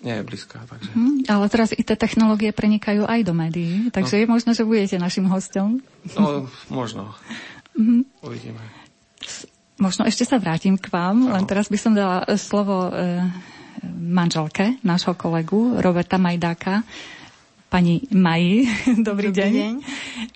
nie 0.00 0.14
je 0.14 0.24
blízka. 0.24 0.64
Takže. 0.64 0.88
Hm, 0.90 1.28
ale 1.28 1.44
teraz 1.46 1.68
IT 1.70 1.92
technológie 1.92 2.48
prenikajú 2.50 3.04
aj 3.04 3.20
do 3.22 3.34
médií, 3.34 3.92
takže 3.92 4.16
No. 4.16 4.20
je 4.20 4.26
možno, 4.30 4.50
že 4.50 4.64
budete 4.64 4.96
našim 4.96 5.28
hostom. 5.28 5.84
No, 6.16 6.48
možno. 6.68 7.12
Mhm. 7.76 8.08
Uvidíme. 8.20 8.62
Možno 9.74 10.04
ešte 10.04 10.22
sa 10.22 10.36
vrátim 10.36 10.74
k 10.74 10.88
vám, 10.88 11.28
len 11.28 11.44
teraz 11.44 11.66
by 11.66 11.76
som 11.76 11.92
dala 11.92 12.22
e, 12.22 12.36
slovo 12.36 12.86
e, 12.86 13.24
manželke 13.90 14.76
nášho 14.80 15.12
kolegu 15.12 15.76
Roberta 15.76 16.14
Majdáka, 16.14 16.84
pani 17.66 18.04
Maji. 18.06 18.68
Dobrý, 19.00 19.28
Dobrý 19.28 19.28
deň. 19.32 19.50
deň. 19.50 19.74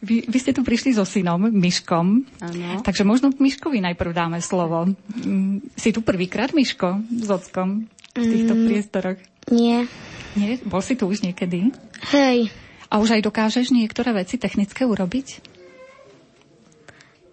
Vy, 0.00 0.16
vy 0.24 0.38
ste 0.40 0.50
tu 0.50 0.60
prišli 0.60 0.92
so 0.92 1.04
synom, 1.04 1.46
Myškom, 1.46 2.06
Áno. 2.40 2.80
takže 2.80 3.02
možno 3.02 3.28
Myškovi 3.30 3.84
najprv 3.84 4.10
dáme 4.10 4.40
slovo. 4.40 4.88
Mm, 5.14 5.60
Si 5.72 5.92
tu 5.92 6.00
prvýkrát, 6.00 6.50
Myško, 6.50 6.96
s 7.06 7.28
ockom 7.28 7.84
v 8.12 8.24
týchto 8.24 8.52
Mm. 8.52 8.62
priestoroch? 8.64 9.18
Nie. 9.46 9.84
Nie? 10.32 10.56
Bol 10.62 10.80
si 10.80 10.92
tu 10.92 11.04
už 11.04 11.20
niekedy? 11.20 11.70
Hej. 12.10 12.48
A 12.86 12.98
už 12.98 13.12
aj 13.12 13.22
dokážeš 13.22 13.68
niektoré 13.68 14.10
veci 14.12 14.36
technické 14.36 14.82
urobiť? 14.82 15.55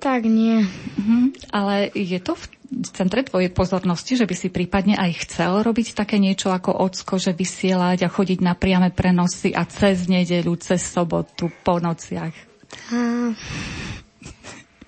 Tak 0.04 0.28
nie. 0.28 0.68
Mhm. 1.00 1.32
Ale 1.56 1.88
je 1.96 2.20
to 2.20 2.36
v 2.36 2.44
centre 2.92 3.24
tvojej 3.24 3.48
pozornosti, 3.48 4.20
že 4.20 4.28
by 4.28 4.36
si 4.36 4.52
prípadne 4.52 5.00
aj 5.00 5.24
chcel 5.24 5.64
robiť 5.64 5.96
také 5.96 6.20
niečo 6.20 6.52
ako 6.52 6.76
ocko, 6.76 7.16
že 7.16 7.32
vysielať 7.32 8.04
a 8.04 8.12
chodiť 8.12 8.44
na 8.44 8.52
priame 8.52 8.92
prenosy 8.92 9.56
a 9.56 9.64
cez 9.64 10.12
nedeľu, 10.12 10.60
cez 10.60 10.84
sobotu, 10.84 11.48
po 11.64 11.80
nociach? 11.80 12.36
A, 12.92 13.32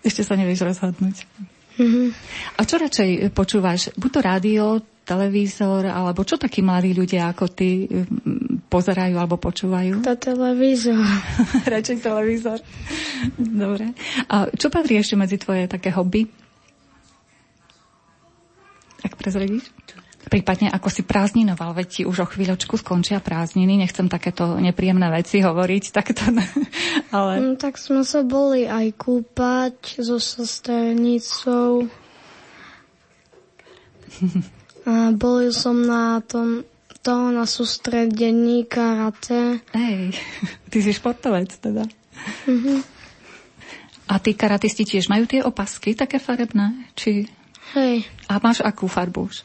Ešte 0.04 0.28
sa 0.28 0.36
nevieš 0.36 0.68
rozhodnúť. 0.68 1.24
mhm. 1.80 2.12
A 2.60 2.62
čo 2.68 2.76
radšej 2.76 3.32
počúvaš? 3.32 3.96
Buď 3.96 4.10
to 4.12 4.20
rádio, 4.20 4.66
televízor, 5.06 5.86
alebo 5.86 6.26
čo 6.26 6.36
takí 6.42 6.66
mladí 6.66 6.98
ľudia 6.98 7.30
ako 7.30 7.46
ty 7.54 7.86
mm, 7.86 8.68
pozerajú 8.68 9.16
alebo 9.16 9.38
počúvajú? 9.38 10.02
To 10.02 10.18
televízor. 10.18 10.98
Radšej 11.74 11.98
televízor. 12.02 12.60
Dobre. 13.38 13.94
A 14.28 14.50
čo 14.50 14.74
patrí 14.74 14.98
ešte 14.98 15.14
medzi 15.14 15.38
tvoje 15.38 15.70
také 15.70 15.94
hobby? 15.94 16.26
Ak 19.06 19.14
prezradíš? 19.14 19.70
Prípadne 20.26 20.74
ako 20.74 20.90
si 20.90 21.06
prázdninoval, 21.06 21.78
veď 21.78 21.88
ti 21.88 22.02
už 22.02 22.26
o 22.26 22.28
chvíľočku 22.28 22.82
skončia 22.82 23.22
prázdniny, 23.22 23.78
nechcem 23.78 24.10
takéto 24.10 24.58
nepríjemné 24.58 25.06
veci 25.14 25.38
hovoriť, 25.38 25.84
takto, 25.94 26.26
ale... 27.14 27.54
Mm, 27.54 27.62
tak 27.62 27.78
sme 27.78 28.02
sa 28.02 28.26
boli 28.26 28.66
aj 28.66 28.98
kúpať 28.98 30.02
so 30.02 30.18
sesternicou. 30.18 31.86
A 34.86 35.10
boli 35.12 35.50
som 35.50 35.82
na 35.82 36.22
tom 36.22 36.62
to 37.02 37.30
na 37.30 37.46
sústredení 37.46 38.66
karate. 38.66 39.62
Hej, 39.78 40.18
ty 40.74 40.78
si 40.82 40.90
športovec 40.90 41.54
teda. 41.58 41.86
Mhm. 42.50 42.82
A 44.06 44.22
tí 44.22 44.38
karatisti 44.38 44.86
tiež 44.86 45.10
majú 45.10 45.26
tie 45.26 45.42
opasky 45.42 45.98
také 45.98 46.22
farebné? 46.22 46.90
Či... 46.94 47.26
Hej, 47.74 48.06
A 48.30 48.38
máš 48.38 48.62
akú 48.62 48.86
farbu 48.86 49.34
už? 49.34 49.42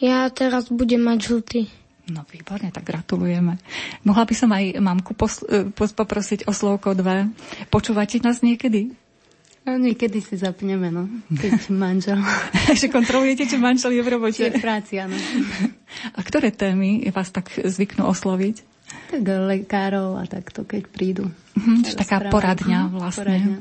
ja 0.00 0.24
teraz 0.32 0.72
budem 0.72 1.04
mať 1.04 1.18
žltý. 1.20 1.60
No 2.08 2.24
výborne, 2.26 2.72
tak 2.72 2.88
gratulujeme. 2.88 3.60
Mohla 4.02 4.24
by 4.24 4.34
som 4.34 4.50
aj 4.50 4.80
mamku 4.80 5.12
pos- 5.14 5.44
e, 5.46 5.68
poprosiť 5.72 6.48
o 6.48 6.52
slovko 6.52 6.96
dve. 6.96 7.28
Počúvate 7.68 8.18
nás 8.24 8.40
niekedy? 8.40 8.96
A 9.62 9.76
niekedy 9.76 10.18
si 10.18 10.34
zapneme, 10.34 10.88
no, 10.88 11.04
keď 11.28 11.68
manžel. 11.84 12.16
že 12.72 12.86
kontrolujete, 12.86 13.44
či 13.44 13.56
manžel 13.56 13.92
je 13.92 14.00
v 14.00 14.10
robote. 14.10 14.40
Je 14.40 14.50
v 14.50 14.58
práci, 14.58 14.96
áno. 14.96 15.14
A 16.16 16.20
ktoré 16.20 16.48
témy 16.50 17.02
vás 17.08 17.28
tak 17.28 17.50
zvyknú 17.52 18.06
osloviť? 18.06 18.62
Tak 19.10 19.20
lekárov 19.22 20.16
a 20.16 20.24
takto, 20.24 20.62
keď 20.62 20.82
prídu. 20.84 21.24
Mhm, 21.54 21.82
čiže 21.84 21.98
taká 21.98 22.18
Rozprávam. 22.20 22.32
poradňa 22.32 22.80
Mhm, 22.80 22.92
vlastne. 22.92 23.20
poradňa. 23.20 23.56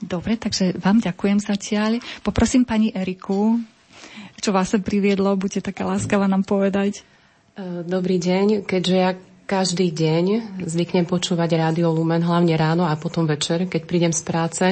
Dobre, 0.00 0.32
takže 0.34 0.64
vám 0.74 0.98
ďakujem 0.98 1.38
zatiaľ. 1.38 1.92
Poprosím 2.20 2.62
pani 2.62 2.90
Eriku, 2.90 3.56
čo 4.36 4.50
vás 4.50 4.68
sa 4.68 4.78
priviedlo, 4.78 5.32
buďte 5.34 5.64
taká 5.64 5.86
láskava 5.86 6.26
nám 6.26 6.42
povedať. 6.42 7.00
E, 7.54 7.82
Dobrý 7.82 8.18
deň, 8.18 8.64
keďže 8.64 8.94
ja 8.94 9.10
každý 9.44 9.92
deň 9.92 10.24
zvyknem 10.64 11.04
počúvať 11.04 11.60
Rádio 11.60 11.92
Lumen, 11.92 12.24
hlavne 12.24 12.56
ráno 12.56 12.88
a 12.88 12.96
potom 12.96 13.28
večer, 13.28 13.68
keď 13.68 13.82
prídem 13.84 14.12
z 14.12 14.22
práce. 14.24 14.64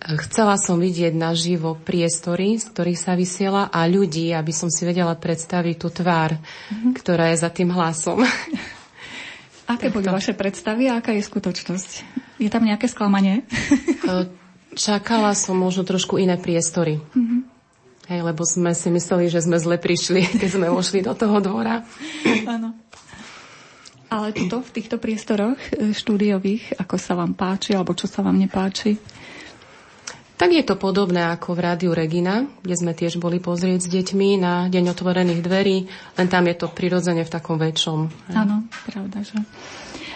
Chcela 0.00 0.56
som 0.56 0.80
vidieť 0.80 1.12
naživo 1.12 1.76
priestory, 1.76 2.56
z 2.56 2.72
ktorých 2.72 2.96
sa 2.96 3.12
vysiela 3.12 3.68
a 3.68 3.84
ľudí, 3.84 4.32
aby 4.32 4.48
som 4.48 4.72
si 4.72 4.88
vedela 4.88 5.12
predstaviť 5.12 5.76
tú 5.76 5.92
tvár, 5.92 6.40
Mhm. 6.72 6.96
ktorá 6.96 7.28
je 7.36 7.44
za 7.44 7.52
tým 7.52 7.68
hlasom. 7.68 8.24
Aké 9.70 9.92
boli 9.92 10.08
vaše 10.08 10.34
predstavy 10.34 10.90
a 10.90 10.98
aká 10.98 11.14
je 11.14 11.22
skutočnosť? 11.22 11.90
Je 12.42 12.50
tam 12.50 12.64
nejaké 12.66 12.90
sklamanie? 12.90 13.46
Čakala 14.74 15.36
som 15.36 15.54
možno 15.54 15.84
trošku 15.84 16.16
iné 16.16 16.40
priestory. 16.40 16.98
Mhm. 17.12 17.46
Hej, 18.10 18.26
lebo 18.26 18.42
sme 18.42 18.74
si 18.74 18.90
mysleli, 18.90 19.30
že 19.30 19.38
sme 19.38 19.54
zle 19.62 19.78
prišli, 19.78 20.26
keď 20.42 20.48
sme 20.50 20.66
vošli 20.72 21.04
do 21.06 21.14
toho 21.14 21.38
dvora. 21.38 21.86
Áno. 22.48 22.74
Ale 24.10 24.34
tuto, 24.34 24.58
v 24.58 24.70
týchto 24.74 24.98
priestoroch 24.98 25.54
e, 25.70 25.94
štúdiových, 25.94 26.82
ako 26.82 26.96
sa 26.98 27.14
vám 27.14 27.38
páči, 27.38 27.78
alebo 27.78 27.94
čo 27.94 28.10
sa 28.10 28.26
vám 28.26 28.34
nepáči? 28.34 28.98
Tak 30.40 30.56
je 30.56 30.64
to 30.64 30.80
podobné 30.80 31.20
ako 31.36 31.52
v 31.52 31.60
Rádiu 31.68 31.92
Regina, 31.92 32.48
kde 32.64 32.72
sme 32.72 32.96
tiež 32.96 33.20
boli 33.20 33.38
pozrieť 33.44 33.84
s 33.84 33.92
deťmi 33.92 34.40
na 34.40 34.72
Deň 34.72 34.96
otvorených 34.96 35.44
dverí, 35.44 35.84
len 36.16 36.28
tam 36.32 36.48
je 36.48 36.56
to 36.56 36.72
prirodzene 36.72 37.22
v 37.22 37.30
takom 37.30 37.60
väčšom. 37.60 37.98
Áno, 38.32 38.64
pravda, 38.88 39.20
že. 39.20 39.36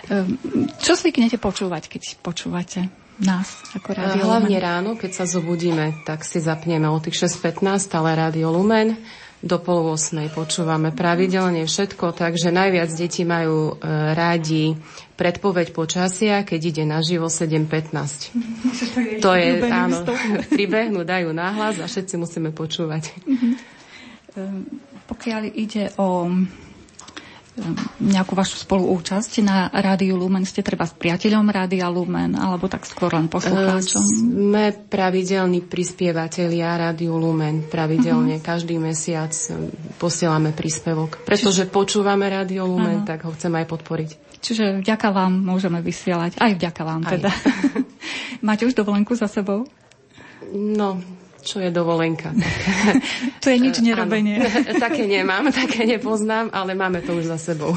Ehm, 0.09 0.41
čo 0.81 0.97
zvyknete 0.97 1.37
počúvať, 1.37 1.93
keď 1.93 2.03
počúvate 2.25 2.89
nás 3.21 3.63
ako 3.77 3.95
Rádio 3.95 4.27
Hlavne 4.27 4.59
Lumen? 4.59 4.65
ráno, 4.65 4.91
keď 4.97 5.13
sa 5.13 5.25
zobudíme, 5.29 6.03
tak 6.03 6.27
si 6.27 6.43
zapneme 6.43 6.89
o 6.91 6.99
tých 6.99 7.29
6.15 7.29 7.85
stále 7.85 8.11
Rádio 8.17 8.51
Lumen. 8.51 8.99
Do 9.45 9.61
pol 9.61 9.93
8 9.93 10.33
počúvame 10.33 10.89
pravidelne 10.89 11.69
všetko, 11.69 12.17
takže 12.17 12.49
najviac 12.49 12.89
detí 12.97 13.29
majú 13.29 13.77
e, 13.77 13.85
rádi 14.17 14.73
predpoveď 15.21 15.77
počasia, 15.77 16.49
keď 16.49 16.61
ide 16.73 16.85
na 16.89 17.05
živo 17.05 17.29
7.15. 17.29 19.21
To 19.21 19.37
je, 19.37 19.61
áno, 19.69 20.01
pribehnú, 20.57 21.05
dajú 21.05 21.37
náhlas 21.37 21.77
a 21.77 21.85
všetci 21.85 22.17
musíme 22.17 22.57
počúvať. 22.57 23.13
Ehm, 24.35 24.65
Pokiaľ 25.05 25.53
ide 25.53 25.93
o 26.01 26.33
nejakú 28.01 28.35
vašu 28.35 28.59
spoluúčasť 28.61 29.39
na 29.41 29.71
Rádiu 29.71 30.19
Lumen, 30.19 30.43
ste 30.43 30.59
treba 30.61 30.83
s 30.83 30.93
priateľom 30.93 31.47
Rádia 31.47 31.87
Lumen, 31.87 32.35
alebo 32.35 32.67
tak 32.67 32.83
skôr 32.83 33.15
len 33.15 33.31
poslucháčom? 33.31 34.03
E, 34.03 34.09
Sme 34.11 34.65
pravidelní 34.75 35.63
prispievateľia 35.63 36.75
Rádiu 36.75 37.15
Lumen. 37.15 37.63
Pravidelne 37.65 38.39
Mhm. 38.39 38.43
každý 38.43 38.75
mesiac 38.77 39.31
e, 39.31 39.71
posielame 39.95 40.51
príspevok. 40.51 41.23
Pretože 41.23 41.65
počúvame 41.65 42.27
Rádio 42.27 42.67
Lumen, 42.67 43.03
Áno. 43.03 43.07
tak 43.07 43.23
ho 43.23 43.31
chceme 43.31 43.63
aj 43.63 43.71
podporiť. 43.71 44.11
Čiže 44.43 44.83
vďaka 44.83 45.09
vám 45.09 45.33
môžeme 45.33 45.79
vysielať. 45.79 46.37
Aj 46.37 46.53
vďaka 46.53 46.83
vám 46.83 47.01
Aj. 47.07 47.17
teda. 47.17 47.31
Máte 48.47 48.67
už 48.67 48.75
dovolenku 48.75 49.15
za 49.15 49.25
sebou? 49.25 49.65
No, 50.53 51.01
čo 51.45 51.61
je 51.61 51.69
dovolenka. 51.69 52.33
To 53.45 53.53
je 53.53 53.61
nič 53.61 53.77
nerobenie. 53.85 54.41
Áno. 54.41 54.81
také 54.89 55.05
nemám, 55.05 55.53
také 55.53 55.85
nepoznám, 55.85 56.49
ale 56.51 56.73
máme 56.73 57.05
to 57.05 57.13
už 57.13 57.29
za 57.29 57.37
sebou. 57.37 57.77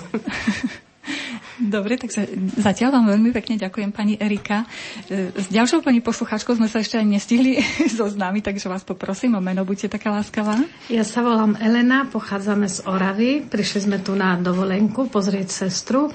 Dobre, 1.57 1.98
takže 1.98 2.30
zatiaľ 2.61 3.02
vám 3.02 3.18
veľmi 3.18 3.34
pekne 3.34 3.57
ďakujem 3.57 3.89
pani 3.89 4.14
Erika. 4.14 4.69
E, 5.10 5.34
S 5.34 5.49
ďalšou 5.49 5.81
pani 5.81 6.06
poslucháčkou 6.06 6.53
sme 6.53 6.69
sa 6.69 6.85
ešte 6.85 7.02
ani 7.02 7.18
nestihli 7.18 7.57
zoznámiť, 7.98 8.53
takže 8.53 8.69
vás 8.69 8.85
poprosím 8.85 9.35
o 9.35 9.41
meno, 9.41 9.65
buďte 9.65 9.98
taká 9.98 10.14
láskavá. 10.14 10.61
Ja 10.88 11.02
sa 11.02 11.26
volám 11.26 11.57
Elena, 11.57 12.06
pochádzame 12.06 12.69
z 12.69 12.85
Oravy. 12.85 13.41
Prišli 13.41 13.89
sme 13.89 13.98
tu 13.99 14.14
na 14.14 14.38
dovolenku 14.38 15.10
pozrieť 15.10 15.65
sestru. 15.65 16.14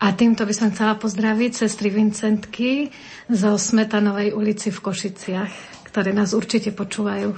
A 0.00 0.16
týmto 0.16 0.48
by 0.48 0.54
som 0.56 0.72
chcela 0.72 0.96
pozdraviť 0.96 1.66
sestry 1.66 1.92
Vincentky 1.92 2.88
zo 3.28 3.60
Smetanovej 3.60 4.32
ulici 4.32 4.72
v 4.72 4.80
Košiciach, 4.80 5.79
ktoré 5.90 6.14
nás 6.14 6.30
určite 6.32 6.70
počúvajú. 6.70 7.34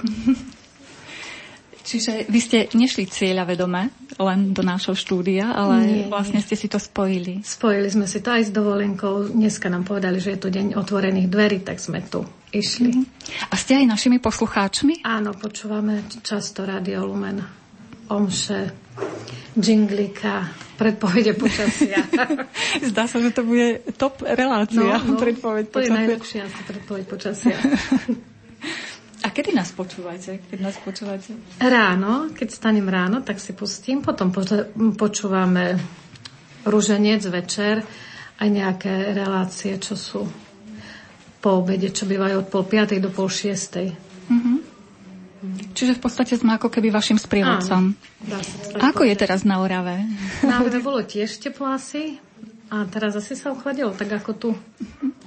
Čiže 1.83 2.31
vy 2.31 2.39
ste 2.39 2.57
nešli 2.71 3.11
cieľa 3.11 3.43
vedome 3.43 3.91
len 4.15 4.55
do 4.55 4.63
nášho 4.63 4.95
štúdia, 4.95 5.51
ale 5.51 5.75
Nie, 5.83 6.03
vlastne 6.07 6.39
ste 6.39 6.55
si 6.55 6.71
to 6.71 6.79
spojili. 6.79 7.43
Spojili 7.43 7.91
sme 7.91 8.07
si 8.07 8.23
to 8.23 8.31
aj 8.31 8.47
s 8.47 8.51
dovolenkou. 8.55 9.27
Dneska 9.27 9.67
nám 9.67 9.83
povedali, 9.83 10.23
že 10.23 10.37
je 10.37 10.39
tu 10.39 10.47
deň 10.47 10.79
otvorených 10.79 11.27
dverí, 11.27 11.59
tak 11.59 11.83
sme 11.83 11.99
tu 12.07 12.23
išli. 12.55 13.03
A 13.51 13.53
ste 13.59 13.83
aj 13.83 13.91
našimi 13.91 14.23
poslucháčmi? 14.23 15.03
Áno, 15.03 15.35
počúvame 15.35 16.07
často 16.23 16.63
Radio 16.63 17.03
Lumen, 17.03 17.43
Omše, 18.07 18.61
Džinglika, 19.59 20.55
predpovede 20.79 21.35
počasia. 21.35 21.99
Zdá 22.89 23.11
sa, 23.11 23.19
že 23.19 23.35
to 23.35 23.43
bude 23.43 23.83
top 23.99 24.23
relácia. 24.23 25.03
predpoveď 25.03 25.65
to 25.67 25.77
je 25.83 25.91
počasia. 25.91 25.99
najlepšia 25.99 26.41
asi 26.47 26.61
predpoveď 26.63 27.03
počasia. 27.11 27.57
A 29.23 29.31
kedy 29.31 29.55
nás 29.55 29.71
počúvate? 29.71 30.43
Keď 30.51 30.59
nás 30.59 30.75
počúvate? 30.83 31.31
Ráno, 31.57 32.35
keď 32.35 32.47
stanem 32.51 32.83
ráno, 32.85 33.23
tak 33.23 33.39
si 33.39 33.55
pustím, 33.55 34.03
potom 34.03 34.35
poč- 34.35 34.67
počúvame 34.99 35.79
Rúženec 36.67 37.23
večer, 37.31 37.83
aj 38.39 38.49
nejaké 38.51 39.15
relácie, 39.15 39.79
čo 39.79 39.95
sú 39.95 40.27
po 41.39 41.49
obede, 41.59 41.91
čo 41.91 42.07
bývajú 42.07 42.43
od 42.43 42.47
pol 42.47 42.63
piatej 42.63 42.99
do 43.03 43.11
pol 43.11 43.27
šiestej. 43.27 43.95
Mhm. 44.31 44.53
Čiže 45.75 45.99
v 45.99 46.01
podstate 46.03 46.39
sme 46.39 46.55
ako 46.55 46.71
keby 46.71 46.87
vašim 46.87 47.19
sprievodcom. 47.19 47.91
Áno, 47.91 48.23
dá 48.23 48.39
sa 48.39 48.55
to 48.63 48.67
tak 48.71 48.95
Ako 48.95 49.03
je 49.03 49.15
teraz 49.19 49.43
na 49.43 49.59
Orave? 49.59 50.07
Na 50.39 50.63
Orave 50.63 50.79
bolo 50.79 51.03
tiež 51.03 51.35
teplo 51.43 51.67
asi, 51.67 52.15
a 52.71 52.87
teraz 52.87 53.15
asi 53.15 53.35
sa 53.35 53.51
ochladilo, 53.51 53.91
tak 53.91 54.11
ako 54.11 54.31
tu. 54.35 54.49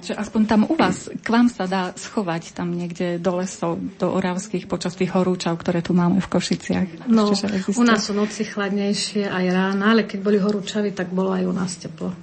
Že 0.01 0.13
aspoň 0.13 0.41
tam 0.45 0.61
u 0.69 0.75
vás, 0.77 1.09
k 1.09 1.27
vám 1.27 1.49
sa 1.49 1.65
dá 1.65 1.93
schovať 1.93 2.53
tam 2.53 2.73
niekde 2.73 3.17
do 3.17 3.41
lesov, 3.41 3.81
do 3.97 4.13
oravských 4.13 4.69
počas 4.69 4.93
tých 4.93 5.13
horúčav, 5.13 5.57
ktoré 5.57 5.81
tu 5.81 5.97
máme 5.97 6.21
v 6.21 6.27
Košiciach. 6.29 7.09
No, 7.09 7.33
u 7.73 7.83
nás 7.85 8.05
sú 8.05 8.13
noci 8.13 8.45
chladnejšie 8.45 9.25
aj 9.25 9.45
rána, 9.49 9.93
ale 9.97 10.05
keď 10.05 10.19
boli 10.21 10.37
horúčavy, 10.37 10.93
tak 10.93 11.09
bolo 11.09 11.33
aj 11.33 11.43
u 11.45 11.53
nás 11.53 11.71
teplo. 11.81 12.13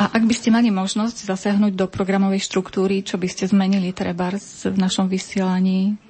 A 0.00 0.16
ak 0.16 0.22
by 0.24 0.34
ste 0.34 0.48
mali 0.48 0.72
možnosť 0.72 1.28
zasiahnuť 1.28 1.76
do 1.76 1.86
programovej 1.86 2.40
štruktúry, 2.40 3.04
čo 3.04 3.20
by 3.20 3.28
ste 3.28 3.44
zmenili 3.44 3.92
treba 3.92 4.32
v 4.32 4.76
našom 4.80 5.12
vysielaní 5.12 6.00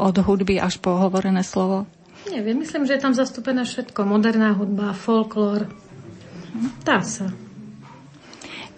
od 0.00 0.16
hudby 0.16 0.56
až 0.56 0.80
po 0.80 0.96
hovorené 0.96 1.44
slovo? 1.44 1.84
Neviem, 2.28 2.60
myslím, 2.64 2.84
že 2.88 2.96
je 2.96 3.04
tam 3.04 3.12
zastúpené 3.16 3.64
všetko. 3.64 4.04
Moderná 4.04 4.56
hudba, 4.56 4.96
folklór. 4.96 5.68
Dá 6.82 7.00
sa. 7.00 7.30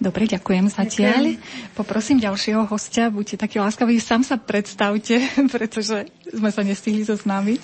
Dobre, 0.03 0.27
ďakujem 0.27 0.67
zatiaľ. 0.67 1.39
Poprosím 1.79 2.19
ďalšieho 2.19 2.67
hostia, 2.67 3.07
buďte 3.07 3.39
takí 3.39 3.63
láskaví, 3.63 4.03
sám 4.03 4.27
sa 4.27 4.35
predstavte, 4.35 5.23
pretože 5.55 6.11
sme 6.27 6.51
sa 6.51 6.67
nestihli 6.67 7.07
zoznámiť. 7.07 7.61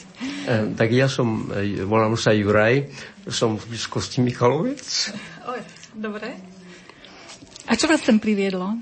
E, 0.46 0.54
Tak 0.78 0.88
ja 0.94 1.10
som, 1.10 1.50
e, 1.50 1.82
volám 1.82 2.14
sa 2.14 2.30
Juraj, 2.30 2.86
som 3.26 3.58
v 3.58 3.74
blízkosti 3.74 4.22
Michalovec. 4.22 4.86
Oj, 5.50 5.60
dobre. 5.98 6.38
A 7.66 7.74
čo 7.74 7.90
vás 7.90 8.06
sem 8.06 8.22
priviedlo? 8.22 8.78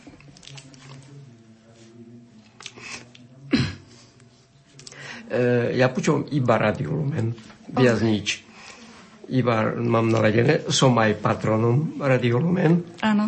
E, 5.27 5.75
Ja 5.75 5.89
počúvam 5.89 6.29
iba 6.29 6.61
Radio 6.61 6.93
Lumen, 6.93 7.33
viac 7.73 8.05
nič. 8.05 8.46
Iba 9.27 9.75
mám 9.75 10.07
naladené, 10.07 10.71
som 10.71 10.95
aj 10.95 11.19
patronom 11.19 11.99
Radio 11.99 12.39
Lumen 12.39 12.79
Áno. 13.03 13.27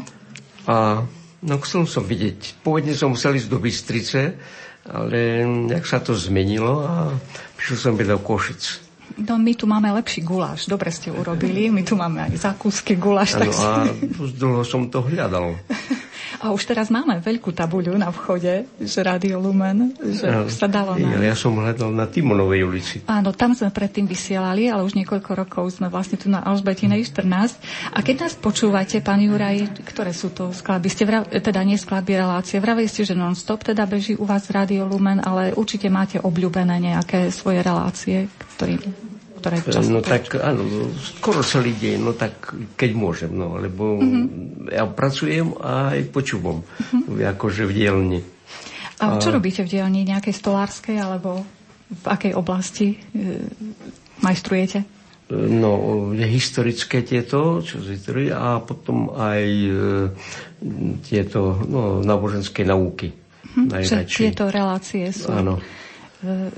a 0.70 1.02
no, 1.42 1.54
chcel 1.62 1.90
som 1.90 2.06
vidieť. 2.06 2.62
Pôvodne 2.62 2.94
som 2.94 3.14
musel 3.14 3.34
ísť 3.34 3.50
do 3.50 3.58
Bystrice, 3.58 4.38
ale 4.86 5.42
jak 5.68 5.84
sa 5.84 5.98
to 5.98 6.14
zmenilo 6.14 6.86
a 6.86 7.12
prišiel 7.58 7.78
som 7.78 7.94
byť 7.98 8.06
do 8.08 8.18
Košic. 8.22 8.87
No 9.16 9.40
my 9.40 9.52
tu 9.56 9.64
máme 9.64 9.88
lepší 9.96 10.20
guláš, 10.20 10.68
dobre 10.68 10.92
ste 10.92 11.08
urobili, 11.08 11.72
my 11.72 11.82
tu 11.86 11.96
máme 11.96 12.28
aj 12.28 12.52
zakúsky 12.52 12.98
guláš. 12.98 13.34
Ano, 13.38 13.48
takže... 13.48 13.64
a 13.64 13.72
dlho 14.36 14.62
som 14.66 14.90
to 14.92 15.00
hľadal. 15.00 15.56
A 16.38 16.54
už 16.54 16.70
teraz 16.70 16.86
máme 16.86 17.18
veľkú 17.18 17.50
tabuľu 17.50 17.98
na 17.98 18.14
vchode, 18.14 18.70
že 18.78 19.00
Radio 19.02 19.42
Lumen, 19.42 19.90
že 19.98 20.30
už 20.46 20.54
sa 20.54 20.70
dalo 20.70 20.94
na... 20.94 21.18
ja 21.18 21.34
som 21.34 21.58
hľadal 21.58 21.90
na 21.90 22.06
Timonovej 22.06 22.62
ulici. 22.62 22.96
Áno, 23.10 23.34
tam 23.34 23.58
sme 23.58 23.74
predtým 23.74 24.06
vysielali, 24.06 24.70
ale 24.70 24.86
už 24.86 24.94
niekoľko 24.94 25.30
rokov 25.34 25.74
sme 25.74 25.90
vlastne 25.90 26.14
tu 26.14 26.30
na 26.30 26.38
Alžbetinej 26.46 27.10
14. 27.10 27.58
A 27.90 27.98
keď 28.06 28.30
nás 28.30 28.38
počúvate, 28.38 29.02
pán 29.02 29.18
Juraj, 29.18 29.82
ktoré 29.82 30.14
sú 30.14 30.30
to 30.30 30.54
skladby? 30.54 30.86
Ste 30.86 31.10
vrav... 31.10 31.26
teda 31.26 31.58
nie 31.66 31.74
skladby, 31.74 32.14
relácie. 32.14 32.62
Vravili 32.62 32.86
ste, 32.86 33.02
že 33.02 33.18
non-stop 33.18 33.66
teda 33.66 33.82
beží 33.90 34.14
u 34.14 34.22
vás 34.22 34.46
Radio 34.54 34.86
Lumen, 34.86 35.18
ale 35.18 35.50
určite 35.58 35.90
máte 35.90 36.22
obľúbené 36.22 36.78
nejaké 36.78 37.34
svoje 37.34 37.66
relácie, 37.66 38.30
ktorý... 38.58 38.74
ktoré 39.38 39.56
často 39.62 39.86
No 39.88 40.02
tak 40.02 40.34
áno, 40.34 40.66
skoro 40.98 41.40
celý 41.40 41.70
deň, 41.72 41.96
no 42.00 42.10
tak 42.10 42.34
keď 42.74 42.90
môžem, 42.92 43.30
no, 43.30 43.54
lebo 43.54 43.96
Mhm. 43.96 44.26
ja 44.68 44.84
pracujem 44.84 45.54
a 45.56 45.94
aj 45.94 46.10
počúvam, 46.10 46.66
akože 47.06 47.62
v 47.62 47.72
dielni. 47.72 48.20
A 48.98 49.16
čo 49.16 49.30
A- 49.30 49.36
robíte 49.38 49.62
v 49.62 49.70
dielni? 49.70 50.02
Nejakej 50.02 50.34
stolárskej 50.34 50.98
alebo 50.98 51.46
v 51.88 52.04
akej 52.04 52.34
oblasti 52.34 52.98
e, 53.14 53.46
majstrujete? 54.18 54.82
No, 55.30 55.70
je 56.10 56.24
historické 56.24 57.00
tieto, 57.00 57.60
čo 57.60 57.78
si 57.78 57.94
historie, 57.94 58.28
a 58.28 58.58
potom 58.58 59.12
aj 59.12 59.44
e, 59.44 59.72
tieto 61.00 61.62
no, 61.62 62.00
náboženské 62.00 62.64
nauky. 62.64 63.12
Hm, 63.54 63.68
Najradšej. 63.70 64.18
tieto 64.24 64.48
relácie 64.48 65.06
sú 65.08 65.28
Áno. 65.30 65.60
e, 66.18 66.48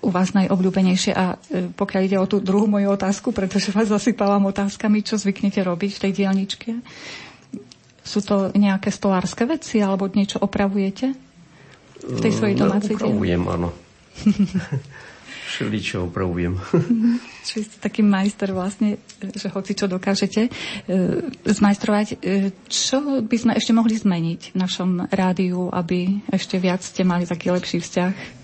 u 0.00 0.08
vás 0.08 0.32
najobľúbenejšie. 0.32 1.12
A 1.12 1.36
e, 1.48 1.68
pokiaľ 1.70 2.02
ide 2.04 2.18
o 2.18 2.26
tú 2.26 2.40
druhú 2.40 2.64
moju 2.64 2.88
otázku, 2.88 3.30
pretože 3.30 3.70
vás 3.70 3.88
zasypávam 3.88 4.48
otázkami, 4.48 5.04
čo 5.04 5.20
zvyknete 5.20 5.60
robiť 5.60 5.90
v 5.96 6.02
tej 6.08 6.12
dielničke? 6.16 6.70
Sú 8.00 8.24
to 8.24 8.48
nejaké 8.56 8.88
stolárske 8.88 9.44
veci 9.44 9.78
alebo 9.78 10.08
niečo 10.08 10.40
opravujete 10.40 11.06
v 12.00 12.18
tej 12.18 12.32
svojej 12.32 12.56
No, 12.56 12.60
domácej 12.66 12.96
dielni? 12.96 13.12
upravujem, 13.12 13.42
áno. 13.44 13.68
Všeličo 15.50 16.06
opravujem. 16.06 16.54
Čiže 17.42 17.60
ste 17.66 17.76
taký 17.82 18.06
majster 18.06 18.54
vlastne, 18.54 19.02
že 19.18 19.50
hoci 19.50 19.74
čo 19.74 19.90
dokážete 19.90 20.46
e, 20.46 20.50
zmajstrovať. 21.42 22.06
E, 22.22 22.54
čo 22.70 23.20
by 23.20 23.36
sme 23.36 23.52
ešte 23.58 23.74
mohli 23.74 23.98
zmeniť 23.98 24.54
v 24.54 24.56
našom 24.56 25.10
rádiu, 25.10 25.66
aby 25.68 26.22
ešte 26.30 26.56
viac 26.56 26.80
ste 26.80 27.02
mali 27.02 27.26
taký 27.26 27.50
lepší 27.50 27.82
vzťah 27.82 28.39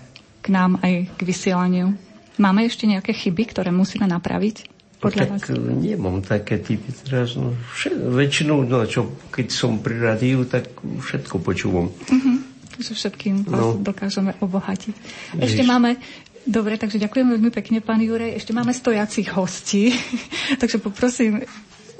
k 0.47 0.55
nám 0.55 0.79
aj 0.79 1.11
k 1.11 1.21
vysielaniu? 1.27 1.91
Máme 2.39 2.63
ešte 2.63 2.87
nejaké 2.87 3.11
chyby, 3.11 3.51
ktoré 3.51 3.75
musíme 3.75 4.07
napraviť? 4.07 4.71
Podľa 5.03 5.25
tak 5.27 5.31
vás? 5.35 5.43
nemám 5.77 6.23
také 6.23 6.57
typy 6.57 6.89
teraz. 7.03 7.35
No, 7.35 7.53
všet, 7.75 7.93
väčšinou, 7.93 8.65
no, 8.65 8.87
čo, 8.87 9.13
keď 9.29 9.47
som 9.51 9.83
pri 9.83 9.99
rádiu, 9.99 10.47
tak 10.47 10.71
všetko 10.79 11.43
počúvam. 11.43 11.91
Uh-huh. 11.91 12.37
Takže 12.73 12.93
všetkým 12.95 13.45
vás 13.45 13.77
no. 13.77 13.83
dokážeme 13.83 14.33
obohatiť. 14.41 14.95
Ešte 15.37 15.61
Jež. 15.61 15.69
máme 15.69 15.99
Dobre, 16.47 16.79
takže 16.79 16.95
ďakujem 17.03 17.27
veľmi 17.35 17.51
pekne, 17.51 17.83
pán 17.83 17.99
Jurej. 17.99 18.39
Ešte 18.39 18.55
máme 18.55 18.71
stojacích 18.71 19.35
hostí, 19.35 19.91
takže 20.63 20.79
poprosím 20.79 21.43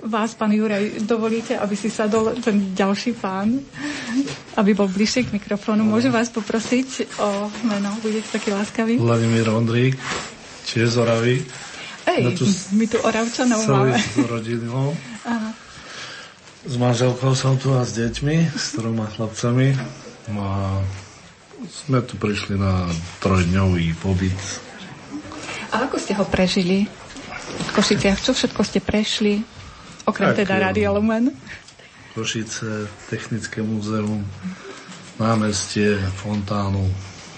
vás, 0.03 0.37
pán 0.37 0.53
Jurej, 0.53 1.01
dovolíte, 1.05 1.57
aby 1.57 1.73
si 1.73 1.89
sadol 1.89 2.37
ten 2.37 2.75
ďalší 2.75 3.17
pán, 3.17 3.57
aby 4.57 4.71
bol 4.77 4.89
bližšie 4.89 5.29
k 5.29 5.33
mikrofónu. 5.33 5.81
Môžem 5.81 6.13
vás 6.13 6.29
poprosiť 6.29 7.17
o 7.17 7.49
meno, 7.65 7.93
budete 8.05 8.29
taký 8.29 8.53
láskavý? 8.53 9.01
Vladimír 9.01 9.49
Ondrík, 9.49 9.97
tiež 10.69 10.93
z 10.93 10.97
Oravy. 11.01 11.35
Ej, 12.07 12.23
no 12.23 12.29
tu 12.37 12.45
my 12.77 12.85
tu 12.87 12.97
Oravčanov 13.03 13.61
máme. 13.67 13.99
s 13.99 14.15
rodinou. 14.23 14.95
Aha. 15.27 15.51
S 16.67 16.75
manželkou 16.75 17.31
som 17.35 17.55
tu 17.55 17.71
a 17.75 17.83
s 17.83 17.95
deťmi, 17.95 18.55
s 18.55 18.75
troma 18.75 19.07
chlapcami. 19.11 19.75
No 20.31 20.39
a 20.43 20.83
sme 21.67 22.03
tu 22.03 22.19
prišli 22.19 22.59
na 22.59 22.87
trojdňový 23.23 23.95
pobyt. 24.03 24.35
A 25.71 25.87
ako 25.87 25.99
ste 25.99 26.15
ho 26.15 26.23
prežili 26.27 26.87
v 27.47 27.69
Košiciach? 27.75 28.19
Čo 28.19 28.31
všetko 28.35 28.61
ste 28.63 28.79
prešli? 28.79 29.56
Okrem 30.07 30.31
tak, 30.31 30.47
teda 30.47 30.71
Radio 30.71 30.95
Lumen? 30.95 31.35
Košice, 32.15 32.87
Technické 33.11 33.59
múzeum, 33.59 34.23
námestie, 35.19 35.99
fontánu. 36.23 36.87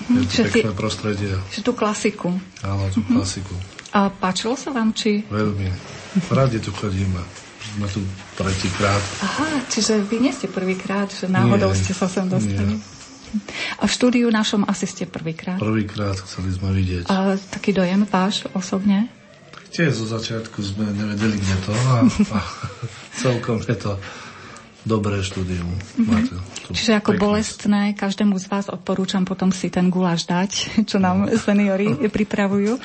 Je 0.07 0.23
to 0.29 0.47
pekné 0.47 0.73
prostredie. 0.77 1.33
Že 1.51 1.61
tú 1.65 1.73
klasiku. 1.75 2.29
Áno, 2.63 2.87
tú 2.93 3.03
uh-huh. 3.03 3.19
klasiku. 3.19 3.51
A 3.91 4.13
páčilo 4.13 4.53
sa 4.55 4.69
vám, 4.71 4.93
či... 4.93 5.25
Veľmi. 5.27 5.67
Radi 6.29 6.61
tu 6.61 6.69
chodíme. 6.71 7.19
Sme 7.75 7.87
tu 7.89 8.05
tretíkrát. 8.37 9.01
Aha, 9.25 9.65
čiže 9.67 9.99
vy 10.05 10.29
nie 10.29 10.31
ste 10.31 10.47
prvýkrát, 10.47 11.11
že 11.11 11.27
náhodou 11.27 11.73
nie, 11.73 11.79
ste 11.83 11.91
sa 11.91 12.07
sem 12.07 12.29
dostali. 12.29 12.79
Nie. 12.79 12.97
A 13.77 13.85
v 13.85 13.91
štúdiu 13.91 14.31
našom 14.31 14.65
asi 14.65 14.89
ste 14.89 15.05
prvýkrát. 15.05 15.61
Prvýkrát 15.61 16.17
chceli 16.21 16.49
sme 16.53 16.73
vidieť. 16.73 17.05
A 17.09 17.37
taký 17.37 17.75
dojem 17.75 18.07
váš 18.09 18.49
osobne? 18.55 19.18
Tiež 19.69 19.91
zo 19.93 20.05
začiatku 20.09 20.59
sme 20.65 20.89
nevedeli, 20.91 21.37
kde 21.37 21.55
to 21.61 21.73
a, 21.73 21.95
a 22.35 22.39
celkom 23.21 23.61
je 23.61 23.77
to 23.77 23.93
dobré 24.87 25.21
štúdium. 25.21 25.69
Mm-hmm. 25.99 26.73
Čiže 26.73 26.97
ako 26.97 27.13
peknosť. 27.13 27.21
bolestné, 27.21 27.81
každému 27.93 28.35
z 28.39 28.45
vás 28.49 28.65
odporúčam 28.71 29.27
potom 29.27 29.53
si 29.53 29.67
ten 29.69 29.91
guláš 29.91 30.25
dať, 30.25 30.85
čo 30.89 30.97
nám 30.97 31.27
no. 31.27 31.35
seniori 31.45 31.93
pripravujú. 32.09 32.79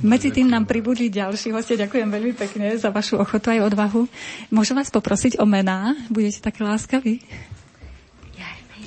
Medzi 0.00 0.30
tým 0.30 0.48
nám 0.48 0.64
pribudli 0.64 1.10
ďalší 1.12 1.52
hostia. 1.52 1.84
Ďakujem 1.84 2.08
veľmi 2.08 2.32
pekne 2.38 2.72
za 2.78 2.88
vašu 2.88 3.20
ochotu 3.20 3.50
aj 3.52 3.66
odvahu. 3.66 4.06
Môžem 4.54 4.78
vás 4.78 4.88
poprosiť 4.88 5.42
o 5.42 5.44
mená? 5.44 5.98
Budete 6.08 6.40
také 6.40 6.64
láskaví? 6.64 7.20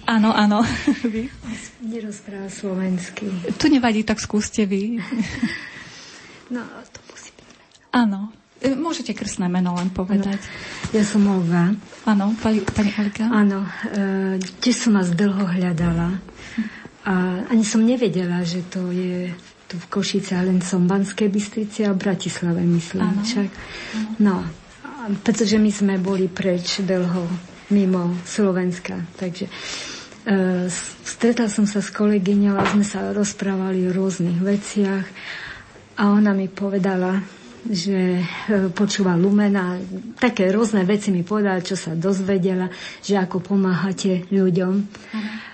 Áno, 0.03 0.35
áno. 0.35 0.59
Vy? 1.13 1.31
Nerozpráva 1.79 2.51
slovensky. 2.51 3.23
Tu 3.55 3.71
nevadí, 3.71 4.03
tak 4.03 4.19
skúste 4.19 4.67
vy. 4.67 4.99
No, 6.51 6.59
to 6.91 6.99
Áno. 7.93 8.33
E, 8.59 8.73
môžete 8.73 9.13
krstné 9.13 9.45
meno 9.47 9.77
len 9.77 9.87
povedať. 9.87 10.41
Ja 10.91 11.05
som 11.05 11.23
Olga. 11.25 11.71
Áno, 12.03 12.33
pani, 12.41 12.59
pani 12.61 12.91
Olga. 12.97 13.25
Áno, 13.29 13.59
e, 13.87 14.01
tiež 14.59 14.87
som 14.87 14.97
vás 14.97 15.13
dlho 15.13 15.45
hľadala. 15.45 16.17
A 17.03 17.13
ani 17.47 17.61
som 17.61 17.83
nevedela, 17.83 18.41
že 18.41 18.63
to 18.65 18.89
je 18.89 19.29
tu 19.67 19.75
v 19.75 19.85
Košice, 19.87 20.39
len 20.39 20.59
som 20.59 20.83
v 20.83 20.91
Banskej 20.95 21.27
Bystrici 21.27 21.83
a 21.83 21.91
v 21.91 21.99
Bratislave, 21.99 22.63
myslím. 22.63 23.03
No, 24.19 24.43
pretože 25.21 25.59
my 25.59 25.67
sme 25.67 25.95
boli 25.99 26.31
preč 26.31 26.79
dlho 26.79 27.27
mimo 27.69 28.15
Slovenska. 28.23 29.03
Takže 29.13 29.51
E, 30.23 30.71
stretla 31.03 31.51
som 31.51 31.67
sa 31.67 31.83
s 31.83 31.91
kolegyňou 31.91 32.55
a 32.55 32.63
sme 32.63 32.87
sa 32.87 33.11
rozprávali 33.11 33.83
o 33.83 33.95
rôznych 33.95 34.39
veciach 34.39 35.03
a 35.99 36.03
ona 36.07 36.31
mi 36.31 36.47
povedala, 36.47 37.19
že 37.63 38.19
e, 38.19 38.23
počúva 38.75 39.15
Lumena, 39.15 39.79
také 40.19 40.51
rôzne 40.51 40.83
veci 40.83 41.15
mi 41.15 41.23
povedala, 41.23 41.63
čo 41.63 41.79
sa 41.79 41.95
dozvedela, 41.95 42.67
že 42.99 43.15
ako 43.15 43.39
pomáhate 43.39 44.27
ľuďom. 44.27 44.73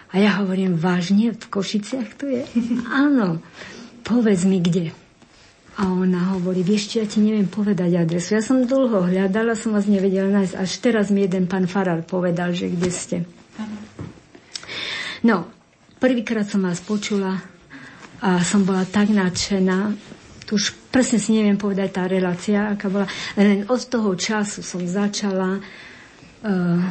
A 0.10 0.16
ja 0.18 0.42
hovorím, 0.42 0.74
vážne, 0.74 1.38
v 1.38 1.46
Košiciach 1.46 2.10
to 2.18 2.26
je? 2.26 2.44
Áno, 3.06 3.46
povedz 4.02 4.50
mi 4.50 4.58
kde. 4.58 4.90
A 5.80 5.88
ona 5.88 6.36
hovorí, 6.36 6.60
vieš, 6.60 7.00
ja 7.00 7.08
ti 7.08 7.24
neviem 7.24 7.48
povedať 7.48 7.96
adresu. 7.96 8.36
Ja 8.36 8.44
som 8.44 8.68
dlho 8.68 9.08
hľadala, 9.08 9.56
som 9.56 9.72
vás 9.72 9.88
nevedela 9.88 10.28
nájsť. 10.28 10.60
Až 10.60 10.72
teraz 10.84 11.08
mi 11.08 11.24
jeden 11.24 11.48
pán 11.48 11.72
Farar 11.72 12.04
povedal, 12.04 12.52
že 12.52 12.68
kde 12.68 12.90
ste. 12.92 13.18
No, 15.24 15.48
prvýkrát 16.04 16.52
som 16.52 16.68
vás 16.68 16.84
počula 16.84 17.40
a 18.20 18.44
som 18.44 18.68
bola 18.68 18.84
tak 18.84 19.08
nadšená. 19.08 19.96
Tu 20.50 20.58
už 20.58 20.74
presne 20.90 21.22
si 21.22 21.38
neviem 21.38 21.62
povedať 21.62 21.94
tá 21.94 22.10
relácia, 22.10 22.74
aká 22.74 22.90
bola. 22.90 23.06
Len 23.38 23.70
od 23.70 23.82
toho 23.86 24.18
času 24.18 24.66
som 24.66 24.82
začala 24.82 25.62
uh, 25.62 26.82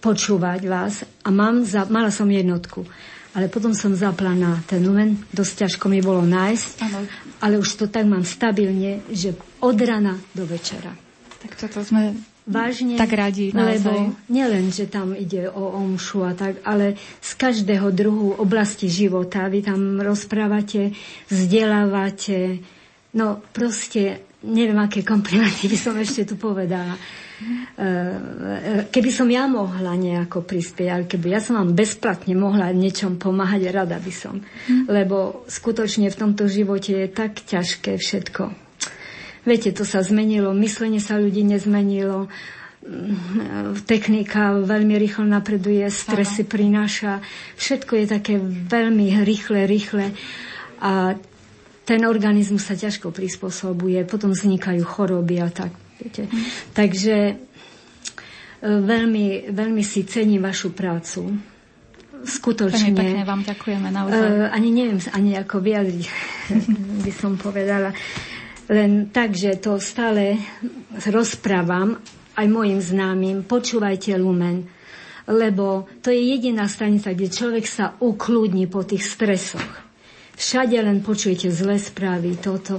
počúvať 0.00 0.60
vás 0.64 1.04
a 1.20 1.28
mám 1.28 1.68
za, 1.68 1.84
mala 1.92 2.08
som 2.08 2.24
jednotku. 2.24 2.88
Ale 3.36 3.52
potom 3.52 3.76
som 3.76 3.92
zapla 3.92 4.32
na 4.32 4.64
ten 4.64 4.80
lumen, 4.80 5.20
dosť 5.36 5.68
ťažko 5.68 5.92
mi 5.92 6.00
bolo 6.00 6.24
nájsť, 6.24 6.70
ano. 6.80 7.04
ale 7.44 7.60
už 7.60 7.76
to 7.76 7.84
tak 7.92 8.08
mám 8.08 8.24
stabilne, 8.24 9.04
že 9.12 9.36
od 9.60 9.76
rana 9.84 10.16
do 10.32 10.48
večera. 10.48 10.96
Tak 11.44 11.60
toto 11.60 11.84
sme 11.84 12.16
vážne, 12.48 12.96
tak 12.96 13.12
radi, 13.12 13.52
lebo 13.52 14.16
nielen, 14.32 14.72
že 14.72 14.88
tam 14.88 15.12
ide 15.12 15.52
o 15.52 15.76
omšu 15.76 16.24
a 16.24 16.32
tak, 16.32 16.64
ale 16.64 16.96
z 17.20 17.30
každého 17.36 17.92
druhu 17.92 18.40
oblasti 18.40 18.88
života 18.88 19.44
vy 19.46 19.60
tam 19.60 20.00
rozprávate, 20.00 20.96
vzdelávate, 21.28 22.64
no 23.16 23.40
proste 23.54 24.28
neviem, 24.44 24.78
aké 24.78 25.02
komplimenty 25.02 25.66
by 25.66 25.78
som 25.78 25.94
ešte 25.98 26.28
tu 26.28 26.34
povedala. 26.38 26.94
Keby 28.90 29.10
som 29.14 29.30
ja 29.30 29.46
mohla 29.46 29.94
nejako 29.94 30.42
prispieť, 30.42 30.88
ale 30.90 31.04
keby 31.06 31.38
ja 31.38 31.40
som 31.42 31.58
vám 31.58 31.70
bezplatne 31.74 32.34
mohla 32.34 32.74
niečom 32.74 33.14
pomáhať, 33.18 33.70
rada 33.70 33.98
by 33.98 34.12
som. 34.14 34.42
Hm. 34.42 34.90
Lebo 34.90 35.46
skutočne 35.46 36.10
v 36.10 36.18
tomto 36.18 36.50
živote 36.50 36.94
je 36.94 37.06
tak 37.06 37.38
ťažké 37.46 37.94
všetko 37.98 38.68
Viete, 39.48 39.72
to 39.72 39.88
sa 39.88 40.04
zmenilo, 40.04 40.52
myslenie 40.52 41.00
sa 41.00 41.16
ľudí 41.16 41.40
nezmenilo, 41.40 42.28
technika 43.88 44.52
veľmi 44.60 44.92
rýchlo 45.00 45.24
napreduje, 45.24 45.88
stresy 45.88 46.44
prináša, 46.44 47.24
všetko 47.56 47.92
je 47.96 48.06
také 48.12 48.34
veľmi 48.44 49.24
rýchle, 49.24 49.64
rýchle 49.64 50.12
a 50.84 51.16
ten 51.88 52.04
organizmus 52.04 52.68
sa 52.68 52.76
ťažko 52.76 53.16
prispôsobuje, 53.16 54.04
potom 54.04 54.36
vznikajú 54.36 54.84
choroby 54.84 55.40
a 55.40 55.48
tak. 55.48 55.72
Viete. 55.96 56.28
Hm. 56.28 56.44
Takže 56.76 57.16
e, 57.32 57.34
veľmi, 58.60 59.48
veľmi 59.48 59.80
si 59.80 60.04
cením 60.04 60.44
vašu 60.44 60.76
prácu. 60.76 61.32
Skutočne. 62.28 62.92
Veľmi 62.92 63.00
pekne 63.00 63.22
vám 63.24 63.40
ďakujeme 63.46 63.88
naozaj. 63.88 64.20
Uh, 64.20 64.50
ani 64.50 64.68
neviem 64.74 64.98
ani 65.14 65.38
ako 65.38 65.62
vyjadriť, 65.62 66.04
by 67.06 67.12
som 67.14 67.38
povedala. 67.40 67.94
Len 68.68 69.08
tak, 69.08 69.32
že 69.32 69.56
to 69.56 69.80
stále 69.80 70.36
rozprávam 71.08 71.96
aj 72.36 72.46
mojim 72.50 72.82
známym, 72.82 73.46
počúvajte 73.46 74.18
Lumen, 74.18 74.66
lebo 75.30 75.88
to 76.02 76.10
je 76.12 76.20
jediná 76.36 76.68
stanica, 76.68 77.14
kde 77.14 77.32
človek 77.32 77.64
sa 77.64 77.96
ukludní 78.02 78.66
po 78.66 78.82
tých 78.82 79.06
stresoch. 79.06 79.87
Všade 80.38 80.78
len 80.78 81.02
počujete 81.02 81.50
zlé 81.50 81.82
správy, 81.82 82.38
toto. 82.38 82.78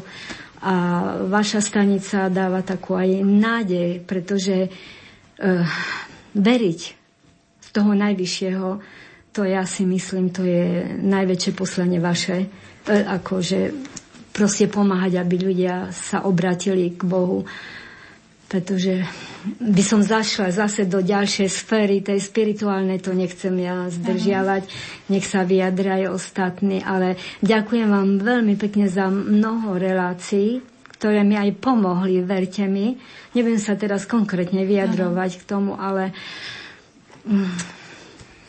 A 0.64 0.76
vaša 1.28 1.60
stanica 1.60 2.32
dáva 2.32 2.64
takú 2.64 2.96
aj 2.96 3.20
nádej, 3.20 4.00
pretože 4.04 4.68
uh, 4.68 5.64
veriť 6.36 6.80
z 7.60 7.68
toho 7.76 7.92
najvyššieho, 7.96 8.68
to 9.36 9.44
ja 9.44 9.68
si 9.68 9.84
myslím, 9.84 10.32
to 10.32 10.48
je 10.48 10.88
najväčšie 11.04 11.52
poslanie 11.52 12.00
vaše, 12.00 12.48
uh, 12.48 13.20
akože 13.20 13.76
proste 14.32 14.72
pomáhať, 14.72 15.20
aby 15.20 15.36
ľudia 15.52 15.92
sa 15.92 16.24
obratili 16.24 16.96
k 16.96 17.04
Bohu. 17.04 17.44
Pretože 18.50 19.06
by 19.62 19.84
som 19.86 20.02
zašla 20.02 20.50
zase 20.50 20.90
do 20.90 21.06
ďalšej 21.06 21.50
sféry, 21.54 22.02
tej 22.02 22.18
spirituálnej, 22.18 22.98
to 22.98 23.14
nechcem 23.14 23.54
ja 23.62 23.86
zdržiavať, 23.94 24.66
nech 25.14 25.24
sa 25.24 25.46
vyjadrajú 25.46 26.10
ostatní, 26.10 26.82
ale 26.82 27.14
ďakujem 27.46 27.86
vám 27.86 28.10
veľmi 28.18 28.58
pekne 28.58 28.90
za 28.90 29.06
mnoho 29.14 29.78
relácií, 29.78 30.66
ktoré 30.98 31.22
mi 31.22 31.38
aj 31.38 31.62
pomohli, 31.62 32.26
verte 32.26 32.66
mi. 32.66 32.98
Neviem 33.38 33.62
sa 33.62 33.78
teraz 33.78 34.10
konkrétne 34.10 34.66
vyjadrovať 34.66 35.32
Aha. 35.32 35.40
k 35.40 35.44
tomu, 35.46 35.78
ale 35.78 36.12
mm, 37.30 37.54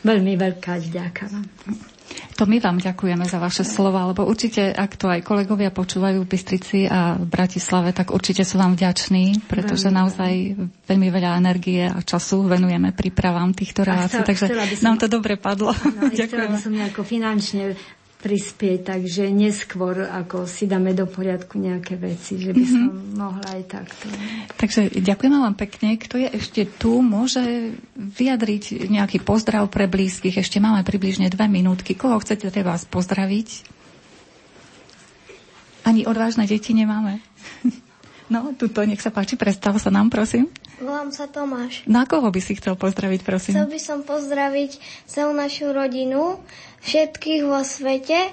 veľmi 0.01 0.33
veľká 0.35 0.81
vďaka 0.81 1.25
vám. 1.29 1.47
To 2.37 2.45
my 2.45 2.57
vám 2.57 2.79
ďakujeme 2.79 3.23
za 3.23 3.37
vaše 3.37 3.63
slova, 3.63 4.05
lebo 4.05 4.25
určite, 4.25 4.69
ak 4.69 4.97
to 4.97 5.07
aj 5.07 5.21
kolegovia 5.21 5.69
počúvajú 5.69 6.25
v 6.25 6.31
Bystrici 6.31 6.79
a 6.85 7.15
v 7.15 7.25
Bratislave, 7.25 7.93
tak 7.93 8.11
určite 8.11 8.43
sú 8.43 8.57
vám 8.57 8.75
vďační, 8.75 9.45
pretože 9.45 9.89
naozaj 9.89 10.57
veľmi 10.85 11.09
veľa 11.09 11.37
energie 11.37 11.85
a 11.85 12.01
času 12.01 12.43
venujeme 12.43 12.91
prípravám 12.91 13.53
týchto 13.53 13.85
relácií, 13.85 14.23
takže 14.23 14.49
som, 14.75 14.91
nám 14.91 14.99
to 14.99 15.07
dobre 15.07 15.37
padlo. 15.37 15.71
No, 15.93 16.09
Ďakujem. 16.09 16.51
som 16.57 16.73
nejako 16.73 17.03
finančne 17.03 17.77
prispieť, 18.21 18.93
takže 18.93 19.33
neskôr, 19.33 20.05
ako 20.05 20.45
si 20.45 20.69
dáme 20.69 20.93
do 20.93 21.09
poriadku 21.09 21.57
nejaké 21.57 21.97
veci, 21.97 22.37
že 22.37 22.53
by 22.53 22.65
som 22.69 22.83
mm-hmm. 22.93 23.17
mohla 23.17 23.47
aj 23.57 23.63
takto. 23.65 24.07
Takže 24.61 24.81
ďakujem 25.01 25.33
vám 25.33 25.57
pekne. 25.57 25.97
Kto 25.97 26.21
je 26.21 26.29
ešte 26.29 26.69
tu, 26.69 27.01
môže 27.01 27.73
vyjadriť 27.97 28.93
nejaký 28.93 29.25
pozdrav 29.25 29.73
pre 29.73 29.89
blízkych. 29.89 30.37
Ešte 30.37 30.61
máme 30.61 30.85
približne 30.85 31.33
dve 31.33 31.49
minútky. 31.49 31.97
Koho 31.97 32.21
chcete 32.21 32.53
vás 32.61 32.85
pozdraviť? 32.85 33.81
Ani 35.89 36.05
odvážne 36.05 36.45
deti 36.45 36.77
nemáme. 36.77 37.25
No, 38.31 38.55
tuto, 38.55 38.87
nech 38.87 39.03
sa 39.03 39.11
páči, 39.11 39.35
predstav 39.35 39.75
sa 39.83 39.91
nám, 39.91 40.07
prosím. 40.07 40.47
Volám 40.79 41.11
sa 41.11 41.27
Tomáš. 41.27 41.83
Na 41.91 42.07
koho 42.07 42.31
by 42.31 42.39
si 42.39 42.55
chcel 42.55 42.79
pozdraviť, 42.79 43.27
prosím? 43.27 43.59
Chcel 43.59 43.67
by 43.67 43.81
som 43.83 43.99
pozdraviť 44.07 44.79
celú 45.11 45.35
našu 45.35 45.75
rodinu, 45.75 46.39
všetkých 46.85 47.43
vo 47.45 47.61
svete, 47.61 48.33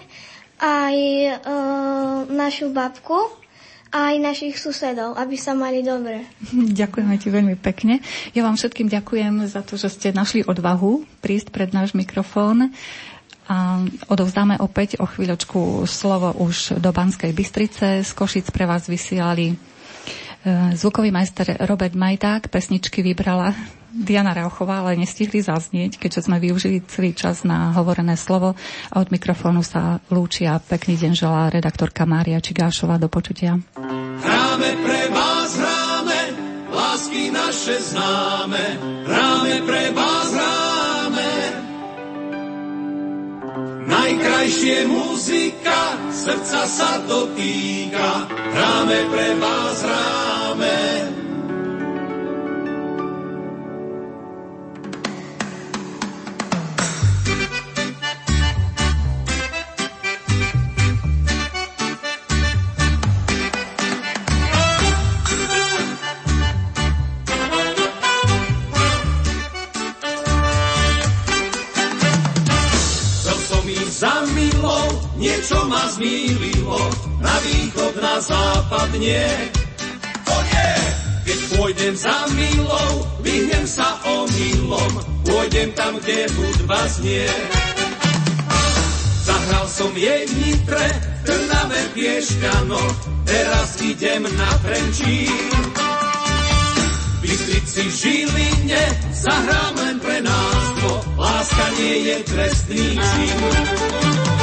aj 0.57 0.95
e, 0.97 1.31
našu 2.33 2.73
babku, 2.73 3.17
aj 3.93 4.19
našich 4.19 4.59
susedov, 4.59 5.15
aby 5.15 5.35
sa 5.39 5.53
mali 5.53 5.85
dobre. 5.85 6.27
Ďakujeme 6.79 7.15
ti 7.21 7.27
veľmi 7.29 7.55
pekne. 7.59 8.01
Ja 8.33 8.43
vám 8.43 8.59
všetkým 8.59 8.89
ďakujem 8.91 9.47
za 9.47 9.61
to, 9.63 9.79
že 9.79 9.93
ste 9.93 10.07
našli 10.15 10.43
odvahu 10.43 11.05
prísť 11.23 11.53
pred 11.53 11.69
náš 11.71 11.93
mikrofón. 11.95 12.73
A 13.47 13.79
odovzdáme 14.11 14.59
opäť 14.59 14.99
o 14.99 15.07
chvíľočku 15.07 15.87
slovo 15.87 16.35
už 16.35 16.83
do 16.83 16.91
Banskej 16.91 17.31
Bystrice. 17.31 18.03
Z 18.03 18.11
Košic 18.11 18.51
pre 18.51 18.67
vás 18.67 18.91
vysielali 18.91 19.55
e, 19.55 19.55
zvukový 20.75 21.15
majster 21.15 21.55
Robert 21.63 21.95
Majták. 21.95 22.51
Pesničky 22.51 22.99
vybrala 22.99 23.55
Diana 23.97 24.37
Rauchová, 24.37 24.85
ale 24.85 24.93
nestihli 24.93 25.41
zaznieť, 25.41 25.97
keďže 25.97 26.29
sme 26.29 26.37
využili 26.37 26.85
celý 26.85 27.17
čas 27.17 27.41
na 27.41 27.73
hovorené 27.73 28.13
slovo 28.13 28.53
a 28.93 28.95
od 29.01 29.09
mikrofónu 29.09 29.65
sa 29.65 29.97
lúčia 30.13 30.61
pekný 30.61 31.01
deň 31.01 31.11
želá 31.17 31.49
redaktorka 31.49 32.05
Mária 32.05 32.37
Čigášová. 32.37 33.01
Do 33.01 33.09
počutia. 33.09 33.57
Hráme 34.21 34.71
pre 34.85 35.01
vás, 35.09 35.49
hráme, 35.57 36.21
lásky 36.69 37.33
naše 37.33 37.81
známe, 37.81 38.65
hráme 39.09 39.55
pre 39.65 39.83
vás, 39.97 40.29
hráme. 40.29 41.31
Najkrajšie 43.89 44.77
muzika, 44.85 45.79
srdca 46.13 46.61
sa 46.69 46.91
dotýka, 47.01 48.29
hráme 48.29 48.99
pre 49.09 49.27
vás, 49.41 49.77
hráme. 49.81 51.16
Niečo 75.17 75.65
ma 75.65 75.89
zmýlilo, 75.91 76.81
na 77.19 77.35
východ, 77.41 77.93
na 77.97 78.15
západ 78.21 78.89
nie. 78.99 79.27
To 80.23 80.37
nie! 80.43 80.73
Keď 81.27 81.39
pôjdem 81.57 81.95
za 81.97 82.17
milou, 82.31 83.03
vyhnem 83.19 83.65
sa 83.67 83.99
o 84.07 84.23
milom, 84.31 84.93
pôjdem 85.27 85.75
tam, 85.75 85.99
kde 85.99 86.29
hudba 86.31 86.79
znie. 86.87 87.27
Zahral 89.27 89.67
som 89.67 89.91
jej 89.91 90.23
v 90.23 90.33
Nitre, 90.39 90.87
Trnave 91.27 91.81
Piešťano, 91.91 92.79
teraz 93.27 93.75
idem 93.83 94.23
na 94.23 94.49
Trenčín. 94.63 95.86
V 97.37 97.45
Bystrici 97.45 97.85
Žiline 97.93 98.81
zahrám 99.13 99.77
len 99.77 100.01
pre 100.01 100.25
nás, 100.25 100.65
láska 101.21 101.65
nie 101.77 102.09
je 102.09 102.15
trestný 102.25 102.85
čin. 102.97 104.36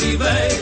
V 0.00 0.16
rázrivej. 0.16 0.52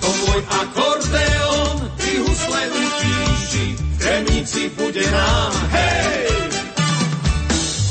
To 0.00 0.08
môj 0.08 0.40
akordeón, 0.48 1.76
tri 2.00 2.14
husle 2.24 2.62
utíši, 2.72 3.66
kremnici 4.00 4.72
bude 4.72 5.04
nám, 5.12 5.52
hej! 5.68 6.32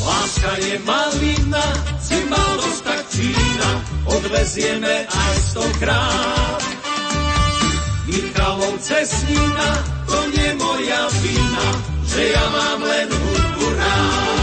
Láska 0.01 0.51
je 0.57 0.75
malina, 0.81 1.65
cymbalos 2.01 2.81
tak 2.81 3.05
čína, 3.13 3.69
odvezieme 4.09 5.05
aj 5.05 5.35
stokrát. 5.53 6.61
Michalov 8.09 8.75
cestnina, 8.81 9.69
to 10.09 10.19
nie 10.33 10.49
moja 10.57 11.05
vina, 11.21 11.67
že 12.09 12.33
ja 12.33 12.45
mám 12.49 12.79
len 12.81 13.07
hudbu 13.13 13.67
rád. 13.77 14.40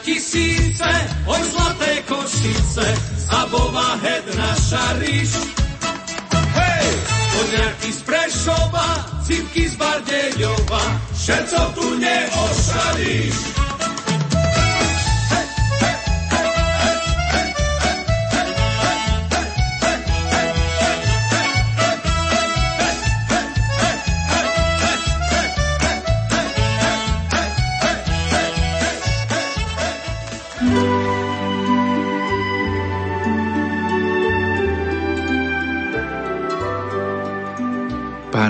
Tisíce, 0.00 0.90
oj 1.26 1.42
zlaté 1.52 2.02
košice, 2.08 2.86
Zabová 3.28 4.00
hed 4.00 4.24
naša 4.36 4.98
ríš. 4.98 5.32
Hej, 6.56 6.88
nejaký 7.52 7.90
z 7.92 8.00
Prešova, 8.08 8.88
cipky 9.24 9.68
z 9.68 9.76
Bardeľova, 9.76 10.82
všetko 11.12 11.62
tu 11.76 11.86
neošalíš. 12.00 13.61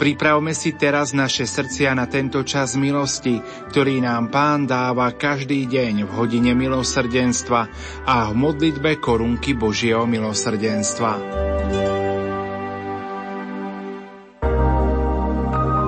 Pripravme 0.00 0.56
si 0.56 0.72
teraz 0.80 1.12
naše 1.12 1.44
srdcia 1.44 1.92
na 1.92 2.08
tento 2.08 2.40
čas 2.40 2.72
milosti, 2.72 3.36
ktorý 3.68 4.00
nám 4.00 4.32
Pán 4.32 4.64
dáva 4.64 5.12
každý 5.12 5.68
deň 5.68 6.08
v 6.08 6.10
hodine 6.16 6.56
milosrdenstva 6.56 7.60
a 8.08 8.32
v 8.32 8.34
modlitbe 8.34 8.96
korunky 8.96 9.52
Božieho 9.52 10.08
milosrdenstva. 10.08 11.20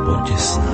Poďte 0.05 0.37
s 0.37 0.61
nami, 0.61 0.72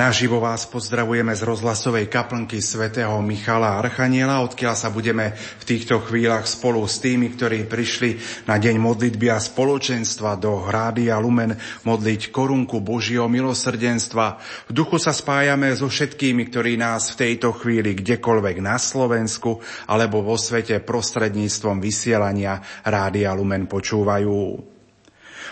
Naživo 0.00 0.40
vás 0.40 0.64
pozdravujeme 0.64 1.36
z 1.36 1.44
rozhlasovej 1.44 2.08
kaplnky 2.08 2.64
svätého 2.64 3.20
Michala 3.20 3.76
Archaniela, 3.76 4.40
odkiaľ 4.40 4.72
sa 4.72 4.88
budeme 4.88 5.36
v 5.36 5.64
týchto 5.68 6.00
chvíľach 6.00 6.48
spolu 6.48 6.80
s 6.88 7.04
tými, 7.04 7.28
ktorí 7.36 7.68
prišli 7.68 8.16
na 8.48 8.56
deň 8.56 8.80
modlitby 8.80 9.28
a 9.28 9.36
spoločenstva 9.36 10.40
do 10.40 10.64
Hrádia 10.64 11.20
Lumen 11.20 11.52
modliť 11.84 12.32
korunku 12.32 12.80
Božieho 12.80 13.28
milosrdenstva. 13.28 14.40
V 14.40 14.72
duchu 14.72 14.96
sa 14.96 15.12
spájame 15.12 15.68
so 15.76 15.92
všetkými, 15.92 16.48
ktorí 16.48 16.80
nás 16.80 17.12
v 17.12 17.28
tejto 17.28 17.52
chvíli 17.52 17.92
kdekoľvek 17.92 18.56
na 18.64 18.80
Slovensku 18.80 19.60
alebo 19.84 20.24
vo 20.24 20.40
svete 20.40 20.80
prostredníctvom 20.80 21.76
vysielania 21.76 22.56
Rádia 22.88 23.36
Lumen 23.36 23.68
počúvajú. 23.68 24.69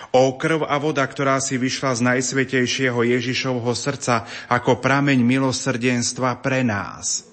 O 0.09 0.41
krv 0.41 0.65
a 0.65 0.81
voda, 0.81 1.05
ktorá 1.05 1.37
si 1.37 1.61
vyšla 1.61 1.93
z 1.93 2.01
najsvetejšieho 2.01 3.01
Ježišovho 3.05 3.77
srdca 3.77 4.25
ako 4.49 4.81
prameň 4.81 5.21
milosrdenstva 5.21 6.41
pre 6.41 6.65
nás. 6.65 7.29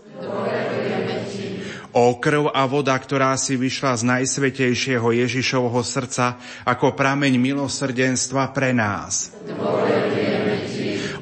O 1.95 2.19
krv 2.19 2.51
a 2.51 2.67
voda, 2.67 2.99
ktorá 2.99 3.39
si 3.39 3.55
vyšla 3.55 3.95
z 3.95 4.03
najsvetejšieho 4.03 5.07
Ježišovho 5.07 5.79
srdca 5.79 6.35
ako 6.67 6.91
prameň 6.91 7.39
milosrdenstva 7.39 8.51
pre 8.51 8.75
nás. 8.75 9.31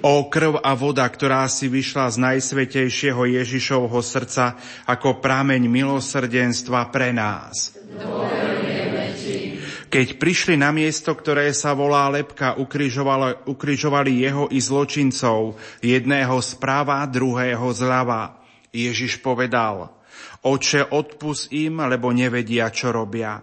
O 0.02 0.26
krv 0.34 0.58
a 0.60 0.74
voda, 0.74 1.06
ktorá 1.06 1.46
si 1.46 1.70
vyšla 1.70 2.10
z 2.12 2.18
najsvetejšieho 2.18 3.24
Ježišovho 3.30 4.02
srdca 4.02 4.58
ako 4.90 5.22
prameň 5.22 5.70
milosrdenstva 5.70 6.90
pre 6.90 7.14
nás. 7.14 7.78
Keď 9.94 10.18
prišli 10.18 10.58
na 10.58 10.74
miesto, 10.74 11.14
ktoré 11.14 11.54
sa 11.54 11.78
volá 11.78 12.10
Lepka, 12.10 12.58
ukrižovali, 12.58 13.46
ukrižovali 13.46 14.26
jeho 14.26 14.50
i 14.50 14.58
zločincov, 14.58 15.54
jedného 15.86 16.34
správa, 16.42 17.06
druhého 17.06 17.70
zľava. 17.70 18.42
Ježiš 18.74 19.22
povedal, 19.22 19.94
oče, 20.42 20.90
odpus 20.90 21.46
im, 21.54 21.78
lebo 21.86 22.10
nevedia, 22.10 22.74
čo 22.74 22.90
robia. 22.90 23.38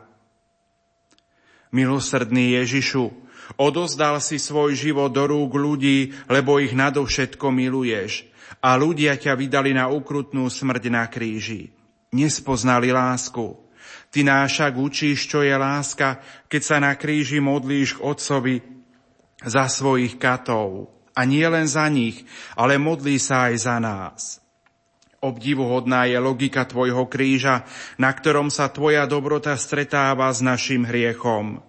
Milosrdný 1.70 2.58
Ježišu, 2.58 3.14
odozdal 3.54 4.18
si 4.18 4.42
svoj 4.42 4.74
život 4.74 5.14
do 5.14 5.30
rúk 5.30 5.54
ľudí, 5.54 6.10
lebo 6.26 6.58
ich 6.58 6.74
nadovšetko 6.74 7.46
miluješ. 7.54 8.26
A 8.58 8.74
ľudia 8.74 9.14
ťa 9.14 9.38
vydali 9.38 9.70
na 9.70 9.86
ukrutnú 9.86 10.50
smrť 10.50 10.82
na 10.90 11.06
kríži. 11.06 11.70
Nespoznali 12.10 12.90
lásku 12.90 13.69
Ty 14.10 14.20
nás 14.26 14.50
však 14.50 14.74
učíš, 14.74 15.30
čo 15.30 15.46
je 15.46 15.54
láska, 15.54 16.18
keď 16.50 16.62
sa 16.62 16.76
na 16.82 16.98
kríži 16.98 17.38
modlíš 17.38 17.98
k 17.98 18.02
Otcovi 18.02 18.56
za 19.46 19.70
svojich 19.70 20.18
katov. 20.18 20.90
A 21.14 21.22
nie 21.22 21.46
len 21.46 21.70
za 21.70 21.86
nich, 21.86 22.26
ale 22.58 22.78
modlí 22.78 23.22
sa 23.22 23.50
aj 23.50 23.54
za 23.58 23.76
nás. 23.78 24.20
Obdivuhodná 25.20 26.08
je 26.08 26.16
logika 26.16 26.64
tvojho 26.64 27.04
kríža, 27.04 27.68
na 28.00 28.08
ktorom 28.08 28.48
sa 28.48 28.72
tvoja 28.72 29.04
dobrota 29.04 29.52
stretáva 29.54 30.32
s 30.32 30.40
našim 30.40 30.88
hriechom. 30.88 31.60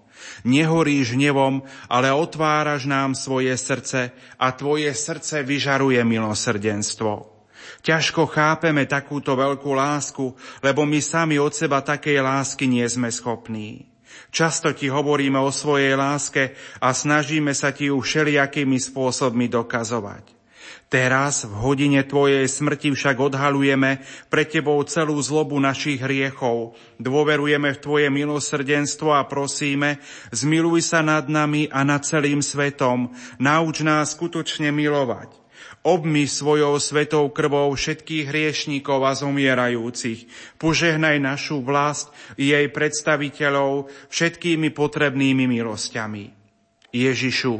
Nehoríš 0.47 1.17
hnevom, 1.17 1.65
ale 1.91 2.13
otváraš 2.15 2.87
nám 2.87 3.17
svoje 3.17 3.51
srdce 3.57 4.15
a 4.39 4.47
tvoje 4.55 4.89
srdce 4.95 5.43
vyžaruje 5.43 5.99
milosrdenstvo. 6.05 7.40
Ťažko 7.81 8.29
chápeme 8.29 8.85
takúto 8.85 9.33
veľkú 9.33 9.73
lásku, 9.73 10.37
lebo 10.61 10.85
my 10.85 11.01
sami 11.01 11.41
od 11.41 11.49
seba 11.49 11.81
takej 11.81 12.21
lásky 12.21 12.69
nie 12.69 12.85
sme 12.85 13.09
schopní. 13.09 13.89
Často 14.29 14.71
ti 14.71 14.87
hovoríme 14.87 15.41
o 15.41 15.49
svojej 15.49 15.97
láske 15.97 16.53
a 16.77 16.93
snažíme 16.93 17.51
sa 17.57 17.73
ti 17.73 17.89
ju 17.89 17.97
všelijakými 17.97 18.77
spôsobmi 18.77 19.49
dokazovať. 19.49 20.39
Teraz, 20.91 21.47
v 21.47 21.55
hodine 21.55 22.03
Tvojej 22.03 22.43
smrti 22.51 22.91
však 22.91 23.15
odhalujeme 23.15 24.03
pre 24.27 24.43
Tebou 24.43 24.83
celú 24.83 25.15
zlobu 25.23 25.55
našich 25.55 26.03
hriechov. 26.03 26.75
Dôverujeme 26.99 27.71
v 27.71 27.81
Tvoje 27.81 28.07
milosrdenstvo 28.11 29.15
a 29.15 29.23
prosíme, 29.23 30.03
zmiluj 30.35 30.83
sa 30.83 30.99
nad 30.99 31.31
nami 31.31 31.71
a 31.71 31.87
nad 31.87 32.03
celým 32.03 32.43
svetom. 32.43 33.09
Nauč 33.39 33.87
nás 33.87 34.19
skutočne 34.19 34.75
milovať. 34.75 35.40
Obmy 35.81 36.29
svojou 36.29 36.77
svetou 36.77 37.33
krvou 37.33 37.73
všetkých 37.73 38.29
hriešníkov 38.29 39.01
a 39.01 39.17
zomierajúcich. 39.17 40.29
Požehnaj 40.61 41.17
našu 41.17 41.65
vlast 41.65 42.13
i 42.37 42.53
jej 42.53 42.69
predstaviteľov 42.69 43.89
všetkými 44.13 44.69
potrebnými 44.69 45.49
milosťami. 45.49 46.23
Ježišu, 46.93 47.55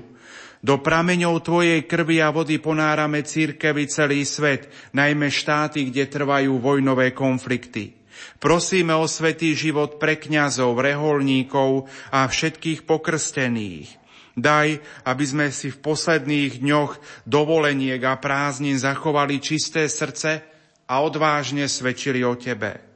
do 0.62 0.76
prameňov 0.78 1.42
Tvojej 1.42 1.82
krvi 1.90 2.22
a 2.22 2.30
vody 2.30 2.62
ponárame 2.62 3.26
církevy 3.26 3.90
celý 3.90 4.22
svet, 4.22 4.70
najmä 4.94 5.34
štáty, 5.34 5.90
kde 5.90 6.06
trvajú 6.06 6.62
vojnové 6.62 7.18
konflikty. 7.18 7.98
Prosíme 8.38 8.94
o 8.94 9.10
svetý 9.10 9.58
život 9.58 9.98
pre 9.98 10.22
kňazov, 10.22 10.78
reholníkov 10.78 11.90
a 12.14 12.30
všetkých 12.30 12.86
pokrstených. 12.86 14.01
Daj, 14.32 14.80
aby 15.04 15.26
sme 15.28 15.48
si 15.52 15.68
v 15.68 15.82
posledných 15.84 16.64
dňoch 16.64 16.92
dovoleniek 17.28 18.00
a 18.08 18.16
prázdnin 18.16 18.80
zachovali 18.80 19.44
čisté 19.44 19.92
srdce 19.92 20.40
a 20.88 21.04
odvážne 21.04 21.68
svedčili 21.68 22.24
o 22.24 22.40
Tebe. 22.40 22.92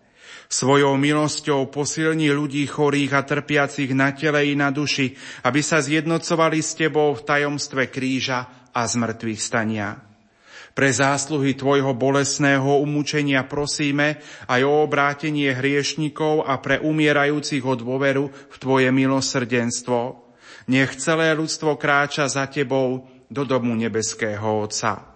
Svojou 0.45 0.95
milosťou 0.95 1.67
posilni 1.73 2.29
ľudí 2.29 2.63
chorých 2.69 3.11
a 3.17 3.25
trpiacich 3.25 3.91
na 3.97 4.13
tele 4.13 4.45
i 4.47 4.53
na 4.53 4.69
duši, 4.69 5.11
aby 5.43 5.59
sa 5.59 5.81
zjednocovali 5.81 6.61
s 6.61 6.77
Tebou 6.77 7.17
v 7.17 7.25
tajomstve 7.25 7.89
kríža 7.89 8.69
a 8.71 8.81
zmrtvých 8.85 9.41
stania. 9.41 10.05
Pre 10.75 10.91
zásluhy 10.91 11.55
Tvojho 11.55 11.95
bolesného 11.95 12.83
umúčenia 12.83 13.47
prosíme 13.47 14.19
aj 14.51 14.61
o 14.67 14.83
obrátenie 14.83 15.55
hriešnikov 15.55 16.43
a 16.43 16.59
pre 16.59 16.83
umierajúcich 16.83 17.63
o 17.63 17.79
dôveru 17.79 18.27
v 18.27 18.55
Tvoje 18.59 18.91
milosrdenstvo. 18.91 20.24
Nech 20.65 20.97
celé 20.97 21.29
ľudstvo 21.37 21.77
kráča 21.77 22.25
za 22.25 22.49
Tebou 22.49 23.05
do 23.29 23.45
domu 23.45 23.77
nebeského 23.77 24.65
Otca. 24.65 25.13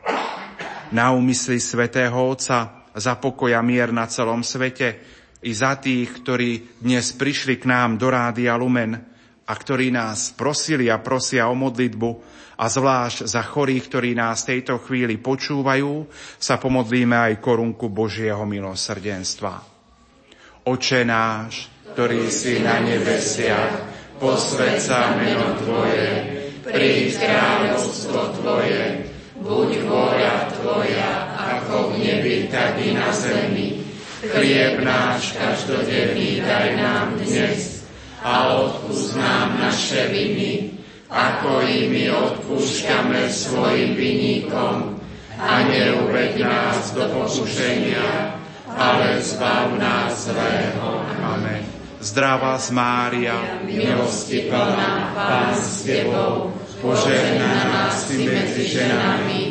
Na 0.93 1.09
úmysli 1.09 1.57
svätého 1.57 2.13
Otca 2.13 2.85
za 2.93 3.17
pokoja 3.17 3.57
mier 3.65 3.89
na 3.89 4.05
celom 4.05 4.45
svete 4.45 5.01
i 5.41 5.49
za 5.49 5.81
tých, 5.81 6.21
ktorí 6.21 6.77
dnes 6.85 7.17
prišli 7.17 7.57
k 7.57 7.65
nám 7.65 7.97
do 7.97 8.13
Rádia 8.13 8.53
Lumen 8.61 8.93
a 9.49 9.53
ktorí 9.57 9.89
nás 9.89 10.37
prosili 10.37 10.85
a 10.85 11.01
prosia 11.01 11.49
o 11.49 11.57
modlitbu 11.57 12.09
a 12.61 12.69
zvlášť 12.69 13.25
za 13.25 13.41
chorých, 13.41 13.89
ktorí 13.89 14.13
nás 14.13 14.45
tejto 14.45 14.77
chvíli 14.85 15.17
počúvajú, 15.17 16.05
sa 16.37 16.61
pomodlíme 16.61 17.17
aj 17.17 17.41
korunku 17.41 17.89
Božieho 17.89 18.45
milosrdenstva. 18.45 19.65
Oče 20.69 21.01
náš, 21.09 21.73
ktorý 21.97 22.29
si 22.29 22.61
na 22.61 22.77
nebesiach, 22.85 23.98
posved 24.19 24.77
sa 24.83 25.15
meno 25.15 25.55
Tvoje, 25.63 26.11
príď 26.67 27.15
kráľovstvo 27.23 28.35
Tvoje, 28.37 29.07
buď 29.39 29.69
vôľa 29.87 30.37
Tvoja, 30.59 31.11
ako 31.39 31.95
v 31.95 32.03
nebi, 32.03 32.35
tak 32.51 32.75
i 32.83 32.91
na 32.91 33.09
zemi. 33.15 33.79
Chlieb 34.19 34.83
náš 34.83 35.31
každodenný 35.39 36.43
daj 36.43 36.75
nám 36.75 37.15
dnes 37.23 37.87
a 38.19 38.51
odpúsť 38.59 39.15
nám 39.15 39.63
naše 39.63 40.11
viny, 40.11 40.75
ako 41.07 41.63
i 41.63 41.87
my 41.87 42.03
odpúšťame 42.11 43.31
svojim 43.31 43.95
vinníkom 43.95 44.99
a 45.39 45.63
neuved 45.71 46.35
nás 46.35 46.91
do 46.91 47.07
pokušenia, 47.07 48.35
ale 48.75 49.23
zbav 49.23 49.71
nás 49.79 50.27
zlého. 50.27 50.99
Amen. 51.23 51.78
Zdravá 51.99 52.55
Mária, 52.71 53.59
milosti 53.67 54.47
plná, 54.47 55.11
Pán 55.11 55.51
s 55.51 55.83
Tebou, 55.83 56.55
požehnaná 56.79 57.91
si 57.91 58.23
medzi 58.23 58.71
ženami 58.71 59.41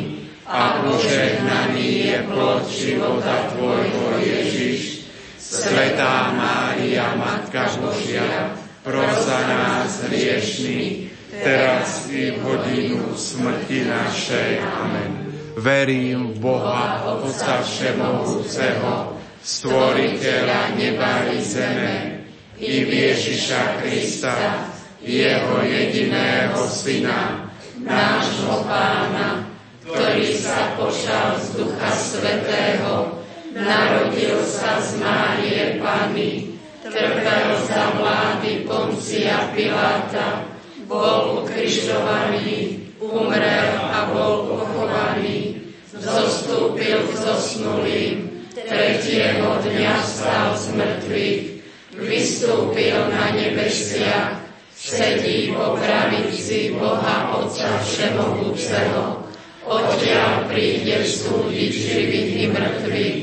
a 0.49 0.81
požehnaný 0.81 2.09
je 2.09 2.17
plod 2.25 2.65
života 2.65 3.53
Tvojho 3.53 4.17
Ježiš. 4.17 5.05
Svetá 5.37 6.33
Mária, 6.33 7.13
Matka 7.13 7.69
Božia, 7.77 8.57
pros 8.81 9.29
za 9.29 9.45
nás 9.45 10.09
hriešných, 10.09 11.13
teraz 11.29 12.09
i 12.09 12.33
v 12.33 12.37
hodinu 12.41 13.13
smrti 13.13 13.85
našej. 13.85 14.57
Amen. 14.65 15.11
Verím 15.53 16.33
v 16.33 16.37
Boha, 16.41 17.13
Otca 17.13 17.61
Všemohúceho, 17.61 19.21
Stvoriteľa 19.39 20.75
neba 20.75 21.31
i 21.31 21.39
zeme, 21.39 22.18
i 22.59 22.83
v 22.83 22.89
Ježiša 22.91 23.79
Krista, 23.79 24.67
jeho 24.99 25.63
jediného 25.63 26.59
Syna, 26.67 27.47
nášho 27.79 28.67
Pána, 28.67 29.47
ktorý 29.87 30.35
sa 30.35 30.75
počal 30.75 31.39
z 31.39 31.55
Ducha 31.55 31.91
Svetého, 31.95 33.23
narodil 33.55 34.43
sa 34.43 34.83
z 34.83 34.99
Márie 34.99 35.79
Pany, 35.79 36.59
trpel 36.83 37.47
za 37.63 37.95
vlády 37.95 38.67
Poncia 38.67 39.55
Piláta, 39.55 40.43
bol 40.83 41.47
ukrižovaný, 41.47 42.91
umrel 42.99 43.71
a 43.87 44.11
bol 44.11 44.51
pochovaný, 44.51 45.63
zostúpil 45.95 47.07
k 47.07 47.11
zosnulým, 47.23 48.15
tretieho 48.51 49.63
dňa 49.63 49.95
stal 50.03 50.59
z 50.59 50.75
mŕtvych, 50.75 51.58
vystúpil 52.03 52.95
na 53.11 53.35
nebesiach, 53.35 54.39
sedí 54.73 55.51
po 55.51 55.75
pravici 55.75 56.71
Boha 56.75 57.35
Otca 57.35 57.83
Všemohúceho, 57.83 59.27
odtiaľ 59.67 60.47
príde 60.47 61.03
súdiť 61.03 61.71
živých 61.71 62.31
i 62.35 62.45
mŕtvych. 62.47 63.19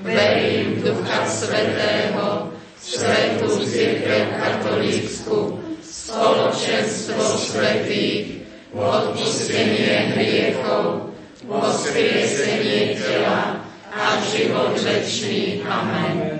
Verím 0.00 0.80
Ducha 0.80 1.28
Svetého, 1.28 2.52
Svetú 2.80 3.60
Církev 3.64 4.32
Katolícku, 4.40 5.60
spoločenstvo 5.84 7.20
svetých, 7.36 8.48
odpustenie 8.72 10.16
hriechov, 10.16 11.12
voskriesenie 11.44 12.96
tela 12.96 13.60
a 13.92 14.04
život 14.24 14.78
večný. 14.80 15.60
Amen. 15.68 16.39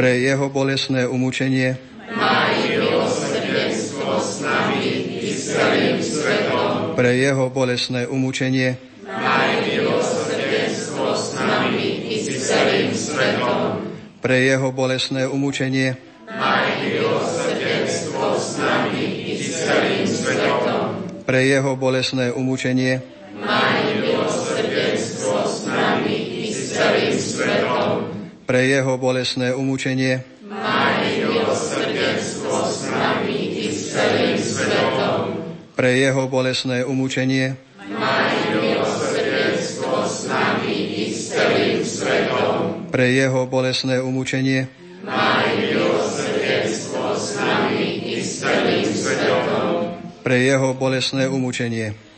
pre 0.00 0.16
jeho 0.16 0.48
bolesné 0.48 1.04
umúčenie. 1.04 1.76
S 1.76 2.16
nami 4.40 4.80
i. 4.80 5.28
Pre 6.96 7.12
jeho 7.12 7.52
bolesné 7.52 8.08
umúčenie. 8.08 8.80
S 8.80 9.04
nami 11.36 12.08
i. 12.08 12.16
Pre 14.24 14.40
jeho 14.40 14.72
bolesné 14.72 15.28
umúčenie. 15.28 16.00
S 18.40 18.56
nami 18.56 19.04
i. 19.04 19.36
Pre 21.28 21.40
jeho 21.44 21.76
bolesné 21.76 22.32
umúčenie. 22.32 23.19
Pre 28.50 28.66
jeho 28.66 28.98
bolesné 28.98 29.54
umúčenie. 29.54 30.26
Svetom. 34.42 35.22
Pre 35.78 35.90
jeho 35.94 36.26
bolesné 36.26 36.82
umúčenie. 36.82 37.54
Svetom. 41.86 42.90
Pre 42.90 43.06
jeho 43.06 43.46
bolesné 43.46 44.02
umúčenie. 44.02 44.66
Svetom. 48.90 49.94
Pre 50.26 50.36
jeho 50.42 50.74
bolesné 50.74 51.30
umúčenie. 51.30 52.09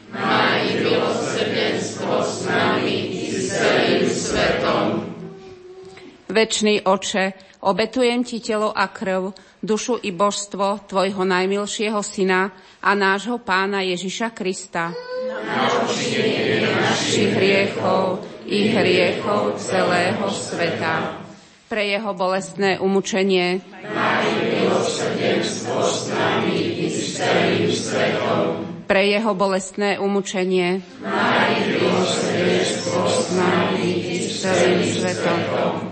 Večný 6.33 6.81
oče, 6.89 7.37
obetujem 7.61 8.25
ti 8.25 8.41
telo 8.41 8.73
a 8.73 8.89
krv, 8.89 9.37
dušu 9.61 10.01
i 10.01 10.17
božstvo 10.17 10.89
tvojho 10.89 11.29
najmilšieho 11.29 12.01
syna 12.01 12.57
a 12.81 12.97
nášho 12.97 13.37
pána 13.37 13.85
Ježiša 13.85 14.33
Krista. 14.33 14.97
Na 15.29 15.69
našich 16.89 17.37
hriechov 17.37 18.25
i 18.49 18.65
hriechov 18.65 19.61
celého 19.61 20.25
sveta. 20.33 21.21
Pre 21.69 21.85
jeho 21.85 22.17
bolestné 22.17 22.81
umučenie. 22.81 23.61
Maj 23.93 24.25
milosrdenstvo 24.57 25.85
s 25.85 26.09
nami 26.17 26.81
i 26.81 26.89
s 26.89 27.21
celým 27.21 27.69
svetom. 27.69 28.45
Pre 28.89 29.03
jeho 29.05 29.37
bolestné 29.37 30.01
umučenie. 30.01 30.81
Maj 31.05 31.61
milosrdenstvo 31.77 33.05
s 33.05 33.37
nami 33.37 33.89
i 34.01 34.17
s 34.17 34.41
celým 34.41 34.81
svetom 34.81 35.92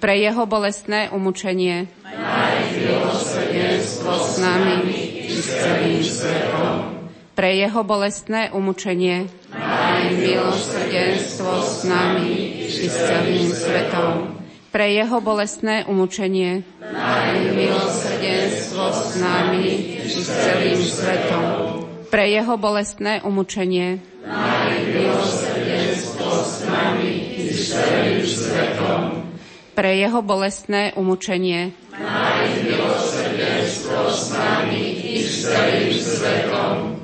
pre 0.00 0.16
jeho 0.16 0.48
bolestné 0.48 1.12
milosrdenstvo 2.72 4.12
s 4.16 4.40
nami 4.40 5.28
i 5.28 5.36
s 5.36 5.44
celým 5.44 6.00
svetom. 6.00 6.74
Pre 7.36 7.50
jeho 7.52 7.80
bolestné 7.84 8.48
umučenie. 8.56 9.28
Maj 9.52 10.02
milosrdenstvo 10.16 11.52
s 11.60 11.84
nami 11.84 12.64
i 12.64 12.88
s 12.88 12.96
celým 12.96 13.52
svetom. 13.52 14.40
Pre 14.72 14.86
jeho 14.88 15.20
bolestné 15.20 15.84
umučenie. 15.84 16.64
Maj 16.80 17.36
milosrdenstvo 17.52 18.84
s 18.88 19.20
nami 19.20 20.00
i 20.00 20.08
s 20.08 20.24
celým 20.24 20.80
svetom. 20.80 21.44
Pre 22.08 22.24
jeho 22.24 22.56
bolestné 22.56 23.20
umučenie. 23.20 24.00
Maj 24.24 24.72
milosrdenstvo 24.80 26.28
s 26.40 26.64
nami 26.64 27.12
i 27.36 27.52
s 27.52 27.76
celým 27.76 28.24
svetom 28.24 29.19
pre 29.80 29.96
jeho 29.96 30.20
bolestné 30.20 30.92
umučenie. 30.92 31.72
Maj 31.96 32.52
milosrdenstvo 32.68 34.12
s 34.12 34.28
nami 34.36 35.16
i 35.16 35.24
s 35.24 35.48
celým 35.48 35.96
svetom. 35.96 37.00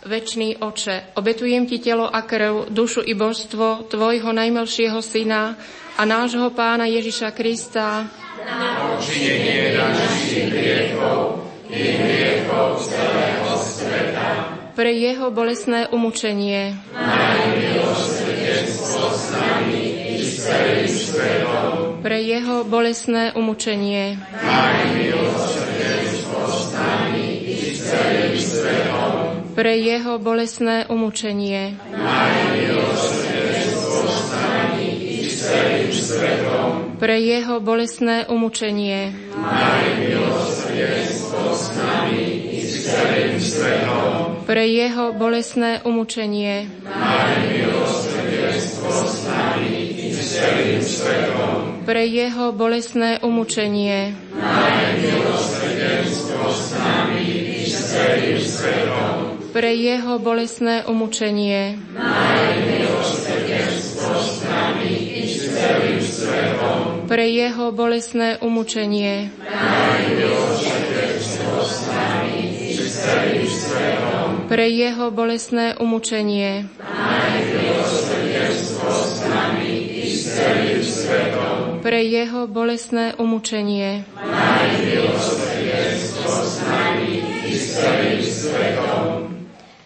Večný 0.00 0.56
oče, 0.56 1.12
obetujem 1.12 1.68
ti 1.68 1.76
telo 1.76 2.08
a 2.08 2.24
krv, 2.24 2.72
dušu 2.72 3.04
i 3.04 3.12
božstvo 3.12 3.84
tvojho 3.92 4.32
najmilšieho 4.32 5.04
syna 5.04 5.60
a 6.00 6.02
nášho 6.08 6.48
pána 6.56 6.88
Ježiša 6.88 7.36
Krista 7.36 8.08
na 8.48 8.96
učinenie 8.96 9.76
našich 9.76 10.48
hriechov 10.56 11.44
i 11.68 12.00
hriechov 12.00 12.80
celého 12.80 13.52
sveta. 13.60 14.28
Pre 14.72 14.88
jeho 14.88 15.28
bolestné 15.28 15.92
umučenie 15.92 16.80
pre 22.06 22.22
jeho 22.22 22.62
bolesné 22.62 23.34
umučenie. 23.34 24.14
Maj 24.30 24.78
milosrdenstvo 24.94 26.38
s 26.46 26.62
nami. 26.70 27.26
Pre 29.58 29.74
jeho 29.74 30.14
bolesné 30.22 30.86
umučenie. 30.86 31.74
Pre 37.02 37.16
jeho 37.18 37.54
bolesné 37.58 38.16
umučenie. 38.30 39.10
Pre 44.46 44.64
jeho 44.70 45.06
bolesné 45.10 45.70
umučenie 45.82 46.70
celým 50.26 50.82
svetom. 50.82 51.86
Pre 51.86 52.02
jeho 52.02 52.50
bolesné 52.50 53.22
umúčenie. 53.22 54.10
Najmilosrdenstvo 54.34 56.50
s 56.50 56.74
nami 56.74 57.62
i 57.62 57.70
s 57.70 57.94
celým 57.94 58.42
svetom. 58.42 59.38
Pre 59.54 59.70
jeho 59.72 60.18
bolesné 60.18 60.82
umúčenie. 60.84 61.78
Najmilosrdenstvo 61.94 64.18
s 64.18 64.42
nami 64.42 65.14
i 65.14 65.30
s 65.30 65.46
celým 65.54 66.02
svetom. 66.02 67.06
Pre 67.06 67.22
jeho 67.22 67.70
bolesné 67.70 68.42
umúčenie. 68.42 69.30
Najmilosrdenstvo 69.46 71.54
s 71.62 71.86
nami 71.86 72.66
i 72.66 72.74
s 72.74 72.98
celým 72.98 73.46
svetom. 73.46 74.50
Pre 74.50 74.66
jeho 74.66 75.14
bolesné 75.14 75.78
umúčenie. 75.78 76.66
Najmilosrdenstvo 76.82 77.65
pre 81.86 82.00
jeho 82.02 82.50
bolesné 82.50 83.14
bolesné 83.14 83.14
umúčenie, 83.16 84.02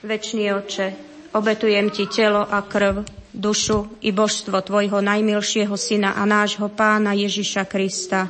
Večný 0.00 0.50
oče, 0.50 0.86
obetujem 1.36 1.86
ti 1.94 2.08
telo 2.10 2.42
a 2.42 2.66
krv, 2.66 3.06
dušu 3.30 4.02
i 4.02 4.10
božstvo 4.10 4.58
tvojho 4.58 4.98
najmilšieho 4.98 5.76
syna 5.78 6.18
a 6.18 6.26
nášho 6.26 6.66
pána 6.72 7.14
Ježiša 7.14 7.62
Krista. 7.70 8.26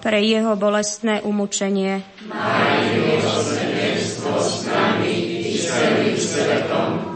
Pre 0.00 0.18
jeho 0.22 0.52
bolestné 0.56 1.20
umúčenie. 1.26 2.00
Maj 2.30 2.80
milosrdenstvo 2.96 3.65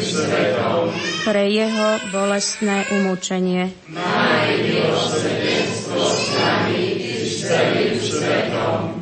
svetom. 0.00 0.90
Pre 1.26 1.44
jeho 1.46 1.88
bolestné 2.14 2.88
umúčenie. 2.94 3.74
Maj 3.90 4.48
milosrdenstvo 4.64 6.00
s 6.02 6.24
nami 6.34 6.84
i 6.98 7.12
celým 7.26 7.96
svetom. 7.98 8.98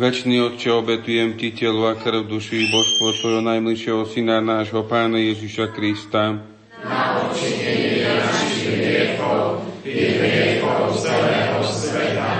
Večný 0.00 0.40
Otče, 0.40 0.72
obetujem 0.72 1.36
Ti 1.36 1.52
telo 1.52 1.84
a 1.84 1.92
krv, 1.92 2.24
dušu 2.24 2.56
i 2.56 2.72
božstvo 2.72 3.12
Tvojho 3.20 3.42
najmilšieho 3.44 4.08
Syna, 4.08 4.40
nášho 4.40 4.80
Pána 4.88 5.20
Ježiša 5.20 5.76
Krista. 5.76 6.40
Na 6.80 7.20
odčinenie 7.20 8.08
našich 8.08 8.80
hriechov 8.80 9.60
i 9.84 9.92
hriechov 9.92 10.96
celého 10.96 11.60
sveta. 11.68 12.32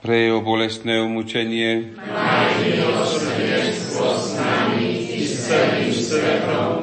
Pre 0.00 0.16
jeho 0.16 0.40
bolestné 0.40 1.04
umúčenie, 1.04 1.92
Maj 2.00 2.64
milosrdenstvo 2.64 4.06
s 4.16 4.26
nami 4.40 5.12
i 5.12 5.28
celým 5.28 5.91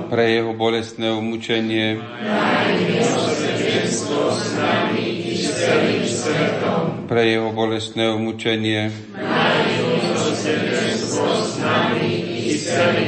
pre 0.10 0.26
jeho 0.34 0.58
bolestné 0.58 1.14
umúčenie, 1.14 2.02
Maj 2.02 2.74
milosrdenstvo 2.82 4.34
s 4.34 4.58
nami 4.58 5.06
i 5.30 5.38
celým 5.38 6.04
svetom. 6.04 7.06
pre 7.06 7.30
jeho 7.30 7.54
bolestné 7.54 8.10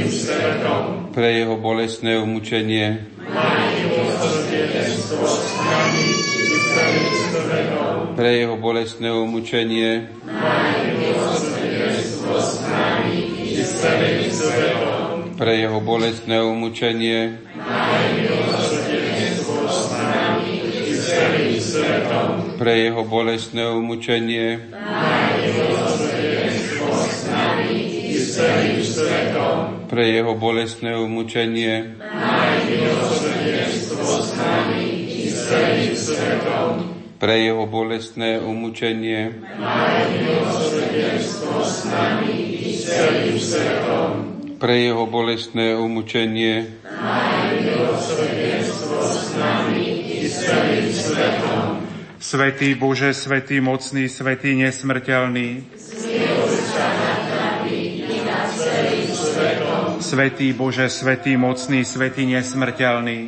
s 0.06 0.30
svetom. 0.30 1.10
pre 1.10 1.42
jeho 1.42 1.58
bolestné 1.58 2.22
s 2.22 2.70
svetom. 2.70 3.10
pre 8.14 8.46
jeho 8.46 8.56
bolestné 8.62 9.10
s 14.30 14.38
svetom 14.38 14.91
pre 15.42 15.58
jeho 15.58 15.82
bolestné 15.82 16.38
umučenie. 16.38 17.42
Pre 22.62 22.74
jeho 22.78 23.02
bolestné 23.02 23.64
umučenie. 23.74 24.62
Pre 29.90 30.04
jeho 30.06 30.38
bolestné 30.38 30.94
umučenie. 31.02 31.98
Pre 31.98 32.14
jeho 32.14 32.38
bolestné 32.38 32.38
umučenie. 36.38 36.86
Pre 37.18 37.36
jeho 37.42 37.66
bolestné 37.66 38.30
umučenie 38.46 39.22
pre 44.62 44.78
jeho 44.78 45.10
bolestné 45.10 45.74
umučenie. 45.74 46.70
Svetý 52.22 52.78
Bože, 52.78 53.10
Svetý 53.18 53.58
mocný, 53.58 54.06
Svetý 54.06 54.54
nesmrteľný. 54.62 55.66
Svetý 59.98 60.54
Bože, 60.54 60.88
Svetý 60.94 61.34
mocný, 61.42 61.82
Svetý 61.82 62.24
nesmrteľný. 62.30 63.20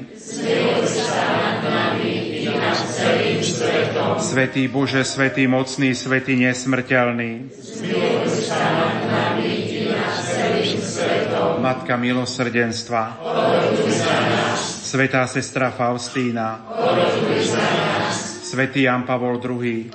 Svetý 4.22 4.64
Bože, 4.70 5.02
Svetý 5.02 5.50
mocný, 5.50 5.98
Svetý 5.98 6.34
nesmrteľný. 6.38 7.32
Zmiluj 7.58 8.30
sa 8.46 8.62
nad 8.62 8.98
nami, 9.02 9.13
Matka 11.64 11.96
milosrdenstva, 11.96 13.24
Svetá 14.60 15.24
sestra 15.32 15.72
Faustína, 15.72 16.60
Svetý 18.44 18.84
Jan 18.84 19.08
Pavol 19.08 19.40
II. 19.40 19.88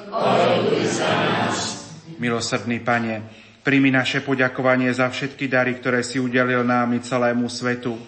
Milosrdný 2.17 2.81
Pane, 2.81 3.15
príjmi 3.61 3.93
naše 3.93 4.25
poďakovanie 4.25 4.89
za 4.97 5.13
všetky 5.13 5.45
dary, 5.45 5.77
ktoré 5.77 6.01
si 6.01 6.17
udelil 6.17 6.65
nám 6.65 6.97
i 6.97 7.05
celému 7.05 7.53
svetu. 7.53 8.01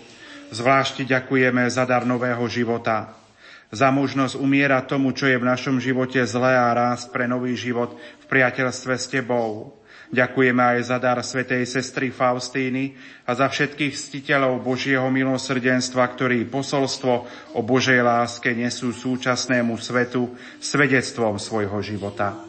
Zvlášť 0.48 1.04
ďakujeme 1.04 1.68
za 1.68 1.84
dar 1.84 2.08
nového 2.08 2.48
života, 2.48 3.12
za 3.68 3.92
možnosť 3.92 4.40
umierať 4.40 4.88
tomu, 4.88 5.12
čo 5.12 5.28
je 5.28 5.36
v 5.36 5.44
našom 5.44 5.76
živote 5.76 6.24
zlé 6.24 6.56
a 6.56 6.72
rásť 6.72 7.12
pre 7.12 7.28
nový 7.28 7.60
život 7.60 7.92
v 7.92 8.24
priateľstve 8.24 8.96
s 8.96 9.04
Tebou. 9.12 9.79
Ďakujeme 10.10 10.58
aj 10.58 10.78
za 10.90 10.98
dar 10.98 11.22
svätej 11.22 11.62
sestry 11.70 12.10
Faustíny 12.10 12.98
a 13.22 13.38
za 13.38 13.46
všetkých 13.46 13.94
ctiteľov 13.94 14.58
Božieho 14.58 15.06
milosrdenstva, 15.06 16.02
ktorí 16.02 16.50
posolstvo 16.50 17.12
o 17.54 17.60
Božej 17.62 18.02
láske 18.02 18.50
nesú 18.50 18.90
súčasnému 18.90 19.78
svetu 19.78 20.34
svedectvom 20.58 21.38
svojho 21.38 21.78
života. 21.78 22.42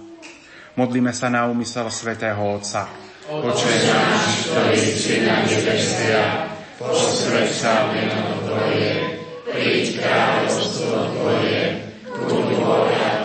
Modlíme 0.73 1.13
sa 1.13 1.29
na 1.29 1.45
úmysel 1.45 1.85
svätého 1.93 2.41
Otca. 2.41 2.89
Oče 3.29 3.73
náš, 3.93 4.49
ktorý 4.49 4.81
si 4.81 5.21
na 5.21 5.45
nebesiach, 5.45 6.57
posved 6.81 7.45
sa 7.53 7.93
meno 7.93 8.41
Tvoje, 8.41 9.21
príď 9.45 10.01
kráľovstvo 10.01 11.13
Tvoje, 11.13 11.61
buď 12.09 12.57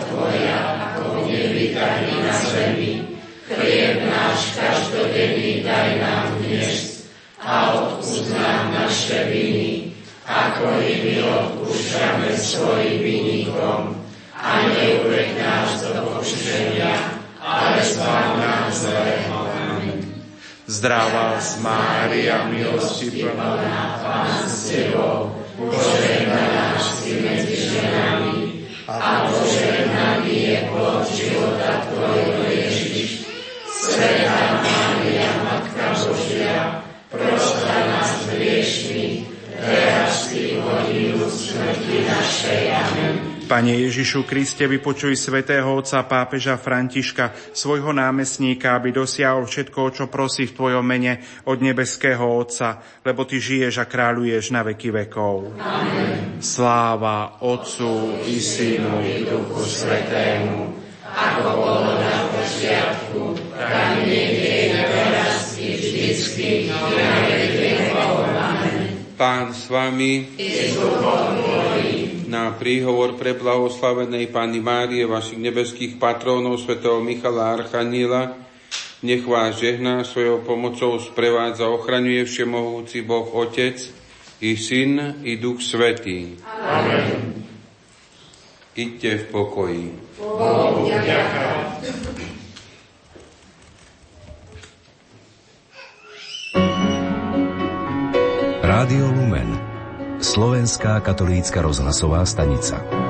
Tvoja, 0.05 0.61
ako 0.93 1.01
v 1.09 1.17
nebi, 1.25 1.65
tak 1.73 2.05
i 2.05 2.15
na 2.21 2.33
zemi. 2.37 2.91
Chlieb 3.47 3.96
náš 4.37 4.53
každodenný 4.53 5.65
daj 5.65 5.97
nám 5.97 6.37
dnes 6.45 7.09
a 7.41 7.73
odpúsť 7.73 8.37
nám 8.37 8.69
naše 8.69 9.33
viny, 9.33 9.97
ako 10.29 10.77
i 10.77 10.93
my 11.01 11.15
odpúšťame 11.25 12.37
svojim 12.37 13.01
vinníkom. 13.01 13.97
A 14.37 14.69
neuveď 14.69 15.41
nás 15.41 15.81
do 15.81 15.89
pokušenia, 16.05 17.17
ale 17.41 17.81
zbav 17.81 18.37
nás 18.37 18.77
zlého. 18.77 19.41
Zdravá 20.69 21.41
z 21.41 21.57
Mária, 21.65 22.45
milosti 22.45 23.25
plná, 23.25 24.05
Pán 24.05 24.45
s 24.45 24.69
Tebou, 24.69 25.33
požehnaná 25.57 26.77
si 26.77 27.25
medzi 27.25 27.73
ženami 27.73 28.69
a 28.85 29.33
požehnaný 29.33 30.29
je 30.29 30.57
plod 30.69 31.09
života 31.09 31.89
Tvojho. 31.89 32.36
Svetá 33.97 34.61
Mária, 34.61 35.25
Matka 35.41 35.89
Božia, 35.97 36.85
pros 37.09 37.65
za 37.65 37.77
nás 37.89 38.29
hriešných, 38.29 39.25
teraz 39.57 40.29
i 40.37 40.53
hodinu 40.61 41.25
smrti 41.25 42.05
našej. 42.05 42.61
Amen. 42.77 43.13
Pane 43.49 43.73
Ježišu 43.73 44.21
Kriste, 44.29 44.69
vypočuj 44.69 45.17
svätého 45.17 45.65
otca 45.65 46.05
pápeža 46.05 46.61
Františka, 46.61 47.33
svojho 47.57 47.89
námestníka, 47.89 48.77
aby 48.77 48.93
dosiahol 48.93 49.49
všetko, 49.49 49.81
čo 49.89 50.05
prosí 50.13 50.45
v 50.45 50.53
Tvojom 50.53 50.85
mene 50.85 51.23
od 51.49 51.57
nebeského 51.63 52.21
Otca, 52.21 52.77
lebo 53.01 53.25
Ty 53.25 53.41
žiješ 53.41 53.81
a 53.81 53.89
kráľuješ 53.89 54.53
na 54.53 54.61
veky 54.61 54.93
vekov. 54.93 55.57
Amen. 55.57 56.37
Sláva 56.37 57.41
Otcu 57.41 58.21
i 58.29 58.37
Synu 58.37 59.01
i 59.01 59.25
Duchu 59.25 59.63
Svetému, 59.63 60.86
ako 61.17 61.49
bolo 61.57 61.97
na 61.97 62.29
počiatku, 62.29 63.21
tak 63.57 64.05
nie 64.05 64.37
je 64.37 64.85
teraz 64.85 65.57
i 65.57 65.67
vždycky, 65.73 66.69
na. 66.69 66.77
Amen. 68.37 69.09
Pán 69.17 69.49
s 69.49 69.65
vami, 69.73 70.29
na 72.29 72.53
príhovor 72.53 73.17
pre 73.17 73.33
blahoslavenej 73.33 74.29
Pani 74.29 74.61
Márie, 74.61 75.09
vašich 75.09 75.41
nebeských 75.41 75.97
patrónov, 75.97 76.61
svätého 76.61 77.01
Michala 77.01 77.57
Archaniela, 77.57 78.37
nech 79.01 79.25
vás 79.25 79.57
žehná 79.57 80.05
svojou 80.05 80.45
pomocou, 80.45 81.01
sprevádza, 81.01 81.65
ochraňuje 81.65 82.29
všemohúci 82.29 83.01
Boh 83.01 83.25
Otec, 83.33 83.81
i 84.37 84.53
Syn, 84.53 85.25
i 85.25 85.41
Duch 85.41 85.65
Svetý. 85.65 86.37
Amen. 86.45 87.41
Iďte 88.77 89.11
v 89.17 89.25
pokoji. 89.33 90.06
Bohu 90.17 90.89
ďaká. 90.89 91.47
Rádio 98.65 99.13
Lumen 99.13 99.49
Slovenská 100.17 100.99
katolícka 101.05 101.61
rozhlasová 101.61 102.25
stanica. 102.25 103.06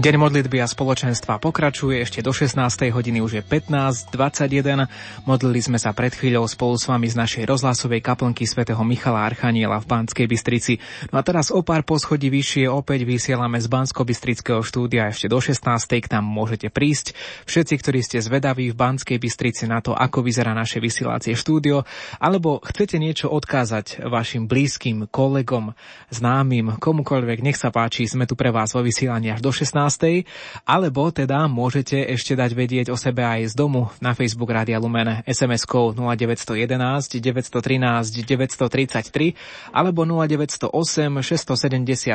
Deň 0.00 0.16
modlitby 0.16 0.64
a 0.64 0.66
spoločenstva 0.66 1.36
pokračuje 1.44 2.00
ešte 2.00 2.24
do 2.24 2.32
16. 2.32 2.56
hodiny, 2.88 3.20
už 3.20 3.32
je 3.36 3.42
15.21. 3.44 4.88
Modlili 5.28 5.60
sme 5.60 5.76
sa 5.76 5.92
pred 5.92 6.16
chvíľou 6.16 6.48
spolu 6.48 6.80
s 6.80 6.88
vami 6.88 7.04
z 7.04 7.20
našej 7.20 7.44
rozhlasovej 7.44 8.00
kaplnky 8.00 8.48
svätého 8.48 8.80
Michala 8.80 9.28
Archaniela 9.28 9.76
v 9.76 9.92
Banskej 9.92 10.24
Bystrici. 10.24 10.80
No 11.12 11.20
a 11.20 11.22
teraz 11.22 11.52
o 11.52 11.60
pár 11.60 11.84
poschodí 11.84 12.32
vyššie 12.32 12.72
opäť 12.72 13.04
vysielame 13.04 13.60
z 13.60 13.68
Bansko-Bystrického 13.68 14.64
štúdia 14.64 15.12
ešte 15.12 15.28
do 15.28 15.36
16. 15.36 15.68
k 15.84 16.08
nám 16.16 16.24
môžete 16.24 16.72
prísť. 16.72 17.12
Všetci, 17.44 17.74
ktorí 17.84 18.00
ste 18.00 18.24
zvedaví 18.24 18.72
v 18.72 18.80
Banskej 18.80 19.20
Bystrici 19.20 19.68
na 19.68 19.84
to, 19.84 19.92
ako 19.92 20.24
vyzerá 20.24 20.56
naše 20.56 20.80
vysielacie 20.80 21.36
štúdio, 21.36 21.84
alebo 22.16 22.56
chcete 22.64 22.96
niečo 22.96 23.28
odkázať 23.28 24.00
vašim 24.08 24.48
blízkym, 24.48 25.12
kolegom, 25.12 25.76
známym, 26.08 26.80
komukoľvek, 26.80 27.44
nech 27.44 27.60
sa 27.60 27.68
páči, 27.68 28.08
sme 28.08 28.24
tu 28.24 28.32
pre 28.32 28.48
vás 28.48 28.72
vo 28.72 28.80
vysielaní 28.80 29.28
až 29.28 29.44
do 29.44 29.52
16 29.52 29.89
alebo 30.62 31.10
teda 31.10 31.50
môžete 31.50 31.98
ešte 32.14 32.38
dať 32.38 32.50
vedieť 32.54 32.86
o 32.92 32.96
sebe 32.96 33.26
aj 33.26 33.50
z 33.50 33.54
domu 33.58 33.90
na 33.98 34.14
Facebook 34.14 34.54
Rádia 34.54 34.78
Lumen 34.78 35.26
SMS-kou 35.26 35.92
0911 35.98 37.18
913 37.18 38.22
933 38.22 39.74
alebo 39.74 40.06
0908 40.06 40.70
677 40.70 42.14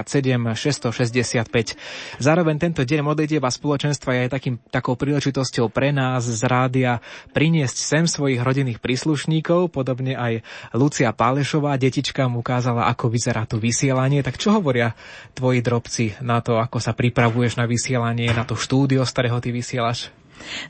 665. 0.55 1.75
Zároveň 2.23 2.55
tento 2.57 2.87
deň 2.87 2.99
modlitieb 3.03 3.43
a 3.43 3.51
spoločenstva 3.51 4.15
je 4.15 4.19
aj 4.25 4.29
takým, 4.31 4.55
takou 4.71 4.95
príležitosťou 4.95 5.67
pre 5.69 5.91
nás 5.91 6.23
z 6.23 6.41
rádia 6.47 7.03
priniesť 7.35 7.77
sem 7.77 8.05
svojich 8.07 8.39
rodinných 8.39 8.79
príslušníkov, 8.79 9.75
podobne 9.75 10.15
aj 10.15 10.41
Lucia 10.71 11.11
Pálešová, 11.11 11.75
detička 11.75 12.31
mu 12.31 12.45
ukázala, 12.45 12.87
ako 12.93 13.11
vyzerá 13.11 13.49
to 13.49 13.57
vysielanie. 13.57 14.21
Tak 14.21 14.37
čo 14.37 14.53
hovoria 14.55 14.93
tvoji 15.33 15.59
drobci 15.65 16.05
na 16.21 16.39
to, 16.39 16.61
ako 16.61 16.77
sa 16.77 16.93
pripravuješ 16.93 17.57
na 17.57 17.64
vysielanie, 17.65 18.31
na 18.33 18.47
to 18.47 18.57
štúdio, 18.57 19.03
z 19.05 19.11
ktorého 19.11 19.37
ty 19.43 19.49
vysielaš? 19.53 20.09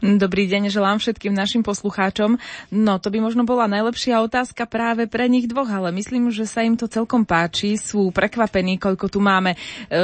Dobrý 0.01 0.49
deň, 0.49 0.73
želám 0.73 0.97
všetkým 0.99 1.33
našim 1.33 1.61
poslucháčom. 1.61 2.37
No, 2.71 2.99
to 2.99 3.09
by 3.09 3.19
možno 3.23 3.47
bola 3.47 3.69
najlepšia 3.71 4.21
otázka 4.21 4.67
práve 4.67 5.07
pre 5.07 5.25
nich 5.31 5.47
dvoch, 5.47 5.67
ale 5.67 5.95
myslím, 5.95 6.29
že 6.29 6.45
sa 6.45 6.61
im 6.61 6.75
to 6.75 6.89
celkom 6.91 7.23
páči. 7.23 7.79
Sú 7.79 8.11
prekvapení, 8.11 8.77
koľko 8.77 9.07
tu 9.07 9.19
máme. 9.23 9.55
E, 9.87 9.97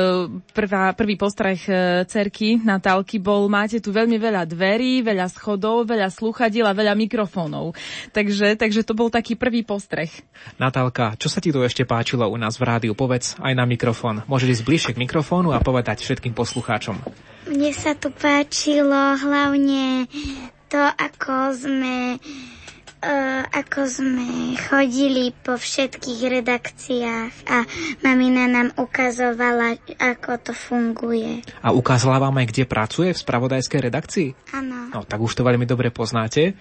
Prvá, 0.51 0.91
prvý 0.95 1.15
postreh 1.15 1.59
e, 1.67 2.03
cerky 2.07 2.59
Natálky 2.61 3.19
bol, 3.19 3.51
máte 3.51 3.83
tu 3.83 3.91
veľmi 3.91 4.15
veľa 4.15 4.47
dverí, 4.47 5.03
veľa 5.03 5.27
schodov, 5.27 5.87
veľa 5.87 6.07
slúchadiel 6.07 6.67
a 6.67 6.77
veľa 6.77 6.95
mikrofónov. 6.95 7.75
Takže, 8.15 8.55
takže 8.55 8.87
to 8.87 8.95
bol 8.95 9.11
taký 9.11 9.35
prvý 9.35 9.65
postreh. 9.67 10.11
Natálka, 10.57 11.19
čo 11.19 11.27
sa 11.27 11.43
ti 11.43 11.51
tu 11.51 11.59
ešte 11.61 11.83
páčilo 11.83 12.27
u 12.27 12.37
nás 12.39 12.55
v 12.55 12.67
rádiu? 12.67 12.93
Povedz 12.95 13.35
aj 13.43 13.53
na 13.53 13.67
mikrofón. 13.67 14.23
Môžeš 14.31 14.59
ísť 14.59 14.63
bližšie 14.67 14.91
k 14.95 15.01
mikrofónu 15.03 15.51
a 15.51 15.59
povedať 15.59 16.03
všetkým 16.03 16.31
poslucháčom. 16.31 16.95
Mne 17.51 17.75
sa 17.75 17.91
tu 17.91 18.07
páčilo 18.13 19.17
hlavne 19.19 19.50
to, 20.71 20.79
ako 20.79 21.51
sme, 21.51 22.15
ako 23.01 23.81
sme 23.89 24.53
chodili 24.61 25.33
po 25.33 25.57
všetkých 25.57 26.21
redakciách 26.41 27.33
a 27.49 27.65
mamina 28.05 28.45
nám 28.45 28.69
ukazovala, 28.77 29.81
ako 29.97 30.31
to 30.37 30.53
funguje. 30.53 31.41
A 31.65 31.73
ukázala 31.73 32.21
vám 32.21 32.37
aj, 32.37 32.53
kde 32.53 32.69
pracuje 32.69 33.09
v 33.09 33.21
spravodajskej 33.21 33.81
redakcii? 33.81 34.29
Áno. 34.53 34.93
No, 34.93 34.99
tak 35.01 35.17
už 35.17 35.33
to 35.33 35.41
veľmi 35.41 35.65
dobre 35.65 35.89
poznáte. 35.89 36.53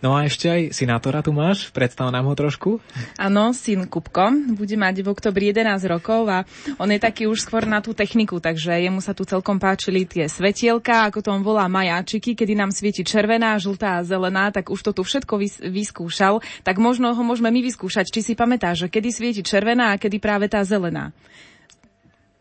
No 0.00 0.16
a 0.16 0.24
ešte 0.24 0.48
aj 0.48 0.60
synátora 0.72 1.20
tu 1.20 1.32
máš, 1.36 1.68
predstav 1.76 2.08
nám 2.08 2.24
ho 2.24 2.32
trošku. 2.32 2.80
Áno, 3.20 3.52
syn 3.52 3.84
Kupko, 3.84 4.32
bude 4.56 4.72
mať 4.80 5.04
v 5.04 5.12
oktobri 5.12 5.52
11 5.52 5.76
rokov 5.92 6.24
a 6.24 6.48
on 6.80 6.88
je 6.88 6.96
taký 6.96 7.28
už 7.28 7.44
skôr 7.44 7.68
na 7.68 7.84
tú 7.84 7.92
techniku, 7.92 8.40
takže 8.40 8.80
jemu 8.80 9.04
sa 9.04 9.12
tu 9.12 9.28
celkom 9.28 9.60
páčili 9.60 10.08
tie 10.08 10.24
svetielka, 10.24 11.12
ako 11.12 11.20
to 11.20 11.28
on 11.28 11.44
volá 11.44 11.68
majáčiky, 11.68 12.32
kedy 12.32 12.56
nám 12.56 12.72
svieti 12.72 13.04
červená, 13.04 13.60
žltá 13.60 14.00
a 14.00 14.06
zelená, 14.06 14.48
tak 14.48 14.72
už 14.72 14.80
to 14.80 14.92
tu 14.96 15.04
všetko 15.04 15.34
vys- 15.36 15.60
vyskúšal, 15.70 16.42
tak 16.66 16.76
možno 16.82 17.14
ho 17.14 17.22
môžeme 17.22 17.48
my 17.48 17.62
vyskúšať, 17.64 18.10
či 18.10 18.20
si 18.20 18.32
pamätáš, 18.34 18.86
že 18.86 18.92
kedy 18.92 19.08
svieti 19.08 19.42
červená 19.46 19.94
a 19.94 20.00
kedy 20.02 20.18
práve 20.18 20.50
tá 20.50 20.60
zelená. 20.66 21.14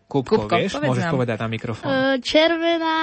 Kupko, 0.10 0.50
Kupko, 0.50 0.58
vieš, 0.58 0.74
povedz 0.74 0.90
môžeš 0.90 1.06
nám. 1.06 1.14
povedať 1.14 1.38
na 1.38 1.48
mikrofón. 1.54 1.90
Červená, 2.26 3.00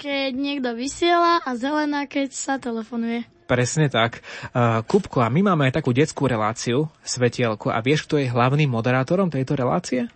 keď 0.00 0.32
niekto 0.32 0.72
vysiela 0.72 1.44
a 1.44 1.50
zelená, 1.52 2.08
keď 2.08 2.28
sa 2.32 2.56
telefonuje. 2.56 3.28
Presne 3.44 3.92
tak. 3.92 4.24
Uh, 4.56 4.80
Kupko, 4.84 5.20
a 5.20 5.28
my 5.28 5.44
máme 5.44 5.68
aj 5.68 5.80
takú 5.80 5.92
detskú 5.92 6.24
reláciu, 6.24 6.88
Svetielku, 7.04 7.68
a 7.68 7.84
vieš, 7.84 8.08
kto 8.08 8.20
je 8.20 8.32
hlavným 8.32 8.68
moderátorom 8.68 9.28
tejto 9.28 9.60
relácie? 9.60 10.08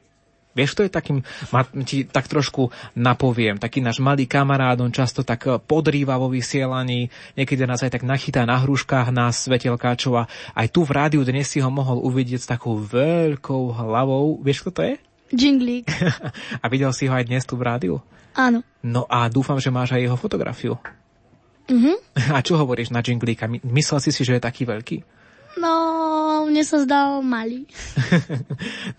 Vieš, 0.52 0.76
kto 0.76 0.82
je 0.84 0.92
takým, 0.92 1.18
ti 1.88 2.04
tak 2.04 2.28
trošku 2.28 2.68
napoviem, 2.92 3.56
taký 3.56 3.80
náš 3.80 4.04
malý 4.04 4.28
kamarát, 4.28 4.76
on 4.84 4.92
často 4.92 5.24
tak 5.24 5.48
eh, 5.48 5.56
podrýva 5.56 6.20
vo 6.20 6.28
vysielaní, 6.28 7.08
niekedy 7.36 7.64
nás 7.64 7.80
aj 7.80 7.96
tak 7.96 8.04
nachytá 8.04 8.44
na 8.44 8.60
hruškách 8.60 9.08
nás 9.08 9.48
svetelkáčov 9.48 10.24
a 10.24 10.28
aj 10.52 10.66
tu 10.68 10.84
v 10.84 10.92
rádiu 10.92 11.22
dnes 11.24 11.48
si 11.48 11.64
ho 11.64 11.70
mohol 11.72 12.04
uvidieť 12.04 12.40
s 12.44 12.50
takou 12.52 12.76
veľkou 12.76 13.72
hlavou. 13.72 14.40
Vieš, 14.44 14.68
kto 14.68 14.70
to 14.70 14.82
je? 14.84 14.94
Jinglík. 15.32 15.88
a 16.62 16.66
videl 16.68 16.92
si 16.92 17.08
ho 17.08 17.14
aj 17.16 17.24
dnes 17.24 17.48
tu 17.48 17.56
v 17.56 17.64
rádiu? 17.64 17.96
Áno. 18.36 18.60
No 18.84 19.08
a 19.08 19.28
dúfam, 19.32 19.56
že 19.56 19.72
máš 19.72 19.96
aj 19.96 20.04
jeho 20.04 20.16
fotografiu. 20.20 20.76
Mhm. 21.68 21.94
A 22.36 22.44
čo 22.44 22.58
hovoríš 22.58 22.92
na 22.92 23.00
Jinglíka? 23.00 23.48
My- 23.48 23.62
Myslel 23.64 24.02
si 24.02 24.10
si, 24.12 24.22
že 24.26 24.36
je 24.36 24.42
taký 24.42 24.68
veľký? 24.68 25.21
No, 25.60 26.48
mne 26.48 26.62
sa 26.64 26.80
zdal 26.80 27.20
malý. 27.20 27.68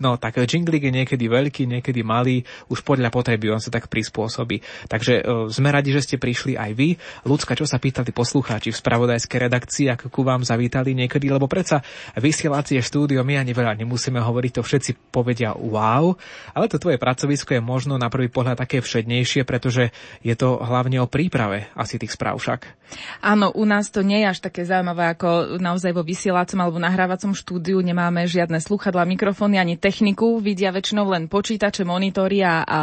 No 0.02 0.20
tak 0.20 0.36
jinglik 0.44 0.90
je 0.90 0.92
niekedy 0.92 1.30
veľký, 1.30 1.64
niekedy 1.64 2.04
malý, 2.04 2.44
už 2.68 2.84
podľa 2.84 3.08
potreby 3.08 3.54
on 3.54 3.62
sa 3.62 3.72
tak 3.72 3.88
prispôsobí. 3.88 4.60
Takže 4.90 5.14
e, 5.20 5.22
sme 5.48 5.72
radi, 5.72 5.94
že 5.94 6.04
ste 6.04 6.16
prišli 6.20 6.58
aj 6.58 6.70
vy. 6.76 6.98
Ľudská, 7.24 7.56
čo 7.56 7.64
sa 7.64 7.80
pýtali 7.80 8.12
poslucháči 8.12 8.74
v 8.74 8.80
spravodajskej 8.80 9.38
redakcii, 9.48 9.86
ako 9.94 10.12
ku 10.12 10.20
vám 10.26 10.44
zavítali 10.44 10.92
niekedy, 10.92 11.30
lebo 11.32 11.48
predsa 11.48 11.80
vysielacie 12.18 12.82
štúdio, 12.84 13.24
my 13.24 13.40
ani 13.40 13.56
veľa 13.56 13.80
nemusíme 13.80 14.20
hovoriť, 14.20 14.60
to 14.60 14.62
všetci 14.66 14.90
povedia 15.08 15.56
wow, 15.56 16.12
ale 16.52 16.68
to 16.68 16.76
tvoje 16.76 17.00
pracovisko 17.00 17.56
je 17.56 17.62
možno 17.64 17.96
na 17.96 18.12
prvý 18.12 18.28
pohľad 18.28 18.60
také 18.60 18.84
všednejšie, 18.84 19.48
pretože 19.48 19.94
je 20.20 20.34
to 20.36 20.60
hlavne 20.60 21.00
o 21.00 21.08
príprave 21.08 21.70
asi 21.78 21.96
tých 21.96 22.12
správ 22.12 22.36
však. 22.36 22.83
Áno, 23.20 23.50
u 23.54 23.64
nás 23.64 23.88
to 23.90 24.04
nie 24.04 24.22
je 24.22 24.30
až 24.30 24.38
také 24.44 24.64
zaujímavé 24.64 25.14
ako 25.14 25.58
naozaj 25.60 25.92
vo 25.94 26.02
vysielacom 26.04 26.58
alebo 26.60 26.78
nahrávacom 26.82 27.32
štúdiu. 27.32 27.80
Nemáme 27.80 28.26
žiadne 28.28 28.60
sluchadla, 28.60 29.08
mikrofóny 29.08 29.58
ani 29.58 29.74
techniku. 29.76 30.38
Vidia 30.38 30.74
väčšinou 30.74 31.08
len 31.10 31.26
počítače, 31.30 31.86
monitory 31.86 32.42
a, 32.44 32.64
a 32.64 32.78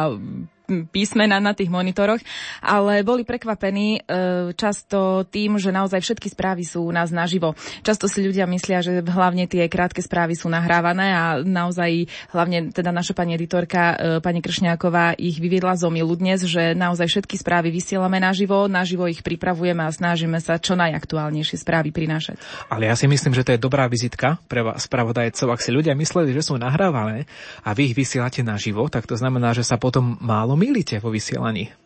písmena 0.70 1.42
na 1.44 1.52
tých 1.52 1.68
monitoroch, 1.68 2.22
ale 2.64 3.04
boli 3.04 3.28
prekvapení 3.28 4.00
e, 4.00 4.54
často 4.56 5.28
tým, 5.28 5.60
že 5.60 5.74
naozaj 5.74 6.00
všetky 6.00 6.32
správy 6.32 6.64
sú 6.64 6.88
u 6.88 6.92
nás 6.94 7.12
naživo. 7.12 7.58
Často 7.84 8.08
si 8.08 8.24
ľudia 8.24 8.48
myslia, 8.48 8.80
že 8.80 9.04
hlavne 9.04 9.46
tie 9.50 9.68
krátke 9.68 10.00
správy 10.00 10.38
sú 10.38 10.48
nahrávané 10.48 11.12
a 11.12 11.24
naozaj 11.42 12.08
hlavne 12.32 12.72
teda 12.72 12.94
naša 12.94 13.18
pani 13.18 13.36
editorka, 13.36 13.82
e, 13.96 13.96
pani 14.24 14.40
Kršňáková 14.40 15.20
ich 15.20 15.42
vyviedla 15.42 15.76
z 15.76 15.88
omilu 15.88 16.14
dnes, 16.16 16.46
že 16.48 16.78
naozaj 16.78 17.08
všetky 17.08 17.36
správy 17.36 17.74
vysielame 17.74 18.22
naživo, 18.22 18.70
naživo 18.72 19.06
ich 19.12 19.26
pripravujeme 19.26 19.84
a 19.84 19.92
snažíme 19.92 20.40
sa 20.40 20.62
čo 20.62 20.80
najaktuálnejšie 20.80 21.58
správy 21.60 21.92
prinášať. 21.92 22.40
Ale 22.72 22.88
ja 22.88 22.96
si 22.96 23.06
myslím, 23.10 23.36
že 23.36 23.44
to 23.44 23.54
je 23.56 23.60
dobrá 23.60 23.88
vizitka 23.92 24.40
pre 24.48 24.64
vás, 24.64 24.88
spravodajcov. 24.88 25.48
Ak 25.52 25.64
si 25.64 25.72
ľudia 25.72 25.96
mysleli, 25.96 26.32
že 26.32 26.44
sú 26.44 26.56
nahrávané 26.56 27.28
a 27.64 27.72
vy 27.76 27.92
ich 27.92 27.98
vysielate 27.98 28.44
naživo, 28.44 28.88
tak 28.88 29.08
to 29.08 29.16
znamená, 29.16 29.52
že 29.56 29.64
sa 29.64 29.76
potom 29.80 30.18
málo 30.20 30.51
mýlite 30.56 31.00
vo 31.00 31.12
vysielaní. 31.12 31.82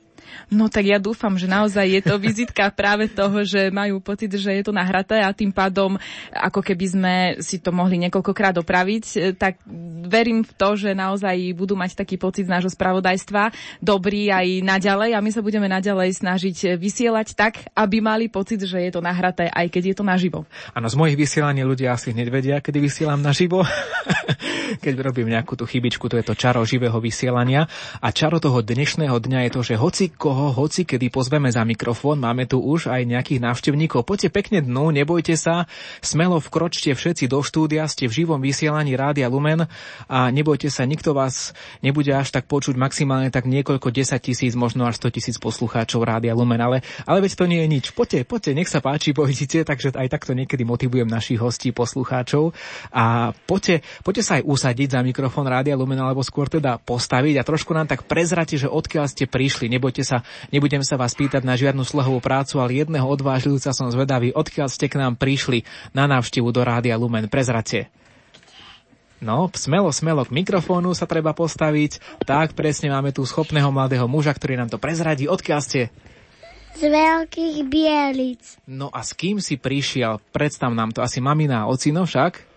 No 0.52 0.70
tak 0.70 0.86
ja 0.86 1.02
dúfam, 1.02 1.34
že 1.40 1.50
naozaj 1.50 1.86
je 1.86 2.02
to 2.06 2.16
vizitka 2.28 2.70
práve 2.70 3.10
toho, 3.10 3.42
že 3.42 3.74
majú 3.74 3.98
pocit, 4.02 4.30
že 4.30 4.52
je 4.52 4.64
to 4.66 4.76
nahraté 4.76 5.22
a 5.22 5.34
tým 5.34 5.50
pádom, 5.50 5.98
ako 6.32 6.62
keby 6.62 6.86
sme 6.86 7.16
si 7.42 7.58
to 7.58 7.74
mohli 7.74 7.98
niekoľkokrát 8.06 8.56
opraviť, 8.62 9.06
e, 9.16 9.18
tak 9.34 9.62
verím 10.06 10.46
v 10.46 10.52
to, 10.54 10.70
že 10.78 10.94
naozaj 10.94 11.36
budú 11.58 11.74
mať 11.74 11.98
taký 11.98 12.20
pocit 12.20 12.46
z 12.46 12.54
nášho 12.54 12.72
spravodajstva 12.72 13.50
dobrý 13.82 14.30
aj 14.30 14.62
naďalej 14.62 15.18
a 15.18 15.24
my 15.24 15.32
sa 15.34 15.42
budeme 15.42 15.66
naďalej 15.66 16.22
snažiť 16.22 16.78
vysielať 16.78 17.34
tak, 17.34 17.54
aby 17.74 18.02
mali 18.02 18.30
pocit, 18.30 18.62
že 18.62 18.78
je 18.78 18.92
to 18.94 19.02
nahraté, 19.02 19.50
aj 19.50 19.68
keď 19.72 19.94
je 19.94 19.96
to 19.98 20.06
naživo. 20.06 20.40
Áno, 20.78 20.88
z 20.90 20.96
mojich 20.98 21.18
vysielaní 21.18 21.66
ľudia 21.66 21.96
asi 21.96 22.14
hneď 22.14 22.28
vedia, 22.30 22.56
kedy 22.62 22.78
vysielam 22.78 23.22
naživo. 23.22 23.66
keď 24.82 24.94
robím 25.02 25.30
nejakú 25.30 25.54
tú 25.56 25.68
chybičku, 25.68 26.10
to 26.10 26.18
je 26.20 26.26
to 26.26 26.36
čaro 26.38 26.66
živého 26.66 26.98
vysielania. 26.98 27.68
A 28.02 28.10
čaro 28.10 28.42
toho 28.42 28.62
dnešného 28.62 29.16
dňa 29.18 29.48
je 29.48 29.52
to, 29.52 29.62
že 29.62 29.76
hoci 29.78 30.06
koho, 30.12 30.52
hoci 30.54 30.84
kedy 30.88 31.14
pozveme 31.14 31.50
za 31.50 31.62
mikrofón, 31.68 32.22
máme 32.22 32.50
tu 32.50 32.62
už 32.62 32.90
aj 32.90 33.06
nejakých 33.06 33.44
návštevníkov. 33.44 34.08
Poďte 34.08 34.30
pekne 34.34 34.60
dnu, 34.66 34.92
nebojte 34.92 35.38
sa, 35.38 35.70
smelo 36.02 36.42
vkročte 36.42 36.94
všetci 36.94 37.30
do 37.30 37.42
štúdia, 37.46 37.86
ste 37.86 38.10
v 38.10 38.26
živom 38.26 38.42
vysielaní 38.42 38.98
Rádia 38.98 39.30
Lumen 39.30 39.70
a 40.10 40.20
nebojte 40.34 40.70
sa, 40.74 40.88
nikto 40.88 41.14
vás 41.14 41.54
nebude 41.86 42.12
až 42.14 42.34
tak 42.34 42.50
počuť 42.50 42.74
maximálne 42.78 43.30
tak 43.30 43.46
niekoľko 43.46 43.94
10 43.94 44.18
tisíc, 44.20 44.54
možno 44.58 44.90
až 44.90 44.98
100 45.02 45.16
tisíc 45.16 45.36
poslucháčov 45.38 46.02
Rádia 46.04 46.34
Lumen, 46.34 46.60
ale, 46.60 46.82
ale 47.06 47.22
veď 47.26 47.32
to 47.38 47.46
nie 47.46 47.62
je 47.64 47.68
nič. 47.70 47.86
Poďte, 47.94 48.26
poďte, 48.26 48.52
nech 48.58 48.70
sa 48.70 48.82
páči, 48.82 49.14
pojdite, 49.14 49.68
takže 49.68 49.94
aj 49.94 50.08
takto 50.10 50.34
niekedy 50.34 50.66
motivujem 50.66 51.08
našich 51.08 51.40
hostí, 51.40 51.70
poslucháčov 51.76 52.56
a 52.92 53.36
poďte, 53.46 53.86
poďte 54.02 54.24
sa 54.24 54.34
aj 54.40 54.44
usadiť 54.66 54.98
za 54.98 55.06
mikrofón 55.06 55.46
Rádia 55.46 55.78
Lumen, 55.78 56.02
alebo 56.02 56.26
skôr 56.26 56.50
teda 56.50 56.82
postaviť 56.82 57.38
a 57.38 57.46
trošku 57.46 57.70
nám 57.78 57.86
tak 57.86 58.10
prezrate, 58.10 58.58
že 58.58 58.66
odkiaľ 58.66 59.06
ste 59.06 59.30
prišli. 59.30 59.70
Nebojte 59.70 60.02
sa, 60.02 60.26
nebudem 60.50 60.82
sa 60.82 60.98
vás 60.98 61.14
pýtať 61.14 61.46
na 61.46 61.54
žiadnu 61.54 61.86
slohovú 61.86 62.18
prácu, 62.18 62.58
ale 62.58 62.82
jedného 62.82 63.06
odvážilca 63.06 63.70
som 63.78 63.94
zvedavý, 63.94 64.34
odkiaľ 64.34 64.66
ste 64.66 64.90
k 64.90 64.98
nám 64.98 65.22
prišli 65.22 65.70
na 65.94 66.10
návštevu 66.10 66.50
do 66.50 66.66
Rádia 66.66 66.98
Lumen. 66.98 67.30
Prezrate. 67.30 67.94
No, 69.22 69.54
smelo, 69.54 69.94
smelo 69.94 70.26
k 70.26 70.34
mikrofónu 70.34 70.98
sa 70.98 71.06
treba 71.06 71.38
postaviť. 71.38 72.26
Tak, 72.26 72.58
presne 72.58 72.90
máme 72.90 73.14
tu 73.14 73.22
schopného 73.22 73.70
mladého 73.70 74.10
muža, 74.10 74.34
ktorý 74.34 74.58
nám 74.58 74.74
to 74.74 74.82
prezradí. 74.82 75.30
Odkiaľ 75.30 75.62
ste? 75.62 75.94
Z 76.74 76.90
veľkých 76.90 77.70
bielic. 77.70 78.42
No 78.66 78.90
a 78.90 79.06
s 79.06 79.14
kým 79.14 79.38
si 79.38 79.62
prišiel? 79.62 80.18
Predstav 80.34 80.74
nám 80.74 80.90
to. 80.90 81.06
Asi 81.06 81.22
mamina 81.22 81.64
a 81.64 81.70
ocino 81.70 82.10
však? 82.10 82.55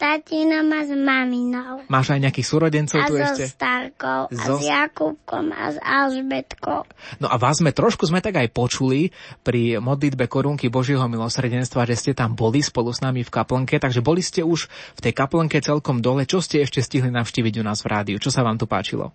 Tatino 0.00 0.64
má 0.64 0.80
s 0.80 0.96
maminou. 0.96 1.84
Máš 1.84 2.16
aj 2.16 2.24
nejakých 2.24 2.48
súrodencov 2.48 2.96
a 2.96 3.04
tu 3.04 3.20
so 3.20 3.20
ešte? 3.20 3.44
Starkou, 3.52 4.20
a 4.26 4.32
So- 4.32 4.56
s 4.56 4.64
Jakubkom 4.64 5.52
a 5.52 5.68
s 5.68 5.76
Alžbetkou. 5.76 6.88
No 7.20 7.28
a 7.28 7.36
vás 7.36 7.60
sme 7.60 7.68
trošku 7.68 8.08
sme 8.08 8.24
tak 8.24 8.40
aj 8.40 8.48
počuli 8.48 9.12
pri 9.44 9.76
modlitbe 9.76 10.24
korunky 10.24 10.72
Božieho 10.72 11.04
milosrdenstva, 11.04 11.84
že 11.84 12.00
ste 12.00 12.12
tam 12.16 12.32
boli 12.32 12.64
spolu 12.64 12.96
s 12.96 13.04
nami 13.04 13.20
v 13.20 13.28
kaplnke, 13.28 13.76
takže 13.76 14.00
boli 14.00 14.24
ste 14.24 14.40
už 14.40 14.72
v 14.96 15.00
tej 15.04 15.12
kaplnke 15.12 15.60
celkom 15.60 16.00
dole. 16.00 16.24
Čo 16.24 16.40
ste 16.40 16.64
ešte 16.64 16.80
stihli 16.80 17.12
navštíviť 17.12 17.60
u 17.60 17.64
nás 17.68 17.84
v 17.84 17.92
rádiu? 17.92 18.16
Čo 18.16 18.32
sa 18.32 18.40
vám 18.40 18.56
tu 18.56 18.64
páčilo? 18.64 19.12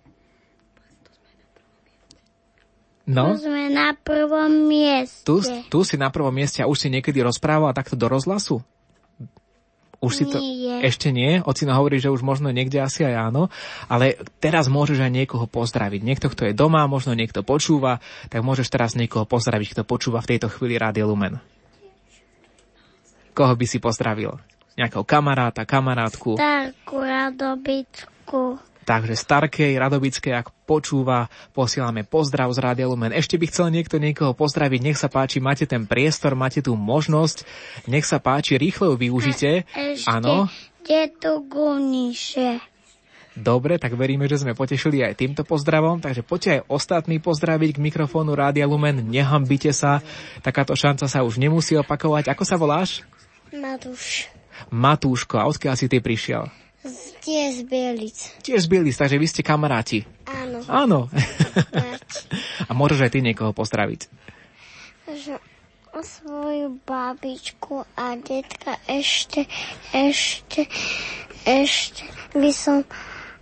No, 3.06 3.34
Tu 3.34 3.46
sme 3.46 3.70
na 3.74 3.94
prvom 3.94 4.70
mieste. 4.70 5.22
tu, 5.26 5.38
tu 5.70 5.78
si 5.82 5.94
na 5.98 6.10
prvom 6.14 6.34
mieste 6.34 6.62
a 6.62 6.70
už 6.70 6.86
si 6.86 6.88
niekedy 6.90 7.22
rozprával 7.22 7.74
takto 7.74 7.98
do 7.98 8.06
rozhlasu? 8.06 8.62
Už 10.00 10.12
si 10.12 10.24
to... 10.28 10.36
Nie. 10.36 10.84
Ešte 10.84 11.08
nie? 11.08 11.40
Ocino 11.40 11.72
hovorí, 11.72 11.96
že 11.96 12.12
už 12.12 12.20
možno 12.20 12.52
niekde 12.52 12.84
asi 12.84 13.02
aj 13.02 13.32
áno, 13.32 13.48
ale 13.88 14.20
teraz 14.38 14.68
môžeš 14.68 15.00
aj 15.00 15.12
niekoho 15.12 15.48
pozdraviť. 15.48 16.00
Niekto, 16.04 16.26
kto 16.28 16.48
je 16.48 16.52
doma, 16.52 16.84
možno 16.84 17.16
niekto 17.16 17.40
počúva, 17.40 18.04
tak 18.28 18.44
môžeš 18.44 18.68
teraz 18.68 18.92
niekoho 18.92 19.24
pozdraviť, 19.24 19.72
kto 19.72 19.82
počúva 19.88 20.20
v 20.20 20.36
tejto 20.36 20.52
chvíli 20.52 20.76
Rádio 20.76 21.08
Lumen. 21.08 21.40
Koho 23.36 23.52
by 23.52 23.66
si 23.68 23.80
pozdravil? 23.80 24.36
Nejakého 24.76 25.04
kamaráta, 25.04 25.64
kamarátku? 25.64 26.36
Starku 26.36 26.96
radobitku. 27.00 28.60
Takže 28.86 29.18
Starkej, 29.18 29.82
Radobickej, 29.82 30.30
ak 30.30 30.54
počúva, 30.62 31.26
posielame 31.50 32.06
pozdrav 32.06 32.54
z 32.54 32.62
Rádia 32.62 32.86
Lumen. 32.86 33.10
Ešte 33.10 33.34
by 33.34 33.50
chcel 33.50 33.74
niekto 33.74 33.98
niekoho 33.98 34.30
pozdraviť, 34.30 34.78
nech 34.78 34.94
sa 34.94 35.10
páči, 35.10 35.42
máte 35.42 35.66
ten 35.66 35.90
priestor, 35.90 36.38
máte 36.38 36.62
tú 36.62 36.78
možnosť, 36.78 37.42
nech 37.90 38.06
sa 38.06 38.22
páči, 38.22 38.54
rýchle 38.54 38.94
ju 38.94 38.94
využite. 38.94 39.50
Áno, 40.06 40.46
detu 40.86 41.42
Guniše. 41.50 42.62
dobre, 43.34 43.74
tak 43.82 43.98
veríme, 43.98 44.30
že 44.30 44.46
sme 44.46 44.54
potešili 44.54 45.02
aj 45.02 45.18
týmto 45.18 45.42
pozdravom, 45.42 45.98
takže 45.98 46.22
poďte 46.22 46.62
aj 46.62 46.70
ostatní 46.70 47.18
pozdraviť 47.18 47.74
k 47.74 47.82
mikrofónu 47.82 48.38
Rádia 48.38 48.70
Lumen, 48.70 49.02
nehambite 49.02 49.74
sa, 49.74 49.98
takáto 50.46 50.78
šanca 50.78 51.10
sa 51.10 51.26
už 51.26 51.42
nemusí 51.42 51.74
opakovať. 51.74 52.30
Ako 52.30 52.46
sa 52.46 52.54
voláš? 52.54 53.02
Matúš. 53.50 54.30
Matúško, 54.70 55.42
a 55.42 55.50
odkiaľ 55.50 55.74
si 55.74 55.90
ty 55.90 55.98
prišiel? 55.98 56.65
Tie 57.22 57.42
z 57.52 57.60
Bielic. 57.66 58.18
Tiež 58.42 58.64
z 58.64 58.68
Bielis, 58.70 58.98
takže 58.98 59.18
vy 59.18 59.26
ste 59.26 59.42
kamaráti. 59.42 60.06
Áno. 60.26 60.58
Áno. 60.70 61.00
a 62.68 62.70
môžeš 62.70 63.06
aj 63.06 63.10
ty 63.10 63.18
niekoho 63.22 63.50
pozdraviť. 63.50 64.06
Že 65.06 65.38
svoju 65.96 66.76
babičku 66.84 67.88
a 67.96 68.20
detka 68.20 68.76
ešte, 68.84 69.48
ešte, 69.96 70.68
ešte 71.48 72.04
by 72.36 72.52
som 72.52 72.84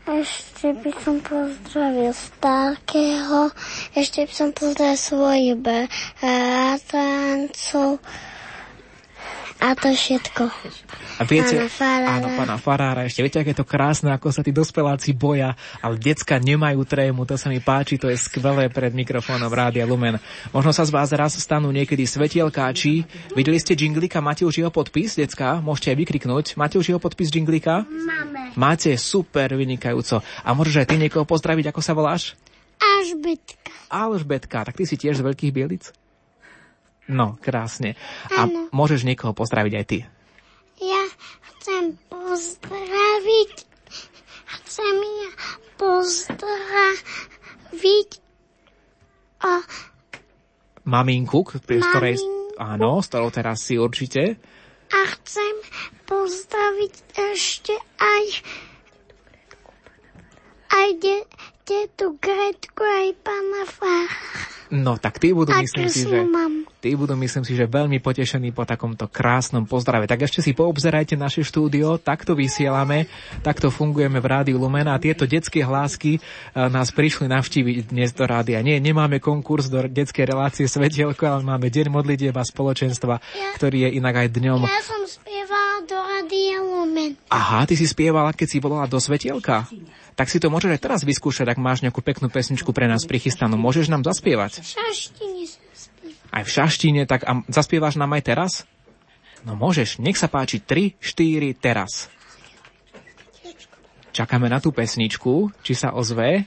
ešte 0.04 0.76
by 0.84 0.92
som 1.00 1.16
pozdravil 1.24 2.12
Starkého, 2.12 3.48
ešte 3.96 4.28
by 4.28 4.32
som 4.36 4.52
pozdravil 4.52 5.00
svojich 5.00 5.56
bratrancov 5.56 6.84
a 9.64 9.72
to 9.72 9.88
všetko. 9.88 10.44
A 11.16 11.22
viete, 11.24 11.56
Pána 11.56 11.72
Farára. 11.72 12.08
áno, 12.20 12.28
pána 12.36 12.56
Farára, 12.60 13.00
ešte 13.08 13.24
viete, 13.24 13.40
aké 13.40 13.56
je 13.56 13.64
to 13.64 13.66
krásne, 13.66 14.12
ako 14.12 14.28
sa 14.28 14.44
tí 14.44 14.52
dospeláci 14.52 15.16
boja, 15.16 15.56
ale 15.80 15.96
decka 15.96 16.36
nemajú 16.36 16.84
trému, 16.84 17.24
to 17.24 17.40
sa 17.40 17.48
mi 17.48 17.64
páči, 17.64 17.96
to 17.96 18.12
je 18.12 18.18
skvelé 18.20 18.68
pred 18.68 18.92
mikrofónom 18.92 19.48
Rádia 19.48 19.88
Lumen. 19.88 20.20
Možno 20.52 20.76
sa 20.76 20.84
z 20.84 20.92
vás 20.92 21.08
raz 21.16 21.32
stanú 21.40 21.72
niekedy 21.72 22.04
svetielkáči. 22.04 23.08
Videli 23.32 23.56
ste 23.56 23.72
jinglika, 23.72 24.20
máte 24.20 24.44
už 24.44 24.60
jeho 24.60 24.68
podpis, 24.68 25.16
decka? 25.16 25.64
Môžete 25.64 25.96
aj 25.96 25.98
vykriknúť. 26.04 26.46
Máte 26.60 26.76
už 26.76 26.92
jeho 26.92 27.00
podpis 27.00 27.32
jinglika? 27.32 27.88
Máme. 27.88 28.52
Máte, 28.60 28.92
super, 29.00 29.56
vynikajúco. 29.56 30.20
A 30.44 30.52
môžeš 30.52 30.84
aj 30.84 30.88
ty 30.92 30.96
niekoho 31.00 31.24
pozdraviť, 31.24 31.72
ako 31.72 31.80
sa 31.80 31.96
voláš? 31.96 32.36
Alžbetka. 32.76 33.72
Alžbetka, 33.88 34.58
tak 34.68 34.76
ty 34.76 34.84
si 34.84 35.00
tiež 35.00 35.22
z 35.22 35.24
Veľkých 35.24 35.54
Bielic? 35.56 36.03
No, 37.04 37.36
krásne. 37.38 38.00
A 38.32 38.48
môžeš 38.72 39.04
niekoho 39.04 39.36
pozdraviť 39.36 39.72
aj 39.76 39.84
ty. 39.84 39.98
Ja 40.80 41.04
chcem 41.54 42.00
pozdraviť, 42.08 43.52
chcem 44.64 44.96
ja 44.98 45.30
pozdraviť 45.76 46.64
a 49.44 49.60
Maminku, 50.84 51.44
pri 51.44 51.80
ktorej... 51.80 52.16
Áno, 52.54 53.02
s 53.02 53.10
ktorou 53.10 53.34
teraz 53.34 53.66
si 53.66 53.74
určite. 53.74 54.38
a 54.94 55.00
chcem 55.18 55.54
pozdraviť 56.06 56.94
ešte 57.34 57.74
aj 57.98 58.24
aj 60.70 60.88
de, 61.02 61.16
tetu 61.64 62.20
Gretku, 62.20 62.84
aj 62.84 63.08
pána 63.24 63.64
Fácha. 63.64 64.52
No 64.72 64.96
tak 64.96 65.20
tí 65.20 65.30
budú, 65.30 65.52
myslím 65.54 65.86
si, 65.92 66.08
že, 66.08 66.24
tí 66.80 66.96
budú, 66.96 67.14
myslím 67.14 67.44
si, 67.44 67.52
že 67.52 67.68
veľmi 67.68 68.00
potešení 68.00 68.50
po 68.50 68.64
takomto 68.64 69.06
krásnom 69.06 69.68
pozdrave. 69.68 70.08
Tak 70.08 70.24
ešte 70.24 70.40
si 70.40 70.56
poobzerajte 70.56 71.14
naše 71.20 71.44
štúdio, 71.44 72.00
takto 72.00 72.32
vysielame, 72.32 73.06
takto 73.44 73.68
fungujeme 73.68 74.18
v 74.18 74.26
Rádiu 74.26 74.56
Lumena 74.56 74.96
a 74.96 75.00
tieto 75.00 75.28
detské 75.28 75.62
hlásky 75.62 76.16
e, 76.16 76.20
nás 76.56 76.90
prišli 76.90 77.28
navštíviť 77.28 77.92
dnes 77.92 78.10
do 78.16 78.24
rádia. 78.24 78.64
Nie, 78.64 78.80
nemáme 78.80 79.20
konkurs 79.20 79.68
do 79.68 79.84
detskej 79.84 80.26
relácie 80.26 80.66
Svetielko, 80.66 81.28
ale 81.28 81.44
máme 81.44 81.68
Deň 81.68 81.92
modlitieb 81.92 82.34
a 82.34 82.44
spoločenstva, 82.44 83.20
ktorý 83.60 83.88
je 83.88 83.90
inak 84.00 84.26
aj 84.26 84.28
dňom. 84.32 84.60
Ja 84.64 84.80
som 84.82 85.04
spievala 85.04 85.86
do 85.86 85.96
Radia 85.96 86.58
Lumen. 86.64 87.14
Aha, 87.30 87.68
ty 87.68 87.76
si 87.76 87.84
spievala, 87.86 88.32
keď 88.32 88.48
si 88.48 88.58
volala 88.58 88.88
do 88.90 88.96
Svetielka? 88.98 89.68
Tak 90.14 90.30
si 90.30 90.38
to 90.38 90.46
môžeš 90.46 90.78
aj 90.78 90.82
teraz 90.82 91.00
vyskúšať, 91.02 91.50
ak 91.50 91.58
máš 91.58 91.82
nejakú 91.82 91.98
peknú 91.98 92.30
pesničku 92.30 92.70
pre 92.70 92.86
nás 92.86 93.02
prichystanú. 93.02 93.58
Môžeš 93.58 93.90
nám 93.90 94.06
zaspievať? 94.06 94.62
V 94.62 94.68
šaštine. 94.78 95.44
Aj 96.30 96.42
v 96.46 96.50
šaštine, 96.50 97.02
tak 97.06 97.26
a 97.26 97.42
zaspievaš 97.50 97.98
nám 97.98 98.14
aj 98.14 98.22
teraz? 98.22 98.52
No 99.42 99.58
môžeš, 99.58 99.98
nech 99.98 100.16
sa 100.16 100.30
páči 100.30 100.62
3, 100.62 100.98
4, 101.02 101.52
teraz. 101.58 102.08
Čakáme 104.14 104.46
na 104.46 104.62
tú 104.62 104.70
pesničku, 104.70 105.50
či 105.66 105.74
sa 105.74 105.90
ozve. 105.90 106.46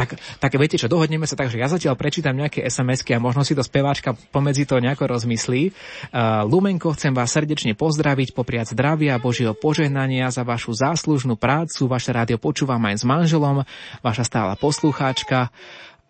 Tak, 0.00 0.16
tak 0.40 0.56
viete 0.56 0.80
čo, 0.80 0.88
dohodneme 0.88 1.28
sa 1.28 1.36
tak, 1.36 1.52
že 1.52 1.60
ja 1.60 1.68
zatiaľ 1.68 1.92
prečítam 1.92 2.32
nejaké 2.32 2.64
SMS-ky 2.64 3.12
a 3.12 3.20
možno 3.20 3.44
si 3.44 3.52
to 3.52 3.60
speváčka 3.60 4.16
pomedzi 4.32 4.64
to 4.64 4.80
nejako 4.80 5.12
rozmyslí. 5.12 5.76
Uh, 6.08 6.48
Lumenko, 6.48 6.96
chcem 6.96 7.12
vás 7.12 7.28
srdečne 7.36 7.76
pozdraviť, 7.76 8.32
popriať 8.32 8.72
zdravia, 8.72 9.20
Božieho 9.20 9.52
požehnania 9.52 10.32
za 10.32 10.40
vašu 10.40 10.72
záslužnú 10.72 11.36
prácu. 11.36 11.84
Vaše 11.84 12.16
rádio 12.16 12.40
počúvam 12.40 12.80
aj 12.88 12.96
s 12.96 13.04
manželom, 13.04 13.68
vaša 14.00 14.24
stála 14.24 14.56
poslucháčka. 14.56 15.52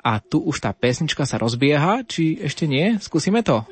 A 0.07 0.23
tu 0.23 0.39
už 0.39 0.62
tá 0.62 0.70
pesnička 0.70 1.27
sa 1.27 1.43
rozbieha, 1.43 2.07
či 2.07 2.39
ešte 2.39 2.70
nie? 2.70 2.94
Skúsime 3.02 3.43
to? 3.43 3.67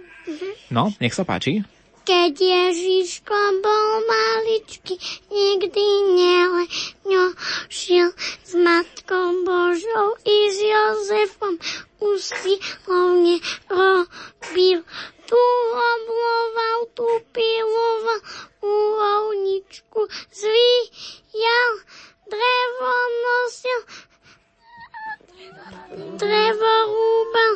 No, 0.69 0.91
nech 0.99 1.15
sa 1.15 1.23
páči. 1.23 1.63
Keď 2.09 2.41
Ježiško 2.41 3.37
bol 3.61 4.01
maličký, 4.09 4.97
nikdy 5.29 5.85
neleňošil 6.17 8.09
s 8.49 8.53
Matkou 8.57 9.45
Božou 9.45 10.17
i 10.25 10.37
s 10.49 10.57
Jozefom 10.57 11.61
usilovne 12.01 13.45
robil. 13.69 14.89
Tu 15.29 15.43
obloval, 15.77 16.79
tu 16.97 17.05
piloval, 17.37 18.21
ulovničku 18.65 20.09
zvíjal, 20.33 21.73
drevo 22.25 22.95
nosil, 23.21 23.81
drevo 26.17 26.73
rúbal, 26.89 27.53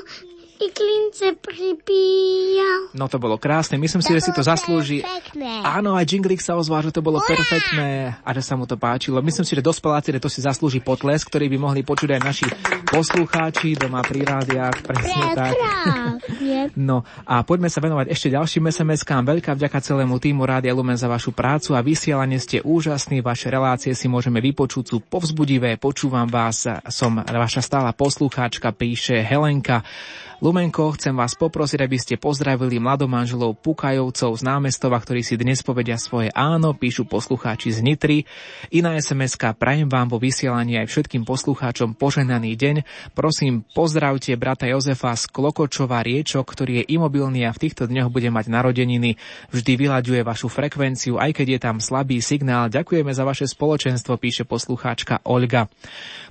i 0.62 0.70
klince 0.70 1.34
pripíjal. 1.42 2.94
No 2.94 3.10
to 3.10 3.18
bolo 3.18 3.34
krásne, 3.34 3.74
myslím 3.82 3.98
si, 3.98 4.14
že 4.14 4.30
si 4.30 4.30
to 4.30 4.46
zaslúži. 4.46 5.02
Pekné. 5.02 5.66
Áno, 5.66 5.98
aj 5.98 6.06
Jinglik 6.06 6.38
sa 6.38 6.54
ozval, 6.54 6.86
že 6.86 6.94
to 6.94 7.02
bolo 7.02 7.18
perfektné 7.18 8.14
a 8.22 8.30
že 8.30 8.42
sa 8.46 8.54
mu 8.54 8.68
to 8.70 8.78
páčilo. 8.78 9.18
Myslím 9.18 9.42
si, 9.42 9.58
že 9.58 9.64
dospeláci, 9.64 10.14
že 10.14 10.22
to 10.22 10.30
si 10.30 10.38
zaslúži 10.38 10.78
potles, 10.78 11.26
ktorý 11.26 11.50
by 11.50 11.58
mohli 11.58 11.80
počuť 11.82 12.14
aj 12.14 12.20
naši 12.22 12.46
poslucháči 12.86 13.74
doma 13.74 14.04
pri 14.06 14.22
rádiách. 14.22 14.76
Presne 14.86 15.26
tak. 15.34 15.52
No 16.78 17.02
a 17.26 17.42
poďme 17.42 17.66
sa 17.66 17.82
venovať 17.82 18.06
ešte 18.14 18.32
ďalším 18.32 18.70
SMS-kám. 18.70 19.26
Veľká 19.26 19.58
vďaka 19.58 19.82
celému 19.82 20.22
týmu 20.22 20.46
Rádia 20.46 20.70
Lumen 20.70 20.94
za 20.94 21.10
vašu 21.10 21.34
prácu 21.34 21.74
a 21.74 21.82
vysielanie 21.82 22.38
ste 22.38 22.62
úžasní. 22.62 23.18
Vaše 23.18 23.50
relácie 23.50 23.92
si 23.92 24.06
môžeme 24.06 24.38
vypočuť, 24.38 24.94
sú 24.94 24.98
povzbudivé. 25.02 25.74
Počúvam 25.76 26.30
vás, 26.30 26.64
som 26.88 27.18
vaša 27.18 27.60
stála 27.60 27.90
poslucháčka, 27.90 28.70
píše 28.70 29.20
Helenka. 29.26 29.82
Lumenko, 30.42 30.90
chcem 30.98 31.14
vás 31.14 31.38
poprosiť, 31.38 31.86
aby 31.86 31.94
ste 32.02 32.18
pozdravili 32.18 32.82
mladomanželov 32.82 33.62
Pukajovcov 33.62 34.34
z 34.34 34.42
námestova, 34.42 34.98
ktorí 34.98 35.22
si 35.22 35.38
dnes 35.38 35.62
povedia 35.62 35.94
svoje 35.94 36.34
áno, 36.34 36.74
píšu 36.74 37.06
poslucháči 37.06 37.70
z 37.70 37.78
Nitry. 37.78 38.26
Iná 38.74 38.98
sms 38.98 39.38
prajem 39.54 39.86
vám 39.86 40.10
vo 40.10 40.18
vysielaní 40.18 40.82
aj 40.82 40.90
všetkým 40.90 41.22
poslucháčom 41.22 41.94
poženaný 41.94 42.58
deň. 42.58 42.76
Prosím, 43.14 43.62
pozdravte 43.70 44.34
brata 44.34 44.66
Jozefa 44.66 45.14
z 45.14 45.30
Klokočova 45.30 46.02
Riečok, 46.02 46.42
ktorý 46.42 46.82
je 46.82 46.98
imobilný 46.98 47.46
a 47.46 47.54
v 47.54 47.62
týchto 47.62 47.86
dňoch 47.86 48.10
bude 48.10 48.26
mať 48.34 48.50
narodeniny. 48.50 49.22
Vždy 49.54 49.72
vyľaďuje 49.78 50.26
vašu 50.26 50.50
frekvenciu, 50.50 51.22
aj 51.22 51.38
keď 51.38 51.46
je 51.54 51.58
tam 51.62 51.78
slabý 51.78 52.18
signál. 52.18 52.66
Ďakujeme 52.66 53.14
za 53.14 53.22
vaše 53.22 53.46
spoločenstvo, 53.46 54.18
píše 54.18 54.42
poslucháčka 54.42 55.22
Olga. 55.22 55.70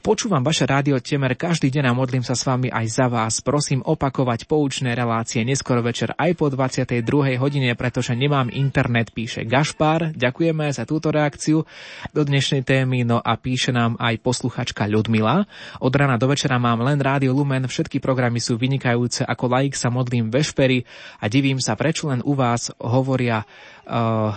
Počúvam 0.02 0.42
vaše 0.42 0.66
rádio 0.66 0.98
Temer 0.98 1.38
každý 1.38 1.70
deň 1.70 1.94
a 1.94 1.94
modlím 1.94 2.26
sa 2.26 2.34
s 2.34 2.42
vami 2.42 2.74
aj 2.74 2.86
za 2.90 3.06
vás. 3.06 3.38
Prosím 3.38 3.86
opakovať 3.86 4.50
poučné 4.50 4.98
relácie 4.98 5.46
neskoro 5.46 5.86
večer 5.86 6.18
aj 6.18 6.42
po 6.42 6.50
22. 6.50 7.06
hodine, 7.38 7.70
pretože 7.78 8.18
nemám 8.18 8.50
internet, 8.50 9.14
píše 9.14 9.46
Gašpar. 9.46 10.18
Ďakujeme 10.18 10.74
za 10.74 10.90
túto 10.90 11.14
reakciu 11.14 11.70
do 12.18 12.22
dnešnej 12.26 12.66
témy, 12.66 13.06
no 13.06 13.22
a 13.22 13.38
píše 13.38 13.70
nám 13.70 13.94
aj 14.02 14.18
posluchačka 14.26 14.90
Ľudmila. 14.90 15.46
Od 15.86 15.94
rana 15.94 16.18
do 16.18 16.26
večera 16.26 16.58
mám 16.58 16.82
len 16.82 16.98
Rádio 16.98 17.38
Lumen, 17.38 17.70
všetky 17.70 18.02
programy 18.02 18.42
sú 18.42 18.58
vynikajúce, 18.58 19.22
ako 19.22 19.54
laik 19.54 19.78
sa 19.78 19.94
modlím 19.94 20.34
vešpery 20.34 20.82
a 21.22 21.30
divím 21.30 21.62
sa, 21.62 21.78
prečo 21.78 22.10
len 22.10 22.26
u 22.26 22.34
vás 22.34 22.74
hovoria 22.82 23.46
uh, 23.86 24.34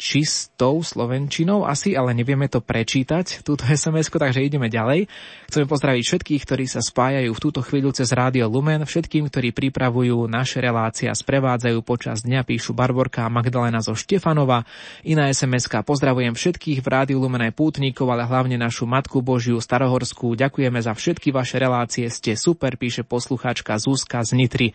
čistou 0.00 0.80
slovenčinou 0.80 1.68
asi, 1.68 1.92
ale 1.92 2.16
nevieme 2.16 2.48
to 2.48 2.64
prečítať, 2.64 3.44
túto 3.44 3.68
sms 3.68 4.08
takže 4.08 4.40
ideme 4.40 4.72
ďalej. 4.72 5.12
Chceme 5.52 5.68
pozdraviť 5.68 6.02
všetkých, 6.08 6.42
ktorí 6.48 6.64
sa 6.64 6.80
spájajú 6.80 7.28
v 7.36 7.42
túto 7.42 7.60
chvíľu 7.60 7.92
cez 7.92 8.08
Rádio 8.16 8.48
Lumen, 8.48 8.80
všetkým, 8.88 9.28
ktorí 9.28 9.52
pripravujú 9.52 10.24
naše 10.24 10.64
relácie 10.64 11.04
a 11.04 11.12
sprevádzajú 11.12 11.84
počas 11.84 12.24
dňa, 12.24 12.48
píšu 12.48 12.72
Barborka 12.72 13.28
a 13.28 13.32
Magdalena 13.32 13.84
zo 13.84 13.92
Štefanova. 13.92 14.64
Iná 15.04 15.28
sms 15.28 15.68
pozdravujem 15.84 16.32
všetkých 16.32 16.80
v 16.80 16.88
Rádiu 16.88 17.20
Lumen 17.20 17.44
aj 17.44 17.52
pútnikov, 17.52 18.08
ale 18.08 18.24
hlavne 18.24 18.56
našu 18.56 18.88
Matku 18.88 19.20
Božiu 19.20 19.60
Starohorskú. 19.60 20.32
Ďakujeme 20.32 20.80
za 20.80 20.96
všetky 20.96 21.28
vaše 21.28 21.60
relácie, 21.60 22.08
ste 22.08 22.40
super, 22.40 22.80
píše 22.80 23.04
poslucháčka 23.04 23.76
Zuzka 23.76 24.24
z 24.24 24.32
Nitry. 24.32 24.68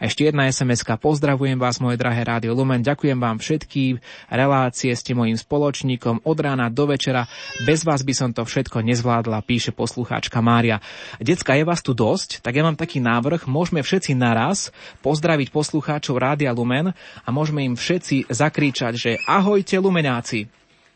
A 0.00 0.08
ešte 0.08 0.24
jedna 0.24 0.48
sms 0.48 0.88
pozdravujem 0.96 1.60
vás, 1.60 1.84
moje 1.84 2.00
drahé 2.00 2.24
Rádio 2.24 2.56
Lumen, 2.56 2.80
ďakujem 2.80 3.20
vám 3.20 3.36
všetkým 3.36 4.00
relácie 4.32 4.69
relácie 4.70 4.94
ste 4.94 5.18
mojim 5.18 5.34
spoločníkom 5.34 6.22
od 6.22 6.38
rána 6.38 6.70
do 6.70 6.86
večera. 6.86 7.26
Bez 7.66 7.82
vás 7.82 8.06
by 8.06 8.14
som 8.14 8.30
to 8.30 8.46
všetko 8.46 8.86
nezvládla, 8.86 9.42
píše 9.42 9.74
poslucháčka 9.74 10.38
Mária. 10.38 10.78
Decka, 11.18 11.58
je 11.58 11.66
vás 11.66 11.82
tu 11.82 11.90
dosť, 11.90 12.38
tak 12.38 12.54
ja 12.54 12.62
mám 12.62 12.78
taký 12.78 13.02
návrh. 13.02 13.50
Môžeme 13.50 13.82
všetci 13.82 14.14
naraz 14.14 14.70
pozdraviť 15.02 15.50
poslucháčov 15.50 16.22
Rádia 16.22 16.54
Lumen 16.54 16.94
a 16.94 17.28
môžeme 17.34 17.66
im 17.66 17.74
všetci 17.74 18.30
zakričať, 18.30 18.94
že 18.94 19.10
ahojte 19.26 19.74
Lumenáci. 19.82 20.46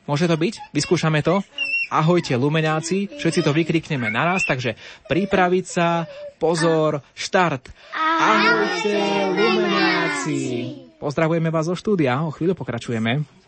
Môže 0.07 0.31
to 0.31 0.39
byť? 0.39 0.71
Vyskúšame 0.71 1.27
to? 1.27 1.43
Ahojte 1.91 2.39
Lumenáci, 2.39 3.11
všetci 3.11 3.43
to 3.43 3.51
vykrikneme 3.51 4.07
naraz, 4.07 4.47
takže 4.47 4.79
pripraviť 5.11 5.65
sa, 5.67 6.07
pozor, 6.39 7.03
štart. 7.19 7.75
Ahojte 7.99 8.95
Lumenáci. 9.35 10.41
Pozdravujeme 11.03 11.51
vás 11.51 11.67
zo 11.67 11.75
štúdia, 11.75 12.23
o 12.23 12.31
chvíľu 12.31 12.55
pokračujeme. 12.55 13.44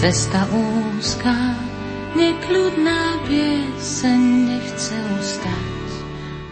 Cesta 0.00 0.48
úzka, 0.48 1.60
nekľudná 2.16 3.20
pieseň 3.28 4.20
nechce 4.48 4.96
ustať. 4.96 5.88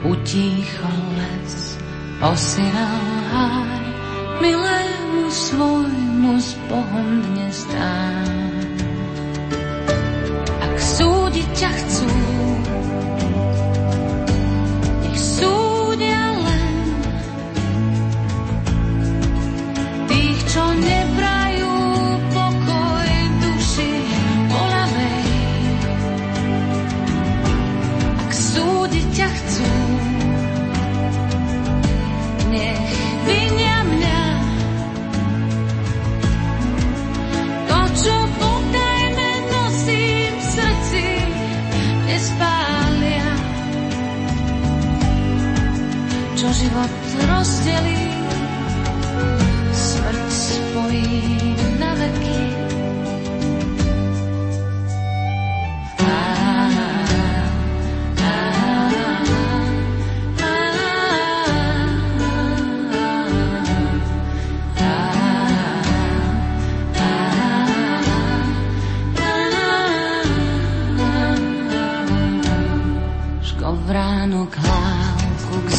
Utíchol 0.05 1.01
les, 1.17 1.81
osynal 2.21 3.09
háj, 3.33 3.89
milému 4.45 5.33
svojmu 5.33 6.37
s 6.37 6.61
Bohom 6.69 7.25
dnes 7.33 7.65
dám. 7.73 8.69
Ak 10.69 10.77
súdiť 10.77 11.49
ťa 11.57 11.71
chcú, 11.73 12.18
život 46.69 46.91
rozdelí, 47.29 47.98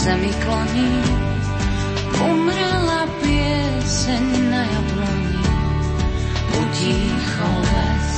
zemi 0.09 0.33
kloní, 0.41 0.91
umrela 2.17 3.05
pieseň 3.21 4.25
na 4.49 4.61
jabloni. 4.65 5.45
Utíchol 6.57 7.61
les, 7.61 8.09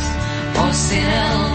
osiel 0.56 1.51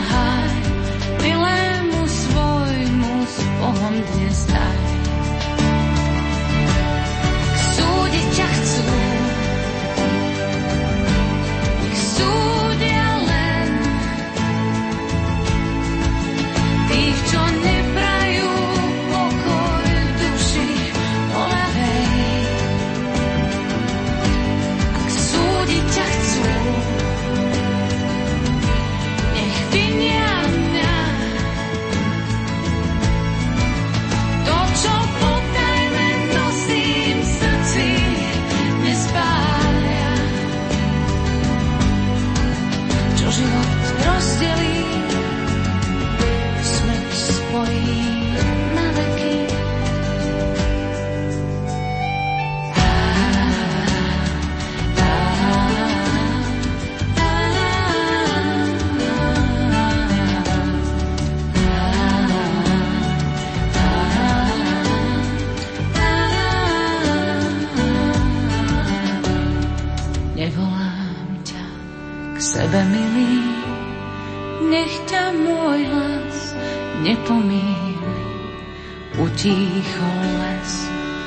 Utíchol 79.37 80.25
les, 80.41 80.73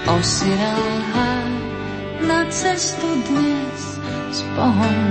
osirel 0.09 0.85
haj, 1.13 1.49
na 2.25 2.41
cestu 2.49 3.05
dnes 3.29 4.01
s 4.33 4.41
Bohom 4.57 5.08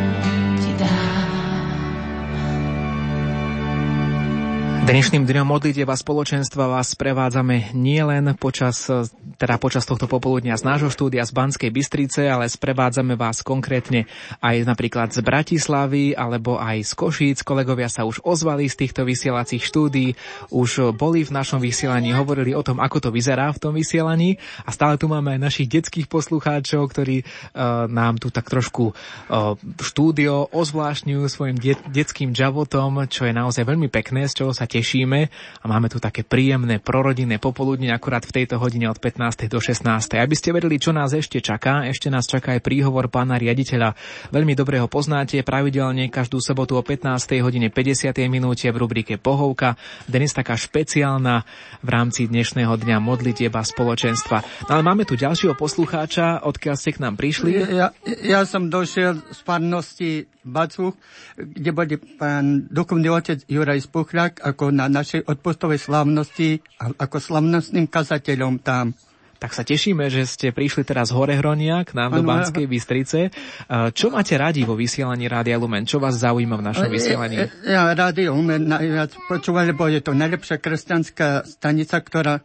Dnešným 4.88 5.28
dňom 5.28 5.44
modlitieva 5.52 5.92
spoločenstva 5.92 6.64
vás 6.80 6.96
prevádzame 6.96 7.76
nielen 7.76 8.32
počas, 8.40 8.88
teda 9.36 9.60
počas 9.60 9.84
tohto 9.84 10.08
popoludnia 10.08 10.56
z 10.56 10.64
nášho 10.64 10.88
štúdia 10.88 11.28
z 11.28 11.36
Banskej 11.36 11.68
Bystrice, 11.68 12.24
ale 12.24 12.48
sprevádzame 12.48 13.12
vás 13.12 13.44
konkrétne 13.44 14.08
aj 14.40 14.64
napríklad 14.64 15.12
z 15.12 15.20
Bratislavy 15.20 16.16
alebo 16.16 16.56
aj 16.56 16.88
z 16.88 16.92
Košíc. 16.96 17.44
Kolegovia 17.44 17.92
sa 17.92 18.08
už 18.08 18.24
ozvali 18.24 18.64
z 18.64 18.80
týchto 18.80 19.04
vysielacích 19.04 19.60
štúdií, 19.60 20.16
už 20.56 20.96
boli 20.96 21.20
v 21.20 21.36
našom 21.36 21.60
vysielaní, 21.60 22.16
hovorili 22.16 22.56
o 22.56 22.64
tom, 22.64 22.80
ako 22.80 22.96
to 23.04 23.10
vyzerá 23.12 23.52
v 23.52 23.60
tom 23.60 23.76
vysielaní 23.76 24.40
a 24.64 24.72
stále 24.72 24.96
tu 24.96 25.04
máme 25.04 25.36
aj 25.36 25.52
našich 25.52 25.68
detských 25.68 26.08
poslucháčov, 26.08 26.88
ktorí 26.88 27.28
uh, 27.28 27.84
nám 27.92 28.16
tu 28.16 28.32
tak 28.32 28.48
trošku 28.48 28.96
uh, 28.96 29.52
štúdio 29.84 30.48
ozvlášňujú 30.48 31.28
svojim 31.28 31.60
de- 31.60 31.76
detským 31.92 32.32
džavotom, 32.32 33.04
čo 33.12 33.28
je 33.28 33.36
naozaj 33.36 33.68
veľmi 33.68 33.92
pekné, 33.92 34.24
z 34.32 34.40
čoho 34.40 34.56
sa 34.56 34.64
tešíme 34.78 35.20
a 35.58 35.64
máme 35.66 35.90
tu 35.90 35.98
také 35.98 36.22
príjemné 36.22 36.78
prorodinné 36.78 37.42
popoludne 37.42 37.90
akurát 37.90 38.22
v 38.22 38.42
tejto 38.42 38.62
hodine 38.62 38.86
od 38.86 39.02
15. 39.02 39.50
do 39.50 39.58
16. 39.58 39.82
Aby 40.14 40.34
ste 40.38 40.54
vedeli, 40.54 40.78
čo 40.78 40.94
nás 40.94 41.10
ešte 41.10 41.42
čaká, 41.42 41.82
ešte 41.90 42.06
nás 42.06 42.30
čaká 42.30 42.54
aj 42.54 42.62
príhovor 42.62 43.10
pána 43.10 43.34
riaditeľa. 43.42 43.98
Veľmi 44.30 44.54
dobre 44.54 44.78
ho 44.78 44.86
poznáte, 44.86 45.42
pravidelne 45.42 46.06
každú 46.06 46.38
sobotu 46.38 46.78
o 46.78 46.82
15. 46.86 47.42
hodine 47.42 47.74
50. 47.74 48.14
minúte 48.30 48.70
v 48.70 48.76
rubrike 48.78 49.18
Pohovka. 49.18 49.74
Dnes 50.06 50.30
taká 50.30 50.54
špeciálna 50.54 51.42
v 51.82 51.88
rámci 51.90 52.30
dnešného 52.30 52.78
dňa 52.78 53.02
modlitieba 53.02 53.58
spoločenstva. 53.66 54.70
No 54.70 54.78
ale 54.78 54.82
máme 54.86 55.02
tu 55.02 55.18
ďalšieho 55.18 55.58
poslucháča, 55.58 56.46
odkiaľ 56.46 56.74
ste 56.78 56.94
k 56.94 57.02
nám 57.02 57.18
prišli. 57.18 57.50
Ja, 57.74 57.90
ja 58.22 58.40
som 58.46 58.70
došiel 58.70 59.18
z 59.34 59.38
farnosti 59.42 60.37
Bacuch, 60.48 60.96
kde 61.36 61.70
bol 61.70 61.86
pán 62.16 62.66
duchovný 62.72 63.12
otec 63.12 63.44
Juraj 63.44 63.84
Spuchľák 63.84 64.40
ako 64.40 64.72
na 64.72 64.88
našej 64.88 65.28
odpustovej 65.28 65.78
slávnosti, 65.78 66.64
a 66.80 66.90
ako 66.96 67.16
slavnostným 67.20 67.86
kazateľom 67.86 68.64
tam. 68.64 68.96
Tak 69.38 69.54
sa 69.54 69.62
tešíme, 69.62 70.10
že 70.10 70.26
ste 70.26 70.50
prišli 70.50 70.82
teraz 70.82 71.14
z 71.14 71.16
Horehronia 71.16 71.86
k 71.86 71.94
nám 71.94 72.10
do 72.10 72.26
Áno, 72.26 72.30
Banskej 72.34 72.66
Bystrice. 72.66 73.30
Čo 73.70 74.10
máte 74.10 74.34
radi 74.34 74.66
vo 74.66 74.74
vysielaní 74.74 75.30
Rádia 75.30 75.54
Lumen? 75.54 75.86
Čo 75.86 76.02
vás 76.02 76.18
zaujíma 76.18 76.58
v 76.58 76.66
našom 76.66 76.90
vysielaní? 76.90 77.46
Ja 77.62 77.86
rádio 77.94 78.34
Lumen 78.34 78.66
najviac 78.66 79.14
počúvam, 79.30 79.62
lebo 79.62 79.86
je 79.86 80.02
to 80.02 80.10
najlepšia 80.10 80.58
kresťanská 80.58 81.46
stanica, 81.46 82.02
ktorá 82.02 82.42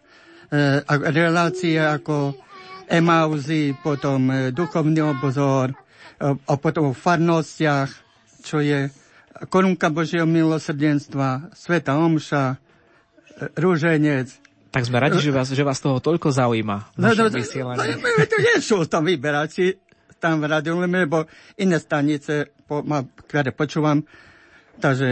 e, 0.54 0.86
relácie 1.10 1.82
ako 1.82 2.38
Emauzy, 2.86 3.74
potom 3.74 4.30
e, 4.30 4.54
duchovný 4.54 5.02
obzor, 5.02 5.74
e, 5.74 5.76
a 6.24 6.54
potom 6.56 6.92
o 6.92 6.94
farnostiach, 6.96 7.92
čo 8.48 8.64
je 8.64 8.88
korunka 9.52 9.92
Božieho 9.92 10.24
milosrdenstva, 10.24 11.52
Sveta 11.52 12.00
Omša, 12.00 12.44
e, 12.54 12.58
Rúženec. 13.60 14.32
Tak 14.74 14.90
sme 14.90 14.98
radi, 14.98 15.22
že 15.22 15.30
vás, 15.30 15.52
že 15.52 15.62
vás 15.62 15.78
toho 15.84 16.02
toľko 16.02 16.34
zaujíma 16.34 16.98
v 16.98 17.00
našom 17.04 17.30
vysielaní. 17.30 18.00
No, 18.00 18.26
to 18.26 18.38
nie 18.42 18.58
sú 18.58 18.78
tam 18.90 19.06
vyberať 19.06 19.50
si 19.52 19.66
tam 20.18 20.40
v 20.40 20.48
rádiu, 20.48 20.80
lebo 20.80 21.28
iné 21.60 21.78
stanice, 21.84 22.56
po, 22.64 22.80
ma, 22.80 23.04
ktoré 23.04 23.52
počúvam, 23.52 24.00
takže 24.80 25.12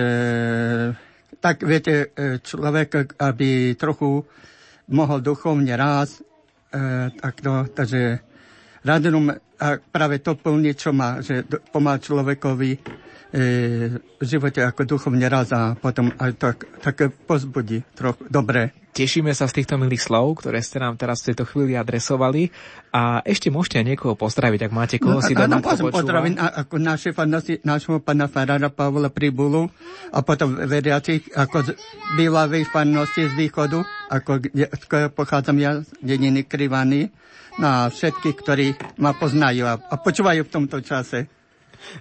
tak 1.44 1.68
viete, 1.68 2.16
e, 2.16 2.40
človek, 2.40 3.20
aby 3.20 3.76
trochu 3.76 4.24
mohol 4.88 5.20
duchovne 5.20 5.76
rásť, 5.76 6.16
e, 6.16 6.22
tak 7.20 7.44
to, 7.44 7.68
takže 7.76 8.31
rádium 8.86 9.32
a 9.62 9.68
práve 9.78 10.20
to 10.26 10.34
plní, 10.34 10.74
čo 10.74 10.90
má, 10.90 11.22
že 11.22 11.46
pomáha 11.70 12.02
človekovi 12.02 12.72
e, 12.74 12.80
v 13.98 14.24
živote 14.26 14.66
ako 14.66 14.82
duchovne 14.90 15.30
raz 15.30 15.54
a 15.54 15.78
potom 15.78 16.10
aj 16.18 16.32
tak, 16.42 16.58
také 16.82 17.14
pozbudí 17.14 17.86
trochu 17.94 18.26
dobre. 18.26 18.74
Tešíme 18.92 19.32
sa 19.32 19.48
z 19.48 19.64
týchto 19.64 19.80
milých 19.80 20.04
slov, 20.04 20.44
ktoré 20.44 20.60
ste 20.60 20.84
nám 20.84 21.00
teraz 21.00 21.24
v 21.24 21.32
tejto 21.32 21.48
chvíli 21.48 21.80
adresovali. 21.80 22.52
A 22.92 23.24
ešte 23.24 23.48
môžete 23.48 23.80
niekoho 23.88 24.20
pozdraviť, 24.20 24.68
ak 24.68 24.72
máte 24.76 24.98
koho 25.00 25.24
si 25.24 25.32
doma, 25.32 25.64
kto 25.64 25.88
počúva. 25.88 25.96
pozdravím 26.04 26.36
ako 26.36 26.76
naše 26.76 27.16
farnosti, 27.16 27.64
nášho 27.64 28.04
pana 28.04 28.28
Farára 28.28 28.68
Pavla 28.68 29.08
Pribulu 29.08 29.72
a 30.12 30.20
potom 30.28 30.60
veriacich 30.60 31.24
ako 31.32 31.72
z 31.72 31.80
bývalej 32.20 32.68
farnosti 32.68 33.32
z 33.32 33.34
východu, 33.40 33.80
ako 34.12 34.44
kde, 34.44 34.68
skoro 34.84 35.08
pochádzam 35.08 35.56
ja 35.56 35.80
z 35.80 35.88
dediny 36.04 36.44
Krivany, 36.44 37.08
no 37.60 37.68
a 37.68 37.90
všetkých, 37.92 38.36
ktorí 38.40 38.68
ma 39.02 39.12
poznajú 39.18 39.68
a, 39.68 39.76
a 39.76 39.96
počúvajú 40.00 40.48
v 40.48 40.54
tomto 40.54 40.80
čase. 40.80 41.41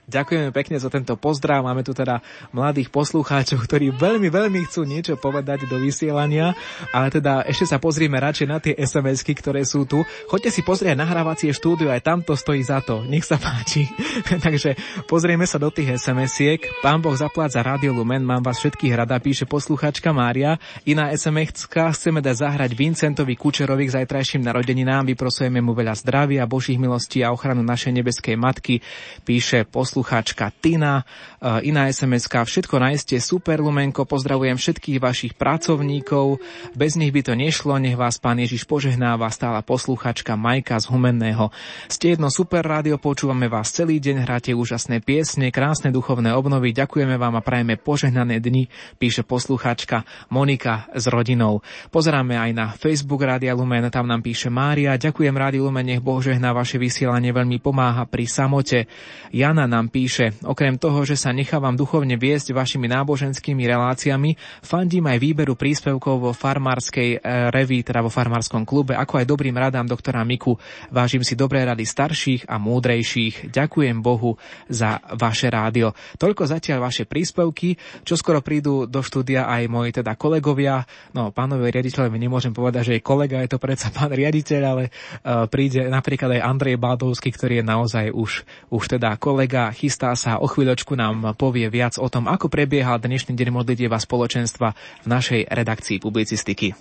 Ďakujeme 0.09 0.51
pekne 0.51 0.77
za 0.79 0.89
tento 0.93 1.15
pozdrav. 1.17 1.65
Máme 1.65 1.83
tu 1.87 1.93
teda 1.97 2.23
mladých 2.51 2.91
poslucháčov, 2.93 3.65
ktorí 3.65 3.95
veľmi, 3.95 4.29
veľmi 4.29 4.61
chcú 4.69 4.85
niečo 4.85 5.15
povedať 5.17 5.67
do 5.67 5.81
vysielania, 5.81 6.53
ale 6.91 7.09
teda 7.13 7.45
ešte 7.47 7.71
sa 7.71 7.79
pozrieme 7.79 8.21
radšej 8.21 8.47
na 8.49 8.59
tie 8.59 8.75
SMS-ky, 8.77 9.33
ktoré 9.39 9.65
sú 9.65 9.87
tu. 9.87 10.03
Choďte 10.29 10.51
si 10.51 10.61
pozrieť 10.61 10.99
nahrávacie 10.99 11.55
štúdio, 11.55 11.89
aj 11.89 12.05
tam 12.05 12.19
to 12.21 12.35
stojí 12.37 12.61
za 12.61 12.83
to. 12.85 13.07
Nech 13.07 13.25
sa 13.25 13.41
páči. 13.41 13.89
Takže 14.47 14.77
pozrieme 15.07 15.47
sa 15.49 15.57
do 15.57 15.73
tých 15.73 15.97
SMS-iek. 15.97 16.85
Pán 16.85 17.01
Boh 17.01 17.15
zaplať 17.15 17.57
za 17.57 17.63
Radio 17.65 17.95
Lumen, 17.97 18.27
mám 18.27 18.45
vás 18.45 18.59
všetkých 18.59 18.95
rada, 18.97 19.17
píše 19.23 19.47
poslucháčka 19.47 20.11
Mária. 20.11 20.59
Iná 20.85 21.13
sms 21.15 21.71
chceme 21.71 22.21
dať 22.21 22.37
zahrať 22.37 22.71
Vincentovi 22.75 23.39
Kučerovi 23.39 23.87
k 23.87 23.95
zajtrajším 24.03 24.43
narodeninám, 24.45 25.07
vyprosujeme 25.09 25.63
mu 25.63 25.73
veľa 25.73 25.95
zdravia, 25.97 26.51
Božích 26.51 26.81
milostí 26.81 27.23
a 27.23 27.31
ochranu 27.31 27.63
našej 27.63 27.93
nebeskej 28.01 28.37
matky, 28.37 28.83
píše 29.23 29.70
poslucháčka 29.71 30.53
Tina. 30.61 31.07
E, 31.41 31.73
iná 31.73 31.89
sms 31.89 32.29
všetko 32.29 32.77
nájste 32.77 33.17
super 33.17 33.65
Lumenko, 33.65 34.05
pozdravujem 34.05 34.61
všetkých 34.61 35.01
vašich 35.01 35.33
pracovníkov, 35.41 36.37
bez 36.77 37.01
nich 37.01 37.09
by 37.17 37.25
to 37.25 37.33
nešlo, 37.33 37.81
nech 37.81 37.97
vás 37.97 38.21
pán 38.21 38.37
Ježiš 38.45 38.69
požehnáva, 38.69 39.33
stála 39.33 39.65
posluchačka 39.65 40.37
Majka 40.37 40.77
z 40.77 40.93
Humenného. 40.93 41.49
Ste 41.89 42.13
jedno 42.13 42.29
super 42.29 42.61
rádio, 42.61 43.01
počúvame 43.01 43.49
vás 43.49 43.73
celý 43.73 43.97
deň, 44.05 44.29
hráte 44.29 44.53
úžasné 44.53 45.01
piesne, 45.01 45.49
krásne 45.49 45.89
duchovné 45.89 46.37
obnovy, 46.37 46.77
ďakujeme 46.77 47.17
vám 47.17 47.41
a 47.41 47.45
prajeme 47.45 47.81
požehnané 47.81 48.37
dni, 48.45 48.69
píše 49.01 49.25
posluchačka 49.25 50.05
Monika 50.29 50.93
s 50.93 51.09
rodinou. 51.09 51.65
Pozeráme 51.89 52.37
aj 52.37 52.51
na 52.53 52.67
Facebook 52.77 53.25
Rádia 53.25 53.57
Lumen, 53.57 53.89
tam 53.89 54.05
nám 54.05 54.21
píše 54.21 54.53
Mária, 54.53 55.01
ďakujem 55.01 55.33
Rádiu 55.33 55.65
Lumen, 55.65 55.89
nech 55.89 56.05
Boh 56.05 56.21
žehná 56.21 56.53
vaše 56.53 56.77
vysielanie, 56.77 57.33
veľmi 57.33 57.65
pomáha 57.65 58.05
pri 58.05 58.29
samote. 58.29 58.85
Jana 59.33 59.65
nám 59.65 59.89
píše, 59.89 60.37
okrem 60.45 60.77
toho, 60.77 61.01
že 61.09 61.17
sa 61.17 61.30
nechávam 61.33 61.75
duchovne 61.75 62.15
viesť 62.15 62.53
vašimi 62.53 62.87
náboženskými 62.91 63.65
reláciami, 63.67 64.35
fandím 64.61 65.09
aj 65.11 65.19
výberu 65.19 65.55
príspevkov 65.55 66.15
vo 66.21 66.33
farmárskej 66.35 67.17
e, 67.17 67.19
reví, 67.51 67.83
teda 67.83 68.05
vo 68.05 68.13
farmárskom 68.13 68.69
klube, 68.69 68.95
ako 68.95 69.23
aj 69.23 69.27
dobrým 69.27 69.57
radám 69.57 69.87
doktora 69.89 70.23
Miku. 70.27 70.57
Vážim 70.91 71.25
si 71.25 71.39
dobré 71.39 71.63
rady 71.65 71.85
starších 71.87 72.47
a 72.51 72.59
múdrejších. 72.61 73.53
Ďakujem 73.53 74.01
Bohu 74.01 74.37
za 74.67 75.01
vaše 75.17 75.49
rádio. 75.49 75.93
Toľko 76.17 76.47
zatiaľ 76.47 76.87
vaše 76.87 77.05
príspevky, 77.07 77.77
čo 78.03 78.15
skoro 78.19 78.41
prídu 78.45 78.85
do 78.89 79.01
štúdia 79.05 79.47
aj 79.47 79.71
moji 79.71 79.91
teda 79.95 80.15
kolegovia. 80.17 80.85
No, 81.15 81.31
pánovi 81.31 81.71
riaditeľovi 81.71 82.17
nemôžem 82.17 82.55
povedať, 82.55 82.93
že 82.93 82.95
je 82.99 83.07
kolega, 83.07 83.43
je 83.43 83.51
to 83.53 83.63
predsa 83.63 83.89
pán 83.95 84.13
riaditeľ, 84.13 84.63
ale 84.65 84.85
uh, 84.89 85.47
príde 85.47 85.87
napríklad 85.87 86.41
aj 86.41 86.45
Andrej 86.45 86.77
Bádovský, 86.81 87.31
ktorý 87.35 87.61
je 87.61 87.65
naozaj 87.67 88.07
už, 88.13 88.31
už 88.73 88.85
teda 88.97 89.15
kolega, 89.21 89.71
chystá 89.75 90.13
sa, 90.17 90.41
o 90.41 90.47
chvíľočku 90.49 90.97
nám 90.97 91.20
povie 91.37 91.69
viac 91.69 92.01
o 92.01 92.09
tom, 92.09 92.27
ako 92.27 92.49
prebieha 92.49 92.97
dnešný 92.97 93.37
deň 93.37 93.49
modlitieva 93.53 94.01
spoločenstva 94.01 94.73
v 95.05 95.07
našej 95.07 95.41
redakcii 95.49 96.01
publicistiky. 96.01 96.73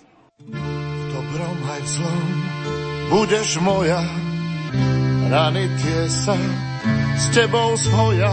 V 0.50 1.04
dobrom 1.12 1.58
aj 1.68 1.82
v 1.84 1.90
zlom 1.90 2.28
budeš 3.10 3.60
moja, 3.60 4.00
rany 5.30 5.66
tie 5.82 6.02
sa 6.08 6.38
s 7.18 7.26
tebou 7.36 7.76
zhoja. 7.76 8.32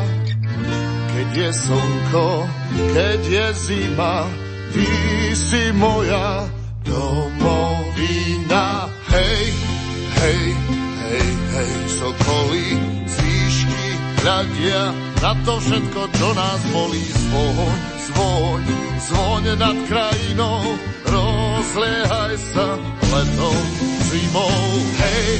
Keď 1.17 1.33
je 1.33 1.51
slnko, 1.51 2.29
keď 2.93 3.21
je 3.25 3.47
zima, 3.57 4.29
ty 4.71 4.89
si 5.33 5.73
moja 5.73 6.45
domovina. 6.85 8.85
Hej, 9.09 9.43
hej, 10.21 10.43
hej, 11.01 11.29
hej, 11.57 11.73
sokolí, 11.97 12.69
hľadia 14.23 14.83
na 15.23 15.33
to 15.45 15.55
všetko, 15.61 16.01
čo 16.13 16.29
nás 16.37 16.61
bolí. 16.73 17.05
Zvoň, 17.05 17.79
zvoň, 18.07 18.63
zvoň 19.07 19.45
nad 19.59 19.79
krajinou, 19.89 20.61
rozliehaj 21.07 22.35
sa 22.53 22.69
letom, 23.13 23.65
zimou. 24.09 24.61
Hej, 25.01 25.31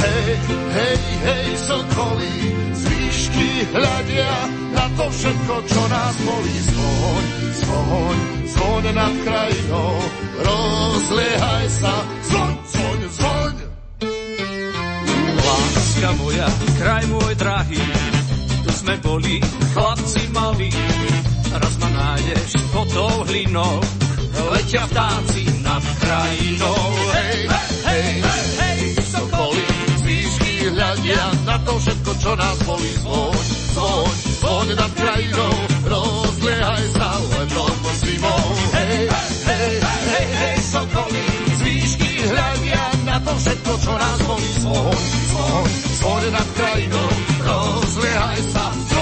hej, 0.00 0.30
hej, 0.76 0.98
hej, 1.24 1.46
sokolí, 1.68 2.36
z 2.74 2.82
výšky 2.90 3.50
hľadia 3.74 4.32
na 4.74 4.86
to 4.96 5.06
všetko, 5.10 5.54
čo 5.68 5.82
nás 5.88 6.14
bolí. 6.26 6.56
Zvoň, 6.70 7.24
zvoň, 7.60 8.18
zvoň 8.50 8.84
nad 8.94 9.14
krajinou, 9.24 9.94
rozliehaj 10.42 11.66
sa, 11.70 11.94
zvoň, 12.28 12.54
zvoň, 12.72 13.00
zvoň. 13.14 13.54
Láska 15.40 16.10
moja, 16.16 16.48
kraj 16.80 17.04
môj 17.12 17.34
drahý, 17.36 18.09
sme 18.80 18.96
boli 19.04 19.36
chlapci 19.76 20.22
malí. 20.32 20.72
Raz 21.52 21.74
ma 21.82 21.88
nájdeš 21.92 22.50
pod 22.72 22.88
tou 22.88 23.12
hlinou, 23.28 23.76
letia 24.56 24.88
vtáci 24.88 25.44
nad 25.60 25.84
krajinou. 26.00 26.80
Hej, 27.12 27.38
hej, 27.84 28.08
hej, 28.24 28.40
hej, 28.56 28.80
sokoly, 29.04 29.64
z 30.00 30.02
výšky 30.08 30.52
hľadia 30.72 31.24
na 31.44 31.56
to 31.60 31.76
všetko, 31.76 32.10
čo 32.24 32.32
nás 32.40 32.56
bolí. 32.64 32.92
Zvoň, 33.04 33.36
zvoň, 33.76 34.14
zvoň 34.40 34.68
nad 34.80 34.92
krajinou, 34.96 35.54
rozliehaj 35.84 36.84
sa 36.96 37.08
letom 37.36 37.76
zimou. 38.00 38.44
Hej, 38.80 38.98
hej, 39.44 39.72
hej, 39.84 40.28
hej, 40.40 40.58
sokoly, 40.64 41.24
z 41.52 41.60
výšky 41.68 42.10
hľadia 42.32 42.82
na 43.04 43.16
to 43.20 43.32
všetko, 43.36 43.72
čo 43.76 43.92
nás 43.92 44.18
bolí. 44.24 44.50
Zvoň, 44.64 45.00
zvoň, 45.28 45.68
zvoň 46.00 46.22
nad 46.32 46.48
krajinou, 46.56 47.29
rozliehaj 47.50 48.40
sa, 48.52 48.64
zvoň, 48.74 48.99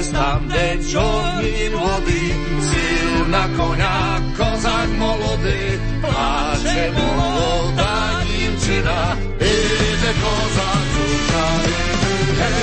Hej, 0.00 0.08
Neznám 0.08 0.48
nečornín 0.48 1.72
vody, 1.76 2.24
silná 2.64 3.44
koňa, 3.52 3.96
kozak 4.32 4.88
molody, 4.96 5.76
pláče 6.00 6.88
molodá 6.96 8.24
divčina, 8.24 9.12
ide 9.36 10.12
kozak 10.24 10.88
Ukrajiny. 11.04 11.84
Hej, 12.32 12.60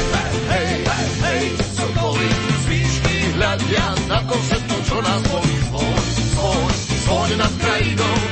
hej, 0.49 0.73
hej, 0.89 1.09
hej, 1.21 1.45
sokoly, 1.77 2.29
z 2.57 2.63
výšky 2.73 3.15
hľadia 3.37 3.87
na 4.09 4.19
to 4.25 4.33
všetko, 4.33 4.75
čo 4.89 4.97
nás 5.05 5.21
bolí. 5.29 5.55
Zvoň, 5.69 6.05
zvoň, 6.33 6.73
zvoň 7.05 7.29
nad 7.37 7.53
krajinou, 7.61 8.26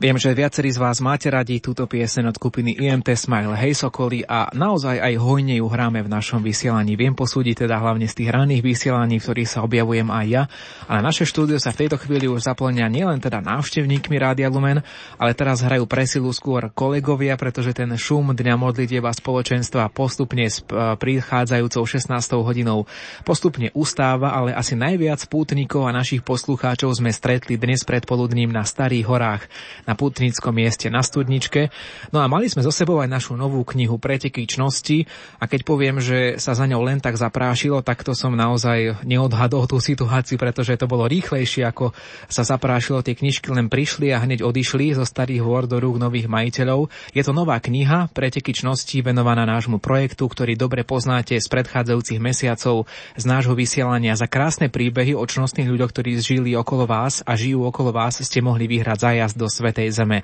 Viem, 0.00 0.16
že 0.16 0.32
viacerí 0.32 0.72
z 0.72 0.80
vás 0.80 0.96
máte 1.04 1.28
radi 1.28 1.60
túto 1.60 1.84
pieseň 1.84 2.32
od 2.32 2.40
skupiny 2.40 2.72
IMT 2.72 3.12
Smile 3.20 3.52
Hej 3.52 3.84
Sokoli 3.84 4.24
a 4.24 4.48
naozaj 4.48 4.96
aj 4.96 5.20
hojne 5.20 5.60
ju 5.60 5.68
hráme 5.68 6.00
v 6.00 6.08
našom 6.08 6.40
vysielaní. 6.40 6.96
Viem 6.96 7.12
posúdiť 7.12 7.68
teda 7.68 7.76
hlavne 7.76 8.08
z 8.08 8.16
tých 8.16 8.32
ranných 8.32 8.64
vysielaní, 8.64 9.20
v 9.20 9.28
ktorých 9.28 9.52
sa 9.52 9.60
objavujem 9.60 10.08
aj 10.08 10.26
ja. 10.32 10.42
Ale 10.88 11.04
naše 11.04 11.28
štúdio 11.28 11.60
sa 11.60 11.76
v 11.76 11.84
tejto 11.84 12.00
chvíli 12.00 12.32
už 12.32 12.48
zaplňa 12.48 12.88
nielen 12.88 13.20
teda 13.20 13.44
návštevníkmi 13.44 14.16
Rádia 14.16 14.48
Lumen, 14.48 14.80
ale 15.20 15.36
teraz 15.36 15.60
hrajú 15.60 15.84
presilu 15.84 16.32
skôr 16.32 16.72
kolegovia, 16.72 17.36
pretože 17.36 17.76
ten 17.76 17.92
šum 17.92 18.32
Dňa 18.32 18.56
modlitieva 18.56 19.12
spoločenstva 19.12 19.92
postupne 19.92 20.48
s 20.48 20.64
e, 20.64 20.96
prichádzajúcou 20.96 21.84
16. 21.84 22.08
hodinou 22.40 22.88
postupne 23.20 23.68
ustáva, 23.76 24.32
ale 24.32 24.56
asi 24.56 24.72
najviac 24.80 25.28
pútnikov 25.28 25.84
a 25.84 25.92
našich 25.92 26.24
poslucháčov 26.24 26.88
sme 26.96 27.12
stretli 27.12 27.60
dnes 27.60 27.84
predpoludním 27.84 28.48
na 28.48 28.64
Starých 28.64 29.04
horách. 29.04 29.44
Na 29.90 29.98
putnickom 29.98 30.54
mieste 30.54 30.86
na 30.86 31.02
studničke. 31.02 31.74
No 32.14 32.22
a 32.22 32.30
mali 32.30 32.46
sme 32.46 32.62
so 32.62 32.70
sebou 32.70 33.02
aj 33.02 33.10
našu 33.10 33.34
novú 33.34 33.66
knihu 33.74 33.98
Preteky 33.98 34.46
čnosti 34.46 35.10
a 35.42 35.50
keď 35.50 35.66
poviem, 35.66 35.98
že 35.98 36.38
sa 36.38 36.54
za 36.54 36.70
ňou 36.70 36.86
len 36.86 37.02
tak 37.02 37.18
zaprášilo, 37.18 37.82
tak 37.82 38.06
to 38.06 38.14
som 38.14 38.38
naozaj 38.38 39.02
neodhadol 39.02 39.66
tú 39.66 39.82
situáciu, 39.82 40.38
pretože 40.38 40.78
to 40.78 40.86
bolo 40.86 41.10
rýchlejšie, 41.10 41.66
ako 41.66 41.90
sa 42.30 42.46
zaprášilo. 42.46 43.02
Tie 43.02 43.18
knižky 43.18 43.50
len 43.50 43.66
prišli 43.66 44.14
a 44.14 44.22
hneď 44.22 44.46
odišli 44.46 44.94
zo 44.94 45.02
starých 45.02 45.42
hôr 45.42 45.66
do 45.66 45.82
rúk 45.82 45.98
nových 45.98 46.30
majiteľov. 46.30 46.86
Je 47.10 47.26
to 47.26 47.34
nová 47.34 47.58
kniha 47.58 48.14
Preteky 48.14 48.54
čnosti 48.54 48.94
venovaná 49.02 49.42
nášmu 49.42 49.82
projektu, 49.82 50.30
ktorý 50.30 50.54
dobre 50.54 50.86
poznáte 50.86 51.34
z 51.34 51.46
predchádzajúcich 51.50 52.22
mesiacov 52.22 52.86
z 53.18 53.24
nášho 53.26 53.58
vysielania. 53.58 54.14
Za 54.14 54.30
krásne 54.30 54.70
príbehy 54.70 55.18
o 55.18 55.24
čnostných 55.24 55.66
ľuďoch, 55.66 55.90
ktorí 55.90 56.20
žili 56.20 56.54
okolo 56.54 56.86
vás 56.86 57.24
a 57.24 57.34
žijú 57.34 57.66
okolo 57.66 57.90
vás, 57.90 58.20
ste 58.20 58.44
mohli 58.44 58.68
vyhrať 58.68 58.98
zájazd 59.00 59.36
do 59.40 59.48
Svetej 59.80 59.96
Zeme. 59.96 60.18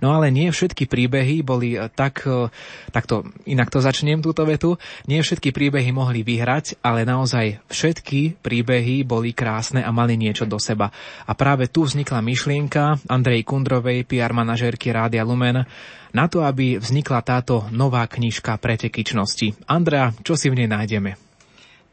No 0.00 0.16
ale 0.16 0.32
nie 0.32 0.48
všetky 0.48 0.88
príbehy 0.88 1.44
boli 1.44 1.76
eh, 1.76 1.92
tak, 1.92 2.24
eh, 2.24 2.48
takto, 2.88 3.28
inak 3.44 3.68
to 3.68 3.84
začnem 3.84 4.24
túto 4.24 4.48
vetu, 4.48 4.80
nie 5.04 5.20
všetky 5.20 5.52
príbehy 5.52 5.92
mohli 5.92 6.24
vyhrať, 6.24 6.80
ale 6.80 7.04
naozaj 7.04 7.60
všetky 7.68 8.40
príbehy 8.40 9.04
boli 9.04 9.36
krásne 9.36 9.84
a 9.84 9.92
mali 9.92 10.16
niečo 10.16 10.48
do 10.48 10.56
seba. 10.56 10.88
A 11.28 11.36
práve 11.36 11.68
tu 11.68 11.84
vznikla 11.84 12.24
myšlienka 12.24 13.04
Andrej 13.12 13.44
Kundrovej, 13.44 14.08
PR 14.08 14.32
manažérky 14.32 14.88
Rádia 14.88 15.20
Lumen, 15.20 15.68
na 16.14 16.24
to, 16.30 16.40
aby 16.46 16.80
vznikla 16.80 17.20
táto 17.20 17.68
nová 17.74 18.08
knižka 18.08 18.56
pretekyčnosti. 18.56 19.68
Andrea, 19.68 20.14
čo 20.24 20.38
si 20.38 20.48
v 20.48 20.64
nej 20.64 20.70
nájdeme? 20.70 21.23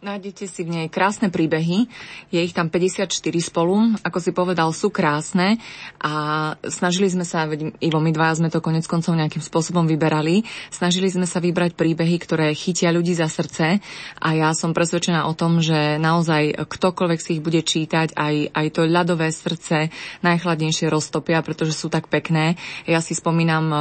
Nájdete 0.01 0.49
si 0.49 0.65
v 0.65 0.73
nej 0.73 0.87
krásne 0.89 1.29
príbehy, 1.29 1.85
je 2.33 2.41
ich 2.41 2.57
tam 2.57 2.73
54 2.73 3.05
spolu, 3.37 3.93
ako 4.01 4.17
si 4.17 4.33
povedal, 4.33 4.73
sú 4.73 4.89
krásne. 4.89 5.61
A 6.01 6.57
snažili 6.65 7.05
sme 7.05 7.21
sa, 7.21 7.45
Ivo, 7.77 8.01
my 8.01 8.09
dvaja 8.09 8.41
sme 8.41 8.49
to 8.49 8.65
konec 8.65 8.89
koncov 8.89 9.13
nejakým 9.13 9.45
spôsobom 9.45 9.85
vyberali, 9.85 10.41
snažili 10.73 11.05
sme 11.05 11.29
sa 11.29 11.37
vybrať 11.37 11.77
príbehy, 11.77 12.17
ktoré 12.17 12.49
chytia 12.57 12.89
ľudí 12.89 13.13
za 13.13 13.29
srdce. 13.29 13.77
A 14.17 14.27
ja 14.33 14.49
som 14.57 14.73
presvedčená 14.73 15.29
o 15.29 15.37
tom, 15.37 15.61
že 15.61 16.01
naozaj 16.01 16.65
ktokoľvek 16.65 17.19
si 17.21 17.37
ich 17.37 17.45
bude 17.45 17.61
čítať, 17.61 18.17
aj, 18.17 18.57
aj 18.57 18.67
to 18.73 18.89
ľadové 18.89 19.29
srdce 19.29 19.93
najchladnejšie 20.25 20.89
roztopia, 20.89 21.45
pretože 21.45 21.77
sú 21.77 21.93
tak 21.93 22.09
pekné. 22.09 22.57
Ja 22.89 23.05
si 23.05 23.13
spomínam, 23.13 23.65
um, 23.69 23.75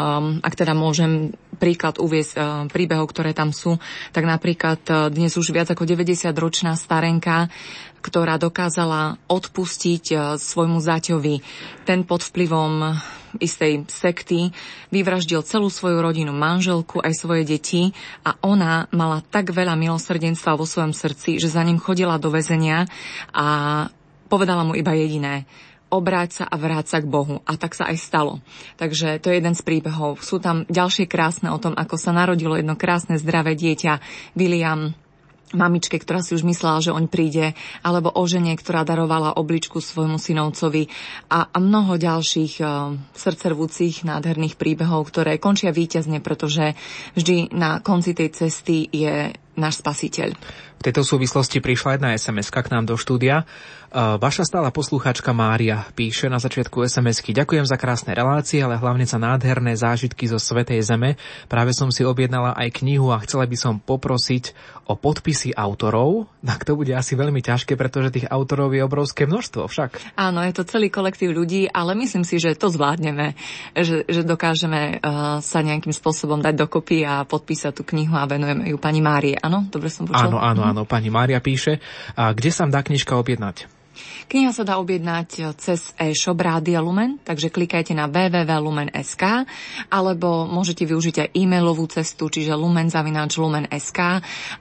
ak 0.45 0.53
teda 0.53 0.77
môžem 0.77 1.33
príklad 1.57 1.97
uviezť 1.97 2.33
um, 2.37 2.45
príbehov, 2.69 3.09
ktoré 3.09 3.33
tam 3.33 3.57
sú, 3.57 3.81
tak 4.13 4.29
napríklad 4.29 4.85
uh, 4.93 5.09
dnes 5.09 5.33
už 5.33 5.57
viac 5.57 5.73
ako 5.73 5.89
90 5.89 6.10
90-ročná 6.11 6.75
starenka, 6.75 7.47
ktorá 8.01 8.41
dokázala 8.41 9.21
odpustiť 9.29 10.05
e, 10.11 10.17
svojmu 10.41 10.81
zaťovi. 10.81 11.45
Ten 11.85 12.03
pod 12.03 12.25
vplyvom 12.25 12.97
istej 13.39 13.87
sekty 13.87 14.51
vyvraždil 14.91 15.47
celú 15.47 15.71
svoju 15.71 16.03
rodinu, 16.03 16.35
manželku, 16.35 16.99
aj 16.99 17.15
svoje 17.15 17.47
deti 17.47 17.95
a 18.27 18.35
ona 18.43 18.91
mala 18.91 19.23
tak 19.23 19.55
veľa 19.55 19.79
milosrdenstva 19.79 20.59
vo 20.59 20.67
svojom 20.67 20.91
srdci, 20.91 21.39
že 21.39 21.53
za 21.53 21.63
ním 21.63 21.79
chodila 21.79 22.19
do 22.19 22.33
väzenia 22.35 22.91
a 23.31 23.47
povedala 24.27 24.67
mu 24.67 24.75
iba 24.75 24.91
jediné 24.97 25.47
obráť 25.91 26.43
sa 26.43 26.45
a 26.47 26.55
vráť 26.55 26.87
sa 26.87 26.99
k 27.03 27.11
Bohu. 27.11 27.43
A 27.45 27.59
tak 27.59 27.75
sa 27.75 27.91
aj 27.91 27.99
stalo. 27.99 28.39
Takže 28.79 29.19
to 29.19 29.29
je 29.29 29.43
jeden 29.43 29.59
z 29.59 29.63
príbehov. 29.67 30.23
Sú 30.23 30.39
tam 30.39 30.63
ďalšie 30.71 31.11
krásne 31.11 31.51
o 31.51 31.59
tom, 31.59 31.75
ako 31.75 31.99
sa 31.99 32.15
narodilo 32.15 32.55
jedno 32.55 32.79
krásne 32.79 33.19
zdravé 33.19 33.59
dieťa. 33.59 33.99
William 34.39 34.95
mamičke, 35.53 35.99
ktorá 35.99 36.23
si 36.23 36.35
už 36.39 36.47
myslela, 36.47 36.83
že 36.83 36.95
on 36.95 37.11
príde, 37.11 37.59
alebo 37.83 38.11
o 38.11 38.23
žene, 38.27 38.55
ktorá 38.55 38.87
darovala 38.87 39.35
obličku 39.35 39.83
svojmu 39.83 40.19
synovcovi 40.19 40.87
a, 41.31 41.51
a 41.51 41.59
mnoho 41.59 41.99
ďalších 41.99 42.55
uh, 42.63 42.95
srdcervúcich 43.15 44.07
nádherných 44.07 44.55
príbehov, 44.55 45.11
ktoré 45.11 45.43
končia 45.43 45.75
víťazne, 45.75 46.23
pretože 46.23 46.79
vždy 47.19 47.51
na 47.55 47.83
konci 47.83 48.15
tej 48.15 48.31
cesty 48.31 48.87
je 48.91 49.35
náš 49.59 49.83
spasiteľ. 49.83 50.33
V 50.81 50.89
tejto 50.89 51.05
súvislosti 51.05 51.61
prišla 51.61 52.01
jedna 52.01 52.17
sms 52.17 52.49
k 52.49 52.73
nám 52.73 52.89
do 52.89 52.97
štúdia. 52.97 53.45
Vaša 53.93 54.49
stála 54.49 54.73
posluchačka 54.73 55.35
Mária 55.37 55.85
píše 55.93 56.33
na 56.33 56.41
začiatku 56.41 56.87
SMS-ky 56.87 57.37
Ďakujem 57.37 57.69
za 57.69 57.77
krásne 57.77 58.17
relácie, 58.17 58.65
ale 58.65 58.81
hlavne 58.81 59.05
za 59.05 59.21
nádherné 59.21 59.77
zážitky 59.77 60.25
zo 60.25 60.41
Svetej 60.41 60.81
Zeme. 60.81 61.21
Práve 61.53 61.77
som 61.77 61.93
si 61.93 62.01
objednala 62.01 62.57
aj 62.57 62.81
knihu 62.81 63.13
a 63.13 63.21
chcela 63.21 63.45
by 63.45 63.57
som 63.61 63.77
poprosiť 63.77 64.57
o 64.89 64.95
podpisy 64.95 65.53
autorov. 65.53 66.31
Tak 66.39 66.63
to 66.67 66.79
bude 66.79 66.95
asi 66.95 67.19
veľmi 67.19 67.43
ťažké, 67.43 67.75
pretože 67.75 68.15
tých 68.15 68.27
autorov 68.31 68.71
je 68.73 68.81
obrovské 68.81 69.27
množstvo 69.27 69.67
však. 69.67 70.19
Áno, 70.19 70.43
je 70.47 70.55
to 70.55 70.67
celý 70.67 70.87
kolektív 70.87 71.35
ľudí, 71.35 71.67
ale 71.67 71.93
myslím 71.99 72.23
si, 72.23 72.39
že 72.39 72.59
to 72.59 72.71
zvládneme, 72.71 73.35
že, 73.75 74.07
že 74.07 74.23
dokážeme 74.23 74.99
uh, 74.99 75.39
sa 75.43 75.67
nejakým 75.67 75.95
spôsobom 75.95 76.39
dať 76.39 76.55
dokopy 76.59 77.03
a 77.03 77.27
podpísať 77.27 77.73
tú 77.75 77.83
knihu 77.91 78.15
a 78.15 78.27
venujeme 78.27 78.71
ju 78.71 78.79
pani 78.79 79.03
Márie. 79.03 79.35
Áno, 79.35 79.67
dobre 79.67 79.91
som 79.91 80.07
počula? 80.07 80.31
Áno, 80.31 80.39
áno, 80.39 80.63
áno, 80.71 80.87
pani 80.87 81.11
Mária 81.11 81.43
píše. 81.43 81.83
A 82.15 82.31
kde 82.31 82.51
sa 82.55 82.65
dá 82.71 82.81
knižka 82.81 83.19
objednať? 83.19 83.81
Kniha 84.31 84.55
sa 84.55 84.63
dá 84.63 84.79
objednať 84.79 85.59
cez 85.59 85.91
e-shop 85.99 86.39
Rádia 86.39 86.79
Lumen, 86.79 87.19
takže 87.21 87.51
klikajte 87.51 87.93
na 87.99 88.07
www.lumen.sk 88.07 89.23
alebo 89.91 90.47
môžete 90.47 90.87
využiť 90.87 91.17
aj 91.27 91.29
e-mailovú 91.35 91.91
cestu, 91.91 92.31
čiže 92.31 92.55
lumen.lumen.sk 92.55 94.01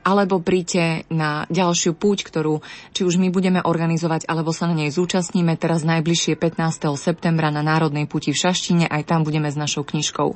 alebo 0.02 0.42
príďte 0.42 1.06
na 1.14 1.46
ďalšiu 1.54 1.94
púť, 1.96 2.26
ktorú 2.26 2.66
či 2.98 3.06
už 3.06 3.22
my 3.22 3.30
budeme 3.30 3.62
organizovať, 3.62 4.26
alebo 4.26 4.50
sa 4.50 4.66
na 4.66 4.76
nej 4.76 4.90
zúčastníme 4.90 5.54
teraz 5.56 5.86
najbližšie 5.86 6.34
15. 6.34 6.90
septembra 6.98 7.54
na 7.54 7.62
Národnej 7.62 8.10
puti 8.10 8.34
v 8.34 8.42
Šaštine, 8.42 8.90
aj 8.90 9.06
tam 9.06 9.22
budeme 9.22 9.54
s 9.54 9.56
našou 9.56 9.86
knižkou. 9.86 10.34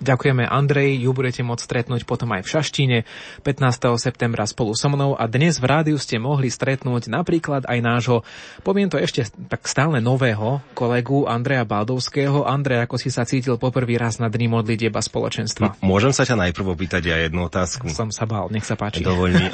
Ďakujeme 0.00 0.48
Andrej, 0.48 1.04
ju 1.04 1.12
budete 1.12 1.44
môcť 1.44 1.60
stretnúť 1.60 2.08
potom 2.08 2.32
aj 2.32 2.40
v 2.40 2.48
Šaštine 2.48 2.98
15. 3.44 4.00
septembra 4.00 4.48
spolu 4.48 4.72
so 4.72 4.88
mnou 4.88 5.12
a 5.12 5.28
dnes 5.28 5.60
v 5.60 5.68
rádiu 5.68 6.00
ste 6.00 6.16
mohli 6.16 6.48
stretnúť 6.48 7.12
napríklad 7.12 7.68
aj 7.68 7.78
nášho, 7.84 8.16
poviem 8.64 8.88
to 8.88 8.96
ešte 8.96 9.28
tak 9.52 9.68
stále 9.68 10.00
nového 10.00 10.64
kolegu 10.72 11.28
Andreja 11.28 11.68
Baldovského. 11.68 12.48
Andrej, 12.48 12.88
ako 12.88 12.96
si 12.96 13.12
sa 13.12 13.28
cítil 13.28 13.60
poprvý 13.60 14.00
raz 14.00 14.16
na 14.16 14.32
dní 14.32 14.48
modlitieb 14.48 14.96
a 14.96 15.04
spoločenstva? 15.04 15.76
M- 15.76 15.84
môžem 15.84 16.16
sa 16.16 16.24
ťa 16.24 16.48
najprv 16.48 16.72
opýtať 16.72 17.12
aj 17.12 17.20
jednu 17.28 17.44
otázku? 17.44 17.92
Som 17.92 18.08
sa 18.08 18.24
bál, 18.24 18.48
nech 18.48 18.64
sa 18.64 18.80
páči. 18.80 19.04
Dovoľ 19.04 19.30
mi. 19.36 19.46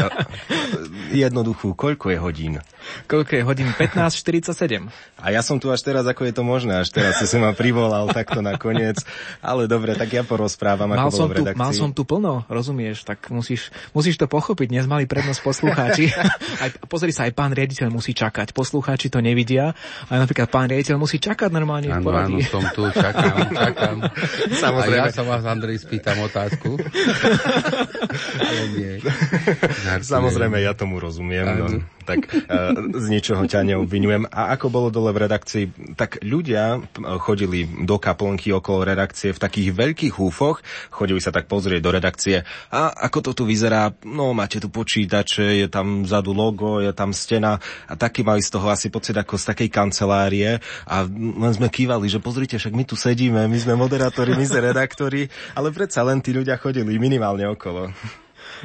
Jednoduchú, 1.26 1.74
koľko 1.74 2.14
je 2.14 2.18
hodín? 2.22 2.54
Koľko 3.10 3.30
je 3.34 3.42
hodín? 3.42 3.68
15.47. 3.74 4.86
A 5.18 5.34
ja 5.34 5.42
som 5.42 5.58
tu 5.58 5.74
až 5.74 5.82
teraz, 5.82 6.06
ako 6.06 6.22
je 6.22 6.34
to 6.34 6.46
možné, 6.46 6.86
až 6.86 6.94
teraz 6.94 7.18
si 7.18 7.38
ma 7.42 7.50
privolal 7.50 8.06
takto 8.14 8.38
nakoniec. 8.38 9.02
Ale 9.42 9.66
dobre, 9.66 9.98
tak 9.98 10.14
ja 10.14 10.22
po 10.22 10.36
porozprávam, 10.36 10.92
ako 10.92 11.00
mal 11.00 11.08
bolo 11.08 11.16
som 11.16 11.28
v 11.32 11.34
redakcii. 11.40 11.56
Tu, 11.56 11.64
mal 11.64 11.72
som 11.72 11.90
tu 11.96 12.04
plno, 12.04 12.44
rozumieš, 12.52 13.08
tak 13.08 13.32
musíš, 13.32 13.72
musíš 13.96 14.20
to 14.20 14.28
pochopiť, 14.28 14.68
dnes 14.68 14.84
mali 14.84 15.08
prednosť 15.08 15.40
poslucháči. 15.40 16.12
aj, 16.62 16.70
pozri 16.84 17.16
sa, 17.16 17.24
aj 17.24 17.32
pán 17.32 17.56
riaditeľ 17.56 17.88
musí 17.88 18.12
čakať, 18.12 18.52
poslucháči 18.52 19.08
to 19.08 19.24
nevidia, 19.24 19.72
ale 20.12 20.28
napríklad 20.28 20.52
pán 20.52 20.68
riaditeľ 20.68 21.00
musí 21.00 21.16
čakať 21.16 21.48
normálne 21.48 21.88
v 21.88 21.96
poradí. 22.04 22.44
Áno, 22.44 22.52
som 22.52 22.64
tu, 22.76 22.84
čakám, 22.92 23.48
čakám. 23.64 23.96
Samozrejme. 24.52 25.00
A 25.00 25.08
ja 25.08 25.16
sa 25.16 25.24
vás, 25.24 25.42
Andrej, 25.48 25.80
spýtam 25.80 26.20
otázku. 26.20 26.76
ale 28.52 28.62
nie. 28.76 28.92
Samozrejme, 30.04 30.60
ja 30.60 30.76
tomu 30.76 31.00
rozumiem. 31.00 31.48
No, 31.56 31.95
tak 32.06 32.30
uh, 32.30 32.72
z 32.94 33.06
ničoho 33.10 33.42
ťa 33.50 33.66
neobvinujem. 33.66 34.30
A 34.30 34.54
ako 34.54 34.70
bolo 34.70 34.88
dole 34.94 35.10
v 35.10 35.26
redakcii, 35.26 35.64
tak 35.98 36.22
ľudia 36.22 36.78
chodili 37.18 37.66
do 37.66 37.98
kaplnky 37.98 38.54
okolo 38.54 38.86
redakcie 38.86 39.34
v 39.34 39.42
takých 39.42 39.74
veľkých 39.74 40.14
húfoch, 40.14 40.62
chodili 40.94 41.18
sa 41.18 41.34
tak 41.34 41.50
pozrieť 41.50 41.80
do 41.82 41.90
redakcie. 41.90 42.46
A 42.70 42.94
ako 43.10 43.18
to 43.26 43.30
tu 43.34 43.42
vyzerá, 43.42 43.90
no 44.06 44.30
máte 44.30 44.62
tu 44.62 44.70
počítače, 44.70 45.66
je 45.66 45.68
tam 45.68 46.06
vzadu 46.06 46.30
logo, 46.30 46.78
je 46.78 46.94
tam 46.94 47.10
stena. 47.10 47.58
A 47.90 47.98
taký 47.98 48.22
mali 48.22 48.40
z 48.40 48.54
toho 48.54 48.70
asi 48.70 48.88
pocit 48.88 49.18
ako 49.18 49.34
z 49.34 49.44
takej 49.50 49.68
kancelárie. 49.74 50.62
A 50.86 51.02
len 51.10 51.52
sme 51.52 51.66
kývali, 51.66 52.06
že 52.06 52.22
pozrite, 52.22 52.60
však 52.60 52.76
my 52.76 52.84
tu 52.86 52.94
sedíme, 52.94 53.50
my 53.50 53.58
sme 53.58 53.74
moderátori, 53.74 54.38
my 54.38 54.46
sme 54.46 54.70
redaktori, 54.70 55.26
ale 55.58 55.74
predsa 55.74 56.06
len 56.06 56.22
tí 56.22 56.30
ľudia 56.30 56.60
chodili 56.60 57.00
minimálne 57.00 57.48
okolo. 57.50 57.90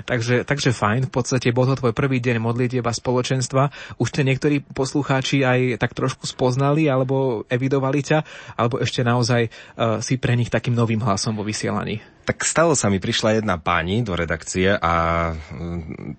Takže, 0.03 0.43
takže 0.47 0.71
fajn, 0.73 1.07
v 1.07 1.13
podstate 1.13 1.53
bol 1.53 1.67
to 1.67 1.79
tvoj 1.79 1.93
prvý 1.95 2.23
deň 2.23 2.37
modlitieb 2.41 2.85
spoločenstva. 2.85 3.71
Už 3.97 4.07
ste 4.11 4.27
niektorí 4.27 4.63
poslucháči 4.63 5.43
aj 5.43 5.79
tak 5.79 5.93
trošku 5.97 6.25
spoznali 6.25 6.87
alebo 6.87 7.43
evidovali 7.47 8.01
ťa, 8.01 8.19
alebo 8.57 8.79
ešte 8.81 9.01
naozaj 9.05 9.47
uh, 9.47 9.99
si 10.03 10.17
pre 10.17 10.35
nich 10.35 10.51
takým 10.51 10.73
novým 10.73 11.01
hlasom 11.03 11.35
vo 11.35 11.43
vysielaní? 11.45 12.01
Tak 12.21 12.45
stalo 12.45 12.77
sa 12.77 12.87
mi, 12.87 13.01
prišla 13.01 13.41
jedna 13.41 13.57
pani 13.57 14.05
do 14.05 14.13
redakcie 14.13 14.77
a 14.77 14.93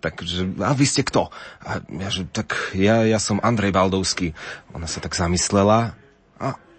tak, 0.02 0.26
že, 0.26 0.50
a 0.58 0.74
vy 0.74 0.84
ste 0.84 1.06
kto? 1.06 1.30
A 1.62 1.78
ja, 1.78 2.08
že, 2.10 2.26
tak 2.26 2.74
ja, 2.74 3.06
ja 3.06 3.22
som 3.22 3.38
Andrej 3.38 3.70
Baldovský. 3.70 4.34
Ona 4.74 4.90
sa 4.90 4.98
tak 4.98 5.14
zamyslela 5.14 5.94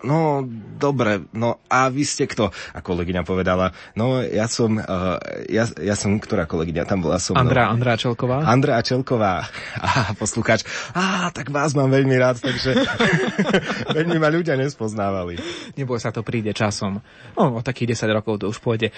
no 0.04 0.44
dobre, 0.78 1.24
no 1.32 1.64
a 1.72 1.88
vy 1.88 2.04
ste 2.04 2.28
kto? 2.28 2.52
A 2.52 2.80
kolegyňa 2.84 3.24
povedala, 3.24 3.72
no 3.96 4.20
ja 4.20 4.52
som, 4.52 4.76
uh, 4.78 5.18
ja, 5.48 5.68
ja 5.80 5.96
som, 5.96 6.20
ktorá 6.20 6.44
kolegyňa 6.46 6.84
tam 6.84 7.02
bola 7.02 7.18
som. 7.18 7.40
Andrá, 7.40 7.72
Andrá 7.72 7.96
Čelková. 7.96 8.44
Andrá 8.44 8.84
Čelková. 8.84 9.48
A 9.80 10.12
poslucháč, 10.14 10.68
á, 10.94 11.32
tak 11.32 11.50
vás 11.50 11.72
mám 11.74 11.90
veľmi 11.90 12.16
rád, 12.20 12.44
takže 12.44 12.76
veľmi 13.98 14.20
ma 14.20 14.30
ľudia 14.30 14.60
nespoznávali. 14.60 15.40
Neboj 15.80 16.00
sa, 16.00 16.12
to 16.12 16.22
príde 16.22 16.52
časom. 16.52 17.00
No, 17.34 17.58
o 17.58 17.62
takých 17.66 17.98
10 17.98 18.18
rokov 18.20 18.44
to 18.44 18.52
už 18.52 18.60
pôjde. 18.60 18.92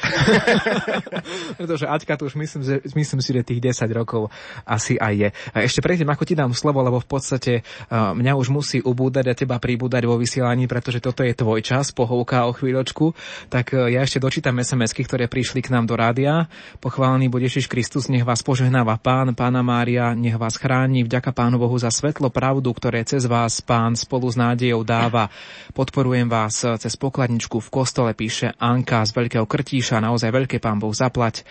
Pretože 1.59 1.85
Aťka 1.87 2.19
to 2.19 2.27
už 2.27 2.35
myslím, 2.41 2.61
že, 2.65 2.75
myslím 2.97 3.19
si, 3.21 3.29
že 3.31 3.47
tých 3.47 3.61
10 3.61 3.87
rokov 3.93 4.33
asi 4.65 4.97
aj 4.99 5.13
je. 5.13 5.29
A 5.53 5.57
ešte 5.63 5.79
predtým, 5.79 6.09
ako 6.09 6.23
ti 6.25 6.33
dám 6.35 6.51
slovo, 6.51 6.81
lebo 6.81 6.97
v 6.99 7.07
podstate 7.07 7.53
uh, 7.61 8.11
mňa 8.17 8.33
už 8.35 8.47
musí 8.51 8.77
ubúdať 8.81 9.25
a 9.31 9.37
teba 9.37 9.57
pribúdať 9.61 10.03
vo 10.03 10.19
vysielaní, 10.19 10.67
pretože 10.67 10.94
toto 10.99 11.23
je 11.23 11.33
tvoj 11.35 11.63
čas, 11.63 11.95
pohovka 11.95 12.45
o 12.47 12.55
chvíľočku, 12.55 13.15
tak 13.47 13.71
uh, 13.71 13.87
ja 13.87 14.03
ešte 14.03 14.19
dočítam 14.19 14.59
sms 14.59 14.91
ktoré 14.95 15.25
prišli 15.31 15.63
k 15.63 15.71
nám 15.71 15.87
do 15.87 15.95
rádia. 15.95 16.47
Pochválený 16.79 17.29
bude 17.29 17.45
Ježiš 17.45 17.69
Kristus, 17.71 18.09
nech 18.09 18.25
vás 18.25 18.41
požehnáva 18.41 18.97
Pán, 18.97 19.37
Pána 19.37 19.61
Mária, 19.61 20.17
nech 20.17 20.35
vás 20.35 20.57
chráni, 20.57 21.05
vďaka 21.05 21.31
Pánu 21.31 21.61
Bohu 21.61 21.77
za 21.77 21.93
svetlo, 21.93 22.33
pravdu, 22.33 22.73
ktoré 22.73 23.05
cez 23.05 23.29
vás 23.29 23.61
Pán 23.61 23.93
spolu 23.93 24.27
s 24.27 24.35
nádejou 24.35 24.81
dáva. 24.81 25.29
Podporujem 25.77 26.25
vás 26.25 26.65
cez 26.65 26.93
pokladničku 26.97 27.61
v 27.61 27.69
kostole, 27.69 28.11
píše 28.17 28.57
Anka 28.57 29.05
z 29.05 29.13
Veľkého 29.13 29.45
Krtíša, 29.45 30.01
naozaj 30.01 30.33
veľké 30.33 30.57
Pán 30.57 30.81
Boh 30.81 30.91
zaplať. 30.91 31.45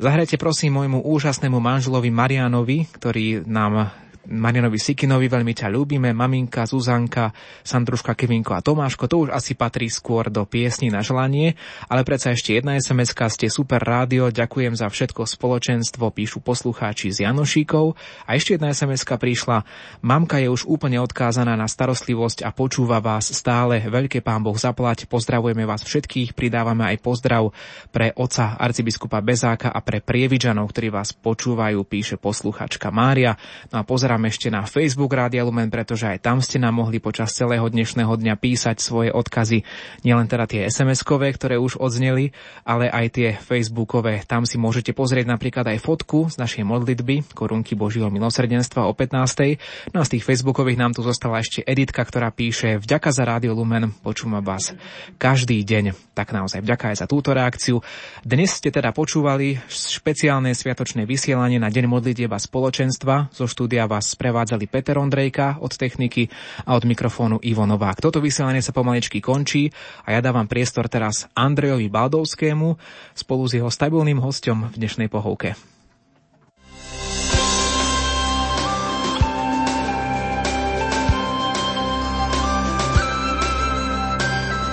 Zahrajte 0.00 0.40
prosím 0.40 0.80
môjmu 0.80 1.04
úžasnému 1.04 1.58
manželovi 1.60 2.08
Marianovi, 2.08 2.88
ktorý 2.96 3.44
nám 3.44 3.92
Marianovi 4.22 4.78
Sikinovi, 4.78 5.26
veľmi 5.26 5.50
ťa 5.50 5.66
ľúbime, 5.66 6.14
maminka, 6.14 6.62
Zuzanka, 6.62 7.34
Sandruška, 7.66 8.14
Kevinko 8.14 8.54
a 8.54 8.62
Tomáško, 8.62 9.10
to 9.10 9.26
už 9.26 9.34
asi 9.34 9.58
patrí 9.58 9.90
skôr 9.90 10.30
do 10.30 10.46
piesni 10.46 10.94
na 10.94 11.02
želanie, 11.02 11.58
ale 11.90 12.06
predsa 12.06 12.30
ešte 12.30 12.54
jedna 12.54 12.78
sms 12.78 13.18
ste 13.34 13.50
super 13.50 13.82
rádio, 13.82 14.30
ďakujem 14.30 14.78
za 14.78 14.86
všetko 14.86 15.26
spoločenstvo, 15.26 16.14
píšu 16.14 16.38
poslucháči 16.38 17.10
z 17.10 17.26
Janošíkov. 17.26 17.98
A 18.30 18.38
ešte 18.38 18.54
jedna 18.54 18.70
sms 18.70 19.02
prišla, 19.02 19.66
mamka 20.06 20.38
je 20.38 20.46
už 20.46 20.70
úplne 20.70 21.02
odkázaná 21.02 21.58
na 21.58 21.66
starostlivosť 21.66 22.46
a 22.46 22.54
počúva 22.54 23.02
vás 23.02 23.26
stále, 23.26 23.82
veľké 23.82 24.22
pán 24.22 24.46
Boh 24.46 24.54
zaplať, 24.54 25.10
pozdravujeme 25.10 25.66
vás 25.66 25.82
všetkých, 25.82 26.38
pridávame 26.38 26.86
aj 26.94 27.02
pozdrav 27.02 27.50
pre 27.90 28.14
oca 28.14 28.54
arcibiskupa 28.54 29.18
Bezáka 29.18 29.74
a 29.74 29.82
pre 29.82 29.98
prievidžanov, 29.98 30.70
ktorí 30.70 30.94
vás 30.94 31.10
počúvajú, 31.10 31.82
píše 31.82 32.22
posluchačka 32.22 32.94
Mária. 32.94 33.34
No 33.74 33.82
a 33.82 33.86
pozdrav 33.86 34.11
pozerám 34.12 34.28
ešte 34.28 34.52
na 34.52 34.68
Facebook 34.68 35.16
Rádia 35.16 35.40
Lumen, 35.40 35.72
pretože 35.72 36.04
aj 36.04 36.20
tam 36.20 36.44
ste 36.44 36.60
nám 36.60 36.84
mohli 36.84 37.00
počas 37.00 37.32
celého 37.32 37.64
dnešného 37.64 38.12
dňa 38.12 38.36
písať 38.36 38.76
svoje 38.76 39.08
odkazy, 39.08 39.64
nielen 40.04 40.28
teda 40.28 40.44
tie 40.44 40.68
SMS-kové, 40.68 41.32
ktoré 41.32 41.56
už 41.56 41.80
odzneli, 41.80 42.36
ale 42.60 42.92
aj 42.92 43.06
tie 43.08 43.28
Facebookové. 43.40 44.20
Tam 44.28 44.44
si 44.44 44.60
môžete 44.60 44.92
pozrieť 44.92 45.32
napríklad 45.32 45.64
aj 45.64 45.80
fotku 45.80 46.28
z 46.28 46.36
našej 46.36 46.60
modlitby, 46.60 47.32
korunky 47.32 47.72
Božieho 47.72 48.12
milosrdenstva 48.12 48.84
o 48.84 48.92
15. 48.92 49.96
No 49.96 50.04
a 50.04 50.08
z 50.08 50.20
tých 50.20 50.28
Facebookových 50.28 50.76
nám 50.76 50.92
tu 50.92 51.00
zostala 51.00 51.40
ešte 51.40 51.64
Editka, 51.64 52.04
ktorá 52.04 52.28
píše 52.36 52.84
Vďaka 52.84 53.16
za 53.16 53.24
Rádio 53.24 53.56
Lumen, 53.56 53.96
počúva 54.04 54.44
vás 54.44 54.76
každý 55.16 55.64
deň. 55.64 56.12
Tak 56.12 56.36
naozaj 56.36 56.60
vďaka 56.60 56.92
aj 56.92 56.96
za 57.00 57.06
túto 57.08 57.32
reakciu. 57.32 57.80
Dnes 58.20 58.52
ste 58.60 58.68
teda 58.68 58.92
počúvali 58.92 59.56
špeciálne 59.72 60.52
sviatočné 60.52 61.08
vysielanie 61.08 61.56
na 61.56 61.72
Deň 61.72 61.88
modlitieb 61.88 62.28
a 62.28 62.36
spoločenstva. 62.36 63.32
Zo 63.32 63.48
štúdia 63.48 63.88
vás 63.88 64.01
vás 64.02 64.18
prevádzali 64.18 64.66
Peter 64.66 64.98
Ondrejka 64.98 65.62
od 65.62 65.78
techniky 65.78 66.26
a 66.66 66.74
od 66.74 66.82
mikrofónu 66.82 67.38
Ivo 67.46 67.62
Novák. 67.62 68.02
Toto 68.02 68.18
vysielanie 68.18 68.58
sa 68.58 68.74
pomaličky 68.74 69.22
končí 69.22 69.70
a 70.02 70.10
ja 70.10 70.18
dávam 70.18 70.50
priestor 70.50 70.90
teraz 70.90 71.30
Andrejovi 71.38 71.86
Baldovskému 71.86 72.74
spolu 73.14 73.46
s 73.46 73.54
jeho 73.54 73.70
stabilným 73.70 74.18
hostom 74.18 74.66
v 74.74 74.82
dnešnej 74.82 75.06
pohovke. 75.06 75.54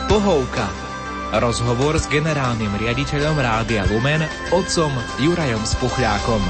Pohovka. 0.10 0.66
Rozhovor 1.38 2.02
s 2.02 2.10
generálnym 2.10 2.74
riaditeľom 2.82 3.38
Rádia 3.38 3.86
Lumen, 3.86 4.26
otcom 4.50 4.90
Jurajom 5.22 5.62
Spuchľákom. 5.62 6.42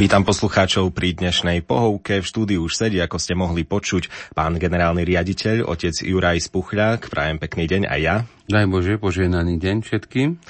Vítam 0.00 0.24
poslucháčov 0.24 0.96
pri 0.96 1.12
dnešnej 1.12 1.60
pohovke. 1.60 2.24
V 2.24 2.28
štúdiu 2.32 2.64
už 2.64 2.72
sedí, 2.72 3.04
ako 3.04 3.20
ste 3.20 3.36
mohli 3.36 3.68
počuť, 3.68 4.32
pán 4.32 4.56
generálny 4.56 5.04
riaditeľ, 5.04 5.68
otec 5.68 5.92
Juraj 5.92 6.40
Spuchľák. 6.40 7.12
Prajem 7.12 7.36
pekný 7.36 7.68
deň 7.68 7.82
aj 7.84 8.00
ja. 8.00 8.16
Daj 8.48 8.64
Bože, 8.72 8.96
poženaný 8.96 9.60
deň 9.60 9.84
všetkým. 9.84 10.40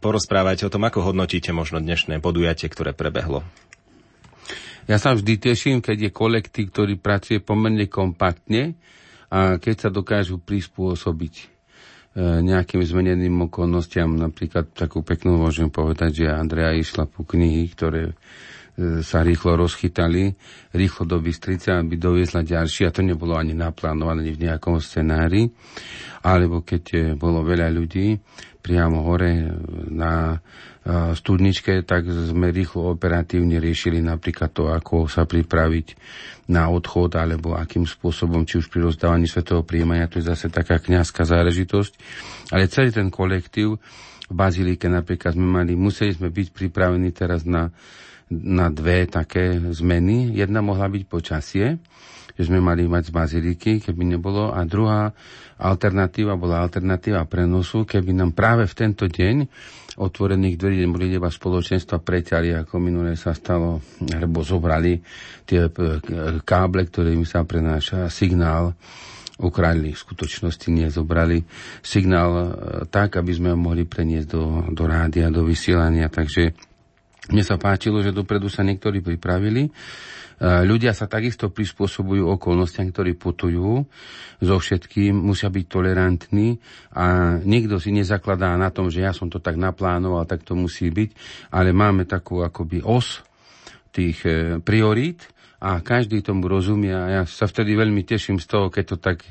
Porozprávajte 0.00 0.64
o 0.64 0.72
tom, 0.72 0.88
ako 0.88 1.12
hodnotíte 1.12 1.52
možno 1.52 1.84
dnešné 1.84 2.24
podujatie, 2.24 2.72
ktoré 2.72 2.96
prebehlo. 2.96 3.44
Ja 4.88 4.96
sa 4.96 5.12
vždy 5.12 5.36
teším, 5.36 5.84
keď 5.84 6.08
je 6.08 6.10
kolektív, 6.16 6.72
ktorý 6.72 6.96
pracuje 6.96 7.44
pomerne 7.44 7.84
kompaktne 7.84 8.72
a 9.28 9.60
keď 9.60 9.84
sa 9.84 9.88
dokážu 9.92 10.40
prispôsobiť 10.40 11.34
e, 11.36 11.44
nejakým 12.40 12.80
zmeneným 12.80 13.52
okolnostiam. 13.52 14.16
Napríklad 14.16 14.72
takú 14.72 15.04
peknú 15.04 15.36
môžem 15.36 15.68
povedať, 15.68 16.24
že 16.24 16.32
Andrea 16.32 16.72
išla 16.72 17.04
po 17.04 17.28
knihy, 17.28 17.68
ktoré 17.68 18.16
sa 19.06 19.22
rýchlo 19.22 19.54
rozchytali, 19.54 20.34
rýchlo 20.74 21.06
do 21.06 21.22
Bystrice, 21.22 21.78
aby 21.78 21.94
doviezla 21.94 22.42
ďalší, 22.42 22.90
a 22.90 22.94
to 22.94 23.06
nebolo 23.06 23.38
ani 23.38 23.54
naplánované 23.54 24.26
v 24.34 24.50
nejakom 24.50 24.82
scenári, 24.82 25.46
alebo 26.26 26.66
keď 26.66 26.84
e, 26.90 26.98
bolo 27.14 27.46
veľa 27.46 27.70
ľudí 27.70 28.18
priamo 28.58 29.06
hore 29.06 29.30
e, 29.30 29.46
na 29.94 30.42
studničke, 31.16 31.80
tak 31.88 32.04
sme 32.04 32.52
rýchlo 32.52 32.92
operatívne 32.92 33.56
riešili 33.56 34.04
napríklad 34.04 34.52
to, 34.52 34.68
ako 34.68 35.08
sa 35.08 35.24
pripraviť 35.24 35.96
na 36.52 36.68
odchod, 36.68 37.16
alebo 37.16 37.56
akým 37.56 37.88
spôsobom, 37.88 38.44
či 38.44 38.60
už 38.60 38.68
pri 38.68 38.92
rozdávaní 38.92 39.24
svetého 39.24 39.64
príjmania, 39.64 40.12
to 40.12 40.20
je 40.20 40.28
zase 40.28 40.52
taká 40.52 40.76
kňazská 40.76 41.24
záležitosť. 41.24 41.92
Ale 42.52 42.68
celý 42.68 42.92
ten 42.92 43.08
kolektív 43.08 43.80
v 44.28 44.34
Bazilike 44.36 44.84
napríklad 44.92 45.32
sme 45.32 45.48
mali, 45.48 45.72
museli 45.72 46.12
sme 46.12 46.28
byť 46.28 46.52
pripravení 46.52 47.16
teraz 47.16 47.48
na 47.48 47.72
na 48.32 48.72
dve 48.72 49.04
také 49.04 49.60
zmeny. 49.72 50.32
Jedna 50.32 50.64
mohla 50.64 50.88
byť 50.88 51.02
počasie, 51.04 51.76
že 52.34 52.42
sme 52.48 52.58
mali 52.58 52.88
mať 52.88 53.10
z 53.10 53.12
baziliky, 53.12 53.72
keby 53.84 54.16
nebolo. 54.16 54.50
A 54.50 54.64
druhá 54.66 55.12
alternatíva 55.60 56.34
bola 56.34 56.64
alternatíva 56.64 57.22
prenosu, 57.30 57.86
keby 57.86 58.10
nám 58.10 58.34
práve 58.34 58.66
v 58.66 58.74
tento 58.74 59.06
deň 59.06 59.36
otvorených 59.94 60.58
dverí 60.58 60.82
modliteba 60.90 61.30
spoločenstva 61.30 62.02
preťali, 62.02 62.50
ako 62.66 62.74
minule 62.82 63.14
sa 63.14 63.30
stalo, 63.30 63.78
alebo 64.10 64.42
zobrali 64.42 64.98
tie 65.46 65.70
e, 65.70 65.72
káble, 66.42 66.90
ktorými 66.90 67.22
sa 67.22 67.46
prenáša 67.46 68.10
signál 68.10 68.74
ukradli, 69.38 69.94
v 69.94 70.02
skutočnosti 70.02 70.66
nezobrali 70.70 71.42
signál 71.78 72.30
e, 72.34 72.46
tak, 72.90 73.22
aby 73.22 73.30
sme 73.30 73.54
ho 73.54 73.58
mohli 73.58 73.86
preniesť 73.86 74.28
do, 74.30 74.66
do 74.74 74.84
rádia, 74.90 75.30
do 75.30 75.46
vysielania. 75.46 76.10
Takže 76.10 76.73
mne 77.32 77.42
sa 77.44 77.56
páčilo, 77.56 78.04
že 78.04 78.12
dopredu 78.12 78.52
sa 78.52 78.60
niektorí 78.60 79.00
pripravili. 79.00 79.64
E, 79.64 79.70
ľudia 80.66 80.92
sa 80.92 81.08
takisto 81.08 81.48
prispôsobujú 81.48 82.28
okolnostiam, 82.36 82.90
ktorí 82.90 83.16
putujú. 83.16 83.86
So 84.44 84.56
všetkým 84.60 85.16
musia 85.16 85.48
byť 85.48 85.64
tolerantní 85.64 86.60
a 86.92 87.38
nikto 87.40 87.80
si 87.80 87.94
nezakladá 87.94 88.52
na 88.60 88.68
tom, 88.68 88.92
že 88.92 89.06
ja 89.06 89.16
som 89.16 89.32
to 89.32 89.40
tak 89.40 89.56
naplánoval, 89.56 90.28
tak 90.28 90.44
to 90.44 90.52
musí 90.52 90.92
byť, 90.92 91.10
ale 91.54 91.72
máme 91.72 92.04
takú 92.04 92.44
akoby 92.44 92.84
os 92.84 93.24
tých 93.94 94.20
e, 94.26 94.60
priorít 94.60 95.24
a 95.64 95.80
každý 95.80 96.20
tomu 96.20 96.50
rozumie 96.50 96.92
a 96.92 97.04
ja 97.08 97.22
sa 97.24 97.48
vtedy 97.48 97.72
veľmi 97.72 98.04
teším 98.04 98.36
z 98.36 98.46
toho, 98.50 98.68
keď 98.68 98.84
to 98.84 98.96
tak 99.00 99.24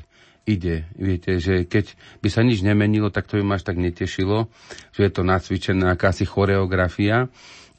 ide. 0.44 0.84
Viete, 0.98 1.40
že 1.40 1.64
keď 1.64 1.94
by 2.20 2.28
sa 2.28 2.44
nič 2.44 2.60
nemenilo, 2.60 3.08
tak 3.08 3.28
to 3.28 3.40
by 3.40 3.44
ma 3.44 3.54
až 3.56 3.64
tak 3.70 3.80
netešilo, 3.80 4.48
že 4.92 5.08
je 5.08 5.12
to 5.12 5.22
nacvičená 5.24 5.96
akási 5.96 6.28
choreografia 6.28 7.28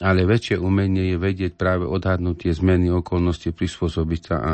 ale 0.05 0.29
väčšie 0.29 0.61
umenie 0.61 1.13
je 1.13 1.17
vedieť 1.17 1.57
práve 1.57 1.89
odhadnúť 1.89 2.45
tie 2.45 2.53
zmeny 2.53 2.93
okolnosti, 2.93 3.49
prispôsobiť 3.49 4.21
sa 4.21 4.35
a 4.37 4.51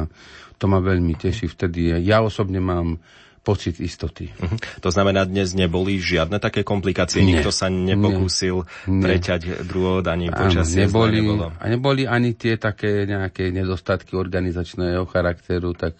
to 0.56 0.72
ma 0.72 0.80
veľmi 0.80 1.20
teší 1.20 1.52
vtedy. 1.52 1.92
Ja 2.08 2.24
osobne 2.24 2.64
mám 2.64 3.04
pocit 3.42 3.82
istoty. 3.82 4.30
Uh-huh. 4.30 4.58
To 4.86 4.94
znamená, 4.94 5.26
dnes 5.26 5.58
neboli 5.58 5.98
žiadne 5.98 6.38
také 6.38 6.62
komplikácie? 6.62 7.26
Nie. 7.26 7.42
Nikto 7.42 7.50
sa 7.50 7.74
nepokúsil 7.74 8.70
nie. 8.86 9.02
preťať 9.02 9.66
druhod 9.66 10.06
ani 10.06 10.30
počasie? 10.30 10.86
Neboli, 10.86 11.26
a 11.42 11.66
neboli 11.66 12.06
ani 12.06 12.38
tie 12.38 12.62
také 12.62 13.10
nejaké 13.10 13.50
nedostatky 13.50 14.14
organizačného 14.16 15.04
charakteru, 15.10 15.76
tak 15.76 15.98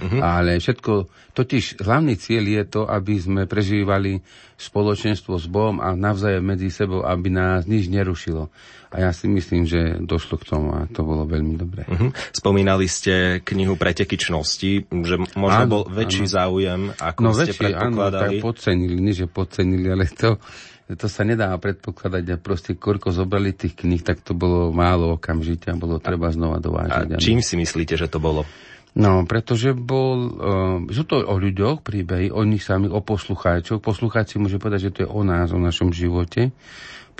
Uh-huh. 0.00 0.16
Ale 0.16 0.56
všetko, 0.56 1.12
totiž 1.36 1.84
hlavný 1.84 2.16
cieľ 2.16 2.44
je 2.48 2.64
to, 2.72 2.82
aby 2.88 3.20
sme 3.20 3.44
prežívali 3.44 4.24
spoločenstvo 4.56 5.36
s 5.36 5.44
Bohom 5.44 5.76
a 5.76 5.92
navzájom 5.92 6.40
medzi 6.40 6.72
sebou, 6.72 7.04
aby 7.04 7.28
nás 7.28 7.68
nič 7.68 7.92
nerušilo. 7.92 8.48
A 8.90 9.06
ja 9.06 9.10
si 9.14 9.30
myslím, 9.30 9.70
že 9.70 10.02
došlo 10.02 10.34
k 10.42 10.50
tomu 10.50 10.74
a 10.74 10.90
to 10.90 11.06
bolo 11.06 11.22
veľmi 11.22 11.54
dobré. 11.54 11.86
Uh-huh. 11.86 12.10
Spomínali 12.34 12.90
ste 12.90 13.38
knihu 13.38 13.78
pretekyčnosti, 13.78 14.90
že 14.90 15.14
možno 15.38 15.62
áno, 15.62 15.70
bol 15.70 15.82
väčší 15.86 16.26
áno. 16.26 16.34
záujem, 16.34 16.80
ako 16.98 17.20
no, 17.22 17.30
ste 17.30 17.54
väčší, 17.54 17.60
predpokladali. 17.70 18.18
Áno, 18.18 18.34
tak 18.34 18.42
podcenili, 18.42 18.96
nie 18.98 19.14
že 19.14 19.30
podcenili, 19.30 19.86
ale 19.94 20.10
to, 20.10 20.42
to 20.90 21.06
sa 21.06 21.22
nedá 21.22 21.54
predpokladať 21.54 22.24
a 22.34 22.36
proste 22.42 22.74
koľko 22.74 23.14
zobrali 23.14 23.54
tých 23.54 23.78
kníh, 23.78 24.02
tak 24.02 24.26
to 24.26 24.34
bolo 24.34 24.74
málo 24.74 25.14
okamžite 25.14 25.70
a 25.70 25.78
bolo 25.78 26.02
treba 26.02 26.34
znova 26.34 26.58
dovážať. 26.58 27.14
A 27.14 27.22
čím 27.22 27.46
si 27.46 27.54
myslíte, 27.54 27.94
že 27.94 28.10
to 28.10 28.18
bolo? 28.18 28.42
No, 28.90 29.22
pretože 29.22 29.70
bol, 29.70 30.18
uh, 30.18 30.78
sú 30.90 31.06
to 31.06 31.22
o 31.22 31.38
ľuďoch 31.38 31.86
príbehy, 31.86 32.34
o 32.34 32.42
nich 32.42 32.66
sami, 32.66 32.90
o 32.90 32.98
poslucháčov. 32.98 33.78
Poslucháči 33.78 34.42
môže 34.42 34.58
povedať, 34.58 34.90
že 34.90 34.94
to 34.98 35.00
je 35.06 35.08
o 35.14 35.22
nás, 35.22 35.54
o 35.54 35.62
našom 35.62 35.94
živote. 35.94 36.50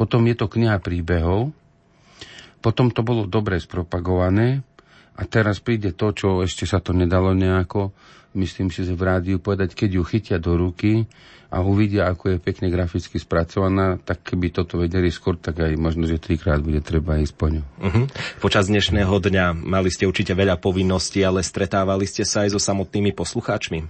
Potom 0.01 0.25
je 0.25 0.33
to 0.33 0.49
kniha 0.49 0.81
príbehov. 0.81 1.53
Potom 2.65 2.89
to 2.89 3.05
bolo 3.05 3.29
dobre 3.29 3.61
spropagované. 3.61 4.65
A 5.12 5.29
teraz 5.29 5.61
príde 5.61 5.93
to, 5.93 6.17
čo 6.17 6.41
ešte 6.41 6.65
sa 6.65 6.81
to 6.81 6.97
nedalo 6.97 7.37
nejako, 7.37 7.93
myslím 8.33 8.73
si, 8.73 8.89
že 8.89 8.97
v 8.97 9.05
rádiu 9.05 9.37
povedať, 9.37 9.77
keď 9.77 10.01
ju 10.01 10.03
chytia 10.09 10.41
do 10.41 10.57
ruky, 10.57 11.05
a 11.51 11.67
uvidia, 11.67 12.07
ako 12.07 12.31
je 12.31 12.37
pekne 12.39 12.70
graficky 12.70 13.19
spracovaná, 13.19 13.99
tak 13.99 14.23
keby 14.23 14.55
toto 14.55 14.79
vedeli 14.79 15.11
skôr, 15.11 15.35
tak 15.35 15.59
aj 15.59 15.75
možno, 15.75 16.07
že 16.07 16.23
trikrát 16.23 16.62
bude 16.62 16.79
treba 16.79 17.19
ísť 17.19 17.35
po 17.35 17.51
ňu. 17.51 17.62
Uh-huh. 17.67 18.07
Počas 18.39 18.70
dnešného 18.70 19.11
dňa 19.11 19.59
mali 19.59 19.91
ste 19.91 20.07
určite 20.07 20.31
veľa 20.31 20.62
povinností, 20.62 21.27
ale 21.27 21.43
stretávali 21.43 22.07
ste 22.07 22.23
sa 22.23 22.47
aj 22.47 22.55
so 22.55 22.61
samotnými 22.62 23.11
poslucháčmi? 23.11 23.83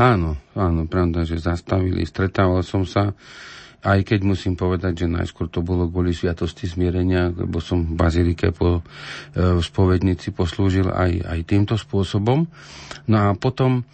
Áno, 0.00 0.40
áno, 0.56 0.88
pravda, 0.88 1.28
že 1.28 1.36
zastavili, 1.36 2.08
stretával 2.08 2.64
som 2.64 2.88
sa, 2.88 3.12
aj 3.84 4.00
keď 4.00 4.20
musím 4.24 4.56
povedať, 4.56 5.04
že 5.04 5.12
najskôr 5.12 5.52
to 5.52 5.60
bolo 5.60 5.84
kvôli 5.84 6.16
sviatosti 6.16 6.64
zmierenia, 6.64 7.28
lebo 7.28 7.60
som 7.60 7.84
v 7.84 7.92
Bazilike 7.92 8.48
po 8.56 8.80
e, 8.80 8.82
spovednici 9.60 10.32
poslúžil 10.32 10.88
aj, 10.88 11.20
aj 11.20 11.38
týmto 11.44 11.76
spôsobom. 11.76 12.48
No 13.04 13.16
a 13.20 13.36
potom 13.36 13.84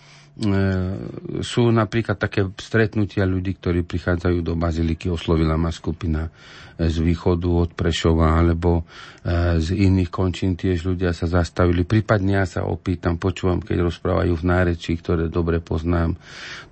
sú 1.44 1.68
napríklad 1.68 2.16
také 2.16 2.48
stretnutia 2.56 3.28
ľudí, 3.28 3.60
ktorí 3.60 3.84
prichádzajú 3.84 4.40
do 4.40 4.56
Baziliky, 4.56 5.12
oslovila 5.12 5.60
ma 5.60 5.68
skupina 5.68 6.32
e, 6.80 6.88
z 6.88 6.96
východu 7.04 7.44
od 7.44 7.70
Prešova 7.76 8.40
alebo 8.40 8.80
e, 8.80 9.60
z 9.60 9.76
iných 9.76 10.08
končín 10.08 10.56
tiež 10.56 10.88
ľudia 10.88 11.12
sa 11.12 11.28
zastavili. 11.28 11.84
Prípadne 11.84 12.40
ja 12.40 12.48
sa 12.48 12.64
opýtam, 12.64 13.20
počúvam, 13.20 13.60
keď 13.60 13.84
rozprávajú 13.84 14.32
v 14.32 14.46
nárečí, 14.48 14.96
ktoré 14.96 15.28
dobre 15.28 15.60
poznám, 15.60 16.16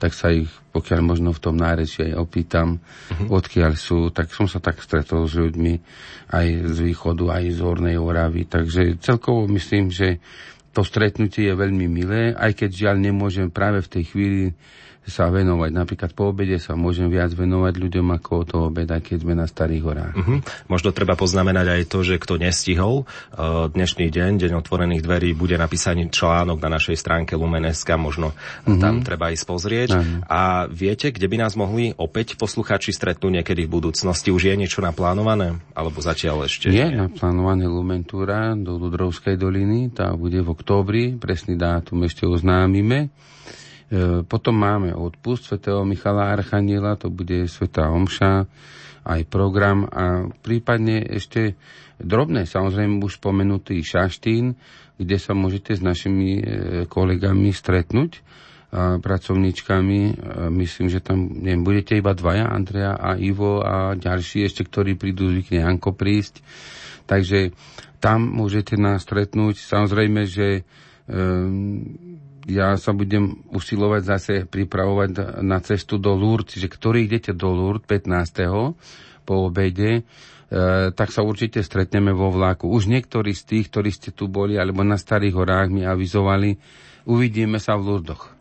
tak 0.01 0.17
sa 0.17 0.33
ich, 0.33 0.49
pokiaľ 0.73 1.01
možno 1.05 1.37
v 1.37 1.43
tom 1.45 1.61
nárečí 1.61 2.09
aj 2.09 2.17
opýtam, 2.17 2.81
uh-huh. 2.81 3.37
odkiaľ 3.37 3.77
sú. 3.77 4.09
Tak 4.09 4.33
som 4.33 4.49
sa 4.49 4.65
tak 4.65 4.81
stretol 4.81 5.29
s 5.29 5.37
ľuďmi 5.37 5.75
aj 6.33 6.47
z 6.73 6.79
východu, 6.89 7.37
aj 7.37 7.45
z 7.53 7.59
Hornej 7.61 8.01
Oravy. 8.01 8.49
Takže 8.49 8.97
celkovo 8.97 9.45
myslím, 9.53 9.93
že 9.93 10.25
to 10.73 10.81
stretnutie 10.85 11.49
je 11.49 11.55
veľmi 11.55 11.87
milé, 11.89 12.37
aj 12.37 12.65
keď 12.65 12.71
žiaľ 12.71 12.97
nemôžem 13.01 13.49
práve 13.49 13.81
v 13.83 13.93
tej 13.99 14.05
chvíli 14.13 14.43
sa 15.09 15.33
venovať. 15.33 15.71
Napríklad 15.73 16.11
po 16.13 16.31
obede 16.31 16.61
sa 16.61 16.77
môžem 16.77 17.09
viac 17.09 17.33
venovať 17.33 17.75
ľuďom 17.81 18.07
ako 18.21 18.31
o 18.31 18.45
to 18.45 18.57
obeda, 18.69 19.01
keď 19.01 19.25
sme 19.25 19.35
na 19.35 19.49
Starých 19.49 19.83
horách. 19.85 20.15
Uh-huh. 20.15 20.39
Možno 20.69 20.93
treba 20.93 21.17
poznamenať 21.17 21.67
aj 21.67 21.83
to, 21.89 21.99
že 22.05 22.21
kto 22.21 22.37
nestihol, 22.37 23.09
uh, 23.09 23.67
dnešný 23.73 24.13
deň, 24.13 24.31
deň 24.45 24.53
otvorených 24.61 25.03
dverí, 25.03 25.33
bude 25.33 25.57
napísaný 25.57 26.13
článok 26.13 26.61
na 26.61 26.77
našej 26.77 26.97
stránke 27.01 27.35
Lumeneska, 27.35 27.97
možno 27.97 28.37
uh-huh. 28.37 28.79
tam 28.79 29.01
treba 29.01 29.33
ísť 29.33 29.45
pozrieť. 29.49 29.89
Uh-huh. 29.97 30.21
A 30.29 30.69
viete, 30.69 31.09
kde 31.09 31.27
by 31.27 31.37
nás 31.41 31.57
mohli 31.57 31.97
opäť 31.97 32.37
posluchači 32.37 32.93
stretnúť 32.93 33.43
niekedy 33.43 33.65
v 33.65 33.75
budúcnosti? 33.81 34.29
Už 34.29 34.53
je 34.53 34.55
niečo 34.55 34.85
naplánované? 34.85 35.59
Alebo 35.73 36.05
zatiaľ 36.05 36.45
ešte? 36.45 36.69
Je 36.69 36.85
naplánované 36.85 37.65
Lumentúra 37.65 38.53
do 38.53 38.77
Ludrovskej 38.77 39.41
doliny, 39.41 39.89
tá 39.89 40.13
bude 40.13 40.45
v 40.45 40.53
októbri, 40.53 41.17
presný 41.17 41.57
dátum 41.57 42.05
ešte 42.05 42.29
oznámime. 42.29 43.09
E, 43.89 44.21
potom 44.25 44.53
máme 44.53 44.93
odpust 44.93 45.49
svätého 45.49 45.81
Michala 45.89 46.29
Archaniela, 46.29 47.01
to 47.01 47.09
bude 47.09 47.49
Svetá 47.49 47.89
Omša, 47.89 48.45
aj 49.09 49.21
program 49.33 49.89
a 49.89 50.29
prípadne 50.45 51.01
ešte 51.01 51.57
drobné, 51.97 52.45
samozrejme 52.45 53.01
už 53.01 53.17
spomenutý 53.17 53.81
Šaštín, 53.81 54.61
kde 55.01 55.17
sa 55.17 55.33
môžete 55.33 55.79
s 55.79 55.81
našimi 55.81 56.31
e, 56.37 56.43
kolegami 56.85 57.49
stretnúť 57.49 58.21
a 58.69 59.01
pracovníčkami. 59.01 60.01
A 60.21 60.53
myslím, 60.53 60.93
že 60.93 61.01
tam 61.01 61.25
neviem, 61.41 61.65
budete 61.65 61.97
iba 61.97 62.13
dvaja, 62.13 62.53
Andrea 62.53 62.93
a 62.93 63.17
Ivo 63.17 63.65
a 63.65 63.97
ďalší 63.97 64.45
ešte, 64.45 64.69
ktorí 64.69 65.01
prídu, 65.01 65.33
zvykne 65.33 65.65
Janko 65.65 65.97
prísť. 65.97 66.45
Takže 67.09 67.57
tam 68.05 68.29
môžete 68.29 68.77
nás 68.77 69.09
stretnúť. 69.09 69.57
Samozrejme, 69.57 70.29
že 70.29 70.69
um, 71.09 71.81
ja 72.49 72.81
sa 72.81 72.97
budem 72.97 73.45
usilovať 73.53 74.03
zase 74.03 74.33
pripravovať 74.49 75.41
na 75.45 75.61
cestu 75.61 76.01
do 76.01 76.17
Lourdes, 76.17 76.57
čiže 76.57 76.73
ktorý 76.73 77.05
idete 77.05 77.37
do 77.37 77.53
Lourdes 77.53 77.85
15. 77.85 78.73
po 79.29 79.35
obede, 79.53 80.01
e, 80.01 80.03
tak 80.97 81.13
sa 81.13 81.21
určite 81.21 81.61
stretneme 81.61 82.17
vo 82.17 82.33
vlaku. 82.33 82.73
Už 82.73 82.89
niektorí 82.89 83.37
z 83.37 83.45
tých, 83.45 83.67
ktorí 83.69 83.93
ste 83.93 84.17
tu 84.17 84.33
boli, 84.33 84.57
alebo 84.57 84.81
na 84.81 84.97
Starých 84.97 85.37
horách 85.37 85.69
mi 85.69 85.85
avizovali, 85.85 86.57
uvidíme 87.05 87.61
sa 87.61 87.77
v 87.77 87.93
Lourdoch 87.93 88.33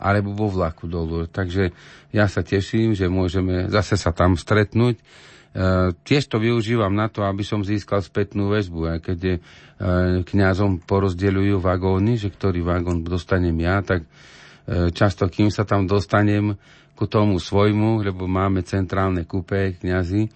alebo 0.00 0.32
vo 0.32 0.48
vlaku 0.48 0.88
do 0.88 1.04
Lourdes. 1.04 1.28
Takže 1.28 1.76
ja 2.16 2.24
sa 2.24 2.40
teším, 2.40 2.96
že 2.96 3.12
môžeme 3.12 3.68
zase 3.68 4.00
sa 4.00 4.16
tam 4.16 4.40
stretnúť 4.40 4.96
tiež 6.06 6.30
to 6.30 6.38
využívam 6.38 6.94
na 6.94 7.10
to, 7.10 7.26
aby 7.26 7.42
som 7.42 7.66
získal 7.66 8.06
spätnú 8.06 8.54
väzbu. 8.54 8.80
Aj 8.86 8.98
keď 9.02 9.18
je, 9.18 9.34
e, 9.36 9.42
kňazom 10.22 10.86
porozdeľujú 10.86 11.58
vagóny, 11.58 12.22
že 12.22 12.30
ktorý 12.30 12.62
vagón 12.62 13.02
dostanem 13.02 13.58
ja, 13.58 13.82
tak 13.82 14.06
e, 14.06 14.94
často, 14.94 15.26
kým 15.26 15.50
sa 15.50 15.66
tam 15.66 15.90
dostanem 15.90 16.54
ku 16.94 17.10
tomu 17.10 17.42
svojmu, 17.42 17.98
lebo 18.06 18.30
máme 18.30 18.62
centrálne 18.62 19.26
kúpe 19.26 19.74
kňazi, 19.82 20.30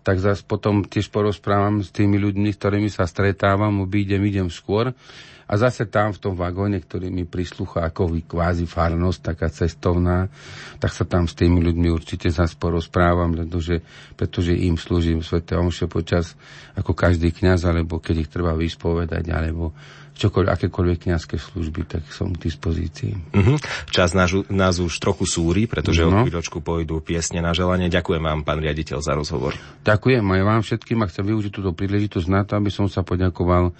tak 0.00 0.20
zase 0.20 0.40
potom 0.48 0.84
tiež 0.84 1.12
porozprávam 1.12 1.84
s 1.84 1.92
tými 1.92 2.16
ľuďmi, 2.16 2.48
s 2.48 2.60
ktorými 2.60 2.88
sa 2.88 3.04
stretávam, 3.04 3.84
obídem, 3.84 4.24
idem 4.24 4.48
skôr 4.48 4.96
a 5.44 5.52
zase 5.60 5.84
tam 5.88 6.16
v 6.16 6.20
tom 6.20 6.34
vagóne, 6.34 6.80
ktorý 6.80 7.12
mi 7.12 7.28
prislúcha 7.28 7.84
ako 7.84 8.16
kvázi 8.24 8.64
farnosť, 8.64 9.20
taká 9.20 9.48
cestovná, 9.52 10.32
tak 10.80 10.92
sa 10.96 11.04
tam 11.04 11.28
s 11.28 11.36
tými 11.36 11.60
ľuďmi 11.60 11.88
určite 11.92 12.32
zase 12.32 12.56
porozprávam, 12.56 13.36
pretože, 13.36 13.84
pretože 14.16 14.56
im 14.56 14.80
slúžim 14.80 15.20
Svete 15.20 15.56
Omše 15.56 15.84
počas 15.86 16.32
ako 16.74 16.96
každý 16.96 17.30
kňaz, 17.30 17.68
alebo 17.68 18.00
keď 18.00 18.24
ich 18.24 18.30
treba 18.32 18.56
vyspovedať, 18.56 19.30
alebo 19.30 19.76
čokoľvek, 20.14 20.50
akékoľvek 20.50 20.98
kniazské 21.10 21.36
služby, 21.36 21.90
tak 21.90 22.06
som 22.14 22.30
k 22.30 22.46
dispozícii. 22.46 23.34
Uh-huh. 23.34 23.58
Čas 23.90 24.14
nás, 24.14 24.30
nás 24.46 24.78
už 24.78 24.94
trochu 25.02 25.26
súri, 25.26 25.66
pretože 25.66 26.06
no. 26.06 26.22
od 26.22 26.30
chvíľočku 26.30 26.62
pôjdu 26.62 27.02
piesne 27.02 27.42
na 27.42 27.50
želanie. 27.50 27.90
Ďakujem 27.90 28.22
vám, 28.22 28.46
pán 28.46 28.62
riaditeľ, 28.62 29.02
za 29.02 29.18
rozhovor. 29.18 29.58
Ďakujem 29.82 30.22
aj 30.22 30.42
vám 30.46 30.60
všetkým 30.62 30.98
a 31.02 31.10
chcem 31.10 31.24
využiť 31.26 31.52
túto 31.52 31.74
príležitosť 31.74 32.28
na 32.30 32.46
to, 32.46 32.54
aby 32.54 32.70
som 32.70 32.86
sa 32.86 33.02
poďakoval 33.02 33.74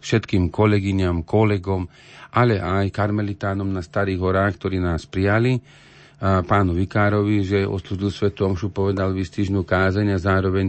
všetkým 0.00 0.48
kolegyňam, 0.48 1.22
kolegom, 1.28 1.86
ale 2.34 2.58
aj 2.58 2.92
karmelitánom 2.92 3.68
na 3.68 3.84
Starých 3.84 4.20
horách, 4.20 4.58
ktorí 4.58 4.80
nás 4.80 5.06
prijali, 5.06 5.60
pánu 6.20 6.76
Vikárovi, 6.76 7.40
že 7.40 7.64
oslúžil 7.64 8.12
svetu 8.12 8.44
omšu, 8.44 8.68
povedal 8.68 9.16
výstižnú 9.16 9.64
kázeň 9.64 10.14
a 10.14 10.18
zároveň 10.20 10.68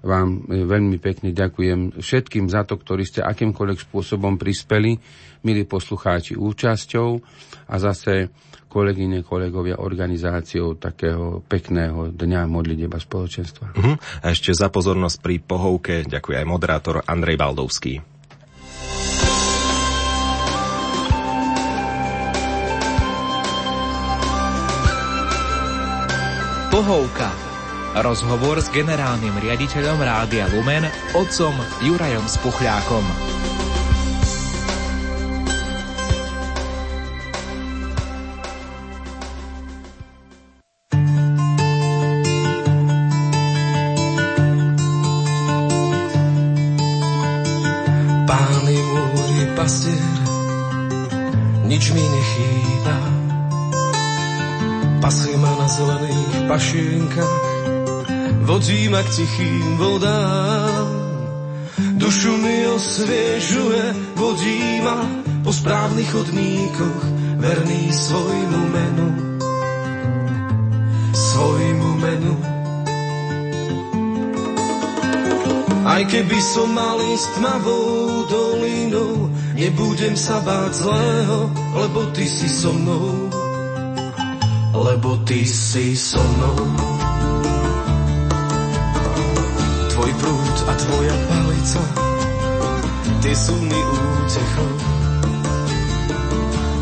vám 0.00 0.48
veľmi 0.48 0.96
pekne 0.96 1.32
ďakujem 1.32 2.00
všetkým 2.00 2.48
za 2.48 2.64
to, 2.64 2.80
ktorí 2.80 3.04
ste 3.04 3.20
akýmkoľvek 3.20 3.84
spôsobom 3.84 4.40
prispeli, 4.40 4.96
milí 5.44 5.64
poslucháči, 5.64 6.36
účasťou 6.36 7.08
a 7.68 7.74
zase 7.80 8.32
kolegyne, 8.70 9.26
kolegovia 9.26 9.82
organizáciou 9.82 10.78
takého 10.78 11.42
pekného 11.42 12.14
dňa 12.14 12.46
modliteba 12.46 13.02
spoločenstva. 13.02 13.76
Uh-huh. 13.76 13.96
A 14.22 14.30
ešte 14.30 14.54
za 14.54 14.70
pozornosť 14.70 15.16
pri 15.20 15.36
pohovke 15.42 16.06
ďakuje 16.06 16.36
aj 16.38 16.46
moderátor 16.46 16.96
Andrej 17.02 17.36
Baldovský. 17.40 18.19
Pohovka. 26.70 27.34
Rozhovor 27.98 28.62
s 28.62 28.70
generálnym 28.70 29.34
riaditeľom 29.42 30.06
Rádia 30.06 30.46
Lumen, 30.54 30.86
otcom 31.18 31.50
Jurajom 31.82 32.22
Spuchľákom. 32.30 33.02
Pán 48.30 48.64
je 48.70 48.82
môj 48.94 49.38
pastier, 49.58 50.14
nič 51.66 51.90
mi 51.90 52.04
nechýba. 52.06 53.19
Zelených 55.70 56.50
pašienkach, 56.50 57.34
vodí 58.42 58.90
ma 58.90 59.06
k 59.06 59.10
tichým 59.22 59.78
vodám. 59.78 60.88
Dušu 61.94 62.34
mi 62.42 62.66
osviežuje, 62.66 64.18
vodí 64.18 64.82
po 65.46 65.54
správnych 65.54 66.10
chodníkoch, 66.10 67.02
verný 67.38 67.94
svojmu 67.94 68.60
menu. 68.70 69.08
Svojmu 71.14 71.90
menu. 72.02 72.34
Aj 75.86 76.02
keby 76.06 76.38
som 76.38 76.70
mal 76.70 76.98
ísť 76.98 77.28
tmavou 77.38 78.26
dolinou, 78.26 79.30
nebudem 79.54 80.18
sa 80.18 80.42
báť 80.42 80.82
zlého, 80.82 81.38
lebo 81.78 82.10
ty 82.10 82.26
si 82.26 82.50
so 82.50 82.74
mnou. 82.74 83.39
Lebo 84.70 85.18
ty 85.26 85.42
si 85.46 85.96
so 85.98 86.22
mnou. 86.22 86.58
Tvoj 89.90 90.10
prúd 90.18 90.56
a 90.66 90.72
tvoja 90.78 91.16
palica, 91.26 91.82
tie 93.20 93.34
sú 93.34 93.54
mi 93.58 93.80
útechou. 93.80 94.72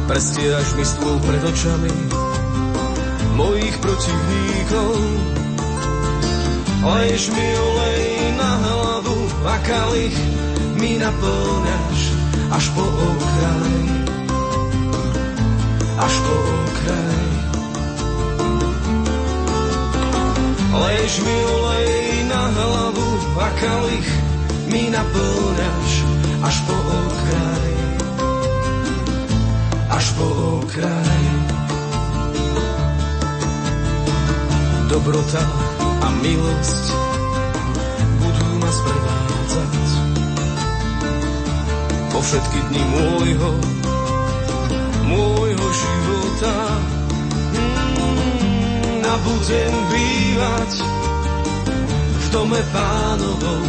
Prestieraš 0.08 0.68
mi 0.76 0.84
stôl 0.84 1.16
pred 1.24 1.42
očami 1.44 1.92
mojich 3.38 3.76
protivníkov. 3.78 4.92
Leješ 6.78 7.24
mi 7.30 7.46
olej 7.54 8.04
na 8.34 8.50
hlavu 8.66 9.18
a 9.46 9.54
kalich 9.62 10.18
mi 10.78 10.98
naplňaš 10.98 12.00
až 12.50 12.64
po 12.74 12.82
okraj. 12.82 13.78
Až 15.98 16.14
po 16.26 16.34
okraj. 16.66 17.37
Leješ 20.78 21.14
mi 21.26 21.36
olej 21.58 21.90
na 22.30 22.42
hlavu 22.54 23.08
a 23.38 23.48
kalich 23.58 24.10
mi 24.70 24.82
naplňaš 24.94 25.92
až 26.46 26.56
po 26.66 26.76
okraj. 26.78 27.72
Až 29.90 30.06
po 30.14 30.26
okraj. 30.62 31.22
Dobrota 34.86 35.42
a 35.98 36.08
milosť 36.22 36.86
budú 38.22 38.46
ma 38.62 38.70
sprevádzať 38.70 39.84
po 42.08 42.18
všetky 42.22 42.58
dni 42.70 42.82
môjho, 42.82 43.50
môjho 45.06 45.66
života. 45.70 46.97
A 49.08 49.16
budem 49.24 49.72
bývať 49.88 50.70
v 52.20 52.26
dome 52.28 52.60
pánovom 52.76 53.64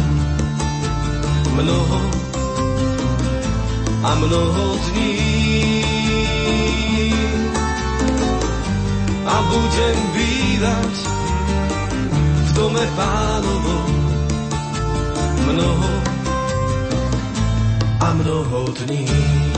mnoho 1.56 2.00
a 4.04 4.10
mnoho 4.20 4.64
dní. 4.84 5.16
A 9.24 9.36
budem 9.48 9.98
bývať 10.12 10.94
v 12.44 12.50
dome 12.52 12.84
pánovom 12.92 13.90
mnoho 15.48 15.92
a 17.96 18.08
mnoho 18.12 18.60
dní. 18.84 19.49